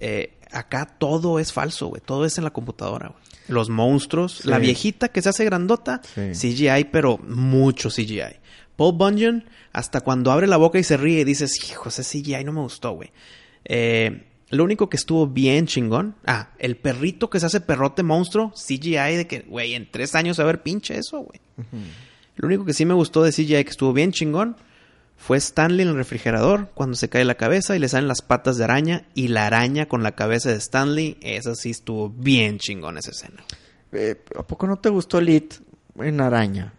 Eh, 0.00 0.34
acá 0.52 0.86
todo 0.98 1.38
es 1.38 1.52
falso, 1.52 1.86
güey. 1.88 2.02
Todo 2.04 2.24
es 2.24 2.38
en 2.38 2.44
la 2.44 2.50
computadora, 2.50 3.08
güey. 3.08 3.20
Los 3.48 3.68
monstruos, 3.68 4.38
Sí. 4.42 4.48
la 4.48 4.58
viejita 4.58 5.08
que 5.08 5.22
se 5.22 5.28
hace 5.28 5.44
grandota, 5.44 6.00
Sí. 6.14 6.34
CGI, 6.34 6.84
pero 6.92 7.18
mucho 7.18 7.90
CGI. 7.90 8.38
Paul 8.76 8.96
Bunyan, 8.96 9.44
hasta 9.72 10.00
cuando 10.00 10.30
abre 10.32 10.46
la 10.46 10.56
boca 10.56 10.78
y 10.78 10.84
se 10.84 10.96
ríe, 10.96 11.24
dices, 11.24 11.56
hijo, 11.70 11.88
ese 11.88 12.02
CGI 12.04 12.44
no 12.44 12.52
me 12.52 12.60
gustó, 12.60 12.92
güey. 12.92 13.10
Eh, 13.64 14.26
lo 14.50 14.64
único 14.64 14.88
que 14.88 14.96
estuvo 14.96 15.26
bien 15.26 15.66
chingón, 15.66 16.16
ah, 16.26 16.50
el 16.58 16.76
perrito 16.76 17.28
que 17.30 17.38
se 17.40 17.46
hace 17.46 17.60
perrote 17.60 18.02
monstruo, 18.02 18.52
CGI 18.54 19.16
de 19.16 19.26
que, 19.28 19.40
güey, 19.40 19.74
en 19.74 19.90
tres 19.90 20.14
años 20.14 20.38
a 20.40 20.44
ver 20.44 20.62
pinche 20.62 20.96
eso, 20.96 21.18
güey. 21.20 21.40
Lo 22.36 22.46
único 22.48 22.64
que 22.64 22.72
sí 22.72 22.84
me 22.86 22.94
gustó 22.94 23.22
de 23.22 23.32
CGI 23.32 23.64
que 23.64 23.70
estuvo 23.70 23.92
bien 23.92 24.12
chingón 24.12 24.56
fue 25.22 25.36
Stanley 25.36 25.82
en 25.82 25.88
el 25.90 25.96
refrigerador 25.96 26.70
cuando 26.74 26.96
se 26.96 27.08
cae 27.10 27.24
la 27.26 27.34
cabeza 27.36 27.76
y 27.76 27.78
le 27.78 27.88
salen 27.88 28.08
las 28.08 28.22
patas 28.22 28.56
de 28.56 28.64
araña 28.64 29.04
y 29.14 29.28
la 29.28 29.46
araña 29.46 29.86
con 29.86 30.02
la 30.02 30.12
cabeza 30.16 30.48
de 30.48 30.56
Stanley. 30.56 31.18
Esa 31.20 31.54
sí 31.54 31.70
estuvo 31.70 32.08
bien 32.08 32.58
chingón 32.58 32.96
esa 32.98 33.10
escena. 33.10 33.44
Eh, 33.92 34.16
¿A 34.38 34.42
poco 34.46 34.66
no 34.66 34.78
te 34.78 34.88
gustó 34.88 35.20
Lit 35.20 35.54
en 35.98 36.20
araña? 36.20 36.72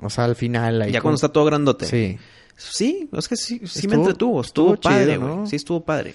O 0.00 0.08
sea, 0.10 0.24
al 0.24 0.34
final 0.36 0.82
ahí. 0.82 0.90
ya 0.90 0.98
con- 1.00 1.02
cuando 1.10 1.16
está 1.16 1.28
todo 1.28 1.44
grandote. 1.44 1.84
Sí. 1.86 2.18
Sí, 2.56 3.08
es 3.12 3.28
que 3.28 3.36
sí, 3.36 3.60
sí 3.66 3.86
me 3.88 3.94
Estuvo- 3.94 3.94
entretuvo. 4.02 4.40
Estuvo, 4.40 4.74
estuvo 4.74 4.90
padre, 4.90 5.16
güey. 5.18 5.36
¿no? 5.36 5.46
Sí 5.46 5.56
estuvo 5.56 5.84
padre. 5.84 6.14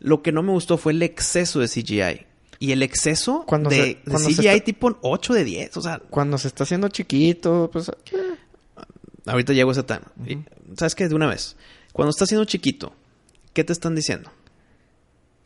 Lo 0.00 0.22
que 0.22 0.32
no 0.32 0.42
me 0.42 0.52
gustó 0.52 0.78
fue 0.78 0.92
el 0.92 1.02
exceso 1.02 1.60
de 1.60 1.68
CGI. 1.68 2.26
Y 2.60 2.72
el 2.72 2.82
exceso 2.82 3.44
Cuando 3.46 3.70
de, 3.70 3.76
se- 3.76 3.98
cuando 4.10 4.28
CGI 4.28 4.48
está- 4.48 4.64
tipo 4.64 4.98
8 5.02 5.34
de 5.34 5.44
10. 5.44 5.76
O 5.76 5.80
sea, 5.82 5.98
Cuando 6.10 6.38
se 6.38 6.48
está 6.48 6.64
haciendo 6.64 6.88
chiquito, 6.88 7.68
pues. 7.72 7.88
eh, 7.88 8.27
ahorita 9.28 9.52
llego 9.52 9.70
a 9.70 9.72
ese 9.72 9.82
tema. 9.82 10.12
Y, 10.26 10.38
¿Sabes 10.76 10.94
qué? 10.94 11.08
De 11.08 11.14
una 11.14 11.26
vez. 11.26 11.56
Cuando 11.92 12.10
está 12.10 12.26
siendo 12.26 12.44
chiquito, 12.44 12.92
¿qué 13.52 13.64
te 13.64 13.72
están 13.72 13.94
diciendo? 13.94 14.30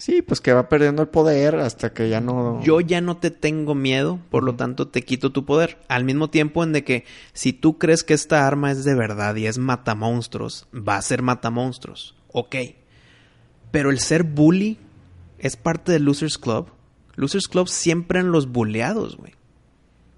Sí, 0.03 0.21
pues 0.21 0.41
que 0.41 0.53
va 0.53 0.69
perdiendo 0.69 1.03
el 1.03 1.09
poder 1.09 1.55
hasta 1.57 1.93
que 1.93 2.09
ya 2.09 2.21
no. 2.21 2.61
Yo 2.63 2.81
ya 2.81 3.01
no 3.01 3.19
te 3.19 3.31
tengo 3.31 3.77
miedo, 3.77 4.19
por 4.31 4.43
lo 4.43 4.57
tanto 4.57 4.89
te 4.89 5.03
quito 5.03 5.31
tu 5.31 5.45
poder. 5.45 5.79
Al 5.87 6.03
mismo 6.03 6.29
tiempo 6.29 6.65
en 6.65 6.73
de 6.73 6.83
que 6.83 7.05
si 7.33 7.53
tú 7.53 7.79
crees 7.79 8.03
que 8.03 8.13
esta 8.13 8.47
arma 8.47 8.73
es 8.73 8.85
de 8.85 8.97
verdad 8.97 9.37
y 9.37 9.47
es 9.47 9.59
matamonstruos, 9.59 10.67
va 10.75 10.97
a 10.97 11.03
ser 11.03 11.23
matamonstruos. 11.23 12.17
Ok. 12.33 12.57
Pero 13.71 13.91
el 13.91 14.01
ser 14.01 14.25
bully 14.25 14.79
es 15.39 15.57
parte 15.57 15.93
del 15.93 16.03
Losers 16.03 16.37
Club. 16.37 16.67
Losers 17.15 17.47
Club 17.47 17.69
siempre 17.69 18.19
en 18.19 18.33
los 18.33 18.51
bulleados, 18.51 19.17
güey. 19.17 19.35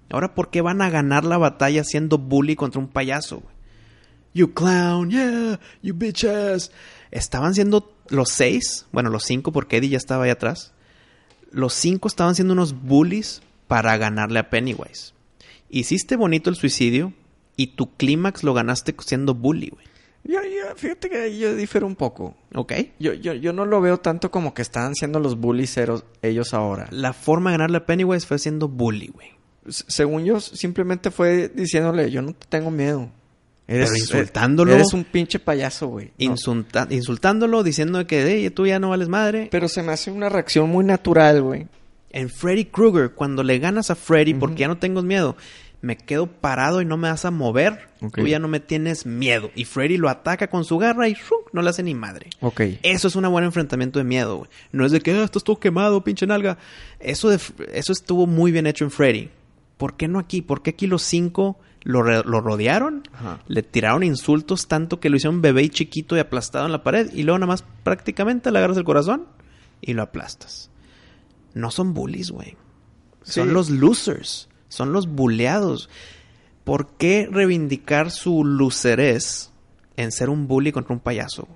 Ahora, 0.09 0.33
¿por 0.33 0.49
qué 0.49 0.61
van 0.61 0.81
a 0.81 0.89
ganar 0.89 1.25
la 1.25 1.37
batalla 1.37 1.83
siendo 1.83 2.17
bully 2.17 2.55
contra 2.55 2.79
un 2.79 2.87
payaso, 2.87 3.41
güey? 3.41 3.54
You 4.35 4.53
clown, 4.53 5.09
yeah, 5.11 5.59
you 5.81 5.93
bitches. 5.95 6.69
Estaban 7.09 7.55
siendo 7.55 7.91
los 8.09 8.29
seis, 8.29 8.85
bueno, 8.91 9.09
los 9.09 9.23
cinco, 9.23 9.53
porque 9.53 9.77
Eddie 9.77 9.89
ya 9.91 9.97
estaba 9.97 10.25
ahí 10.25 10.29
atrás. 10.29 10.73
Los 11.51 11.73
cinco 11.73 12.09
estaban 12.09 12.35
siendo 12.35 12.53
unos 12.53 12.73
bullies 12.83 13.41
para 13.67 13.95
ganarle 13.97 14.39
a 14.39 14.49
Pennywise. 14.49 15.13
Hiciste 15.69 16.17
bonito 16.17 16.49
el 16.49 16.57
suicidio 16.57 17.13
y 17.55 17.67
tu 17.75 17.95
clímax 17.95 18.43
lo 18.43 18.53
ganaste 18.53 18.93
siendo 18.99 19.33
bully, 19.33 19.69
güey. 19.69 19.85
Yo, 20.25 20.41
yo- 20.43 20.75
fíjate 20.75 21.09
que 21.09 21.17
ahí 21.17 21.39
yo 21.39 21.55
difiero 21.55 21.87
un 21.87 21.95
poco. 21.95 22.35
¿Ok? 22.55 22.73
Yo, 22.99 23.13
yo, 23.13 23.33
yo 23.33 23.53
no 23.53 23.65
lo 23.65 23.79
veo 23.79 23.99
tanto 23.99 24.31
como 24.31 24.53
que 24.53 24.63
están 24.63 24.95
siendo 24.95 25.19
los 25.21 25.37
bullies 25.39 25.77
ellos 26.21 26.53
ahora. 26.53 26.87
La 26.91 27.13
forma 27.13 27.51
de 27.51 27.57
ganarle 27.57 27.77
a 27.77 27.85
Pennywise 27.85 28.25
fue 28.27 28.37
siendo 28.37 28.67
bully, 28.67 29.07
güey. 29.07 29.29
Según 29.69 30.25
yo, 30.25 30.41
simplemente 30.41 31.09
fue 31.09 31.47
diciéndole, 31.47 32.11
yo 32.11 32.21
no 32.21 32.33
te 32.33 32.47
tengo 32.49 32.69
miedo. 32.69 33.09
Eres, 33.67 33.89
Pero 33.89 33.99
insultándolo. 33.99 34.73
Eres 34.73 34.93
un 34.93 35.03
pinche 35.03 35.39
payaso, 35.39 35.87
güey. 35.87 36.11
No. 36.19 36.25
Insulta- 36.35 36.87
insultándolo, 36.91 37.63
diciendo 37.63 38.05
que 38.05 38.23
"Ey, 38.31 38.49
tú 38.51 38.67
ya 38.67 38.79
no 38.79 38.89
vales 38.89 39.09
madre. 39.09 39.47
Pero 39.51 39.67
se 39.67 39.81
me 39.81 39.91
hace 39.91 40.11
una 40.11 40.29
reacción 40.29 40.69
muy 40.69 40.85
natural, 40.85 41.41
güey. 41.41 41.67
En 42.11 42.29
Freddy 42.29 42.65
Krueger, 42.65 43.11
cuando 43.11 43.43
le 43.43 43.57
ganas 43.59 43.89
a 43.89 43.95
Freddy 43.95 44.33
porque 44.35 44.57
ya 44.61 44.67
no 44.67 44.77
tengo 44.77 45.01
miedo, 45.01 45.35
me 45.81 45.97
quedo 45.97 46.27
parado 46.27 46.81
y 46.81 46.85
no 46.85 46.95
me 46.95 47.09
vas 47.09 47.25
a 47.25 47.31
mover, 47.31 47.89
tú 48.13 48.25
ya 48.25 48.39
no 48.39 48.47
me 48.47 48.59
tienes 48.59 49.05
miedo. 49.05 49.51
Y 49.55 49.65
Freddy 49.65 49.97
lo 49.97 50.09
ataca 50.09 50.47
con 50.47 50.63
su 50.63 50.77
garra 50.77 51.09
y 51.09 51.13
¡shum! 51.13 51.39
no 51.51 51.61
le 51.61 51.69
hace 51.71 51.83
ni 51.83 51.93
madre. 51.93 52.29
Ok. 52.41 52.61
Eso 52.83 53.07
es 53.07 53.15
un 53.15 53.29
buen 53.29 53.43
enfrentamiento 53.45 53.99
de 53.99 54.05
miedo, 54.05 54.37
güey. 54.37 54.49
No 54.71 54.85
es 54.85 54.91
de 54.91 55.01
que 55.01 55.11
ah, 55.11 55.23
estás 55.23 55.43
todo 55.43 55.59
quemado, 55.59 56.03
pinche 56.03 56.25
nalga. 56.25 56.57
Eso, 56.99 57.29
de, 57.29 57.39
eso 57.73 57.91
estuvo 57.91 58.27
muy 58.27 58.51
bien 58.51 58.67
hecho 58.67 58.85
en 58.85 58.91
Freddy. 58.91 59.29
¿Por 59.77 59.97
qué 59.97 60.07
no 60.07 60.19
aquí? 60.19 60.41
¿Por 60.41 60.61
qué 60.61 60.69
aquí 60.69 60.87
los 60.87 61.01
cinco 61.03 61.59
lo, 61.85 62.03
re- 62.03 62.23
lo 62.25 62.41
rodearon? 62.41 63.03
Ajá. 63.13 63.39
Le 63.47 63.63
tiraron 63.63 64.03
insultos 64.03 64.67
tanto 64.67 64.99
que 64.99 65.09
lo 65.09 65.15
hicieron 65.15 65.41
bebé 65.41 65.63
y 65.63 65.69
chiquito 65.69 66.17
y 66.17 66.19
aplastado 66.19 66.65
en 66.65 66.73
la 66.73 66.83
pared. 66.83 67.09
Y 67.13 67.23
luego 67.23 67.39
nada 67.39 67.47
más 67.47 67.63
prácticamente 67.83 68.51
le 68.51 68.57
agarras 68.57 68.75
el 68.77 68.83
corazón 68.83 69.25
y 69.81 69.93
lo 69.93 70.01
aplastas. 70.03 70.69
No 71.53 71.71
son 71.71 71.93
bullies, 71.93 72.31
güey. 72.31 72.57
Son 73.23 73.53
los 73.53 73.69
losers. 73.69 74.49
Son 74.67 74.91
los 74.91 75.07
buleados. 75.07 75.89
¿Por 76.65 76.89
qué 76.97 77.29
reivindicar 77.31 78.11
su 78.11 78.43
lucerez 78.43 79.51
en 79.95 80.11
ser 80.11 80.29
un 80.29 80.47
bully 80.47 80.71
contra 80.73 80.93
un 80.93 80.99
payaso? 80.99 81.47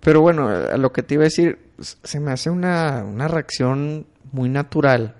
Pero 0.00 0.20
bueno, 0.20 0.48
a 0.48 0.76
lo 0.76 0.92
que 0.92 1.02
te 1.02 1.14
iba 1.14 1.22
a 1.22 1.24
decir, 1.24 1.58
se 1.80 2.18
me 2.20 2.32
hace 2.32 2.50
una, 2.50 3.04
una 3.04 3.28
reacción 3.28 4.06
muy 4.32 4.48
natural 4.48 5.16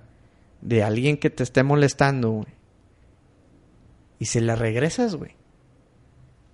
de 0.60 0.82
alguien 0.82 1.16
que 1.16 1.30
te 1.30 1.42
esté 1.42 1.62
molestando, 1.62 2.30
güey. 2.30 2.46
Y 4.22 4.26
se 4.26 4.40
la 4.40 4.54
regresas, 4.54 5.16
güey. 5.16 5.32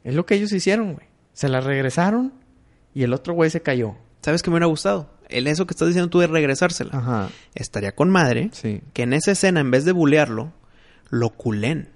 Es 0.04 0.14
lo 0.14 0.24
que 0.24 0.36
ellos 0.36 0.52
hicieron, 0.52 0.94
güey. 0.94 1.06
Se 1.34 1.50
la 1.50 1.60
regresaron 1.60 2.32
y 2.94 3.02
el 3.02 3.12
otro 3.12 3.34
güey 3.34 3.50
se 3.50 3.60
cayó. 3.60 3.94
¿Sabes 4.22 4.42
qué 4.42 4.48
me 4.48 4.54
hubiera 4.54 4.68
gustado? 4.68 5.10
El 5.28 5.46
eso 5.46 5.66
que 5.66 5.72
estás 5.74 5.88
diciendo 5.88 6.08
tú 6.08 6.20
de 6.20 6.28
regresársela. 6.28 6.92
Ajá. 6.94 7.28
Estaría 7.54 7.92
con 7.92 8.08
madre 8.08 8.48
Sí. 8.52 8.80
que 8.94 9.02
en 9.02 9.12
esa 9.12 9.32
escena, 9.32 9.60
en 9.60 9.70
vez 9.70 9.84
de 9.84 9.92
bulearlo, 9.92 10.54
lo 11.10 11.28
culen. 11.28 11.90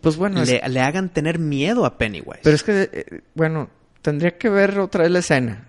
Pues 0.00 0.16
bueno, 0.16 0.40
es- 0.40 0.66
le 0.70 0.80
hagan 0.80 1.10
tener 1.10 1.38
miedo 1.38 1.84
a 1.84 1.98
Pennywise. 1.98 2.40
pero 2.42 2.56
es 2.56 2.62
que, 2.62 2.88
eh, 2.90 3.20
bueno, 3.34 3.68
tendría 4.00 4.38
que 4.38 4.48
ver 4.48 4.78
otra 4.78 5.02
vez 5.02 5.12
la 5.12 5.18
escena. 5.18 5.68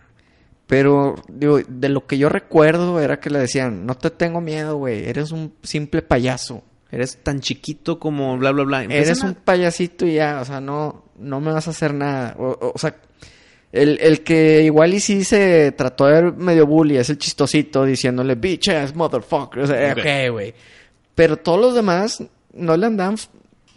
Pero, 0.66 1.16
digo, 1.28 1.60
de 1.68 1.90
lo 1.90 2.08
que 2.08 2.18
yo 2.18 2.30
recuerdo 2.30 3.02
era 3.02 3.20
que 3.20 3.32
le 3.32 3.40
decían, 3.40 3.86
no 3.86 3.96
te 3.96 4.12
tengo 4.12 4.40
miedo, 4.40 4.78
güey, 4.78 5.10
eres 5.10 5.32
un 5.32 5.56
simple 5.64 6.02
payaso. 6.04 6.64
Eres 6.92 7.18
tan 7.24 7.40
chiquito 7.40 8.00
como 8.00 8.38
bla, 8.38 8.52
bla, 8.52 8.64
bla. 8.64 8.84
Eres 8.84 9.22
un 9.22 9.36
payasito 9.36 10.06
y 10.08 10.14
ya, 10.16 10.40
o 10.42 10.46
sea, 10.46 10.60
no, 10.60 11.06
no 11.20 11.40
me 11.40 11.52
vas 11.52 11.68
a 11.68 11.72
hacer 11.72 11.94
nada. 11.94 12.36
O, 12.40 12.48
o- 12.48 12.72
o 12.74 12.78
sea, 12.80 12.96
el, 13.72 14.00
el 14.02 14.24
que 14.24 14.64
igual 14.64 14.94
y 14.96 15.00
sí 15.00 15.24
se 15.24 15.72
trató 15.74 16.08
de 16.08 16.14
ver 16.22 16.34
medio 16.34 16.66
bully 16.66 16.98
es 16.98 17.10
el 17.12 17.20
chistosito 17.20 17.86
diciéndole, 17.86 18.34
bitches, 18.36 18.96
motherfucker. 18.96 19.60
O 19.64 19.68
sea, 19.68 19.94
Ok. 19.94 20.32
güey. 20.32 20.54
Pero 21.14 21.38
todos 21.38 21.62
los 21.62 21.76
demás 21.76 22.24
no 22.54 22.76
le 22.76 22.88
andan, 22.88 23.16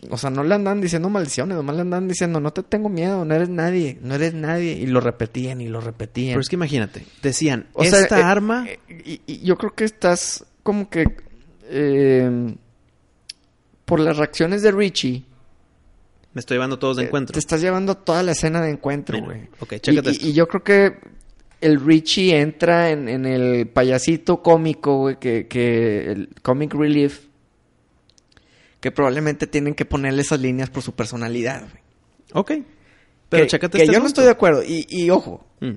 o 0.09 0.17
sea, 0.17 0.31
no 0.31 0.43
le 0.43 0.55
andan 0.55 0.81
diciendo 0.81 1.11
maldiciones, 1.11 1.55
nomás 1.57 1.77
le 1.77 1.83
andan 1.83 2.09
diciendo, 2.09 2.41
no 2.41 2.51
te 2.53 2.63
tengo 2.63 2.89
miedo, 2.89 3.27
no 3.27 3.35
eres 3.35 3.51
nadie, 3.51 3.99
no 4.01 4.15
eres 4.15 4.33
nadie. 4.33 4.73
Y 4.73 4.87
lo 4.87 5.01
repetían 5.01 5.61
y 5.61 5.69
lo 5.69 5.83
repetían. 5.83 6.31
Pero 6.33 6.41
es 6.41 6.49
que 6.49 6.57
imagínate, 6.57 7.05
decían, 7.21 7.67
O 7.75 7.85
sea, 7.85 8.01
esta 8.01 8.21
eh, 8.21 8.23
arma... 8.23 8.65
eh, 8.67 8.79
y, 9.05 9.21
y 9.27 9.41
yo 9.45 9.57
creo 9.57 9.75
que 9.75 9.85
estás 9.85 10.47
como 10.63 10.89
que 10.89 11.05
eh, 11.69 12.55
por 13.97 14.01
las 14.01 14.17
reacciones 14.17 14.63
de 14.63 14.71
Richie. 14.73 15.25
me 16.35 16.41
estoy 16.41 16.55
llevando 16.57 16.79
todos 16.79 16.97
de 16.97 17.03
eh, 17.05 17.07
encuentro. 17.07 17.33
Te 17.35 17.39
estás 17.39 17.61
llevando 17.61 17.95
toda 17.97 18.23
la 18.23 18.33
escena 18.33 18.61
de 18.63 18.71
encuentro, 18.71 19.21
güey. 19.23 19.49
ok, 19.61 19.73
Y- 19.75 19.81
chécate 19.81 20.09
y, 20.11 20.13
esto. 20.13 20.27
y 20.27 20.33
yo 20.33 20.49
creo 20.49 20.63
que 20.65 20.97
el 21.61 21.79
Richie 21.85 22.37
entra 22.41 22.91
en, 22.91 23.09
en 23.09 23.25
el 23.27 23.69
payasito 23.69 24.43
cómico, 24.43 24.97
güey, 24.99 25.19
que, 25.19 25.47
que 25.47 26.11
el 26.11 26.29
comic 26.43 26.75
relief, 26.75 27.27
que 28.81 28.91
probablemente 28.91 29.47
tienen 29.47 29.75
que 29.75 29.85
ponerle 29.85 30.23
esas 30.23 30.41
líneas 30.41 30.71
por 30.71 30.83
su 30.83 30.95
personalidad, 30.95 31.61
güey. 31.63 31.83
Ok. 32.33 32.53
Pero 33.29 33.45
que, 33.45 33.49
chécate 33.51 33.79
que 33.79 33.85
este 33.85 33.95
yo 33.95 34.01
no 34.01 34.07
estoy 34.07 34.25
de 34.25 34.31
acuerdo. 34.31 34.63
Y, 34.65 34.87
y 34.89 35.11
ojo, 35.11 35.47
Mm. 35.61 35.75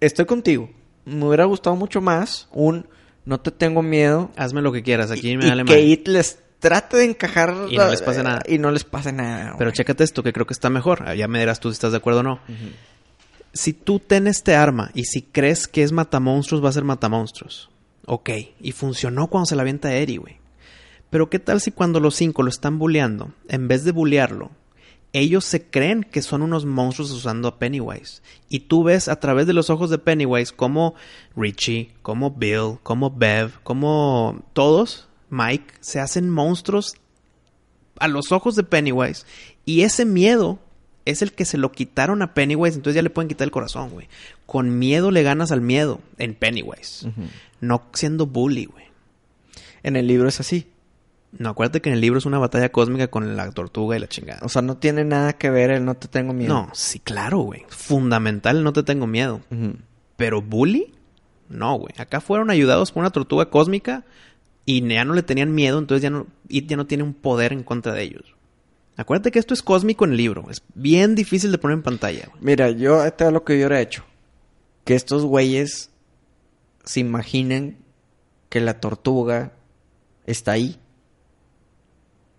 estoy 0.00 0.26
contigo. 0.26 0.68
Me 1.06 1.24
hubiera 1.24 1.44
gustado 1.46 1.74
mucho 1.76 2.00
más 2.02 2.48
un 2.52 2.86
no 3.24 3.40
te 3.40 3.50
tengo 3.50 3.82
miedo 3.82 4.30
Hazme 4.36 4.60
lo 4.62 4.72
que 4.72 4.82
quieras, 4.82 5.10
aquí 5.10 5.30
y, 5.30 5.36
me 5.38 5.46
y 5.46 5.48
vale 5.48 5.64
que 5.64 5.70
madre. 5.72 5.82
It 5.86 6.08
les 6.08 6.38
trate 6.58 6.96
de 6.98 7.04
encajar 7.04 7.54
Y 7.70 7.76
no 7.76 7.88
les 7.88 8.02
pase 8.02 8.22
nada. 8.22 8.42
y 8.46 8.58
no 8.58 8.70
les 8.70 8.84
pase 8.84 9.12
nada 9.12 9.54
Pero 9.58 9.70
chécate 9.70 10.04
esto, 10.04 10.22
que 10.22 10.32
creo 10.32 10.46
que 10.46 10.54
está 10.54 10.70
mejor. 10.70 11.14
Ya 11.14 11.28
me 11.28 11.38
dirás 11.38 11.60
tú 11.60 11.70
si 11.70 11.74
estás 11.74 11.92
de 11.92 11.98
acuerdo 11.98 12.20
o 12.20 12.24
no. 12.24 12.40
Si 13.52 13.72
tú 13.72 13.98
tienes 13.98 14.36
este 14.36 14.54
arma 14.54 14.90
y 14.94 15.04
si 15.04 15.22
crees 15.22 15.66
que 15.66 15.82
es 15.82 15.92
matamonstruos, 15.92 16.64
va 16.64 16.68
a 16.68 16.72
ser 16.72 16.84
matamonstruos. 16.84 17.70
Ok. 18.06 18.30
Y 18.60 18.72
funcionó 18.72 19.28
cuando 19.28 19.46
se 19.46 19.56
la 19.56 19.62
avienta 19.62 19.88
a 19.88 19.94
Eri, 19.94 20.16
güey. 20.16 20.36
Pero 21.10 21.30
¿qué 21.30 21.38
tal 21.38 21.60
si 21.60 21.72
cuando 21.72 22.00
los 22.00 22.14
cinco 22.14 22.42
lo 22.42 22.50
están 22.50 22.78
bulleando, 22.78 23.32
en 23.48 23.66
vez 23.68 23.84
de 23.84 23.92
bullearlo, 23.92 24.50
ellos 25.14 25.46
se 25.46 25.62
creen 25.64 26.04
que 26.04 26.20
son 26.20 26.42
unos 26.42 26.66
monstruos 26.66 27.10
usando 27.10 27.48
a 27.48 27.58
Pennywise? 27.58 28.20
Y 28.50 28.60
tú 28.60 28.84
ves 28.84 29.08
a 29.08 29.18
través 29.18 29.46
de 29.46 29.54
los 29.54 29.70
ojos 29.70 29.88
de 29.88 29.98
Pennywise 29.98 30.52
como 30.52 30.94
Richie, 31.34 31.94
como 32.02 32.30
Bill, 32.32 32.78
como 32.82 33.10
Bev, 33.10 33.52
como 33.62 34.42
todos, 34.52 35.08
Mike, 35.30 35.74
se 35.80 36.00
hacen 36.00 36.30
monstruos 36.30 36.96
a 37.98 38.08
los 38.08 38.32
ojos 38.32 38.56
de 38.56 38.62
Pennywise. 38.62 39.24
Y 39.64 39.82
ese 39.82 40.04
miedo 40.04 40.58
es 41.04 41.22
el 41.22 41.32
que 41.32 41.44
se 41.44 41.58
lo 41.58 41.72
quitaron 41.72 42.22
a 42.22 42.34
Pennywise, 42.34 42.76
entonces 42.76 42.94
ya 42.96 43.02
le 43.02 43.10
pueden 43.10 43.28
quitar 43.28 43.46
el 43.46 43.50
corazón, 43.50 43.90
güey. 43.90 44.08
Con 44.46 44.78
miedo 44.78 45.10
le 45.10 45.22
ganas 45.22 45.52
al 45.52 45.60
miedo 45.60 46.00
en 46.18 46.34
Pennywise. 46.34 47.08
No 47.60 47.82
siendo 47.92 48.26
bully, 48.26 48.66
güey. 48.66 48.84
En 49.82 49.96
el 49.96 50.06
libro 50.06 50.28
es 50.28 50.40
así. 50.40 50.68
No, 51.32 51.50
acuérdate 51.50 51.82
que 51.82 51.90
en 51.90 51.94
el 51.94 52.00
libro 52.00 52.18
es 52.18 52.26
una 52.26 52.38
batalla 52.38 52.70
cósmica 52.70 53.08
con 53.08 53.36
la 53.36 53.50
tortuga 53.52 53.96
y 53.96 54.00
la 54.00 54.08
chingada. 54.08 54.40
O 54.42 54.48
sea, 54.48 54.62
no 54.62 54.78
tiene 54.78 55.04
nada 55.04 55.34
que 55.34 55.50
ver 55.50 55.70
el 55.70 55.84
no 55.84 55.94
te 55.94 56.08
tengo 56.08 56.32
miedo. 56.32 56.54
No, 56.54 56.70
sí, 56.72 57.00
claro, 57.00 57.38
güey. 57.38 57.64
Fundamental, 57.68 58.64
no 58.64 58.72
te 58.72 58.82
tengo 58.82 59.06
miedo. 59.06 59.42
Pero 60.16 60.40
bully, 60.40 60.94
no, 61.48 61.74
güey. 61.74 61.94
Acá 61.98 62.20
fueron 62.20 62.50
ayudados 62.50 62.92
por 62.92 63.02
una 63.02 63.10
tortuga 63.10 63.50
cósmica 63.50 64.04
y 64.70 64.86
ya 64.86 65.02
no 65.06 65.14
le 65.14 65.22
tenían 65.22 65.54
miedo, 65.54 65.78
entonces 65.78 66.02
ya 66.02 66.10
no, 66.10 66.26
It 66.46 66.68
ya 66.68 66.76
no 66.76 66.86
tiene 66.86 67.02
un 67.02 67.14
poder 67.14 67.54
en 67.54 67.62
contra 67.62 67.94
de 67.94 68.02
ellos. 68.02 68.34
Acuérdate 68.98 69.30
que 69.30 69.38
esto 69.38 69.54
es 69.54 69.62
cósmico 69.62 70.04
en 70.04 70.10
el 70.10 70.18
libro. 70.18 70.50
Es 70.50 70.62
bien 70.74 71.14
difícil 71.14 71.50
de 71.50 71.56
poner 71.56 71.78
en 71.78 71.82
pantalla. 71.82 72.28
Mira, 72.42 72.68
yo, 72.68 73.02
este 73.02 73.24
es 73.24 73.32
lo 73.32 73.44
que 73.44 73.54
yo 73.54 73.60
hubiera 73.60 73.80
hecho. 73.80 74.04
Que 74.84 74.94
estos 74.94 75.24
güeyes 75.24 75.88
se 76.84 77.00
imaginen 77.00 77.78
que 78.50 78.60
la 78.60 78.78
tortuga 78.78 79.52
está 80.26 80.52
ahí. 80.52 80.78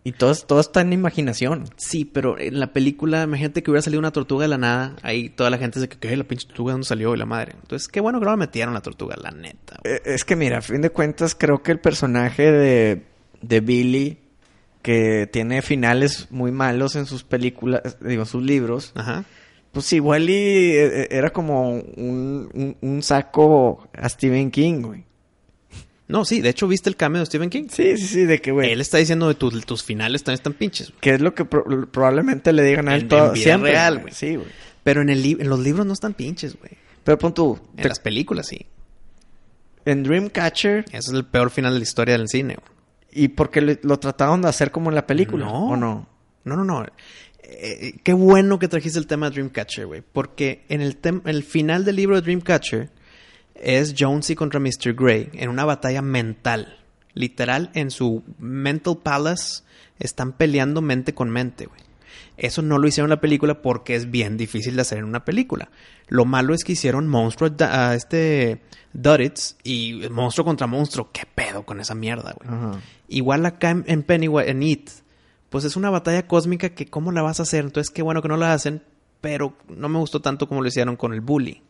Y 0.10 0.11
todo, 0.14 0.34
todo 0.36 0.60
está 0.60 0.81
en 0.81 0.94
imaginación. 0.94 1.65
Sí, 1.77 2.06
pero 2.06 2.40
en 2.40 2.60
la 2.60 2.73
película, 2.73 3.23
imagínate 3.23 3.61
que 3.61 3.69
hubiera 3.69 3.81
salido 3.84 3.99
una 3.99 4.11
tortuga 4.11 4.44
de 4.44 4.48
la 4.49 4.57
nada. 4.57 4.95
Ahí 5.03 5.30
toda 5.30 5.49
la 5.49 5.57
gente 5.57 5.80
dice 5.80 5.90
que, 5.90 5.98
¿qué? 5.99 6.15
La 6.18 6.23
pinche 6.23 6.48
tortuga, 6.48 6.72
¿de 6.72 6.73
¿dónde 6.73 6.88
salió? 6.88 7.14
Y 7.14 7.18
la 7.18 7.26
madre. 7.26 7.53
Entonces, 7.61 7.88
qué 7.88 7.99
bueno 7.99 8.19
que 8.19 8.26
no 8.26 8.31
la 8.31 8.38
metieron 8.38 8.73
la 8.73 8.81
tortuga, 8.81 9.15
la 9.22 9.31
neta. 9.31 9.77
güey. 9.84 9.95
Eh, 9.95 10.02
Es 10.06 10.26
que 10.26 10.36
mira, 10.36 10.57
a 10.57 10.61
fin 10.61 10.81
de 10.81 10.90
cuentas 10.90 11.36
creo 11.36 11.61
que 11.61 11.72
el 11.72 11.80
personaje 11.80 12.52
de, 12.52 13.03
de 13.41 13.60
Billy, 13.60 14.18
que 14.81 15.27
tiene 15.31 15.61
finales 15.61 16.27
muy 16.31 16.52
malos 16.52 16.95
en 16.95 17.06
sus 17.06 17.23
películas, 17.23 17.98
digo, 18.02 18.22
en 18.23 18.27
sus 18.27 18.41
libros, 18.44 18.94
Ajá. 18.95 19.26
pues 19.72 19.91
igual 19.94 20.30
y 20.30 20.34
eh, 20.34 21.02
eh, 21.03 21.07
era 21.11 21.31
como 21.31 21.69
un, 21.72 22.49
un- 22.53 22.77
un 22.81 23.03
saco 23.03 23.88
a 23.94 24.07
Stephen 24.10 24.49
King, 24.52 24.81
güey. 24.81 25.03
No, 26.10 26.26
sí, 26.26 26.41
de 26.41 26.49
hecho, 26.49 26.68
¿viste 26.68 26.90
el 26.90 26.95
cameo 26.98 27.22
de 27.22 27.27
Stephen 27.27 27.49
King? 27.49 27.68
Sí, 27.69 27.95
sí, 27.98 28.06
sí, 28.07 28.26
de 28.26 28.41
que, 28.41 28.52
güey. 28.52 28.72
Él 28.72 28.81
está 28.81 28.98
diciendo 28.98 29.27
de 29.30 29.36
tus, 29.36 29.65
tus 29.65 29.84
finales 29.84 30.23
también 30.23 30.40
están 30.40 30.53
pinches. 30.53 30.91
Que 30.99 31.11
es 31.14 31.22
lo 31.22 31.34
que 31.34 31.45
pro- 31.45 31.88
probablemente 31.91 32.52
le 32.52 32.64
digan 32.64 32.90
a 32.90 32.95
él 32.95 33.03
En- 33.03 33.07
todo 33.07 33.27
en 33.27 33.34
vida 33.34 33.44
siempre. 33.44 33.72
real, 33.72 33.99
güey. 33.99 34.14
Sí, 34.14 34.36
güey. 34.36 34.48
Pero 34.84 35.02
en, 35.03 35.10
el 35.10 35.23
en 35.40 35.48
los 35.48 35.60
libros 35.60 35.86
no 35.86 35.94
están 35.94 36.14
pinches, 36.15 36.57
güey. 36.60 36.72
Pero 37.03 37.18
pon 37.19 37.34
tú, 37.34 37.60
En 37.77 37.84
te- 37.84 37.90
las 37.90 37.99
películas 37.99 38.48
sí. 38.48 38.65
en 39.86 40.03
Dreamcatcher, 40.03 40.86
Ese 40.88 40.98
es 40.98 41.10
el 41.10 41.26
peor 41.26 41.49
final 41.52 41.73
de 41.73 41.80
la 41.80 41.84
historia 41.84 42.18
del 42.18 42.27
cine. 42.27 42.56
güey. 42.56 42.80
¿y 43.11 43.30
por 43.30 43.49
qué 43.49 43.61
le- 43.61 43.80
lo 43.84 43.98
trataron 43.99 44.41
de 44.44 44.49
hacer 44.49 44.69
como 44.72 44.90
en 44.90 44.95
la 44.95 45.07
película? 45.07 45.45
No. 45.45 45.69
¿O 45.69 45.76
no? 45.76 46.07
No, 46.44 46.56
no, 46.56 46.64
no. 46.64 46.86
Eh, 47.44 47.94
qué 48.03 48.14
bueno 48.14 48.60
que 48.60 48.68
trajiste 48.68 48.99
el 48.99 49.07
tema 49.07 49.27
de 49.30 49.34
Dreamcatcher, 49.36 49.88
güey. 49.88 50.02
Porque 50.02 50.64
en 50.69 50.81
el, 50.81 51.02
tem- 51.02 51.22
el 51.26 51.44
final 51.44 51.86
del 51.86 51.95
libro 51.95 52.15
de 52.15 52.22
Dreamcatcher 52.22 52.91
es 53.61 53.95
Jonesy 53.98 54.36
contra 54.36 54.60
Mr. 54.60 54.94
Grey 54.94 55.30
en 55.34 55.49
una 55.49 55.65
batalla 55.65 56.02
mental. 56.02 56.77
Literal, 57.14 57.72
en 57.73 57.91
su 57.91 58.23
mental 58.38 58.99
palace 59.03 59.64
están 59.99 60.34
peleando 60.34 60.81
mente 60.81 61.14
con 61.14 61.30
mente, 61.30 61.65
güey. 61.65 61.81
Eso 62.38 62.61
no 62.61 62.77
lo 62.77 62.88
hicieron 62.88 63.07
en 63.07 63.15
la 63.15 63.22
película 63.22 63.61
porque 63.61 63.95
es 63.95 64.10
bien 64.10 64.38
difícil 64.38 64.76
de 64.76 64.81
hacer 64.81 64.99
en 64.99 65.03
una 65.03 65.26
película. 65.26 65.69
Lo 66.07 66.23
malo 66.26 66.53
es 66.53 66.64
que 66.64 66.72
hicieron 66.72 67.07
monstruo 67.07 67.52
a 67.60 67.95
este 67.95 68.61
Duddits 68.94 69.57
y 69.64 70.07
monstruo 70.10 70.45
contra 70.45 70.65
monstruo. 70.65 71.10
¿Qué 71.11 71.23
pedo 71.36 71.64
con 71.64 71.81
esa 71.81 71.95
mierda, 71.95 72.34
güey? 72.34 72.80
Igual 73.10 73.45
acá 73.45 73.72
en, 73.72 73.84
en 73.88 74.03
Pennywise, 74.03 74.49
en 74.49 74.64
It, 74.64 74.90
pues 75.49 75.65
es 75.65 75.76
una 75.76 75.90
batalla 75.90 76.27
cósmica 76.27 76.69
que 76.69 76.86
cómo 76.86 77.11
la 77.11 77.22
vas 77.22 77.40
a 77.40 77.44
hacer. 77.44 77.65
Entonces 77.65 77.91
qué 77.91 78.02
bueno 78.02 78.22
que 78.22 78.30
no 78.30 78.38
la 78.38 78.53
hacen, 78.53 78.84
pero 79.19 79.53
no 79.68 79.90
me 79.90 79.99
gustó 79.99 80.22
tanto 80.22 80.48
como 80.48 80.61
lo 80.61 80.68
hicieron 80.69 80.95
con 80.95 81.14
el 81.14 81.22
bully. 81.22 81.61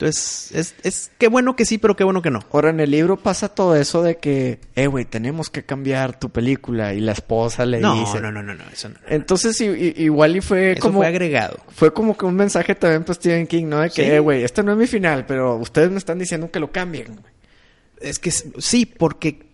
Entonces, 0.00 0.50
es, 0.54 0.74
es 0.82 1.10
qué 1.18 1.28
bueno 1.28 1.56
que 1.56 1.66
sí, 1.66 1.76
pero 1.76 1.94
qué 1.94 2.04
bueno 2.04 2.22
que 2.22 2.30
no. 2.30 2.40
Ahora, 2.52 2.70
en 2.70 2.80
el 2.80 2.90
libro 2.90 3.18
pasa 3.18 3.50
todo 3.50 3.76
eso 3.76 4.02
de 4.02 4.16
que, 4.16 4.58
eh, 4.74 4.86
güey, 4.86 5.04
tenemos 5.04 5.50
que 5.50 5.62
cambiar 5.64 6.18
tu 6.18 6.30
película. 6.30 6.94
Y 6.94 7.00
la 7.00 7.12
esposa 7.12 7.66
le 7.66 7.80
No, 7.80 8.00
dice. 8.00 8.18
no, 8.20 8.32
no, 8.32 8.42
no, 8.42 8.54
no, 8.54 8.64
eso 8.72 8.88
no. 8.88 8.94
Entonces, 9.08 9.60
igual 9.60 10.36
y 10.36 10.40
fue 10.40 10.72
Eso 10.72 10.80
como. 10.80 11.00
fue 11.00 11.06
agregado. 11.06 11.58
Fue 11.68 11.92
como 11.92 12.16
que 12.16 12.24
un 12.24 12.34
mensaje 12.34 12.74
también 12.74 13.02
para 13.04 13.14
Stephen 13.14 13.46
King, 13.46 13.66
¿no? 13.66 13.80
De 13.80 13.90
que, 13.90 14.02
Sí. 14.04 14.10
eh, 14.10 14.20
güey, 14.20 14.42
este 14.42 14.62
no 14.62 14.72
es 14.72 14.78
mi 14.78 14.86
final, 14.86 15.26
pero 15.26 15.56
ustedes 15.56 15.90
me 15.90 15.98
están 15.98 16.18
diciendo 16.18 16.50
que 16.50 16.60
lo 16.60 16.72
cambien. 16.72 17.16
güey. 17.16 17.34
Es 18.00 18.18
que 18.18 18.30
sí, 18.30 18.86
porque 18.86 19.50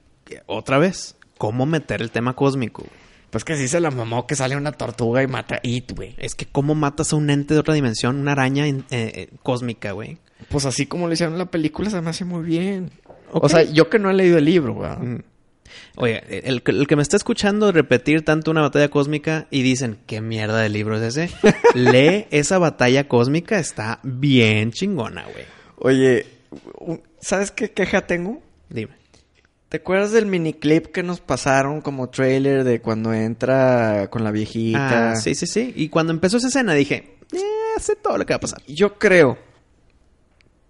otra 0.46 0.78
vez, 0.78 1.16
¿cómo 1.38 1.66
meter 1.66 2.00
el 2.02 2.12
tema 2.12 2.34
cósmico? 2.36 2.86
Pues 3.30 3.42
que 3.44 3.56
sí 3.56 3.66
se 3.66 3.80
la 3.80 3.90
mamó 3.90 4.26
que 4.28 4.36
sale 4.36 4.56
una 4.56 4.70
tortuga 4.70 5.22
y 5.22 5.26
mata 5.26 5.56
a 5.56 5.60
It, 5.64 5.92
güey. 5.96 6.14
Es 6.18 6.36
que 6.36 6.46
cómo 6.46 6.76
matas 6.76 7.12
a 7.12 7.16
un 7.16 7.28
ente 7.30 7.54
de 7.54 7.60
otra 7.60 7.74
dimensión, 7.74 8.16
una 8.20 8.32
araña 8.32 8.66
eh, 8.68 8.84
eh, 8.90 9.28
cósmica, 9.42 9.90
güey. 9.90 10.18
Pues 10.48 10.64
así 10.66 10.86
como 10.86 11.06
lo 11.06 11.12
hicieron 11.12 11.34
en 11.34 11.38
la 11.38 11.50
película, 11.50 11.90
se 11.90 12.00
me 12.00 12.10
hace 12.10 12.24
muy 12.24 12.44
bien. 12.44 12.90
O 13.32 13.48
sea, 13.48 13.62
yo 13.64 13.88
que 13.90 13.98
no 13.98 14.10
he 14.10 14.14
leído 14.14 14.38
el 14.38 14.44
libro, 14.44 14.74
güey. 14.74 14.90
Mm. 14.90 15.22
Oye, 15.96 16.22
el, 16.48 16.62
que- 16.62 16.70
el 16.72 16.86
que 16.86 16.94
me 16.96 17.02
está 17.02 17.16
escuchando 17.16 17.72
repetir 17.72 18.24
tanto 18.24 18.50
una 18.50 18.60
batalla 18.60 18.88
cósmica 18.88 19.46
y 19.50 19.62
dicen, 19.62 19.98
¿qué 20.06 20.20
mierda 20.20 20.60
de 20.60 20.68
libro 20.68 20.96
es 21.00 21.16
ese? 21.16 21.30
Lee 21.74 22.26
esa 22.30 22.58
batalla 22.58 23.08
cósmica, 23.08 23.58
está 23.58 23.98
bien 24.02 24.70
chingona, 24.70 25.24
güey. 25.24 25.44
Oye, 25.78 26.26
¿sabes 27.20 27.50
qué 27.50 27.70
queja 27.72 28.06
tengo? 28.06 28.40
Dime. 28.68 28.92
¿Te 29.68 29.78
acuerdas 29.78 30.12
del 30.12 30.26
miniclip 30.26 30.86
que 30.86 31.02
nos 31.02 31.20
pasaron 31.20 31.80
como 31.80 32.08
trailer 32.08 32.62
de 32.62 32.80
cuando 32.80 33.12
entra 33.12 34.08
con 34.10 34.22
la 34.22 34.30
viejita? 34.30 35.12
Ah, 35.12 35.16
sí, 35.16 35.34
sí, 35.34 35.46
sí. 35.46 35.72
Y 35.74 35.88
cuando 35.88 36.12
empezó 36.12 36.36
esa 36.36 36.46
escena 36.48 36.72
dije, 36.74 37.16
eh, 37.32 37.40
sé 37.80 37.96
todo 37.96 38.16
lo 38.16 38.24
que 38.24 38.32
va 38.32 38.36
a 38.36 38.40
pasar. 38.40 38.62
Yo 38.68 38.96
creo 38.96 39.36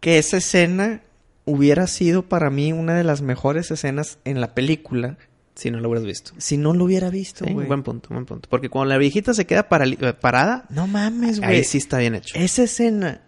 que 0.06 0.18
esa 0.18 0.36
escena 0.36 1.00
hubiera 1.46 1.88
sido 1.88 2.22
para 2.22 2.48
mí 2.48 2.72
una 2.72 2.94
de 2.94 3.02
las 3.02 3.22
mejores 3.22 3.72
escenas 3.72 4.18
en 4.24 4.40
la 4.40 4.54
película 4.54 5.18
Si 5.56 5.68
no 5.72 5.80
lo 5.80 5.88
hubieras 5.88 6.06
visto. 6.06 6.30
si 6.38 6.56
no 6.58 6.74
lo 6.74 6.84
hubiera 6.84 7.10
visto, 7.10 7.44
Sí, 7.44 7.52
güey. 7.52 7.66
buen 7.66 7.82
punto, 7.82 8.10
buen 8.10 8.24
punto. 8.24 8.48
Porque 8.48 8.68
cuando 8.68 8.90
la 8.94 8.98
viejita 8.98 9.34
se 9.34 9.46
queda 9.46 9.66
eh, 9.68 10.12
parada, 10.12 10.64
No 10.68 10.86
mames, 10.86 11.40
güey. 11.40 11.50
ahí 11.56 11.64
sí 11.64 11.78
está 11.78 11.98
bien 11.98 12.14
hecho. 12.14 12.38
Esa 12.38 12.62
escena 12.62 13.20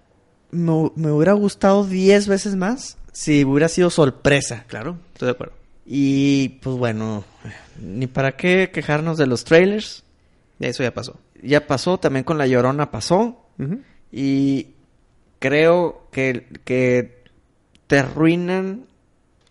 me, 0.52 0.92
me 0.94 1.10
hubiera 1.10 1.32
gustado 1.32 1.84
10 1.84 2.28
veces 2.28 2.54
más 2.54 2.96
si 3.12 3.44
hubiera 3.44 3.68
sido 3.68 3.90
sorpresa. 3.90 4.64
Claro, 4.68 4.98
estoy 5.14 5.26
de 5.26 5.32
acuerdo. 5.32 5.54
Y 5.84 6.60
pues 6.62 6.76
bueno, 6.76 7.24
ni 7.82 8.06
para 8.06 8.36
qué 8.36 8.70
quejarnos 8.72 9.18
de 9.18 9.26
los 9.26 9.42
trailers. 9.42 10.04
Eso 10.60 10.84
ya 10.84 10.94
pasó. 10.94 11.18
Ya 11.42 11.66
pasó, 11.66 11.98
también 11.98 12.24
con 12.24 12.38
La 12.38 12.46
Llorona 12.46 12.90
pasó. 12.92 13.46
Y 14.12 14.68
creo 15.38 16.08
que, 16.10 16.46
que 16.64 17.24
te 17.86 17.98
arruinan 17.98 18.86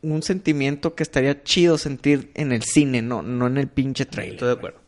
un 0.01 0.22
sentimiento 0.23 0.95
que 0.95 1.03
estaría 1.03 1.43
chido 1.43 1.77
sentir 1.77 2.31
en 2.35 2.51
el 2.51 2.64
cine, 2.64 3.01
no, 3.01 3.22
no 3.22 3.47
en 3.47 3.57
el 3.57 3.68
pinche 3.68 4.05
trailer. 4.05 4.35
Estoy 4.35 4.47
de 4.49 4.53
acuerdo. 4.53 4.80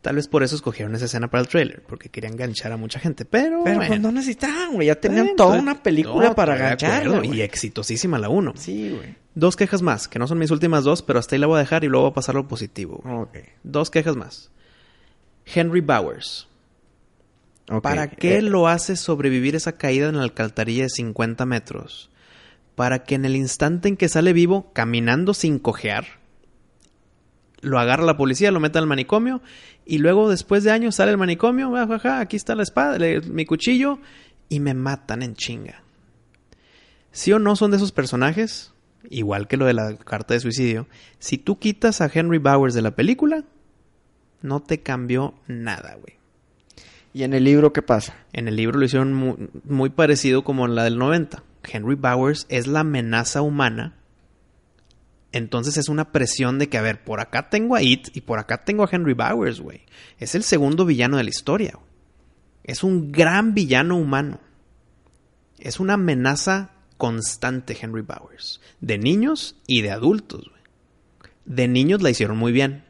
Tal 0.00 0.16
vez 0.16 0.28
por 0.28 0.42
eso 0.42 0.56
escogieron 0.56 0.94
esa 0.94 1.04
escena 1.04 1.28
para 1.28 1.42
el 1.42 1.48
trailer, 1.48 1.82
porque 1.86 2.08
querían 2.08 2.32
enganchar 2.32 2.72
a 2.72 2.78
mucha 2.78 2.98
gente. 2.98 3.26
Pero, 3.26 3.62
Pero 3.64 3.76
bueno. 3.76 3.84
pues 3.86 4.00
no 4.00 4.10
necesitaban, 4.10 4.72
güey. 4.72 4.86
Ya 4.86 4.94
tenían 4.94 5.26
Bueno, 5.26 5.36
toda 5.36 5.58
una 5.58 5.82
película 5.82 6.28
no, 6.30 6.34
para 6.34 6.74
güey. 7.04 7.36
Y 7.36 7.42
exitosísima 7.42 8.18
la 8.18 8.30
uno. 8.30 8.54
Sí, 8.56 8.90
güey. 8.96 9.14
Dos 9.34 9.56
quejas 9.56 9.82
más, 9.82 10.08
que 10.08 10.18
no 10.18 10.26
son 10.26 10.38
mis 10.38 10.50
últimas 10.50 10.84
dos, 10.84 11.02
pero 11.02 11.18
hasta 11.18 11.36
ahí 11.36 11.40
la 11.40 11.46
voy 11.48 11.56
a 11.56 11.60
dejar 11.60 11.84
y 11.84 11.88
luego 11.88 12.06
voy 12.06 12.12
a 12.12 12.14
pasar 12.14 12.34
lo 12.34 12.48
positivo. 12.48 13.02
güey. 13.04 13.14
Ok. 13.14 13.48
Dos 13.62 13.90
quejas 13.90 14.16
más. 14.16 14.50
Henry 15.44 15.82
Bowers. 15.82 16.48
¿Para 17.82 18.10
qué 18.10 18.38
Eh, 18.38 18.42
lo 18.42 18.66
hace 18.68 18.96
sobrevivir 18.96 19.54
esa 19.54 19.72
caída 19.72 20.08
en 20.08 20.16
la 20.16 20.22
alcantarilla 20.24 20.84
de 20.84 20.88
50 20.90 21.46
metros? 21.46 22.10
Para 22.74 23.04
que 23.04 23.14
en 23.14 23.24
el 23.24 23.36
instante 23.36 23.88
en 23.88 23.96
que 23.96 24.08
sale 24.08 24.32
vivo, 24.32 24.72
caminando 24.72 25.34
sin 25.34 25.58
cojear, 25.58 26.06
lo 27.60 27.78
agarra 27.78 28.04
la 28.04 28.16
policía, 28.16 28.50
lo 28.50 28.60
mete 28.60 28.78
al 28.78 28.86
manicomio 28.86 29.42
y 29.84 29.98
luego 29.98 30.30
después 30.30 30.64
de 30.64 30.70
años 30.70 30.94
sale 30.96 31.10
el 31.12 31.18
manicomio, 31.18 31.76
"Ah, 31.76 31.86
jaja, 31.86 32.20
aquí 32.20 32.36
está 32.36 32.54
la 32.54 32.62
espada, 32.62 32.98
le- 32.98 33.20
mi 33.20 33.44
cuchillo 33.44 33.98
y 34.48 34.60
me 34.60 34.74
matan 34.74 35.22
en 35.22 35.34
chinga. 35.34 35.82
¿Sí 37.12 37.32
o 37.32 37.38
no 37.38 37.56
son 37.56 37.70
de 37.70 37.76
esos 37.76 37.92
personajes? 37.92 38.72
Igual 39.10 39.46
que 39.48 39.56
lo 39.56 39.66
de 39.66 39.74
la 39.74 39.96
carta 39.96 40.34
de 40.34 40.40
suicidio. 40.40 40.86
Si 41.18 41.38
tú 41.38 41.58
quitas 41.58 42.00
a 42.00 42.10
Henry 42.12 42.38
Bowers 42.38 42.74
de 42.74 42.82
la 42.82 42.92
película, 42.92 43.44
no 44.42 44.60
te 44.60 44.80
cambió 44.80 45.34
nada, 45.46 45.96
güey. 46.00 46.19
¿Y 47.12 47.24
en 47.24 47.34
el 47.34 47.44
libro 47.44 47.72
qué 47.72 47.82
pasa? 47.82 48.14
En 48.32 48.46
el 48.46 48.56
libro 48.56 48.78
lo 48.78 48.84
hicieron 48.84 49.12
muy, 49.12 49.50
muy 49.64 49.90
parecido 49.90 50.44
como 50.44 50.66
en 50.66 50.74
la 50.74 50.84
del 50.84 50.98
90. 50.98 51.42
Henry 51.64 51.96
Bowers 51.96 52.46
es 52.48 52.66
la 52.66 52.80
amenaza 52.80 53.42
humana. 53.42 53.96
Entonces 55.32 55.76
es 55.76 55.88
una 55.88 56.12
presión 56.12 56.58
de 56.58 56.68
que, 56.68 56.78
a 56.78 56.82
ver, 56.82 57.04
por 57.04 57.20
acá 57.20 57.50
tengo 57.50 57.76
a 57.76 57.82
It 57.82 58.08
y 58.14 58.22
por 58.22 58.38
acá 58.38 58.64
tengo 58.64 58.84
a 58.84 58.88
Henry 58.90 59.14
Bowers, 59.14 59.60
güey. 59.60 59.82
Es 60.18 60.34
el 60.34 60.42
segundo 60.42 60.84
villano 60.84 61.16
de 61.16 61.24
la 61.24 61.30
historia. 61.30 61.78
Es 62.64 62.82
un 62.82 63.12
gran 63.12 63.54
villano 63.54 63.96
humano. 63.96 64.40
Es 65.58 65.78
una 65.78 65.94
amenaza 65.94 66.72
constante 66.96 67.76
Henry 67.80 68.02
Bowers. 68.02 68.60
De 68.80 68.98
niños 68.98 69.56
y 69.66 69.82
de 69.82 69.90
adultos, 69.90 70.48
güey. 70.48 70.62
De 71.44 71.68
niños 71.68 72.02
la 72.02 72.10
hicieron 72.10 72.36
muy 72.36 72.52
bien. 72.52 72.84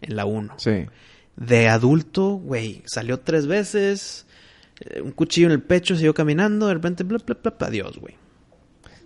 en 0.00 0.14
la 0.14 0.24
1. 0.26 0.54
Sí. 0.58 0.86
De 1.38 1.68
adulto, 1.68 2.30
güey, 2.34 2.82
salió 2.86 3.20
tres 3.20 3.46
veces, 3.46 4.26
eh, 4.80 5.00
un 5.00 5.12
cuchillo 5.12 5.46
en 5.46 5.52
el 5.52 5.62
pecho, 5.62 5.94
siguió 5.94 6.12
caminando, 6.12 6.66
de 6.66 6.74
repente, 6.74 7.04
bla, 7.04 7.18
bla, 7.24 7.36
bla, 7.40 7.66
adiós, 7.68 7.96
güey. 7.98 8.16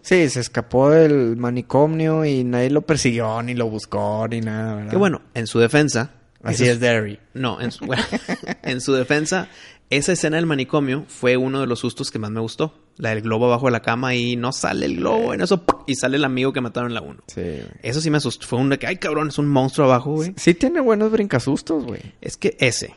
Sí, 0.00 0.28
se 0.30 0.40
escapó 0.40 0.90
del 0.90 1.36
manicomio 1.36 2.24
y 2.24 2.42
nadie 2.42 2.70
lo 2.70 2.82
persiguió, 2.82 3.40
ni 3.42 3.54
lo 3.54 3.68
buscó, 3.68 4.26
ni 4.28 4.40
nada, 4.40 4.74
¿verdad? 4.74 4.90
Que 4.90 4.96
bueno, 4.96 5.22
en 5.34 5.46
su 5.46 5.60
defensa. 5.60 6.10
Así 6.42 6.64
ese 6.64 6.72
es 6.72 6.80
Derry. 6.80 7.20
No, 7.34 7.60
en 7.60 7.70
su, 7.70 7.84
bueno, 7.84 8.02
en 8.62 8.80
su 8.80 8.94
defensa, 8.94 9.48
esa 9.90 10.12
escena 10.12 10.36
del 10.38 10.46
manicomio 10.46 11.04
fue 11.06 11.36
uno 11.36 11.60
de 11.60 11.66
los 11.66 11.80
sustos 11.80 12.10
que 12.10 12.18
más 12.18 12.30
me 12.30 12.40
gustó. 12.40 12.81
La 12.98 13.10
del 13.10 13.22
globo 13.22 13.46
abajo 13.46 13.66
de 13.66 13.72
la 13.72 13.80
cama 13.80 14.14
y 14.14 14.36
no 14.36 14.52
sale 14.52 14.86
el 14.86 14.96
globo 14.96 15.32
en 15.32 15.40
eso 15.40 15.64
¡pum! 15.64 15.80
y 15.86 15.94
sale 15.94 16.18
el 16.18 16.24
amigo 16.24 16.52
que 16.52 16.60
mataron 16.60 16.90
en 16.90 16.94
la 16.94 17.00
1. 17.00 17.22
Sí, 17.26 17.40
güey. 17.40 17.66
Eso 17.82 18.00
sí 18.00 18.10
me 18.10 18.18
asustó. 18.18 18.46
Fue 18.46 18.58
un 18.58 18.68
de 18.68 18.78
que, 18.78 18.86
ay 18.86 18.96
cabrón, 18.96 19.28
es 19.28 19.38
un 19.38 19.48
monstruo 19.48 19.86
abajo, 19.86 20.12
güey. 20.12 20.34
Sí 20.36 20.54
tiene 20.54 20.80
buenos 20.80 21.10
brincasustos, 21.10 21.84
güey. 21.84 22.00
Es 22.20 22.36
que 22.36 22.56
ese. 22.60 22.94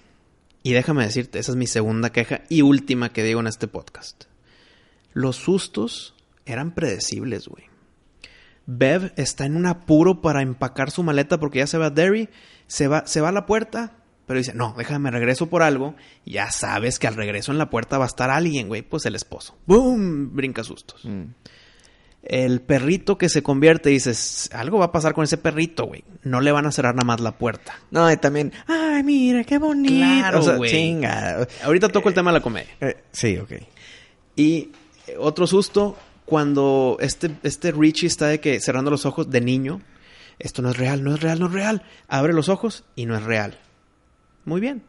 Y 0.63 0.73
déjame 0.73 1.03
decirte, 1.03 1.39
esa 1.39 1.51
es 1.51 1.55
mi 1.55 1.67
segunda 1.67 2.11
queja 2.11 2.41
y 2.49 2.61
última 2.61 3.13
que 3.13 3.23
digo 3.23 3.39
en 3.39 3.47
este 3.47 3.67
podcast. 3.67 4.25
Los 5.13 5.37
sustos 5.37 6.15
eran 6.45 6.73
predecibles, 6.73 7.47
güey. 7.47 7.65
Bev 8.65 9.13
está 9.15 9.45
en 9.45 9.55
un 9.55 9.65
apuro 9.65 10.21
para 10.21 10.41
empacar 10.41 10.91
su 10.91 11.03
maleta 11.03 11.39
porque 11.39 11.59
ya 11.59 11.67
se 11.67 11.77
va 11.77 11.87
a 11.87 11.91
Derry, 11.91 12.29
se 12.67 12.87
va, 12.87 13.05
se 13.05 13.21
va 13.21 13.29
a 13.29 13.31
la 13.31 13.45
puerta, 13.45 13.93
pero 14.25 14.39
dice, 14.39 14.53
no, 14.53 14.73
déjame 14.77 15.11
regreso 15.11 15.47
por 15.47 15.61
algo. 15.63 15.95
Ya 16.25 16.51
sabes 16.51 16.99
que 16.99 17.07
al 17.07 17.15
regreso 17.15 17.51
en 17.51 17.57
la 17.57 17.69
puerta 17.69 17.97
va 17.97 18.05
a 18.05 18.07
estar 18.07 18.29
alguien, 18.29 18.67
güey, 18.67 18.81
pues 18.81 19.05
el 19.05 19.15
esposo. 19.15 19.57
¡Boom! 19.65 20.35
Brinca 20.35 20.63
sustos. 20.63 21.05
Mm. 21.05 21.23
El 22.23 22.61
perrito 22.61 23.19
que 23.19 23.29
se 23.29 23.43
convierte, 23.43 23.91
dices, 23.91 24.49
algo 24.51 24.79
va 24.79 24.85
a 24.85 24.91
pasar 24.91 25.13
con 25.13 25.23
ese 25.23 25.37
perrito, 25.37 25.85
güey. 25.85 26.03
No 26.23 26.41
le 26.41 26.51
van 26.51 26.65
a 26.65 26.71
cerrar 26.71 26.95
nada 26.95 27.05
más 27.05 27.19
la 27.21 27.37
puerta. 27.37 27.79
No, 27.91 28.11
y 28.11 28.17
también, 28.17 28.51
ay, 28.67 29.03
mira, 29.03 29.43
qué 29.43 29.59
bonito. 29.59 29.93
Claro, 29.93 30.39
O 30.39 30.41
sea, 30.41 30.55
güey. 30.55 30.71
chinga. 30.71 31.47
Ahorita 31.63 31.89
toco 31.89 32.09
el 32.09 32.15
tema 32.15 32.31
de 32.31 32.39
la 32.39 32.43
comedia. 32.43 32.71
Eh, 32.81 32.97
sí, 33.11 33.37
ok. 33.37 33.51
Y 34.35 34.71
eh, 35.05 35.15
otro 35.19 35.45
susto, 35.45 35.95
cuando 36.25 36.97
este, 36.99 37.29
este 37.43 37.71
Richie 37.71 38.07
está 38.07 38.25
de 38.25 38.39
que 38.39 38.59
cerrando 38.59 38.89
los 38.89 39.05
ojos 39.05 39.29
de 39.29 39.41
niño, 39.41 39.81
esto 40.39 40.63
no 40.63 40.71
es 40.71 40.77
real, 40.77 41.03
no 41.03 41.13
es 41.13 41.21
real, 41.21 41.39
no 41.39 41.45
es 41.45 41.53
real. 41.53 41.83
Abre 42.07 42.33
los 42.33 42.49
ojos 42.49 42.85
y 42.95 43.05
no 43.05 43.15
es 43.15 43.21
real. 43.21 43.59
Muy 44.45 44.61
bien. 44.61 44.83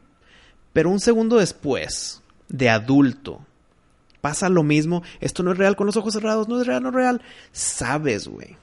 Pero 0.72 0.90
un 0.90 1.00
segundo 1.00 1.36
después, 1.38 2.22
de 2.48 2.68
adulto, 2.70 3.44
pasa 4.20 4.48
lo 4.48 4.62
mismo. 4.62 5.02
Esto 5.20 5.42
no 5.42 5.52
es 5.52 5.58
real 5.58 5.76
con 5.76 5.86
los 5.86 5.96
ojos 5.96 6.12
cerrados, 6.14 6.48
no 6.48 6.60
es 6.60 6.66
real, 6.66 6.82
no 6.82 6.90
es 6.90 6.94
real. 6.94 7.22
Sabes, 7.52 8.28
güey, 8.28 8.56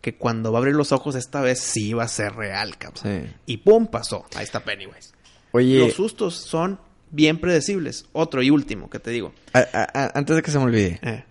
que 0.00 0.14
cuando 0.16 0.52
va 0.52 0.58
a 0.58 0.60
abrir 0.60 0.74
los 0.74 0.92
ojos 0.92 1.14
esta 1.16 1.40
vez 1.40 1.58
sí 1.60 1.92
va 1.92 2.04
a 2.04 2.08
ser 2.08 2.34
real, 2.36 2.78
cabrón. 2.78 3.02
Sí. 3.26 3.32
Y 3.46 3.56
pum, 3.58 3.86
pasó. 3.88 4.24
Ahí 4.36 4.44
está 4.44 4.60
Pennywise. 4.60 5.12
Oye, 5.52 5.78
Los 5.80 5.94
sustos 5.94 6.34
son 6.36 6.78
bien 7.10 7.38
predecibles. 7.40 8.06
Otro 8.12 8.42
y 8.42 8.50
último 8.50 8.88
que 8.90 8.98
te 9.00 9.10
digo. 9.10 9.32
a- 9.54 9.58
a- 9.72 10.04
a- 10.04 10.12
antes 10.18 10.36
de 10.36 10.42
que 10.42 10.50
se 10.50 10.58
me 10.58 10.64
olvide, 10.64 11.00
Eh. 11.02 11.24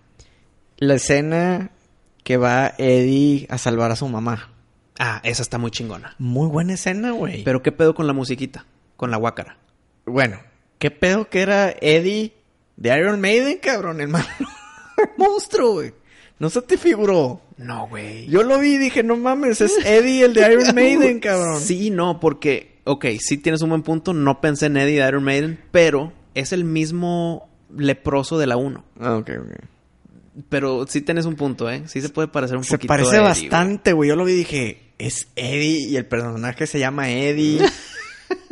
la 0.78 0.94
escena 0.94 1.70
que 2.24 2.36
va 2.36 2.74
Eddie 2.76 3.46
a 3.48 3.56
salvar 3.58 3.90
a 3.92 3.96
su 3.96 4.06
mamá. 4.08 4.50
Ah, 4.98 5.20
esa 5.24 5.40
está 5.42 5.56
muy 5.56 5.70
chingona. 5.70 6.14
Muy 6.18 6.48
buena 6.48 6.74
escena, 6.74 7.12
güey. 7.12 7.44
Pero 7.44 7.62
¿qué 7.62 7.70
pedo 7.72 7.94
con 7.94 8.06
la 8.08 8.12
musiquita? 8.12 8.66
Con 8.98 9.10
la 9.12 9.16
guácara. 9.16 9.56
Bueno, 10.04 10.40
¿qué 10.78 10.90
pedo 10.90 11.30
que 11.30 11.40
era 11.40 11.70
Eddie 11.80 12.34
de 12.76 12.98
Iron 12.98 13.20
Maiden, 13.20 13.58
cabrón? 13.62 14.00
El 14.02 14.08
malo. 14.08 14.26
monstruo, 15.16 15.74
güey. 15.74 15.94
No 16.40 16.50
se 16.50 16.60
te 16.62 16.76
figuró. 16.76 17.40
No, 17.56 17.86
güey. 17.88 18.26
Yo 18.26 18.42
lo 18.42 18.58
vi 18.58 18.74
y 18.74 18.78
dije, 18.78 19.04
no 19.04 19.16
mames, 19.16 19.60
es 19.60 19.78
Eddie 19.86 20.24
el 20.24 20.34
de 20.34 20.52
Iron 20.52 20.74
Maiden, 20.74 21.20
cabrón. 21.20 21.60
Sí, 21.60 21.90
no, 21.90 22.18
porque, 22.18 22.80
ok, 22.84 23.06
sí 23.20 23.38
tienes 23.38 23.62
un 23.62 23.68
buen 23.70 23.82
punto. 23.82 24.12
No 24.12 24.40
pensé 24.40 24.66
en 24.66 24.76
Eddie 24.76 25.00
de 25.00 25.08
Iron 25.08 25.22
Maiden, 25.22 25.60
pero 25.70 26.12
es 26.34 26.52
el 26.52 26.64
mismo 26.64 27.48
leproso 27.76 28.36
de 28.36 28.48
la 28.48 28.56
1. 28.56 28.84
Ah, 29.00 29.16
ok, 29.16 29.30
ok. 29.40 29.64
Pero 30.48 30.86
sí 30.88 31.02
tienes 31.02 31.24
un 31.24 31.36
punto, 31.36 31.70
¿eh? 31.70 31.84
Sí 31.86 32.00
se 32.00 32.08
puede 32.08 32.26
parecer 32.26 32.56
un 32.56 32.64
Se 32.64 32.74
poquito 32.74 32.88
parece 32.88 33.16
a 33.16 33.18
Eddie, 33.20 33.28
bastante, 33.48 33.92
güey. 33.92 34.08
Yo 34.08 34.16
lo 34.16 34.24
vi 34.24 34.32
y 34.32 34.36
dije, 34.36 34.92
es 34.98 35.28
Eddie 35.36 35.88
y 35.88 35.96
el 35.96 36.06
personaje 36.06 36.66
se 36.66 36.80
llama 36.80 37.10
Eddie. 37.10 37.60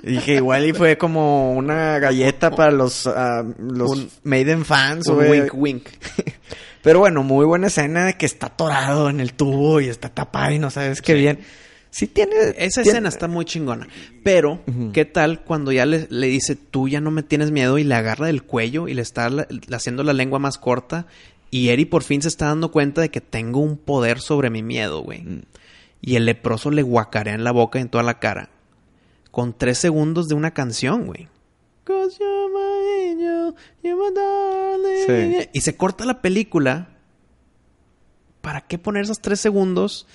Y 0.02 0.12
dije, 0.12 0.34
igual 0.36 0.66
y 0.66 0.72
fue 0.72 0.96
como 0.96 1.52
una 1.54 1.98
galleta 1.98 2.50
para 2.50 2.70
los, 2.70 3.06
ah, 3.06 3.42
los 3.58 3.90
Un- 3.90 4.10
Maiden 4.24 4.64
fans. 4.64 5.08
Un 5.08 5.18
wink, 5.28 5.54
wink. 5.54 5.88
Pero 6.82 7.00
bueno, 7.00 7.22
muy 7.24 7.44
buena 7.44 7.66
escena 7.66 8.04
de 8.06 8.14
que 8.14 8.26
está 8.26 8.46
atorado 8.46 9.10
en 9.10 9.20
el 9.20 9.32
tubo 9.34 9.80
y 9.80 9.88
está 9.88 10.08
tapado 10.08 10.52
y 10.52 10.58
no 10.60 10.70
sabes 10.70 11.02
qué 11.02 11.14
bien. 11.14 11.40
Sí 11.90 12.06
tiene... 12.06 12.32
Esa 12.58 12.82
tiene- 12.82 12.90
escena 12.98 13.08
está 13.08 13.26
muy 13.26 13.44
chingona. 13.44 13.88
Pero. 14.22 14.60
¿qué 14.92 15.04
tal 15.04 15.42
cuando 15.42 15.72
ya 15.72 15.84
le, 15.86 16.06
le 16.10 16.26
dice, 16.28 16.54
tú 16.54 16.88
ya 16.88 17.00
no 17.00 17.10
me 17.10 17.22
tienes 17.24 17.50
miedo 17.50 17.76
y 17.78 17.84
le 17.84 17.94
agarra 17.94 18.26
del 18.26 18.44
cuello 18.44 18.86
y 18.86 18.94
le 18.94 19.02
está 19.02 19.28
la- 19.30 19.48
haciendo 19.72 20.02
la 20.04 20.12
lengua 20.12 20.38
más 20.38 20.58
corta? 20.58 21.06
Y 21.50 21.70
Eri 21.70 21.84
por 21.86 22.02
fin 22.04 22.22
se 22.22 22.28
está 22.28 22.46
dando 22.46 22.70
cuenta 22.70 23.00
de 23.00 23.08
que 23.08 23.20
tengo 23.20 23.60
un 23.60 23.76
poder 23.78 24.20
sobre 24.20 24.50
mi 24.50 24.62
miedo, 24.62 25.00
güey. 25.00 25.22
Mm. 25.22 25.42
Y 26.02 26.16
el 26.16 26.26
leproso 26.26 26.70
le 26.70 26.82
guacarea 26.82 27.34
en 27.34 27.42
la 27.44 27.50
boca 27.52 27.78
y 27.78 27.82
en 27.82 27.88
toda 27.88 28.04
la 28.04 28.18
cara. 28.20 28.50
Con 29.36 29.52
tres 29.52 29.76
segundos 29.76 30.28
de 30.28 30.34
una 30.34 30.52
canción, 30.52 31.04
güey. 31.04 31.28
Sí. 35.06 35.48
Y 35.52 35.60
se 35.60 35.76
corta 35.76 36.06
la 36.06 36.22
película. 36.22 36.88
¿Para 38.40 38.62
qué 38.62 38.78
poner 38.78 39.02
esos 39.02 39.20
tres 39.20 39.38
segundos? 39.40 40.06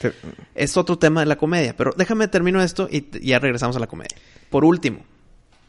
Es 0.55 0.75
otro 0.75 0.97
tema 0.97 1.19
de 1.19 1.27
la 1.27 1.35
comedia. 1.35 1.75
Pero 1.77 1.93
déjame 1.95 2.27
termino 2.29 2.63
esto 2.63 2.87
y 2.89 3.05
ya 3.23 3.37
regresamos 3.37 3.75
a 3.75 3.79
la 3.79 3.85
comedia. 3.87 4.17
Por 4.49 4.65
último, 4.65 5.01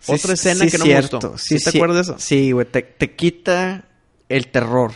Sí, 0.01 0.13
otra 0.13 0.33
escena 0.33 0.67
que 0.67 0.79
no 0.79 0.85
cierto. 0.85 1.19
me 1.21 1.29
gustó. 1.29 1.39
Sí, 1.39 1.59
¿Sí 1.59 1.71
te 1.71 1.77
acuerdas 1.79 1.97
de 2.07 2.13
eso? 2.15 2.19
Sí, 2.21 2.53
güey. 2.53 2.67
Te, 2.67 2.81
te 2.83 3.15
quita 3.15 3.85
el 4.31 4.49
terror. 4.49 4.93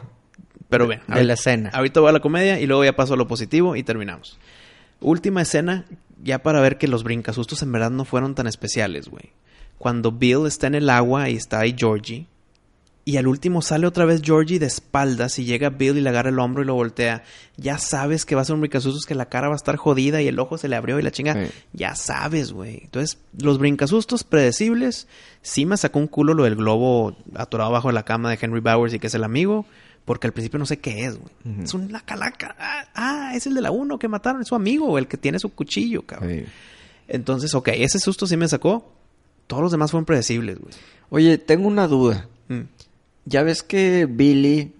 Pero 0.71 0.85
de- 0.85 0.89
ven, 0.91 0.99
de 1.01 1.05
ahorita- 1.13 1.25
la 1.27 1.35
escena. 1.35 1.71
Ahorita 1.75 2.01
voy 2.01 2.09
a 2.09 2.13
la 2.13 2.21
comedia 2.21 2.59
y 2.59 2.67
luego 2.67 2.85
ya 2.87 2.97
paso 2.97 3.13
a 3.13 3.17
lo 3.19 3.29
positivo 3.29 3.77
y 3.77 3.83
terminamos. 3.83 4.39
Última 5.01 5.43
escena, 5.43 5.85
ya 6.23 6.43
para 6.43 6.61
ver 6.61 6.79
que 6.79 6.89
los 6.89 7.05
brincasustos 7.05 7.63
en 7.63 7.73
verdad 7.73 7.91
no 7.91 8.05
fueron 8.05 8.35
tan 8.35 8.47
especiales, 8.47 9.09
güey. 9.09 9.33
Cuando 9.79 10.13
Bill 10.13 10.47
está 10.47 10.67
en 10.67 10.75
el 10.75 10.91
agua 10.91 11.29
y 11.29 11.37
está 11.37 11.61
ahí 11.61 11.75
Georgie. 11.77 12.27
Y 13.09 13.19
al 13.19 13.29
último 13.29 13.63
sale 13.63 13.87
otra 13.87 14.05
vez 14.05 14.21
Georgie 14.21 14.59
de 14.59 14.67
espaldas 14.67 15.39
y 15.39 15.45
llega 15.45 15.71
Bill 15.71 15.97
y 15.97 16.01
le 16.01 16.09
agarra 16.09 16.31
el 16.31 16.41
hombro 16.41 16.65
y 16.65 16.67
lo 16.67 16.75
voltea. 16.75 17.23
Ya 17.57 17.79
sabes 17.79 18.25
que 18.25 18.35
va 18.35 18.43
a 18.43 18.45
ser 18.45 18.55
un 18.55 18.63
brincasustos 18.63 19.07
que 19.07 19.15
la 19.15 19.29
cara 19.29 19.47
va 19.47 19.55
a 19.55 19.57
estar 19.57 19.77
jodida 19.77 20.21
y 20.23 20.27
el 20.27 20.41
ojo 20.41 20.59
se 20.59 20.67
le 20.67 20.75
abrió 20.75 20.99
y 20.99 21.03
la 21.03 21.13
chinga. 21.13 21.35
Sí. 21.35 21.53
Ya 21.73 21.95
sabes, 21.95 22.51
güey. 22.53 22.81
Entonces, 22.83 23.19
los 23.39 23.59
brincasustos 23.59 24.25
predecibles, 24.25 25.07
sí 25.41 25.67
me 25.67 25.77
sacó 25.77 26.01
un 26.01 26.09
culo 26.09 26.35
lo 26.35 26.43
del 26.43 26.57
globo 26.57 27.17
atorado 27.37 27.71
bajo 27.71 27.93
la 27.93 28.03
cama 28.03 28.29
de 28.29 28.39
Henry 28.41 28.61
Bowers 28.61 28.93
y 28.95 28.99
que 28.99 29.07
es 29.07 29.15
el 29.15 29.23
amigo, 29.23 29.67
porque 30.07 30.27
al 30.29 30.33
principio 30.33 30.59
no 30.59 30.65
sé 30.65 30.79
qué 30.79 31.05
es, 31.05 31.19
güey. 31.19 31.63
Es 31.63 31.75
una 31.75 32.01
calaca. 32.01 32.57
Ah, 32.59 32.85
ah, 32.95 33.33
es 33.35 33.47
el 33.47 33.55
de 33.55 33.61
la 33.61 33.71
uno 33.73 33.99
que 33.99 34.09
mataron, 34.09 34.41
es 34.41 34.49
su 34.49 34.55
amigo, 34.55 34.97
el 34.97 35.07
que 35.09 35.19
tiene 35.19 35.39
su 35.39 35.51
cuchillo, 35.55 36.03
cabrón. 36.07 36.31
Sí. 36.31 36.45
Entonces, 37.09 37.55
ok, 37.55 37.69
ese 37.75 37.99
susto 37.99 38.27
sí 38.27 38.37
me 38.39 38.49
sacó. 38.49 38.91
Todos 39.47 39.63
los 39.63 39.73
demás 39.73 39.91
fueron 39.91 40.07
predecibles, 40.07 40.59
güey. 40.59 40.73
Oye, 41.11 41.37
tengo 41.39 41.69
una 41.69 41.87
duda. 41.87 42.29
Mm. 42.49 42.63
Ya 43.27 43.43
ves 43.43 43.63
que 43.63 44.07
Billy, 44.09 44.73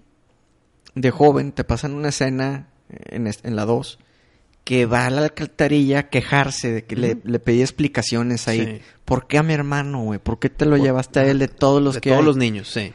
de 0.95 1.11
joven, 1.11 1.51
te 1.51 1.63
pasan 1.63 1.93
una 1.93 2.09
escena 2.09 2.67
en, 2.89 3.55
la 3.55 3.65
2, 3.65 3.99
que 4.63 4.85
va 4.85 5.05
a 5.05 5.09
la 5.09 5.21
alcantarilla 5.23 5.99
a 5.99 6.09
quejarse 6.09 6.71
de 6.71 6.85
que 6.85 6.95
le, 6.95 7.17
le 7.23 7.39
pedí 7.39 7.61
explicaciones 7.61 8.47
ahí. 8.47 8.65
Sí. 8.65 8.81
¿Por 9.05 9.27
qué 9.27 9.37
a 9.37 9.43
mi 9.43 9.53
hermano, 9.53 10.03
güey? 10.03 10.19
¿Por 10.19 10.39
qué 10.39 10.49
te 10.49 10.65
lo 10.65 10.71
Por- 10.77 10.81
llevaste 10.81 11.19
a 11.19 11.25
él 11.27 11.39
de 11.39 11.47
todos 11.47 11.81
los 11.81 11.95
de 11.95 12.01
que 12.01 12.09
todos 12.09 12.21
hay? 12.21 12.25
los 12.25 12.37
niños, 12.37 12.69
sí. 12.69 12.93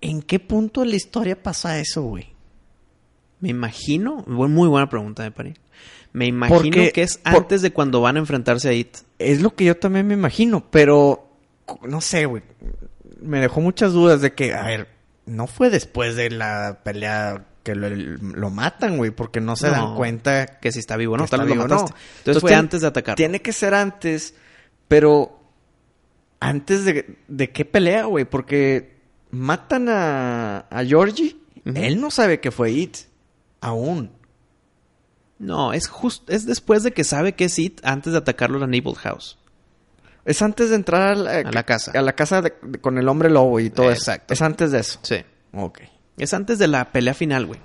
¿En 0.00 0.22
qué 0.22 0.38
punto 0.40 0.82
de 0.82 0.88
la 0.88 0.96
historia 0.96 1.42
pasa 1.42 1.78
eso, 1.78 2.02
güey? 2.02 2.34
Me 3.40 3.48
imagino, 3.50 4.24
muy 4.26 4.68
buena 4.68 4.88
pregunta, 4.88 5.22
me 5.22 5.30
parece. 5.30 5.60
Me 6.12 6.26
imagino 6.26 6.58
Porque- 6.58 6.92
que 6.92 7.02
es 7.02 7.18
por- 7.18 7.34
antes 7.36 7.62
de 7.62 7.72
cuando 7.72 8.00
van 8.00 8.16
a 8.16 8.20
enfrentarse 8.20 8.68
a 8.68 8.72
It. 8.72 8.96
Es 9.18 9.42
lo 9.42 9.54
que 9.54 9.64
yo 9.64 9.76
también 9.76 10.06
me 10.06 10.14
imagino, 10.14 10.64
pero 10.70 11.28
no 11.82 12.00
sé, 12.00 12.26
güey. 12.26 12.42
Me 13.20 13.40
dejó 13.40 13.60
muchas 13.60 13.92
dudas 13.92 14.20
de 14.20 14.32
que, 14.34 14.54
a 14.54 14.64
ver, 14.66 14.88
no 15.26 15.46
fue 15.46 15.68
después 15.70 16.16
de 16.16 16.30
la 16.30 16.80
pelea 16.84 17.44
que 17.62 17.74
lo, 17.74 17.88
lo 17.90 18.50
matan, 18.50 18.96
güey, 18.96 19.10
porque 19.10 19.40
no 19.40 19.56
se 19.56 19.66
No. 19.66 19.72
dan 19.72 19.94
cuenta 19.96 20.46
Que 20.60 20.70
si 20.72 20.78
está 20.78 20.96
vivo, 20.96 21.16
¿no? 21.16 21.24
que 21.24 21.30
Tal 21.30 21.40
está 21.40 21.48
lo 21.48 21.52
vivo, 21.54 21.64
mataste. 21.68 21.92
no. 21.92 21.98
Entonces, 22.18 22.40
fue 22.40 22.50
tiene- 22.50 22.60
antes 22.60 22.80
de 22.80 22.86
atacar. 22.86 23.16
Tiene 23.16 23.42
que 23.42 23.52
ser 23.52 23.74
antes, 23.74 24.34
pero 24.88 25.40
antes 26.40 26.84
de, 26.84 27.16
de 27.28 27.50
qué 27.50 27.64
pelea, 27.64 28.04
güey, 28.04 28.24
porque 28.24 28.95
matan 29.30 29.88
a, 29.88 30.66
a 30.70 30.84
Georgie. 30.84 31.36
Él 31.64 32.00
no 32.00 32.10
sabe 32.10 32.40
que 32.40 32.50
fue 32.50 32.70
It, 32.72 32.96
aún. 33.60 34.10
No, 35.38 35.72
es 35.72 35.88
justo, 35.88 36.32
es 36.32 36.46
después 36.46 36.82
de 36.82 36.92
que 36.92 37.04
sabe 37.04 37.34
que 37.34 37.44
es 37.46 37.58
It 37.58 37.80
antes 37.84 38.12
de 38.12 38.18
atacarlo 38.18 38.56
a 38.56 38.60
la 38.60 38.66
Nibble 38.66 38.94
House. 38.94 39.38
Es 40.24 40.42
antes 40.42 40.70
de 40.70 40.76
entrar 40.76 41.02
a 41.08 41.14
la, 41.14 41.30
A 41.40 41.52
la 41.52 41.62
casa. 41.64 41.92
A 41.94 42.02
la 42.02 42.14
casa 42.14 42.42
de- 42.42 42.54
de- 42.62 42.80
con 42.80 42.98
el 42.98 43.06
hombre 43.08 43.30
lobo 43.30 43.60
y 43.60 43.70
todo 43.70 43.90
Exacto. 43.92 44.32
eso. 44.32 44.42
Es 44.42 44.46
antes 44.46 44.72
de 44.72 44.80
eso. 44.80 44.98
Sí. 45.02 45.16
Ok. 45.52 45.80
Es 46.18 46.32
antes 46.34 46.58
de 46.58 46.66
la 46.68 46.90
pelea 46.90 47.14
final, 47.14 47.46
güey. 47.46 47.60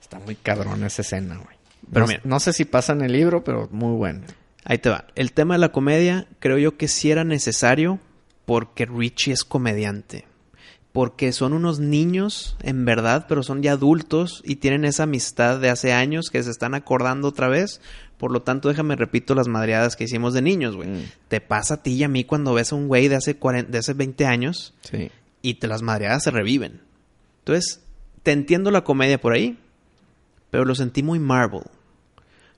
Está 0.00 0.18
muy 0.20 0.36
cabrón 0.36 0.84
esa 0.84 1.02
escena, 1.02 1.36
güey. 1.36 1.56
Pero 1.92 2.06
no, 2.06 2.12
mira. 2.12 2.20
no 2.24 2.38
sé 2.40 2.52
si 2.52 2.64
pasa 2.66 2.92
en 2.92 3.00
el 3.02 3.12
libro, 3.12 3.42
pero 3.42 3.68
muy 3.72 3.96
bueno. 3.96 4.22
Ahí 4.64 4.78
te 4.78 4.90
va. 4.90 5.06
El 5.14 5.32
tema 5.32 5.54
de 5.54 5.58
la 5.60 5.72
comedia 5.72 6.26
creo 6.38 6.58
yo 6.58 6.76
que 6.76 6.88
sí 6.88 7.10
era 7.10 7.24
necesario 7.24 7.98
porque 8.44 8.86
Richie 8.86 9.32
es 9.32 9.42
comediante. 9.44 10.26
Porque 10.94 11.32
son 11.32 11.54
unos 11.54 11.80
niños, 11.80 12.56
en 12.62 12.84
verdad, 12.84 13.26
pero 13.28 13.42
son 13.42 13.64
ya 13.64 13.72
adultos 13.72 14.42
y 14.46 14.56
tienen 14.56 14.84
esa 14.84 15.02
amistad 15.02 15.58
de 15.58 15.68
hace 15.68 15.92
años 15.92 16.30
que 16.30 16.40
se 16.40 16.52
están 16.52 16.72
acordando 16.74 17.26
otra 17.26 17.48
vez. 17.48 17.80
Por 18.16 18.30
lo 18.30 18.42
tanto, 18.42 18.68
déjame 18.68 18.94
repito 18.94 19.34
las 19.34 19.48
madreadas 19.48 19.96
que 19.96 20.04
hicimos 20.04 20.34
de 20.34 20.42
niños, 20.42 20.76
güey. 20.76 20.88
Mm. 20.88 21.02
Te 21.26 21.40
pasa 21.40 21.74
a 21.74 21.82
ti 21.82 21.94
y 21.94 22.04
a 22.04 22.08
mí 22.08 22.22
cuando 22.22 22.54
ves 22.54 22.70
a 22.70 22.76
un 22.76 22.86
güey 22.86 23.08
de 23.08 23.16
hace, 23.16 23.34
40 23.36 23.72
de 23.72 23.78
hace 23.78 23.92
20 23.92 24.24
años 24.24 24.72
Sí. 24.82 25.10
y 25.42 25.54
te 25.54 25.66
las 25.66 25.82
madreadas 25.82 26.22
se 26.22 26.30
reviven. 26.30 26.80
Entonces, 27.40 27.80
te 28.22 28.30
entiendo 28.30 28.70
la 28.70 28.84
comedia 28.84 29.20
por 29.20 29.32
ahí, 29.32 29.58
pero 30.50 30.64
lo 30.64 30.76
sentí 30.76 31.02
muy 31.02 31.18
Marvel. 31.18 31.62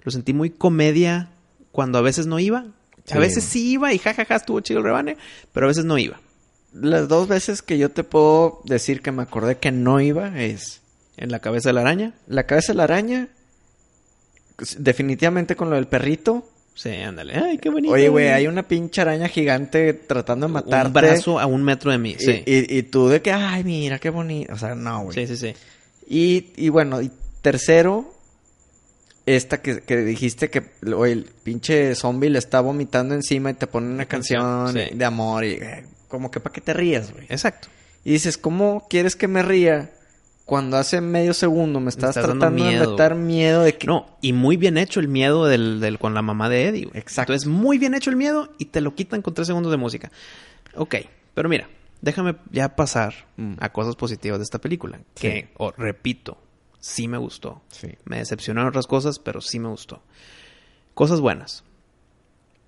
Lo 0.05 0.13
sentí 0.13 0.35
muy 0.35 0.51
comedia 0.51 1.31
cuando 1.73 1.97
a 1.97 2.03
veces 2.03 2.27
no 2.27 2.39
iba. 2.39 2.67
Sí. 3.07 3.15
A 3.15 3.19
veces 3.19 3.45
sí 3.45 3.71
iba 3.73 3.95
y 3.95 3.99
jajaja 3.99 4.37
estuvo 4.37 4.61
chido 4.61 4.81
el 4.81 4.85
rebane, 4.85 5.17
pero 5.55 5.65
a 5.65 5.69
veces 5.69 5.87
no 5.87 5.97
iba. 5.97 6.21
Las 6.81 7.09
dos 7.09 7.27
veces 7.29 7.63
que 7.63 7.79
yo 7.79 7.91
te 7.91 8.05
puedo 8.05 8.61
decir 8.65 9.01
que 9.03 9.13
me 9.13 9.23
acordé 9.23 9.57
que 9.59 9.73
no 9.73 10.01
iba 10.01 10.41
es 10.41 10.81
En 11.17 11.31
la 11.31 11.39
cabeza 11.41 11.71
de 11.71 11.73
la 11.75 11.81
araña. 11.83 12.13
la 12.27 12.45
cabeza 12.45 12.73
de 12.73 12.77
la 12.79 12.85
araña, 12.85 13.29
definitivamente 14.79 15.57
con 15.57 15.71
lo 15.71 15.77
del 15.77 15.87
perrito. 15.87 16.47
Sí, 16.75 16.91
ándale. 16.91 17.35
Ay, 17.37 17.59
qué 17.59 17.71
bonito. 17.71 17.95
Oye, 17.95 18.09
güey, 18.11 18.29
hay 18.29 18.47
una 18.47 18.63
pinche 18.63 19.01
araña 19.01 19.29
gigante 19.29 19.95
tratando 19.95 20.47
de 20.47 20.53
matarte. 20.53 20.87
un 20.89 20.93
brazo 20.93 21.41
a 21.41 21.47
un 21.47 21.63
metro 21.65 21.91
de 21.91 21.99
mí. 21.99 22.17
Y, 22.19 22.23
Sí. 22.23 22.43
y- 22.45 22.79
y 22.79 22.83
tú 22.83 23.09
de 23.09 23.23
que, 23.23 23.33
ay, 23.33 23.65
mira, 23.65 23.99
qué 23.99 24.11
bonito. 24.11 24.53
O 24.53 24.59
sea, 24.59 24.75
no, 24.75 25.05
güey. 25.05 25.15
sí, 25.27 25.27
sí, 25.27 25.37
sí. 25.39 25.55
Y, 26.09 26.53
y 26.57 26.69
bueno, 26.69 27.01
y 27.01 27.11
tercero, 27.41 28.13
esta 29.25 29.63
que, 29.63 29.81
que 29.81 29.97
dijiste 29.99 30.51
que 30.51 30.65
oye, 30.95 31.13
el 31.13 31.25
pinche 31.43 31.95
zombie 31.95 32.29
le 32.31 32.39
está 32.39 32.61
vomitando 32.61 33.15
encima 33.15 33.51
y 33.51 33.55
te 33.55 33.67
pone 33.67 33.89
una 33.89 34.05
canción, 34.05 34.43
canción, 34.67 34.89
sí. 34.91 34.95
de 34.97 35.05
amor 35.05 35.45
y 35.45 35.53
eh, 35.55 35.85
como 36.09 36.31
que 36.31 36.41
para 36.41 36.53
que 36.53 36.61
te 36.61 36.73
rías, 36.75 37.13
güey. 37.13 37.27
Exacto. 37.29 37.69
Y 38.05 38.13
dices, 38.13 38.39
¿cómo 38.39 38.87
quieres 38.89 39.17
que 39.17 39.27
me 39.29 39.43
ría 39.43 39.93
cuando 40.45 40.77
hace 40.77 41.01
medio 41.01 41.35
segundo 41.35 41.81
me 41.81 41.89
estás, 41.91 42.15
tratando 42.15 42.65
de 42.65 42.79
meter 42.87 43.17
miedo 43.17 43.63
de 43.63 43.77
que... 43.77 43.89
No, 43.89 44.17
y 44.21 44.33
muy 44.33 44.57
bien 44.57 44.79
hecho 44.79 45.01
el 45.01 45.09
miedo 45.09 45.47
del, 45.47 45.81
del- 45.81 45.99
con 45.99 46.15
la 46.15 46.23
mamá 46.23 46.49
de 46.49 46.69
Eddie. 46.69 46.85
güey. 46.85 46.97
Exacto. 46.99 47.33
Entonces, 47.33 47.49
muy 47.49 47.79
bien 47.79 47.95
hecho 47.95 48.11
el 48.11 48.17
miedo 48.17 48.53
y 48.59 48.67
te 48.67 48.81
lo 48.81 48.95
quitan 48.95 49.23
con 49.23 49.35
tres 49.35 49.49
segundos 49.49 49.73
de 49.73 49.77
música. 49.79 50.13
Ok, 50.77 50.95
pero 51.35 51.49
mira, 51.49 51.69
déjame 52.01 52.37
ya 52.53 52.77
pasar 52.77 53.27
Mm. 53.37 53.55
a 53.59 53.73
cosas 53.73 53.97
positivas 53.97 54.39
de 54.39 54.45
esta 54.45 54.61
película. 54.61 55.01
Que, 55.17 55.49
oh, 55.57 55.73
repito, 55.77 56.39
sí 56.79 57.09
me 57.09 57.19
gustó. 57.19 57.63
Sí. 57.73 57.89
Me 58.05 58.19
decepcionaron 58.19 58.69
otras 58.69 58.87
cosas, 58.87 59.19
pero 59.19 59.41
sí 59.41 59.59
me 59.59 59.69
gustó. 59.69 60.01
Cosas 60.95 61.21
buenas. 61.21 61.65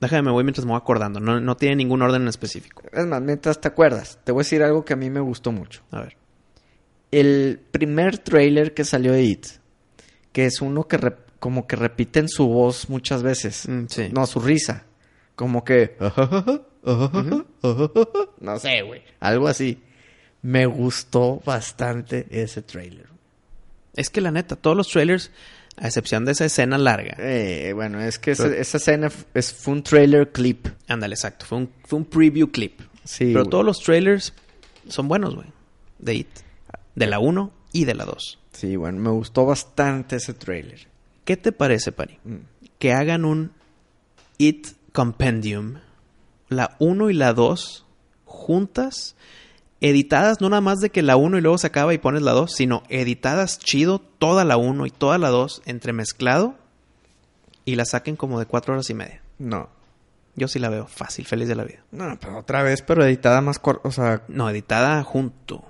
Déjame, 0.00 0.22
me 0.22 0.30
voy 0.30 0.44
mientras 0.44 0.64
me 0.64 0.70
voy 0.72 0.78
acordando. 0.80 1.18
No, 1.20 1.40
no 1.40 1.56
tiene 1.56 1.76
ningún 1.76 2.02
orden 2.02 2.22
en 2.22 2.28
específico. 2.28 2.82
Es 2.92 3.06
más, 3.06 3.20
mientras 3.20 3.60
te 3.60 3.68
acuerdas, 3.68 4.18
te 4.24 4.30
voy 4.32 4.40
a 4.40 4.44
decir 4.44 4.62
algo 4.62 4.84
que 4.84 4.92
a 4.92 4.96
mí 4.96 5.10
me 5.10 5.20
gustó 5.20 5.50
mucho. 5.52 5.82
A 5.90 6.00
ver. 6.00 6.16
El 7.10 7.60
primer 7.72 8.18
trailer 8.18 8.74
que 8.74 8.84
salió 8.84 9.12
de 9.12 9.22
It, 9.22 9.46
que 10.32 10.44
es 10.46 10.60
uno 10.60 10.84
que 10.86 10.98
rep- 11.00 11.16
como 11.40 11.66
que 11.66 11.74
repiten 11.76 12.28
su 12.28 12.46
voz 12.46 12.88
muchas 12.90 13.22
veces. 13.22 13.66
Mm, 13.68 13.86
sí. 13.88 14.08
No, 14.12 14.26
su 14.26 14.40
risa. 14.40 14.84
Como 15.34 15.64
que... 15.64 15.96
No 18.40 18.58
sé, 18.58 18.82
güey. 18.82 19.02
Algo 19.20 19.48
así. 19.48 19.82
Me 20.42 20.66
gustó 20.66 21.40
bastante 21.44 22.26
ese 22.30 22.62
trailer. 22.62 23.06
Es 23.94 24.10
que 24.10 24.20
la 24.20 24.30
neta, 24.30 24.54
todos 24.56 24.76
los 24.76 24.88
trailers, 24.88 25.30
a 25.80 25.86
excepción 25.86 26.24
de 26.24 26.32
esa 26.32 26.44
escena 26.44 26.78
larga. 26.78 27.16
Eh, 27.18 27.72
bueno, 27.74 28.00
es 28.00 28.18
que 28.18 28.34
Pero- 28.34 28.52
esa 28.52 28.76
escena 28.78 29.10
es, 29.34 29.52
fue 29.52 29.74
un 29.74 29.82
trailer 29.82 30.30
clip. 30.32 30.66
Ándale, 30.88 31.14
exacto. 31.14 31.46
Fue 31.46 31.58
un, 31.58 31.70
fue 31.84 31.98
un 31.98 32.04
preview 32.04 32.50
clip. 32.50 32.80
Sí, 33.04 33.30
Pero 33.32 33.46
todos 33.46 33.64
los 33.64 33.80
trailers 33.80 34.34
son 34.88 35.08
buenos, 35.08 35.34
güey. 35.34 35.46
De 35.98 36.14
It. 36.14 36.28
De 36.94 37.06
la 37.06 37.18
1 37.18 37.52
y 37.72 37.84
de 37.84 37.94
la 37.94 38.04
2. 38.04 38.38
Sí, 38.52 38.76
bueno, 38.76 38.98
me 38.98 39.10
gustó 39.10 39.46
bastante 39.46 40.16
ese 40.16 40.34
trailer. 40.34 40.88
¿Qué 41.24 41.36
te 41.36 41.52
parece, 41.52 41.92
Pari? 41.92 42.18
Mm. 42.24 42.36
Que 42.78 42.92
hagan 42.92 43.24
un 43.24 43.52
It 44.38 44.68
Compendium. 44.92 45.78
La 46.48 46.76
1 46.78 47.10
y 47.10 47.14
la 47.14 47.32
2 47.34 47.84
juntas. 48.24 49.16
Editadas, 49.80 50.40
no 50.40 50.48
nada 50.48 50.60
más 50.60 50.80
de 50.80 50.90
que 50.90 51.02
la 51.02 51.16
1 51.16 51.38
y 51.38 51.40
luego 51.40 51.56
se 51.58 51.68
acaba 51.68 51.94
y 51.94 51.98
pones 51.98 52.22
la 52.22 52.32
2, 52.32 52.52
sino 52.52 52.82
editadas 52.88 53.58
chido, 53.58 54.00
toda 54.00 54.44
la 54.44 54.56
1 54.56 54.86
y 54.86 54.90
toda 54.90 55.18
la 55.18 55.28
2 55.28 55.62
entremezclado 55.66 56.56
y 57.64 57.76
la 57.76 57.84
saquen 57.84 58.16
como 58.16 58.40
de 58.40 58.46
4 58.46 58.74
horas 58.74 58.90
y 58.90 58.94
media. 58.94 59.22
No. 59.38 59.68
Yo 60.34 60.48
sí 60.48 60.58
la 60.58 60.68
veo 60.68 60.86
fácil, 60.86 61.26
feliz 61.26 61.48
de 61.48 61.54
la 61.54 61.64
vida. 61.64 61.84
No, 61.90 62.16
pero 62.20 62.38
otra 62.38 62.62
vez, 62.62 62.82
pero 62.82 63.04
editada 63.04 63.40
más 63.40 63.58
corta. 63.58 63.88
O 63.88 63.92
sea, 63.92 64.22
No, 64.28 64.48
editada 64.50 65.02
junto. 65.04 65.64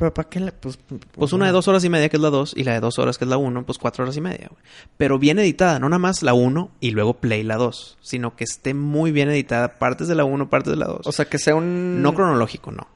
Pero 0.00 0.14
¿para 0.14 0.30
qué 0.30 0.40
le...? 0.40 0.52
Pues, 0.52 0.78
Pues 1.12 1.34
una 1.34 1.44
de 1.44 1.52
dos 1.52 1.68
horas 1.68 1.84
y 1.84 1.90
media, 1.90 2.08
que 2.08 2.16
es 2.16 2.22
la 2.22 2.30
2, 2.30 2.54
y 2.56 2.64
la 2.64 2.72
de 2.72 2.80
dos 2.80 2.98
horas, 2.98 3.18
que 3.18 3.24
es 3.26 3.28
la 3.28 3.36
1, 3.36 3.66
pues 3.66 3.76
cuatro 3.76 4.02
horas 4.02 4.16
y 4.16 4.22
media. 4.22 4.48
güey. 4.50 4.62
Pero 4.96 5.18
bien 5.18 5.38
editada, 5.38 5.78
no 5.78 5.90
nada 5.90 5.98
más 5.98 6.22
la 6.22 6.32
1 6.32 6.70
y 6.80 6.92
luego 6.92 7.12
play 7.20 7.42
la 7.42 7.56
2, 7.56 7.98
sino 8.00 8.34
que 8.34 8.44
esté 8.44 8.72
muy 8.72 9.12
bien 9.12 9.28
editada, 9.28 9.74
partes 9.78 10.08
de 10.08 10.14
la 10.14 10.24
1, 10.24 10.48
partes 10.48 10.70
de 10.70 10.78
la 10.78 10.86
2. 10.86 11.06
O 11.06 11.12
sea, 11.12 11.26
que 11.26 11.38
sea 11.38 11.54
un... 11.54 12.00
no 12.00 12.14
cronológico, 12.14 12.72
no. 12.72 12.88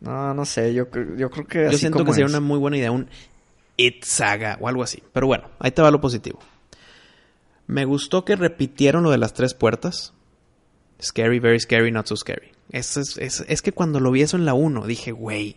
No, 0.00 0.34
no 0.34 0.44
sé, 0.44 0.74
yo, 0.74 0.84
yo 1.16 1.30
creo 1.30 1.46
que 1.46 1.62
Yo 1.62 1.68
así 1.68 1.78
siento 1.78 2.00
como 2.00 2.10
que 2.10 2.16
sería 2.16 2.26
es. 2.26 2.32
una 2.32 2.40
muy 2.40 2.58
buena 2.58 2.76
idea, 2.76 2.92
un 2.92 3.08
It 3.78 4.04
Saga 4.04 4.58
o 4.60 4.68
algo 4.68 4.82
así. 4.82 5.02
Pero 5.14 5.26
bueno, 5.26 5.48
ahí 5.58 5.70
te 5.70 5.80
va 5.80 5.90
lo 5.90 6.02
positivo. 6.02 6.38
Me 7.66 7.86
gustó 7.86 8.26
que 8.26 8.36
repitieron 8.36 9.02
lo 9.02 9.10
de 9.10 9.16
las 9.18 9.32
tres 9.32 9.54
puertas. 9.54 10.12
Scary, 11.02 11.38
very 11.38 11.58
scary, 11.58 11.90
not 11.90 12.06
so 12.06 12.16
scary. 12.16 12.52
Es, 12.70 12.98
es, 12.98 13.16
es, 13.16 13.44
es 13.48 13.62
que 13.62 13.72
cuando 13.72 13.98
lo 13.98 14.10
vi 14.10 14.22
eso 14.22 14.36
en 14.36 14.44
la 14.44 14.52
1, 14.54 14.86
dije, 14.86 15.12
güey, 15.12 15.56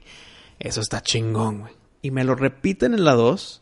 eso 0.59 0.81
está 0.81 1.01
chingón, 1.01 1.59
güey. 1.61 1.73
Y 2.01 2.11
me 2.11 2.23
lo 2.23 2.35
repiten 2.35 2.93
en 2.93 3.03
la 3.03 3.13
2. 3.13 3.61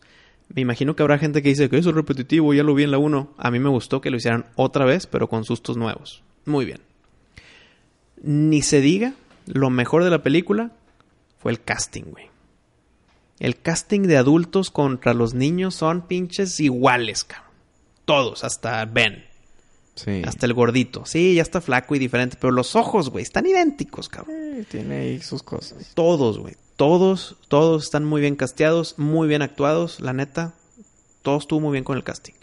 Me 0.54 0.62
imagino 0.62 0.96
que 0.96 1.04
habrá 1.04 1.18
gente 1.18 1.42
que 1.42 1.50
dice 1.50 1.70
que 1.70 1.78
eso 1.78 1.90
es 1.90 1.96
repetitivo, 1.96 2.54
ya 2.54 2.64
lo 2.64 2.74
vi 2.74 2.84
en 2.84 2.92
la 2.92 2.98
1. 2.98 3.34
A 3.38 3.52
mí 3.52 3.60
me 3.60 3.70
gustó 3.70 4.00
que 4.02 4.10
lo 4.10 4.18
hicieran 4.18 4.46
otra 4.56 4.86
vez, 4.86 5.08
pero 5.08 5.28
con 5.28 5.44
sustos 5.44 5.76
nuevos. 5.78 6.24
Muy 6.46 6.66
bien. 6.66 6.80
Ni 8.22 8.62
se 8.62 8.82
diga, 8.82 9.14
lo 9.46 9.70
mejor 9.70 10.04
de 10.04 10.10
la 10.10 10.24
película 10.24 10.72
fue 11.40 11.52
el 11.52 11.62
casting, 11.62 12.04
güey. 12.12 12.26
El 13.40 13.56
casting 13.60 14.02
de 14.02 14.18
adultos 14.18 14.72
contra 14.72 15.14
los 15.14 15.34
niños 15.34 15.76
son 15.76 16.08
pinches 16.08 16.60
iguales, 16.60 17.24
cabrón. 17.24 17.52
Todos, 18.06 18.44
hasta 18.44 18.84
Ben, 18.86 19.26
Sí. 19.96 20.22
hasta 20.26 20.46
el 20.46 20.54
gordito. 20.54 21.06
Sí, 21.06 21.36
ya 21.36 21.42
está 21.42 21.60
flaco 21.62 21.94
y 21.96 22.00
diferente, 22.00 22.38
pero 22.40 22.52
los 22.52 22.76
ojos, 22.76 23.10
güey, 23.10 23.24
están 23.24 23.46
idénticos, 23.46 24.10
cabrón. 24.10 24.36
Eh, 24.60 24.66
tiene 24.70 24.96
ahí 24.96 25.22
sus 25.22 25.44
cosas. 25.44 25.92
Todos, 25.94 26.40
güey. 26.40 26.56
Todos, 26.78 27.36
todos 27.48 27.86
están 27.86 28.06
muy 28.06 28.22
bien 28.22 28.36
casteados, 28.36 29.00
muy 29.00 29.28
bien 29.28 29.42
actuados, 29.42 30.00
la 30.00 30.14
neta. 30.14 30.54
Todo 31.24 31.40
estuvo 31.40 31.60
muy 31.60 31.72
bien 31.72 31.84
con 31.84 31.98
el 31.98 32.04
casting. 32.04 32.34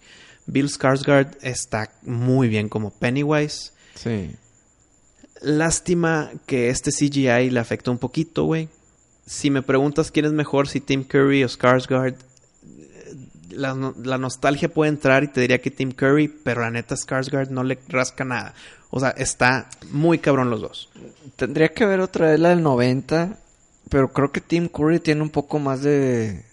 Bill 0.47 0.69
Skarsgård 0.69 1.37
está 1.41 1.93
muy 2.03 2.49
bien 2.49 2.69
como 2.69 2.91
Pennywise. 2.91 3.73
Sí. 3.95 4.35
Lástima 5.41 6.33
que 6.47 6.69
este 6.69 6.91
CGI 6.91 7.51
le 7.51 7.61
afectó 7.61 7.93
un 7.93 7.99
poquito, 7.99 8.43
güey. 8.43 8.69
Si 9.25 9.51
me 9.51 9.63
preguntas 9.63 10.11
quién 10.11 10.27
es 10.27 10.33
mejor, 10.33 10.67
si 10.67 10.81
Tim 10.81 11.05
Curry 11.05 11.45
o 11.45 11.49
Skarsgård, 11.49 12.17
eh, 12.17 13.15
la, 13.51 13.95
la 14.03 14.19
nostalgia 14.19 14.69
puede 14.69 14.91
entrar 14.91 15.23
y 15.23 15.29
te 15.29 15.43
diría 15.43 15.61
que 15.61 15.71
Tim 15.71 15.93
Curry, 15.93 16.27
pero 16.27 16.63
la 16.63 16.73
neta 16.73 16.97
Skarsgård 16.97 17.51
no 17.51 17.63
le 17.63 17.79
rasca 17.89 18.25
nada. 18.25 18.53
O 18.91 18.99
sea, 18.99 19.11
está 19.11 19.69
muy 19.93 20.19
cabrón 20.19 20.51
los 20.51 20.61
dos. 20.61 20.91
Tendría 21.37 21.69
que 21.69 21.87
ver 21.87 22.01
otra 22.01 22.31
vez 22.31 22.41
la 22.41 22.49
del 22.51 22.63
90, 22.63 23.39
pero 23.89 24.13
creo 24.13 24.33
que 24.33 24.41
Tim 24.41 24.69
Curry 24.69 25.01
tiene 25.01 25.23
un 25.23 25.31
poco 25.31 25.59
más 25.59 25.83
de... 25.83 26.45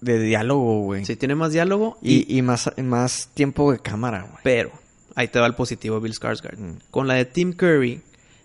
De 0.00 0.18
diálogo, 0.18 0.80
güey. 0.82 1.04
Sí, 1.04 1.16
tiene 1.16 1.34
más 1.34 1.52
diálogo 1.52 1.96
y, 2.02 2.26
Y, 2.34 2.38
y 2.38 2.42
más, 2.42 2.70
más 2.76 3.30
tiempo 3.32 3.72
de 3.72 3.78
cámara, 3.78 4.22
güey. 4.22 4.42
Pero, 4.42 4.70
ahí 5.14 5.28
te 5.28 5.40
va 5.40 5.46
el 5.46 5.54
positivo 5.54 6.00
Bill 6.00 6.14
Skarsgård. 6.14 6.58
Mm. 6.58 6.78
Con 6.90 7.08
la 7.08 7.14
de 7.14 7.24
Tim 7.24 7.52
Curry, 7.52 8.02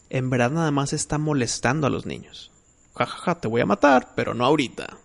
en 0.09 0.29
verdad 0.29 0.51
nada 0.51 0.71
más 0.71 0.93
está 0.93 1.17
molestando 1.17 1.87
a 1.87 1.89
los 1.89 2.05
niños. 2.05 2.51
Ja, 2.95 3.05
ja, 3.05 3.17
ja, 3.17 3.35
te 3.35 3.47
voy 3.47 3.61
a 3.61 3.65
matar, 3.65 4.13
pero 4.15 4.33
no 4.33 4.45
ahorita. 4.45 4.97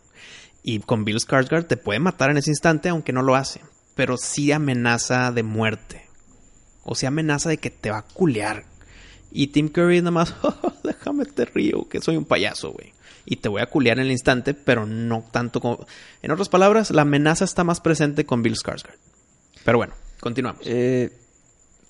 Y 0.62 0.78
con 0.80 1.04
Bill 1.04 1.18
Skarsgård 1.18 1.66
te 1.66 1.76
puede 1.76 1.98
matar 1.98 2.30
en 2.30 2.38
ese 2.38 2.50
instante, 2.50 2.88
aunque 2.88 3.12
no 3.12 3.22
lo 3.22 3.34
hace. 3.34 3.60
Pero 3.94 4.16
sí 4.16 4.50
amenaza 4.50 5.30
de 5.30 5.42
muerte. 5.42 6.06
O 6.82 6.94
sea, 6.94 7.08
amenaza 7.08 7.48
de 7.48 7.58
que 7.58 7.70
te 7.70 7.90
va 7.90 7.98
a 7.98 8.06
culear. 8.06 8.64
Y 9.34 9.48
Tim 9.48 9.68
Curry 9.68 9.98
nada 9.98 10.12
más, 10.12 10.34
déjame 10.84 11.26
te 11.26 11.44
río, 11.44 11.86
que 11.88 12.00
soy 12.00 12.16
un 12.16 12.24
payaso, 12.24 12.70
güey. 12.72 12.94
Y 13.26 13.36
te 13.36 13.48
voy 13.48 13.60
a 13.62 13.66
culear 13.66 13.98
en 13.98 14.06
el 14.06 14.12
instante, 14.12 14.54
pero 14.54 14.86
no 14.86 15.24
tanto 15.30 15.60
como... 15.60 15.84
En 16.22 16.30
otras 16.30 16.48
palabras, 16.48 16.90
la 16.92 17.02
amenaza 17.02 17.44
está 17.44 17.64
más 17.64 17.80
presente 17.80 18.24
con 18.24 18.42
Bill 18.42 18.54
Skarsgård. 18.54 18.94
Pero 19.64 19.78
bueno, 19.78 19.94
continuamos. 20.20 20.62
Eh, 20.66 21.10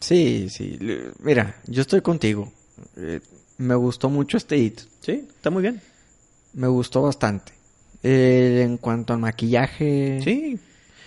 sí, 0.01 0.49
sí. 0.49 0.79
Mira, 1.21 1.57
yo 1.66 1.83
estoy 1.83 2.01
contigo. 2.01 2.53
Eh, 2.97 3.21
me 3.59 3.75
gustó 3.75 4.09
mucho 4.09 4.37
este 4.37 4.57
hit. 4.59 4.81
Sí, 5.01 5.27
está 5.37 5.51
muy 5.51 5.62
bien. 5.62 5.81
Me 6.55 6.69
gustó 6.69 7.03
bastante. 7.03 7.53
Eh, 8.03 8.62
en 8.65 8.79
cuanto 8.79 9.12
al 9.12 9.19
maquillaje. 9.19 10.21
Sí, 10.23 10.59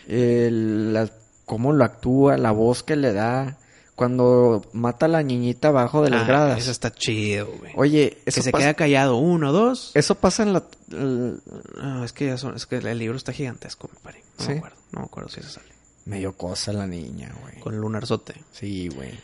el- 0.07 1.09
cómo 1.45 1.71
lo 1.73 1.83
actúa, 1.85 2.37
la 2.37 2.51
voz 2.51 2.83
que 2.83 2.95
le 2.97 3.13
da 3.13 3.57
cuando 3.97 4.63
mata 4.73 5.07
a 5.07 5.09
la 5.09 5.23
niñita 5.23 5.67
abajo 5.69 6.01
de 6.03 6.11
las 6.11 6.21
Ah, 6.21 6.27
gradas. 6.27 6.59
Eso 6.59 6.71
está 6.71 6.93
chido, 6.93 7.47
güey. 7.59 7.73
Oye, 7.75 8.19
que 8.23 8.31
se 8.31 8.51
pasa, 8.51 8.63
queda 8.63 8.73
callado. 8.75 9.17
Uno, 9.17 9.51
dos. 9.51 9.91
eso 9.95 10.15
pasa 10.15 10.43
en 10.43 10.53
la... 10.53 10.63
el- 10.91 11.41
No, 11.81 12.05
es 12.05 12.13
que 12.13 12.27
ya 12.27 12.37
son, 12.37 12.55
es 12.55 12.65
que 12.67 12.77
el 12.77 12.97
libro 12.99 13.17
está 13.17 13.33
gigantesco, 13.33 13.89
me 13.93 13.99
parece. 14.01 14.23
No 14.39 14.45
¿Sí? 14.45 14.51
me 14.51 14.57
acuerdo. 14.59 14.77
No 14.91 14.99
me 14.99 15.05
acuerdo 15.07 15.29
si 15.29 15.39
eso 15.41 15.49
sale. 15.49 15.67
medio 16.05 16.33
cosa 16.37 16.71
la 16.73 16.85
niña, 16.87 17.35
güey. 17.41 17.59
Con 17.59 17.75
lunarzote. 17.81 18.35
Sí, 18.53 18.87
güey. 18.87 19.19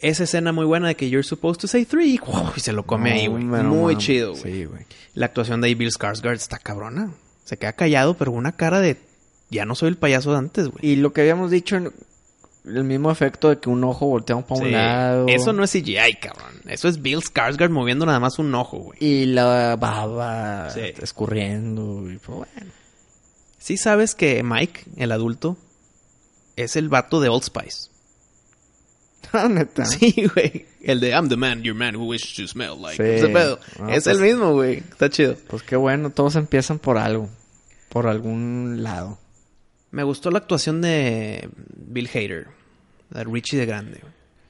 Esa 0.00 0.24
escena 0.24 0.52
muy 0.52 0.66
buena 0.66 0.88
de 0.88 0.96
que 0.96 1.08
you're 1.08 1.22
supposed 1.26 1.60
to 1.60 1.68
say 1.68 1.84
three. 1.86 2.20
Y 2.56 2.60
se 2.60 2.72
lo 2.72 2.84
come 2.84 3.12
ahí, 3.12 3.28
güey. 3.28 3.44
Muy 3.44 3.96
chido, 3.96 4.32
güey. 4.32 4.42
Sí, 4.42 4.64
güey. 4.64 4.84
La 5.14 5.26
actuación 5.26 5.60
de 5.60 5.74
Bill 5.74 5.90
Skarsgård 5.90 6.34
está 6.34 6.58
cabrona. 6.58 7.12
Se 7.44 7.56
queda 7.56 7.72
callado, 7.74 8.14
pero 8.14 8.32
una 8.32 8.52
cara 8.52 8.80
de... 8.80 8.98
Ya 9.50 9.64
no 9.64 9.76
soy 9.76 9.88
el 9.90 9.96
payaso 9.96 10.32
de 10.32 10.38
antes, 10.38 10.66
güey. 10.68 10.84
Y 10.84 10.96
lo 10.96 11.12
que 11.12 11.20
habíamos 11.20 11.52
dicho, 11.52 11.76
en- 11.76 11.92
el 12.66 12.84
mismo 12.84 13.10
efecto 13.10 13.48
de 13.48 13.58
que 13.58 13.68
un 13.70 13.82
ojo 13.84 14.06
voltea 14.06 14.36
para 14.40 14.60
un 14.60 14.72
lado. 14.72 15.26
Eso 15.28 15.52
no 15.52 15.62
es 15.64 15.70
CGI, 15.72 16.16
cabrón. 16.20 16.52
Eso 16.66 16.88
es 16.88 17.00
Bill 17.00 17.20
Skarsgård 17.22 17.70
moviendo 17.70 18.04
nada 18.06 18.18
más 18.20 18.38
un 18.38 18.54
ojo, 18.54 18.78
güey. 18.78 18.98
Y 19.00 19.26
la 19.26 19.76
baba 19.76 20.68
Sí. 20.70 20.80
escurriendo. 21.00 22.10
Y 22.10 22.18
pues 22.18 22.38
bueno. 22.38 22.72
Sí 23.58 23.76
sabes 23.76 24.14
que 24.14 24.42
Mike, 24.42 24.82
el 24.96 25.12
adulto, 25.12 25.56
es 26.56 26.76
el 26.76 26.88
vato 26.88 27.20
de 27.20 27.28
Old 27.28 27.42
Spice. 27.44 27.90
Ah, 29.32 29.48
neta. 29.48 29.84
Sí, 29.84 30.28
güey. 30.34 30.66
El 30.82 31.00
de 31.00 31.10
I'm 31.10 31.28
the 31.28 31.36
man, 31.36 31.62
your 31.62 31.74
man 31.74 31.96
who 31.96 32.04
wishes 32.06 32.34
to 32.36 32.46
smell 32.46 32.80
like. 32.80 32.96
Sí. 32.96 33.02
Ese 33.24 33.28
pedo. 33.28 33.58
Es 33.88 34.04
pues- 34.04 34.06
el 34.06 34.20
mismo, 34.20 34.52
güey. 34.52 34.76
Está 34.78 35.10
chido. 35.10 35.36
Pues 35.48 35.62
qué 35.64 35.74
bueno, 35.76 36.10
todos 36.10 36.36
empiezan 36.36 36.78
por 36.78 36.96
algo. 36.96 37.28
Por 37.88 38.06
algún 38.06 38.82
lado. 38.84 39.18
Me 39.96 40.02
gustó 40.02 40.30
la 40.30 40.36
actuación 40.36 40.82
de 40.82 41.48
Bill 41.74 42.06
Hader. 42.12 42.48
De 43.08 43.24
Richie 43.24 43.56
de 43.56 43.64
Grande. 43.64 44.02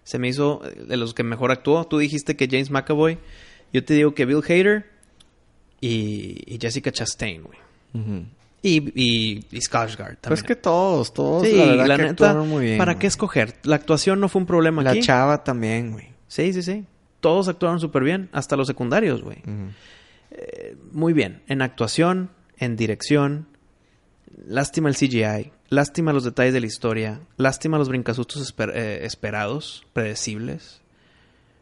Se 0.02 0.18
me 0.18 0.26
hizo 0.26 0.60
eh, 0.64 0.86
de 0.88 0.96
los 0.96 1.14
que 1.14 1.22
mejor 1.22 1.52
actuó. 1.52 1.86
Tú 1.86 1.98
dijiste 1.98 2.34
que 2.34 2.48
James 2.50 2.68
McAvoy. 2.72 3.18
Yo 3.72 3.84
te 3.84 3.94
digo 3.94 4.12
que 4.12 4.24
Bill 4.24 4.42
Hader 4.42 4.90
y, 5.80 6.42
y 6.52 6.58
Jessica 6.60 6.90
Chastain, 6.90 7.44
güey. 7.44 7.58
Y, 8.60 8.90
y, 9.00 9.44
y 9.52 9.58
Skarsgård 9.60 10.16
también. 10.18 10.20
Pues 10.22 10.42
que 10.42 10.56
todos, 10.56 11.14
todos, 11.14 11.46
sí, 11.46 11.54
la 11.54 11.66
verdad 11.66 11.86
la 11.86 11.96
que 11.96 12.02
neta, 12.02 12.10
actuaron 12.10 12.48
muy 12.48 12.64
bien. 12.64 12.78
¿para 12.78 12.94
güey. 12.94 13.00
qué 13.02 13.06
escoger? 13.06 13.54
La 13.62 13.76
actuación 13.76 14.18
no 14.18 14.28
fue 14.28 14.40
un 14.40 14.46
problema 14.46 14.82
La 14.82 14.90
aquí. 14.90 15.00
chava 15.02 15.44
también, 15.44 15.92
güey. 15.92 16.08
Sí, 16.26 16.52
sí, 16.54 16.64
sí. 16.64 16.84
Todos 17.20 17.46
actuaron 17.46 17.78
súper 17.78 18.02
bien, 18.02 18.30
hasta 18.32 18.56
los 18.56 18.66
secundarios, 18.66 19.22
güey. 19.22 19.38
Muy 20.90 21.12
bien. 21.12 21.42
En 21.46 21.62
actuación, 21.62 22.30
en 22.58 22.74
dirección. 22.74 23.46
Lástima 24.44 24.88
el 24.88 24.96
CGI. 24.96 25.52
Lástima 25.70 26.12
los 26.12 26.24
detalles 26.24 26.52
de 26.52 26.60
la 26.60 26.66
historia. 26.66 27.20
Lástima 27.36 27.78
los 27.78 27.88
brincasustos 27.88 28.42
esper- 28.54 28.72
eh, 28.74 29.04
esperados, 29.06 29.86
predecibles. 29.92 30.80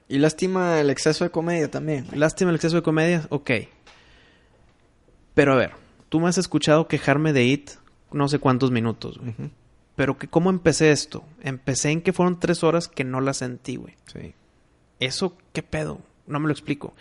Y 0.08 0.18
lástima 0.18 0.80
el 0.80 0.90
exceso 0.90 1.24
de 1.24 1.30
comedia 1.30 1.70
también. 1.70 2.06
Lástima 2.12 2.50
el 2.50 2.56
exceso 2.56 2.76
de 2.76 2.82
comedia, 2.82 3.26
ok. 3.30 3.50
Pero 5.34 5.52
a 5.52 5.56
ver, 5.56 5.72
tú 6.08 6.20
me 6.20 6.28
has 6.28 6.38
escuchado 6.38 6.88
quejarme 6.88 7.32
de 7.32 7.44
It 7.44 7.70
no 8.12 8.28
sé 8.28 8.38
cuántos 8.38 8.70
minutos, 8.70 9.18
güey. 9.18 9.34
Pero 9.96 10.18
que 10.18 10.28
cómo 10.28 10.50
empecé 10.50 10.90
esto. 10.92 11.24
Empecé 11.42 11.90
en 11.90 12.00
que 12.02 12.12
fueron 12.12 12.38
tres 12.38 12.62
horas 12.62 12.88
que 12.88 13.04
no 13.04 13.20
la 13.20 13.34
sentí, 13.34 13.76
güey. 13.76 13.94
Sí. 14.12 14.34
¿Eso 15.00 15.36
qué 15.52 15.62
pedo? 15.62 16.00
No 16.26 16.38
me 16.38 16.46
lo 16.46 16.52
explico. 16.52 16.94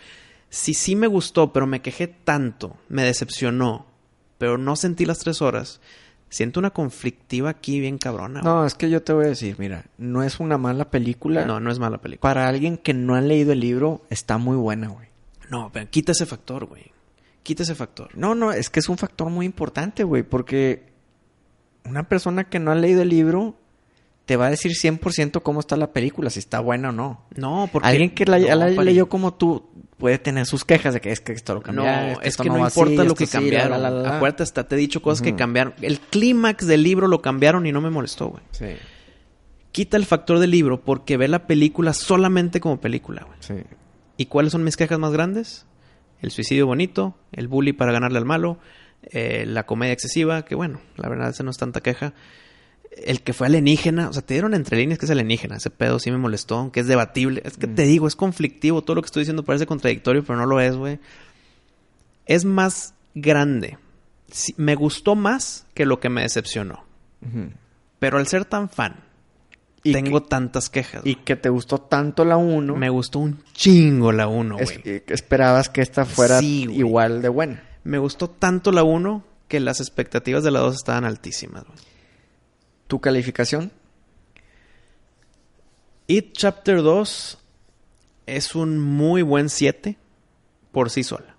Si 0.48 0.74
sí 0.74 0.96
me 0.96 1.06
gustó, 1.06 1.52
pero 1.52 1.66
me 1.66 1.82
quejé 1.82 2.06
tanto, 2.08 2.76
me 2.88 3.02
decepcionó, 3.04 3.86
pero 4.38 4.58
no 4.58 4.76
sentí 4.76 5.04
las 5.04 5.18
tres 5.18 5.42
horas, 5.42 5.80
siento 6.28 6.60
una 6.60 6.70
conflictiva 6.70 7.50
aquí 7.50 7.80
bien 7.80 7.98
cabrona. 7.98 8.40
güey. 8.40 8.52
No, 8.52 8.66
es 8.66 8.74
que 8.74 8.90
yo 8.90 9.02
te 9.02 9.12
voy 9.12 9.26
a 9.26 9.28
decir, 9.28 9.56
mira, 9.58 9.86
no 9.98 10.22
es 10.22 10.40
una 10.40 10.58
mala 10.58 10.90
película. 10.90 11.44
no, 11.44 11.60
no 11.60 11.70
es 11.70 11.78
mala 11.78 11.98
película. 11.98 12.28
Para 12.28 12.48
alguien 12.48 12.76
que 12.76 12.94
no 12.94 13.14
ha 13.14 13.20
leído 13.20 13.52
el 13.52 13.60
libro, 13.60 14.02
está 14.10 14.38
muy 14.38 14.56
buena, 14.56 14.88
güey. 14.88 15.08
No, 15.50 15.70
pero 15.72 15.88
quita 15.90 16.12
ese 16.12 16.26
factor, 16.26 16.66
güey. 16.66 16.92
Quita 17.42 17.62
ese 17.62 17.74
factor. 17.74 18.08
No, 18.16 18.34
no, 18.34 18.52
es 18.52 18.70
que 18.70 18.80
es 18.80 18.88
un 18.88 18.98
factor 18.98 19.30
muy 19.30 19.46
importante, 19.46 20.02
güey, 20.02 20.22
porque 20.22 20.86
una 21.84 22.08
persona 22.08 22.44
que 22.44 22.58
no 22.58 22.72
ha 22.72 22.74
leído 22.74 23.02
el 23.02 23.10
libro 23.10 23.54
te 24.24 24.36
va 24.36 24.46
a 24.46 24.50
decir 24.50 24.72
100% 24.72 25.42
cómo 25.42 25.60
está 25.60 25.76
la 25.76 25.92
película, 25.92 26.30
si 26.30 26.38
está 26.38 26.60
buena 26.60 26.88
o 26.88 26.92
no. 26.92 27.24
No, 27.36 27.68
porque... 27.70 27.88
Alguien 27.88 28.14
que 28.14 28.24
la, 28.24 28.38
No, 28.38 28.54
la 28.54 28.82
leyó 28.82 29.08
como 29.08 29.34
tú 29.34 29.68
puede 29.98 30.18
tener 30.18 30.46
sus 30.46 30.64
quejas 30.64 30.94
de 30.94 31.00
que 31.00 31.12
es 31.12 31.20
que 31.20 31.32
esto 31.32 31.54
lo 31.54 31.60
No, 31.60 31.64
cambiaron. 31.66 32.10
es 32.22 32.28
esto 32.28 32.42
que 32.42 32.48
no 32.50 32.64
así, 32.64 32.80
importa 32.80 33.04
lo 33.04 33.14
que 33.14 33.26
sí, 33.26 33.32
la, 33.34 33.40
cambiaron. 33.40 33.70
la, 33.82 33.90
la, 33.90 33.90
la. 33.90 34.16
Acuérdate, 34.16 34.42
hasta 34.42 34.66
te 34.68 34.74
he 34.74 34.78
dicho 34.78 35.00
cosas 35.02 35.22
que 35.22 35.34
cambiaron. 35.36 35.74
El 35.80 36.00
clímax 36.00 36.66
del 36.66 36.82
libro 36.82 37.06
lo 37.08 37.22
cambiaron 37.22 37.66
y 37.66 37.72
no 37.72 37.80
me 37.80 37.90
molestó, 37.90 38.28
güey. 38.28 38.42
Sí, 38.52 38.66
Quita 39.72 39.96
el 39.96 40.04
factor 40.06 40.38
del 40.38 40.50
libro 40.52 40.80
porque 40.80 41.16
ve 41.16 41.26
la 41.28 41.46
película 41.46 41.92
solamente 41.94 42.60
como 42.60 42.80
película, 42.80 43.24
güey. 43.24 43.38
sí. 43.40 43.54
¿Y 44.16 44.26
cuáles 44.26 44.52
son 44.52 44.62
mis 44.62 44.76
quejas 44.76 44.98
más 45.00 45.12
grandes? 45.12 45.66
El 46.22 46.30
suicidio 46.30 46.66
bonito, 46.68 47.16
el 47.32 47.48
bully 47.48 47.72
para 47.72 47.90
ganarle 47.90 48.18
al 48.18 48.24
malo, 48.24 48.58
eh, 49.02 49.44
la 49.46 49.66
comedia 49.66 49.92
excesiva, 49.92 50.44
que 50.44 50.54
bueno, 50.54 50.80
la 50.96 51.08
verdad 51.08 51.30
esa 51.30 51.42
no 51.42 51.50
es 51.50 51.56
tanta 51.56 51.80
queja. 51.80 52.14
El 52.96 53.22
que 53.22 53.32
fue 53.32 53.46
alienígena, 53.48 54.08
o 54.08 54.12
sea, 54.12 54.22
te 54.22 54.34
dieron 54.34 54.54
entre 54.54 54.76
líneas 54.78 54.98
que 54.98 55.06
es 55.06 55.10
alienígena, 55.10 55.56
ese 55.56 55.70
pedo 55.70 55.98
sí 55.98 56.10
me 56.10 56.18
molestó, 56.18 56.56
aunque 56.58 56.80
es 56.80 56.86
debatible. 56.86 57.42
Es 57.44 57.56
que 57.56 57.66
te 57.66 57.82
digo, 57.82 58.06
es 58.06 58.14
conflictivo, 58.16 58.82
todo 58.82 58.94
lo 58.96 59.02
que 59.02 59.06
estoy 59.06 59.22
diciendo 59.22 59.42
parece 59.44 59.66
contradictorio, 59.66 60.22
pero 60.24 60.38
no 60.38 60.46
lo 60.46 60.60
es, 60.60 60.76
güey. 60.76 61.00
Es 62.26 62.44
más 62.44 62.94
grande. 63.14 63.78
Sí, 64.30 64.54
me 64.56 64.74
gustó 64.74 65.14
más 65.14 65.66
que 65.74 65.86
lo 65.86 66.00
que 66.00 66.08
me 66.08 66.22
decepcionó. 66.22 66.84
Pero 67.98 68.18
al 68.18 68.26
ser 68.26 68.44
tan 68.44 68.68
fan, 68.68 68.96
Y 69.82 69.92
tengo 69.92 70.22
tantas 70.22 70.70
quejas. 70.70 71.02
Y 71.04 71.16
que 71.16 71.36
te 71.36 71.48
gustó 71.48 71.78
tanto 71.78 72.24
la 72.24 72.36
1, 72.36 72.74
Me 72.76 72.88
gustó 72.90 73.18
un 73.18 73.42
chingo 73.52 74.12
la 74.12 74.28
1, 74.28 74.56
güey. 74.56 75.02
esperabas 75.08 75.68
que 75.68 75.82
esta 75.82 76.04
fuera 76.04 76.38
Sí, 76.38 76.66
igual 76.70 77.22
de 77.22 77.28
buena. 77.28 77.62
Me 77.82 77.98
gustó 77.98 78.28
tanto 78.30 78.72
la 78.72 78.82
1 78.82 79.24
que 79.48 79.60
las 79.60 79.80
expectativas 79.80 80.42
de 80.44 80.50
la 80.50 80.60
2 80.60 80.74
estaban 80.76 81.04
altísimas. 81.04 81.64
güey. 81.64 81.78
¿Tu 82.86 83.00
calificación? 83.00 83.72
It 86.06 86.32
Chapter 86.32 86.82
2 86.82 87.38
es 88.26 88.54
un 88.54 88.78
muy 88.78 89.22
buen 89.22 89.48
7 89.48 89.96
por 90.72 90.90
sí 90.90 91.02
sola. 91.02 91.34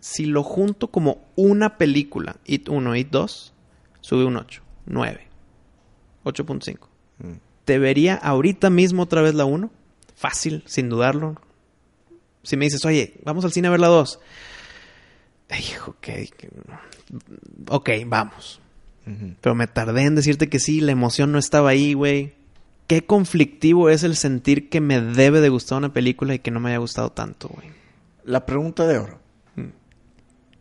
Si 0.00 0.24
lo 0.26 0.42
junto 0.42 0.88
como 0.90 1.26
una 1.36 1.76
película, 1.76 2.36
It 2.44 2.68
1, 2.68 2.96
It 2.96 3.08
2, 3.10 3.52
sube 4.00 4.24
un 4.24 4.36
8, 4.36 4.62
9, 4.86 5.26
8.5. 6.24 6.88
Te 7.64 7.78
vería 7.78 8.14
ahorita 8.14 8.70
mismo 8.70 9.02
otra 9.02 9.20
vez 9.20 9.34
la 9.34 9.44
1, 9.44 9.70
fácil, 10.14 10.62
sin 10.66 10.88
dudarlo. 10.88 11.34
Si 12.42 12.56
me 12.56 12.64
dices, 12.64 12.84
oye, 12.86 13.20
vamos 13.24 13.44
al 13.44 13.52
cine 13.52 13.68
a 13.68 13.72
ver 13.72 13.80
la 13.80 13.88
2. 13.88 14.20
Ay, 15.50 15.64
ok, 15.86 16.00
que- 16.00 16.50
Pero 19.40 19.54
me 19.54 19.66
tardé 19.66 20.02
en 20.02 20.14
decirte 20.14 20.48
que 20.48 20.58
sí, 20.58 20.80
la 20.80 20.92
emoción 20.92 21.32
no 21.32 21.38
estaba 21.38 21.70
ahí, 21.70 21.94
güey. 21.94 22.34
Qué 22.86 23.04
conflictivo 23.04 23.90
es 23.90 24.02
el 24.02 24.16
sentir 24.16 24.68
que 24.70 24.80
me 24.80 25.00
debe 25.00 25.40
de 25.40 25.48
gustar 25.48 25.78
una 25.78 25.92
película 25.92 26.34
y 26.34 26.38
que 26.38 26.50
no 26.50 26.60
me 26.60 26.70
haya 26.70 26.78
gustado 26.78 27.10
tanto, 27.12 27.48
güey. 27.48 27.68
La 28.24 28.46
pregunta 28.46 28.86
de 28.86 28.98
oro. 28.98 29.20
Mm. 29.56 29.68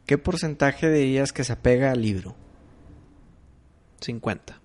¿Qué 0.05 0.17
porcentaje 0.17 0.91
dirías 0.91 1.33
que 1.33 1.43
se 1.43 1.53
apega 1.53 1.91
al 1.91 2.01
libro? 2.01 2.35
50. 4.01 4.59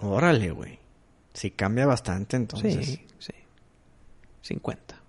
Órale, 0.00 0.50
güey. 0.50 0.78
Si 1.32 1.50
cambia 1.50 1.86
bastante 1.86 2.36
entonces. 2.36 2.84
Sí, 2.86 3.06
sí. 3.18 3.32
50. 4.42 5.00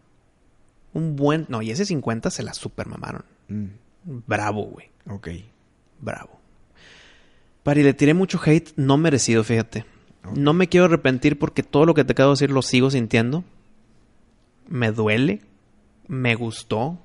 Un 0.94 1.16
buen... 1.16 1.46
No, 1.50 1.62
y 1.62 1.72
ese 1.72 1.86
50 1.86 2.30
se 2.30 2.44
la 2.44 2.54
super 2.54 2.88
mamaron. 2.88 3.26
Mm, 3.48 3.66
Bravo, 4.28 4.64
güey. 4.66 4.92
ok. 5.10 5.28
Bravo. 6.00 6.40
Pari, 7.64 7.84
le 7.84 7.94
tiré 7.94 8.14
mucho 8.14 8.40
hate 8.44 8.72
no 8.76 8.98
merecido, 8.98 9.44
fíjate. 9.44 9.86
No 10.36 10.54
me 10.54 10.68
quiero 10.68 10.86
arrepentir 10.86 11.38
porque 11.40 11.64
todo 11.64 11.86
lo 11.86 11.94
que 11.94 12.04
te 12.06 12.12
acabo 12.14 12.30
de 12.32 12.34
decir 12.34 12.52
lo 12.52 12.62
sigo 12.62 12.90
sintiendo. 12.92 13.44
Me 14.68 14.92
duele. 14.92 15.42
Me 16.08 16.36
gustó. 16.36 16.98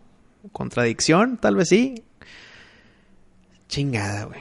Contradicción, 0.52 1.36
tal 1.36 1.56
vez 1.56 1.68
sí. 1.68 2.02
Chingada, 3.68 4.24
güey. 4.24 4.40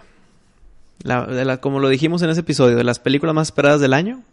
La- 1.04 1.26
de 1.26 1.46
la- 1.46 1.58
como 1.62 1.80
lo 1.80 1.90
dijimos 1.90 2.22
en 2.22 2.30
ese 2.30 2.40
episodio, 2.42 2.76
de 2.76 2.84
las 2.84 3.00
películas 3.00 3.36
más 3.36 3.48
esperadas 3.50 3.82
del 3.82 3.94
año. 3.94 4.24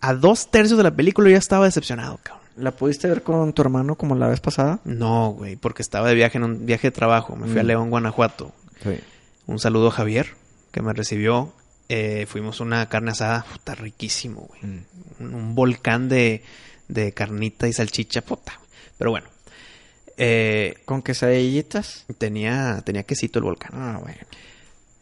A 0.00 0.14
dos 0.14 0.50
tercios 0.50 0.76
de 0.78 0.84
la 0.84 0.90
película 0.94 1.30
ya 1.30 1.36
estaba 1.38 1.66
decepcionado, 1.66 2.18
cabrón. 2.22 2.40
¿La 2.56 2.72
pudiste 2.72 3.08
ver 3.08 3.22
con 3.22 3.52
tu 3.52 3.62
hermano 3.62 3.94
como 3.94 4.14
la 4.16 4.26
vez 4.26 4.40
pasada? 4.40 4.80
No, 4.84 5.30
güey, 5.30 5.56
porque 5.56 5.82
estaba 5.82 6.08
de 6.08 6.14
viaje 6.14 6.36
en 6.38 6.44
un 6.44 6.66
viaje 6.66 6.88
de 6.88 6.92
trabajo. 6.92 7.36
Me 7.36 7.46
fui 7.46 7.58
a 7.58 7.62
Mm. 7.62 7.66
León, 7.66 7.90
Guanajuato. 7.90 8.52
Sí. 8.82 8.98
Un 9.46 9.58
saludo 9.58 9.88
a 9.88 9.92
Javier, 9.92 10.34
que 10.70 10.82
me 10.82 10.92
recibió. 10.92 11.52
Eh, 11.88 12.26
fuimos 12.28 12.60
una 12.60 12.88
carne 12.88 13.10
asada, 13.10 13.44
puta, 13.50 13.74
riquísimo, 13.74 14.42
güey. 14.48 14.60
Mm. 14.62 14.84
Un, 15.20 15.34
un 15.34 15.54
volcán 15.54 16.08
de, 16.08 16.42
de 16.88 17.12
carnita 17.12 17.66
y 17.68 17.72
salchicha, 17.72 18.22
puta. 18.22 18.60
Pero 18.98 19.10
bueno, 19.10 19.28
eh, 20.16 20.74
¿Con 20.84 21.02
quesadillitas? 21.02 22.04
tenía, 22.18 22.82
tenía 22.84 23.02
quesito 23.04 23.38
el 23.38 23.44
volcán. 23.44 23.70
Ah, 23.74 23.98
bueno. 24.02 24.18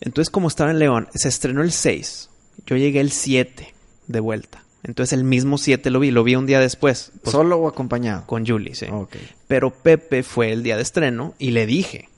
Entonces, 0.00 0.30
como 0.30 0.46
estaba 0.48 0.70
en 0.70 0.78
León, 0.78 1.08
se 1.14 1.28
estrenó 1.28 1.62
el 1.62 1.72
6. 1.72 2.30
Yo 2.66 2.76
llegué 2.76 3.00
el 3.00 3.10
7. 3.10 3.74
de 4.06 4.20
vuelta. 4.20 4.62
Entonces 4.84 5.12
el 5.12 5.24
mismo 5.24 5.58
7 5.58 5.90
lo 5.90 5.98
vi, 5.98 6.12
lo 6.12 6.22
vi 6.22 6.36
un 6.36 6.46
día 6.46 6.60
después. 6.60 7.10
pues, 7.22 7.32
¿Solo 7.32 7.56
o 7.56 7.66
acompañado? 7.68 8.24
con 8.26 8.46
Julie, 8.46 8.76
sí. 8.76 8.86
Ok. 8.90 9.16
Pero 9.48 9.70
Pepe 9.70 10.22
fue 10.22 10.52
el 10.52 10.62
día 10.62 10.76
de 10.76 10.82
estreno 10.82 11.34
y 11.38 11.50
le 11.50 11.66
dije, 11.66 12.08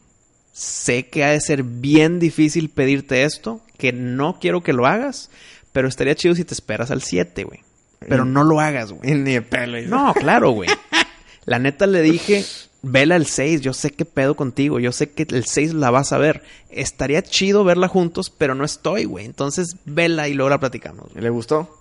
sé 0.60 1.08
que 1.08 1.24
ha 1.24 1.30
de 1.30 1.40
ser 1.40 1.62
bien 1.62 2.18
difícil 2.18 2.68
pedirte 2.68 3.24
esto, 3.24 3.62
que 3.78 3.94
no 3.94 4.38
quiero 4.38 4.62
que 4.62 4.74
lo 4.74 4.86
hagas, 4.86 5.30
pero 5.72 5.88
estaría 5.88 6.14
chido 6.14 6.34
si 6.34 6.44
te 6.44 6.52
esperas 6.52 6.90
al 6.90 7.02
7, 7.02 7.44
güey. 7.44 7.60
Pero 8.00 8.26
no 8.26 8.44
lo 8.44 8.60
hagas, 8.60 8.92
güey. 8.92 9.14
Ni 9.14 9.32
de 9.32 9.42
pelo. 9.42 9.80
No, 9.88 10.12
claro, 10.12 10.50
güey. 10.50 10.68
La 11.46 11.58
neta 11.58 11.86
le 11.86 12.02
dije, 12.02 12.44
vela 12.82 13.16
el 13.16 13.24
6, 13.24 13.62
yo 13.62 13.72
sé 13.72 13.90
qué 13.90 14.04
pedo 14.04 14.36
contigo, 14.36 14.78
yo 14.78 14.92
sé 14.92 15.10
que 15.10 15.26
el 15.30 15.46
6 15.46 15.72
la 15.72 15.90
vas 15.90 16.12
a 16.12 16.18
ver. 16.18 16.42
Estaría 16.68 17.22
chido 17.22 17.64
verla 17.64 17.88
juntos, 17.88 18.28
pero 18.28 18.54
no 18.54 18.64
estoy, 18.64 19.04
güey. 19.06 19.24
Entonces, 19.24 19.76
vela 19.86 20.28
y 20.28 20.34
luego 20.34 20.50
la 20.50 20.60
platicamos. 20.60 21.10
güey. 21.10 21.22
¿Le 21.24 21.30
gustó? 21.30 21.74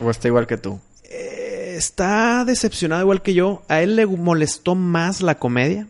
¿O 0.00 0.10
está 0.10 0.26
igual 0.26 0.48
que 0.48 0.56
tú? 0.56 0.80
Eh, 1.04 1.74
está 1.78 2.44
decepcionado 2.44 3.02
igual 3.02 3.22
que 3.22 3.34
yo. 3.34 3.62
A 3.68 3.80
él 3.82 3.94
le 3.94 4.04
molestó 4.06 4.74
más 4.74 5.22
la 5.22 5.36
comedia, 5.38 5.86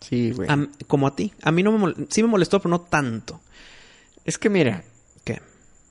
Sí, 0.00 0.30
güey. 0.32 0.48
a- 0.48 0.68
como 0.86 1.06
a 1.06 1.16
ti. 1.16 1.32
A 1.42 1.50
mí 1.52 1.62
no 1.62 1.72
me 1.72 1.78
mol- 1.78 2.06
sí 2.10 2.22
me 2.22 2.28
molestó, 2.28 2.58
pero 2.60 2.70
no 2.70 2.80
tanto. 2.82 3.40
Es 4.24 4.38
que 4.38 4.48
mira, 4.50 4.84
¿Qué? 5.24 5.40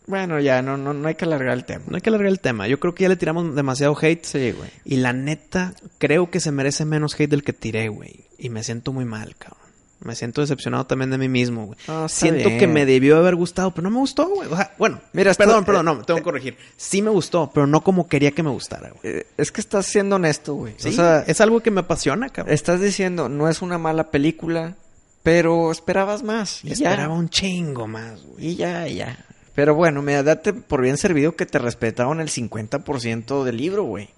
bueno, 0.06 0.40
ya 0.40 0.62
no, 0.62 0.78
no, 0.78 0.94
no 0.94 1.08
hay 1.08 1.16
que 1.16 1.26
alargar 1.26 1.54
el 1.54 1.66
tema. 1.66 1.84
No 1.88 1.96
hay 1.96 2.02
que 2.02 2.10
alargar 2.10 2.30
el 2.30 2.40
tema. 2.40 2.68
Yo 2.68 2.80
creo 2.80 2.94
que 2.96 3.04
ya 3.04 3.10
le 3.10 3.16
tiramos 3.18 3.56
demasiado 3.56 3.98
hate. 4.00 4.24
Sí, 4.26 4.52
güey. 4.52 4.70
Y 4.86 4.98
la 4.98 5.12
neta, 5.14 5.74
creo 5.98 6.30
que 6.32 6.40
se 6.40 6.52
merece 6.52 6.86
menos 6.86 7.14
hate 7.20 7.30
del 7.32 7.44
que 7.44 7.54
tiré, 7.54 7.90
güey. 7.90 8.26
Y 8.38 8.50
me 8.50 8.64
siento 8.64 8.94
muy 8.94 9.06
mal, 9.06 9.36
cabrón. 9.36 9.67
Me 10.00 10.16
siento 10.16 10.42
decepcionado 10.42 10.86
también 10.86 11.10
de 11.10 11.18
mí 11.18 11.28
mismo, 11.28 11.66
güey. 11.66 11.80
Está 11.80 12.08
siento 12.08 12.50
bien. 12.50 12.60
que 12.60 12.68
me 12.68 12.86
debió 12.86 13.18
haber 13.18 13.36
gustado, 13.36 13.72
pero 13.72 13.84
no 13.84 13.90
me 13.90 14.00
gustó, 14.00 14.28
güey. 14.30 14.48
O 14.52 14.56
sea, 14.56 14.74
bueno, 14.78 15.02
Mira, 15.12 15.32
esto- 15.32 15.44
perdón, 15.44 15.66
perdón, 15.66 15.88
eh, 15.88 15.92
no, 15.96 16.06
tengo 16.06 16.18
que 16.20 16.24
corregir. 16.24 16.58
Sí 16.78 17.02
me 17.02 17.10
gustó, 17.10 17.50
pero 17.52 17.66
no 17.66 17.82
como 17.82 18.08
quería 18.08 18.32
que 18.32 18.44
me 18.44 18.52
gustara, 18.52 18.90
güey. 18.92 19.00
Eh, 19.04 19.28
es 19.38 19.52
que 19.52 19.60
estás 19.60 19.88
siendo 19.88 20.18
honesto, 20.18 20.54
güey. 20.54 20.76
Sí, 20.78 20.90
o 20.90 20.92
sea, 20.92 21.24
es 21.26 21.42
algo 21.42 21.62
que 21.62 21.72
me 21.72 21.80
apasiona, 21.82 22.30
cabrón. 22.30 22.54
estás 22.54 22.80
diciendo, 22.80 23.28
no 23.28 23.50
es 23.50 23.62
una 23.64 23.80
mala 23.80 24.12
película, 24.12 24.76
pero 25.24 25.72
esperabas 25.72 26.22
más. 26.22 26.64
Y 26.64 26.76
ya. 26.76 26.92
Esperaba 26.92 27.16
un 27.16 27.30
chingo 27.30 27.88
más, 27.88 28.22
güey. 28.24 28.50
Y 28.50 28.56
ya, 28.56 28.88
ya. 28.88 29.26
Pero 29.56 29.74
bueno, 29.74 30.04
mira, 30.04 30.22
date 30.22 30.54
por 30.54 30.84
bien 30.84 30.98
servido 30.98 31.36
que 31.36 31.48
te 31.48 31.58
respetaron 31.58 32.22
el 32.22 32.30
50% 32.30 33.44
del 33.44 33.58
libro, 33.58 33.84
güey. 33.84 34.10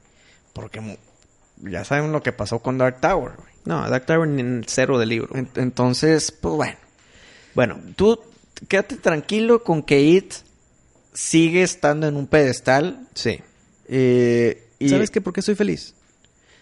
Porque 0.51 0.97
ya 1.63 1.85
saben 1.85 2.11
lo 2.11 2.21
que 2.21 2.33
pasó 2.33 2.59
con 2.59 2.77
Dark 2.77 2.99
Tower, 2.99 3.31
güey. 3.37 3.48
No, 3.65 3.87
Dark 3.89 4.05
Tower 4.05 4.27
ni 4.27 4.41
en 4.41 4.63
cero 4.67 4.97
del 4.97 5.09
libro. 5.09 5.35
En- 5.35 5.49
Entonces, 5.55 6.31
pues 6.31 6.55
bueno. 6.55 6.77
Bueno, 7.55 7.79
Tú 7.95 8.19
quédate 8.67 8.95
tranquilo 8.97 9.63
con 9.63 9.83
que 9.83 10.01
It 10.01 10.33
sigue 11.13 11.63
estando 11.63 12.07
en 12.07 12.15
un 12.15 12.27
pedestal. 12.27 13.07
sí. 13.13 13.39
eh, 13.87 14.65
y 14.79 14.89
¿Sabes 14.89 15.11
qué? 15.11 15.19
¿Por 15.19 15.33
qué 15.33 15.41
estoy 15.41 15.55
feliz? 15.55 15.93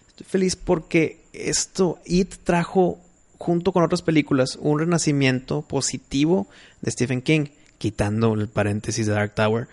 Estoy 0.08 0.26
feliz 0.26 0.56
porque 0.56 1.20
esto, 1.32 1.98
It 2.04 2.34
trajo, 2.42 2.98
junto 3.38 3.72
con 3.72 3.84
otras 3.84 4.02
películas, 4.02 4.58
un 4.60 4.80
renacimiento 4.80 5.62
positivo 5.62 6.48
de 6.80 6.90
Stephen 6.90 7.22
King, 7.22 7.46
quitando 7.78 8.34
el 8.34 8.48
paréntesis 8.48 9.06
de 9.06 9.12
Dark 9.12 9.34
Tower. 9.36 9.68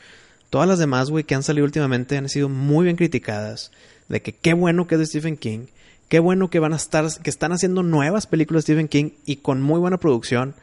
Todas 0.52 0.68
las 0.68 0.78
demás, 0.78 1.10
güey, 1.10 1.24
que 1.24 1.34
han 1.34 1.42
salido 1.42 1.66
últimamente 1.66 2.18
han 2.18 2.30
sido 2.30 2.50
muy 2.50 2.84
bien 2.84 2.98
criticadas. 2.98 3.72
De 4.10 4.22
que 4.22 4.32
qué 4.34 4.54
bueno 4.54 4.86
que 4.86 4.94
es 4.96 5.00
de 5.00 5.08
Stephen 5.08 5.38
King. 5.38 5.66
Qué 6.08 6.20
bueno 6.20 6.50
que 6.50 6.60
van 6.60 6.74
a 6.74 6.78
estar, 6.78 7.08
que 7.22 7.30
están 7.30 7.52
haciendo 7.52 7.84
nuevas 7.84 8.28
películas 8.28 8.64
de 8.64 8.74
Stephen 8.74 8.88
King 8.88 9.12
y 9.26 9.38
con 9.38 9.62
muy 9.62 9.80
buena 9.80 9.98
producción. 9.98 10.56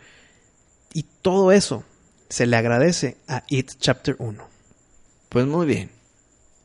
Y 0.94 1.04
todo 1.22 1.52
eso 1.52 1.84
se 2.28 2.46
le 2.46 2.56
agradece 2.56 3.16
a 3.28 3.42
It 3.48 3.72
Chapter 3.78 4.16
1 4.18 4.46
Pues 5.28 5.46
muy 5.46 5.66
bien. 5.66 5.90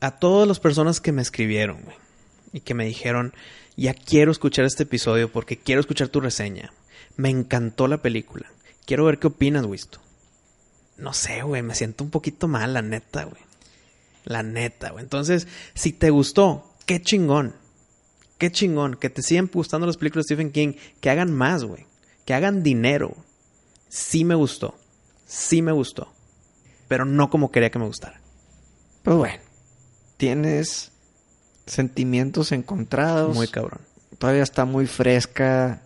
a 0.00 0.12
todas 0.12 0.46
las 0.46 0.60
personas 0.60 1.00
que 1.00 1.12
me 1.12 1.22
escribieron, 1.22 1.80
güey, 1.82 1.96
y 2.52 2.60
que 2.60 2.74
me 2.74 2.84
dijeron, 2.86 3.34
ya 3.76 3.94
quiero 3.94 4.30
escuchar 4.30 4.64
este 4.64 4.84
episodio 4.84 5.30
porque 5.30 5.56
quiero 5.58 5.80
escuchar 5.80 6.08
tu 6.08 6.20
reseña. 6.20 6.72
Me 7.16 7.30
encantó 7.30 7.88
la 7.88 7.98
película. 7.98 8.46
Quiero 8.86 9.04
ver 9.04 9.18
qué 9.18 9.26
opinas, 9.26 9.64
Wisto. 9.66 9.98
No 10.96 11.12
sé, 11.12 11.42
güey, 11.42 11.62
me 11.62 11.74
siento 11.74 12.04
un 12.04 12.10
poquito 12.10 12.48
mal, 12.48 12.74
la 12.74 12.82
neta, 12.82 13.24
güey. 13.24 13.42
La 14.24 14.42
neta, 14.42 14.90
güey. 14.90 15.02
Entonces, 15.04 15.46
si 15.74 15.92
te 15.92 16.10
gustó, 16.10 16.74
qué 16.86 17.00
chingón. 17.00 17.54
Qué 18.38 18.50
chingón. 18.50 18.96
Que 18.96 19.10
te 19.10 19.22
sigan 19.22 19.50
gustando 19.52 19.86
las 19.86 19.96
películas 19.96 20.26
de 20.26 20.34
Stephen 20.34 20.52
King. 20.52 20.74
Que 21.00 21.10
hagan 21.10 21.32
más, 21.32 21.64
güey. 21.64 21.86
Que 22.24 22.34
hagan 22.34 22.62
dinero. 22.62 23.14
Sí 23.88 24.24
me 24.24 24.34
gustó. 24.34 24.76
Sí 25.26 25.60
me 25.60 25.72
gustó. 25.72 26.12
Pero 26.86 27.04
no 27.04 27.28
como 27.28 27.50
quería 27.50 27.70
que 27.70 27.78
me 27.78 27.86
gustara. 27.86 28.20
Pues 29.02 29.16
bueno. 29.16 29.40
Tienes 30.16 30.92
sentimientos 31.66 32.52
encontrados. 32.52 33.34
Muy 33.36 33.48
cabrón. 33.48 33.80
Todavía 34.18 34.42
está 34.42 34.64
muy 34.64 34.86
fresca 34.86 35.82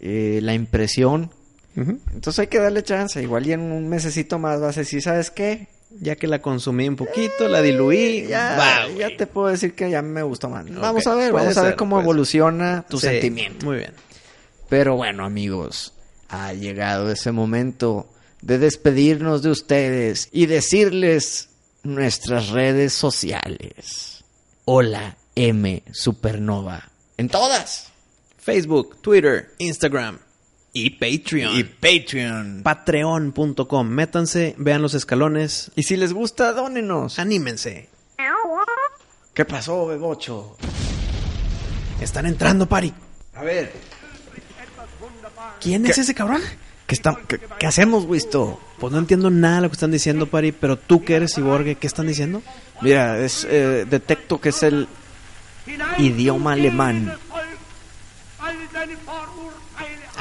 eh, 0.00 0.40
la 0.42 0.54
impresión. 0.54 1.30
Entonces 1.74 2.38
hay 2.40 2.46
que 2.48 2.58
darle 2.58 2.82
chance. 2.82 3.22
Igual 3.22 3.46
y 3.46 3.52
en 3.52 3.60
un 3.60 3.88
mesecito 3.88 4.38
más 4.38 4.60
vas 4.60 4.76
a 4.76 4.80
decir, 4.80 5.00
¿sabes 5.00 5.30
qué? 5.30 5.68
Ya 6.00 6.16
que 6.16 6.26
la 6.26 6.40
consumí 6.40 6.88
un 6.88 6.96
poquito, 6.96 7.48
la 7.48 7.62
diluí. 7.62 8.26
Ya, 8.28 8.56
va, 8.56 8.88
ya 8.96 9.16
te 9.16 9.26
puedo 9.26 9.48
decir 9.48 9.74
que 9.74 9.90
ya 9.90 10.02
me 10.02 10.22
gustó 10.22 10.48
más. 10.48 10.64
Vamos 10.74 11.06
a 11.06 11.14
ver, 11.14 11.32
vamos 11.32 11.56
a 11.56 11.62
ver 11.62 11.70
ser, 11.72 11.76
cómo 11.76 12.00
evoluciona 12.00 12.84
tu 12.88 12.98
Sí, 12.98 13.06
sentimiento. 13.06 13.66
Muy 13.66 13.78
bien. 13.78 13.92
Pero 14.68 14.96
bueno, 14.96 15.24
amigos, 15.24 15.92
ha 16.28 16.52
llegado 16.54 17.10
ese 17.10 17.30
momento 17.30 18.08
de 18.40 18.58
despedirnos 18.58 19.42
de 19.42 19.50
ustedes 19.50 20.28
y 20.32 20.46
decirles 20.46 21.50
nuestras 21.82 22.48
redes 22.48 22.92
sociales. 22.92 24.24
Hola 24.64 25.16
M 25.34 25.82
Supernova. 25.92 26.90
En 27.16 27.28
todas. 27.28 27.88
Facebook, 28.38 29.00
Twitter, 29.02 29.50
Instagram 29.58 30.18
y 30.72 30.90
Patreon. 30.90 31.70
Patreon. 31.80 32.60
Patreon.com. 32.62 33.88
Métanse, 33.88 34.54
vean 34.58 34.80
los 34.82 34.94
escalones. 34.94 35.70
Y 35.76 35.82
si 35.82 35.96
les 35.96 36.12
gusta, 36.12 36.52
dónenos. 36.52 37.18
Anímense. 37.18 37.88
¿Qué 39.34 39.44
pasó, 39.44 39.86
Bebocho? 39.86 40.56
Están 42.00 42.26
entrando, 42.26 42.66
Pari. 42.68 42.92
A 43.34 43.42
ver, 43.42 43.72
¿Quién 45.60 45.86
es 45.86 45.96
ese 45.98 46.14
cabrón? 46.14 46.42
¿qué, 46.86 46.94
está- 46.94 47.16
qué- 47.28 47.40
qué 47.58 47.66
hacemos, 47.66 48.04
Wisto? 48.04 48.60
Pues 48.78 48.92
no 48.92 48.98
entiendo 48.98 49.30
nada 49.30 49.56
de 49.56 49.62
lo 49.62 49.68
que 49.68 49.74
están 49.74 49.90
diciendo, 49.92 50.26
Pari. 50.26 50.52
Pero 50.52 50.76
tú 50.76 51.04
que 51.04 51.14
eres 51.14 51.34
ciborgue, 51.34 51.76
¿qué 51.76 51.86
están 51.86 52.06
diciendo? 52.08 52.42
Mira, 52.82 53.18
es, 53.18 53.46
eh, 53.48 53.86
detecto 53.88 54.40
que 54.40 54.48
es 54.50 54.62
el 54.62 54.88
idioma 55.98 56.52
alemán. 56.52 57.16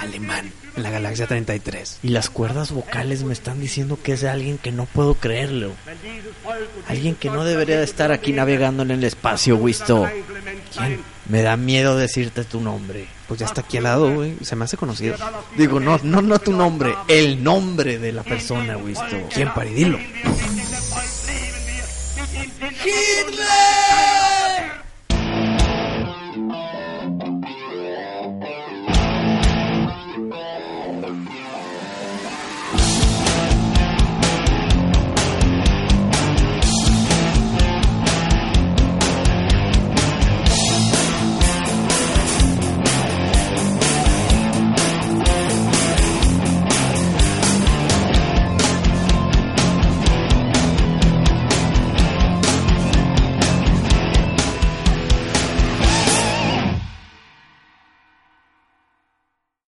Alemán. 0.02 0.52
En 0.76 0.84
la 0.84 0.90
galaxia 0.90 1.28
33. 1.28 2.00
Y 2.04 2.10
las 2.10 2.30
cuerdas 2.30 2.72
vocales 2.72 3.24
me 3.24 3.34
están 3.34 3.60
diciendo 3.60 4.00
que 4.02 4.14
es 4.14 4.22
de 4.22 4.30
alguien 4.30 4.58
que 4.58 4.72
no 4.72 4.86
puedo 4.86 5.16
creerlo. 5.16 5.74
Alguien 6.88 7.16
que 7.16 7.30
no 7.30 7.44
debería 7.44 7.78
de 7.78 7.84
estar 7.84 8.12
aquí 8.12 8.32
navegando 8.34 8.84
en 8.84 8.92
el 8.92 9.04
espacio, 9.04 9.58
Wisto. 9.58 10.10
¿Quién? 10.76 11.02
Me 11.28 11.42
da 11.42 11.58
miedo 11.58 11.98
decirte 11.98 12.44
tu 12.44 12.62
nombre. 12.62 13.08
Pues 13.28 13.40
ya 13.40 13.46
está 13.46 13.62
aquí 13.62 13.78
al 13.78 13.84
lado, 13.84 14.14
güey. 14.14 14.36
Se 14.42 14.56
me 14.56 14.66
hace 14.66 14.78
conocido. 14.78 15.16
Digo, 15.58 15.80
no, 15.80 16.00
no, 16.04 16.22
no 16.22 16.40
tu 16.40 16.52
nombre, 16.52 16.96
el 17.08 17.44
nombre 17.44 18.00
de 18.00 18.12
la 18.12 18.24
persona, 18.24 18.78
Wisto. 18.78 19.06
¿Quién? 19.34 19.52
Dilo. 19.76 20.00
Hitler! 22.84 23.91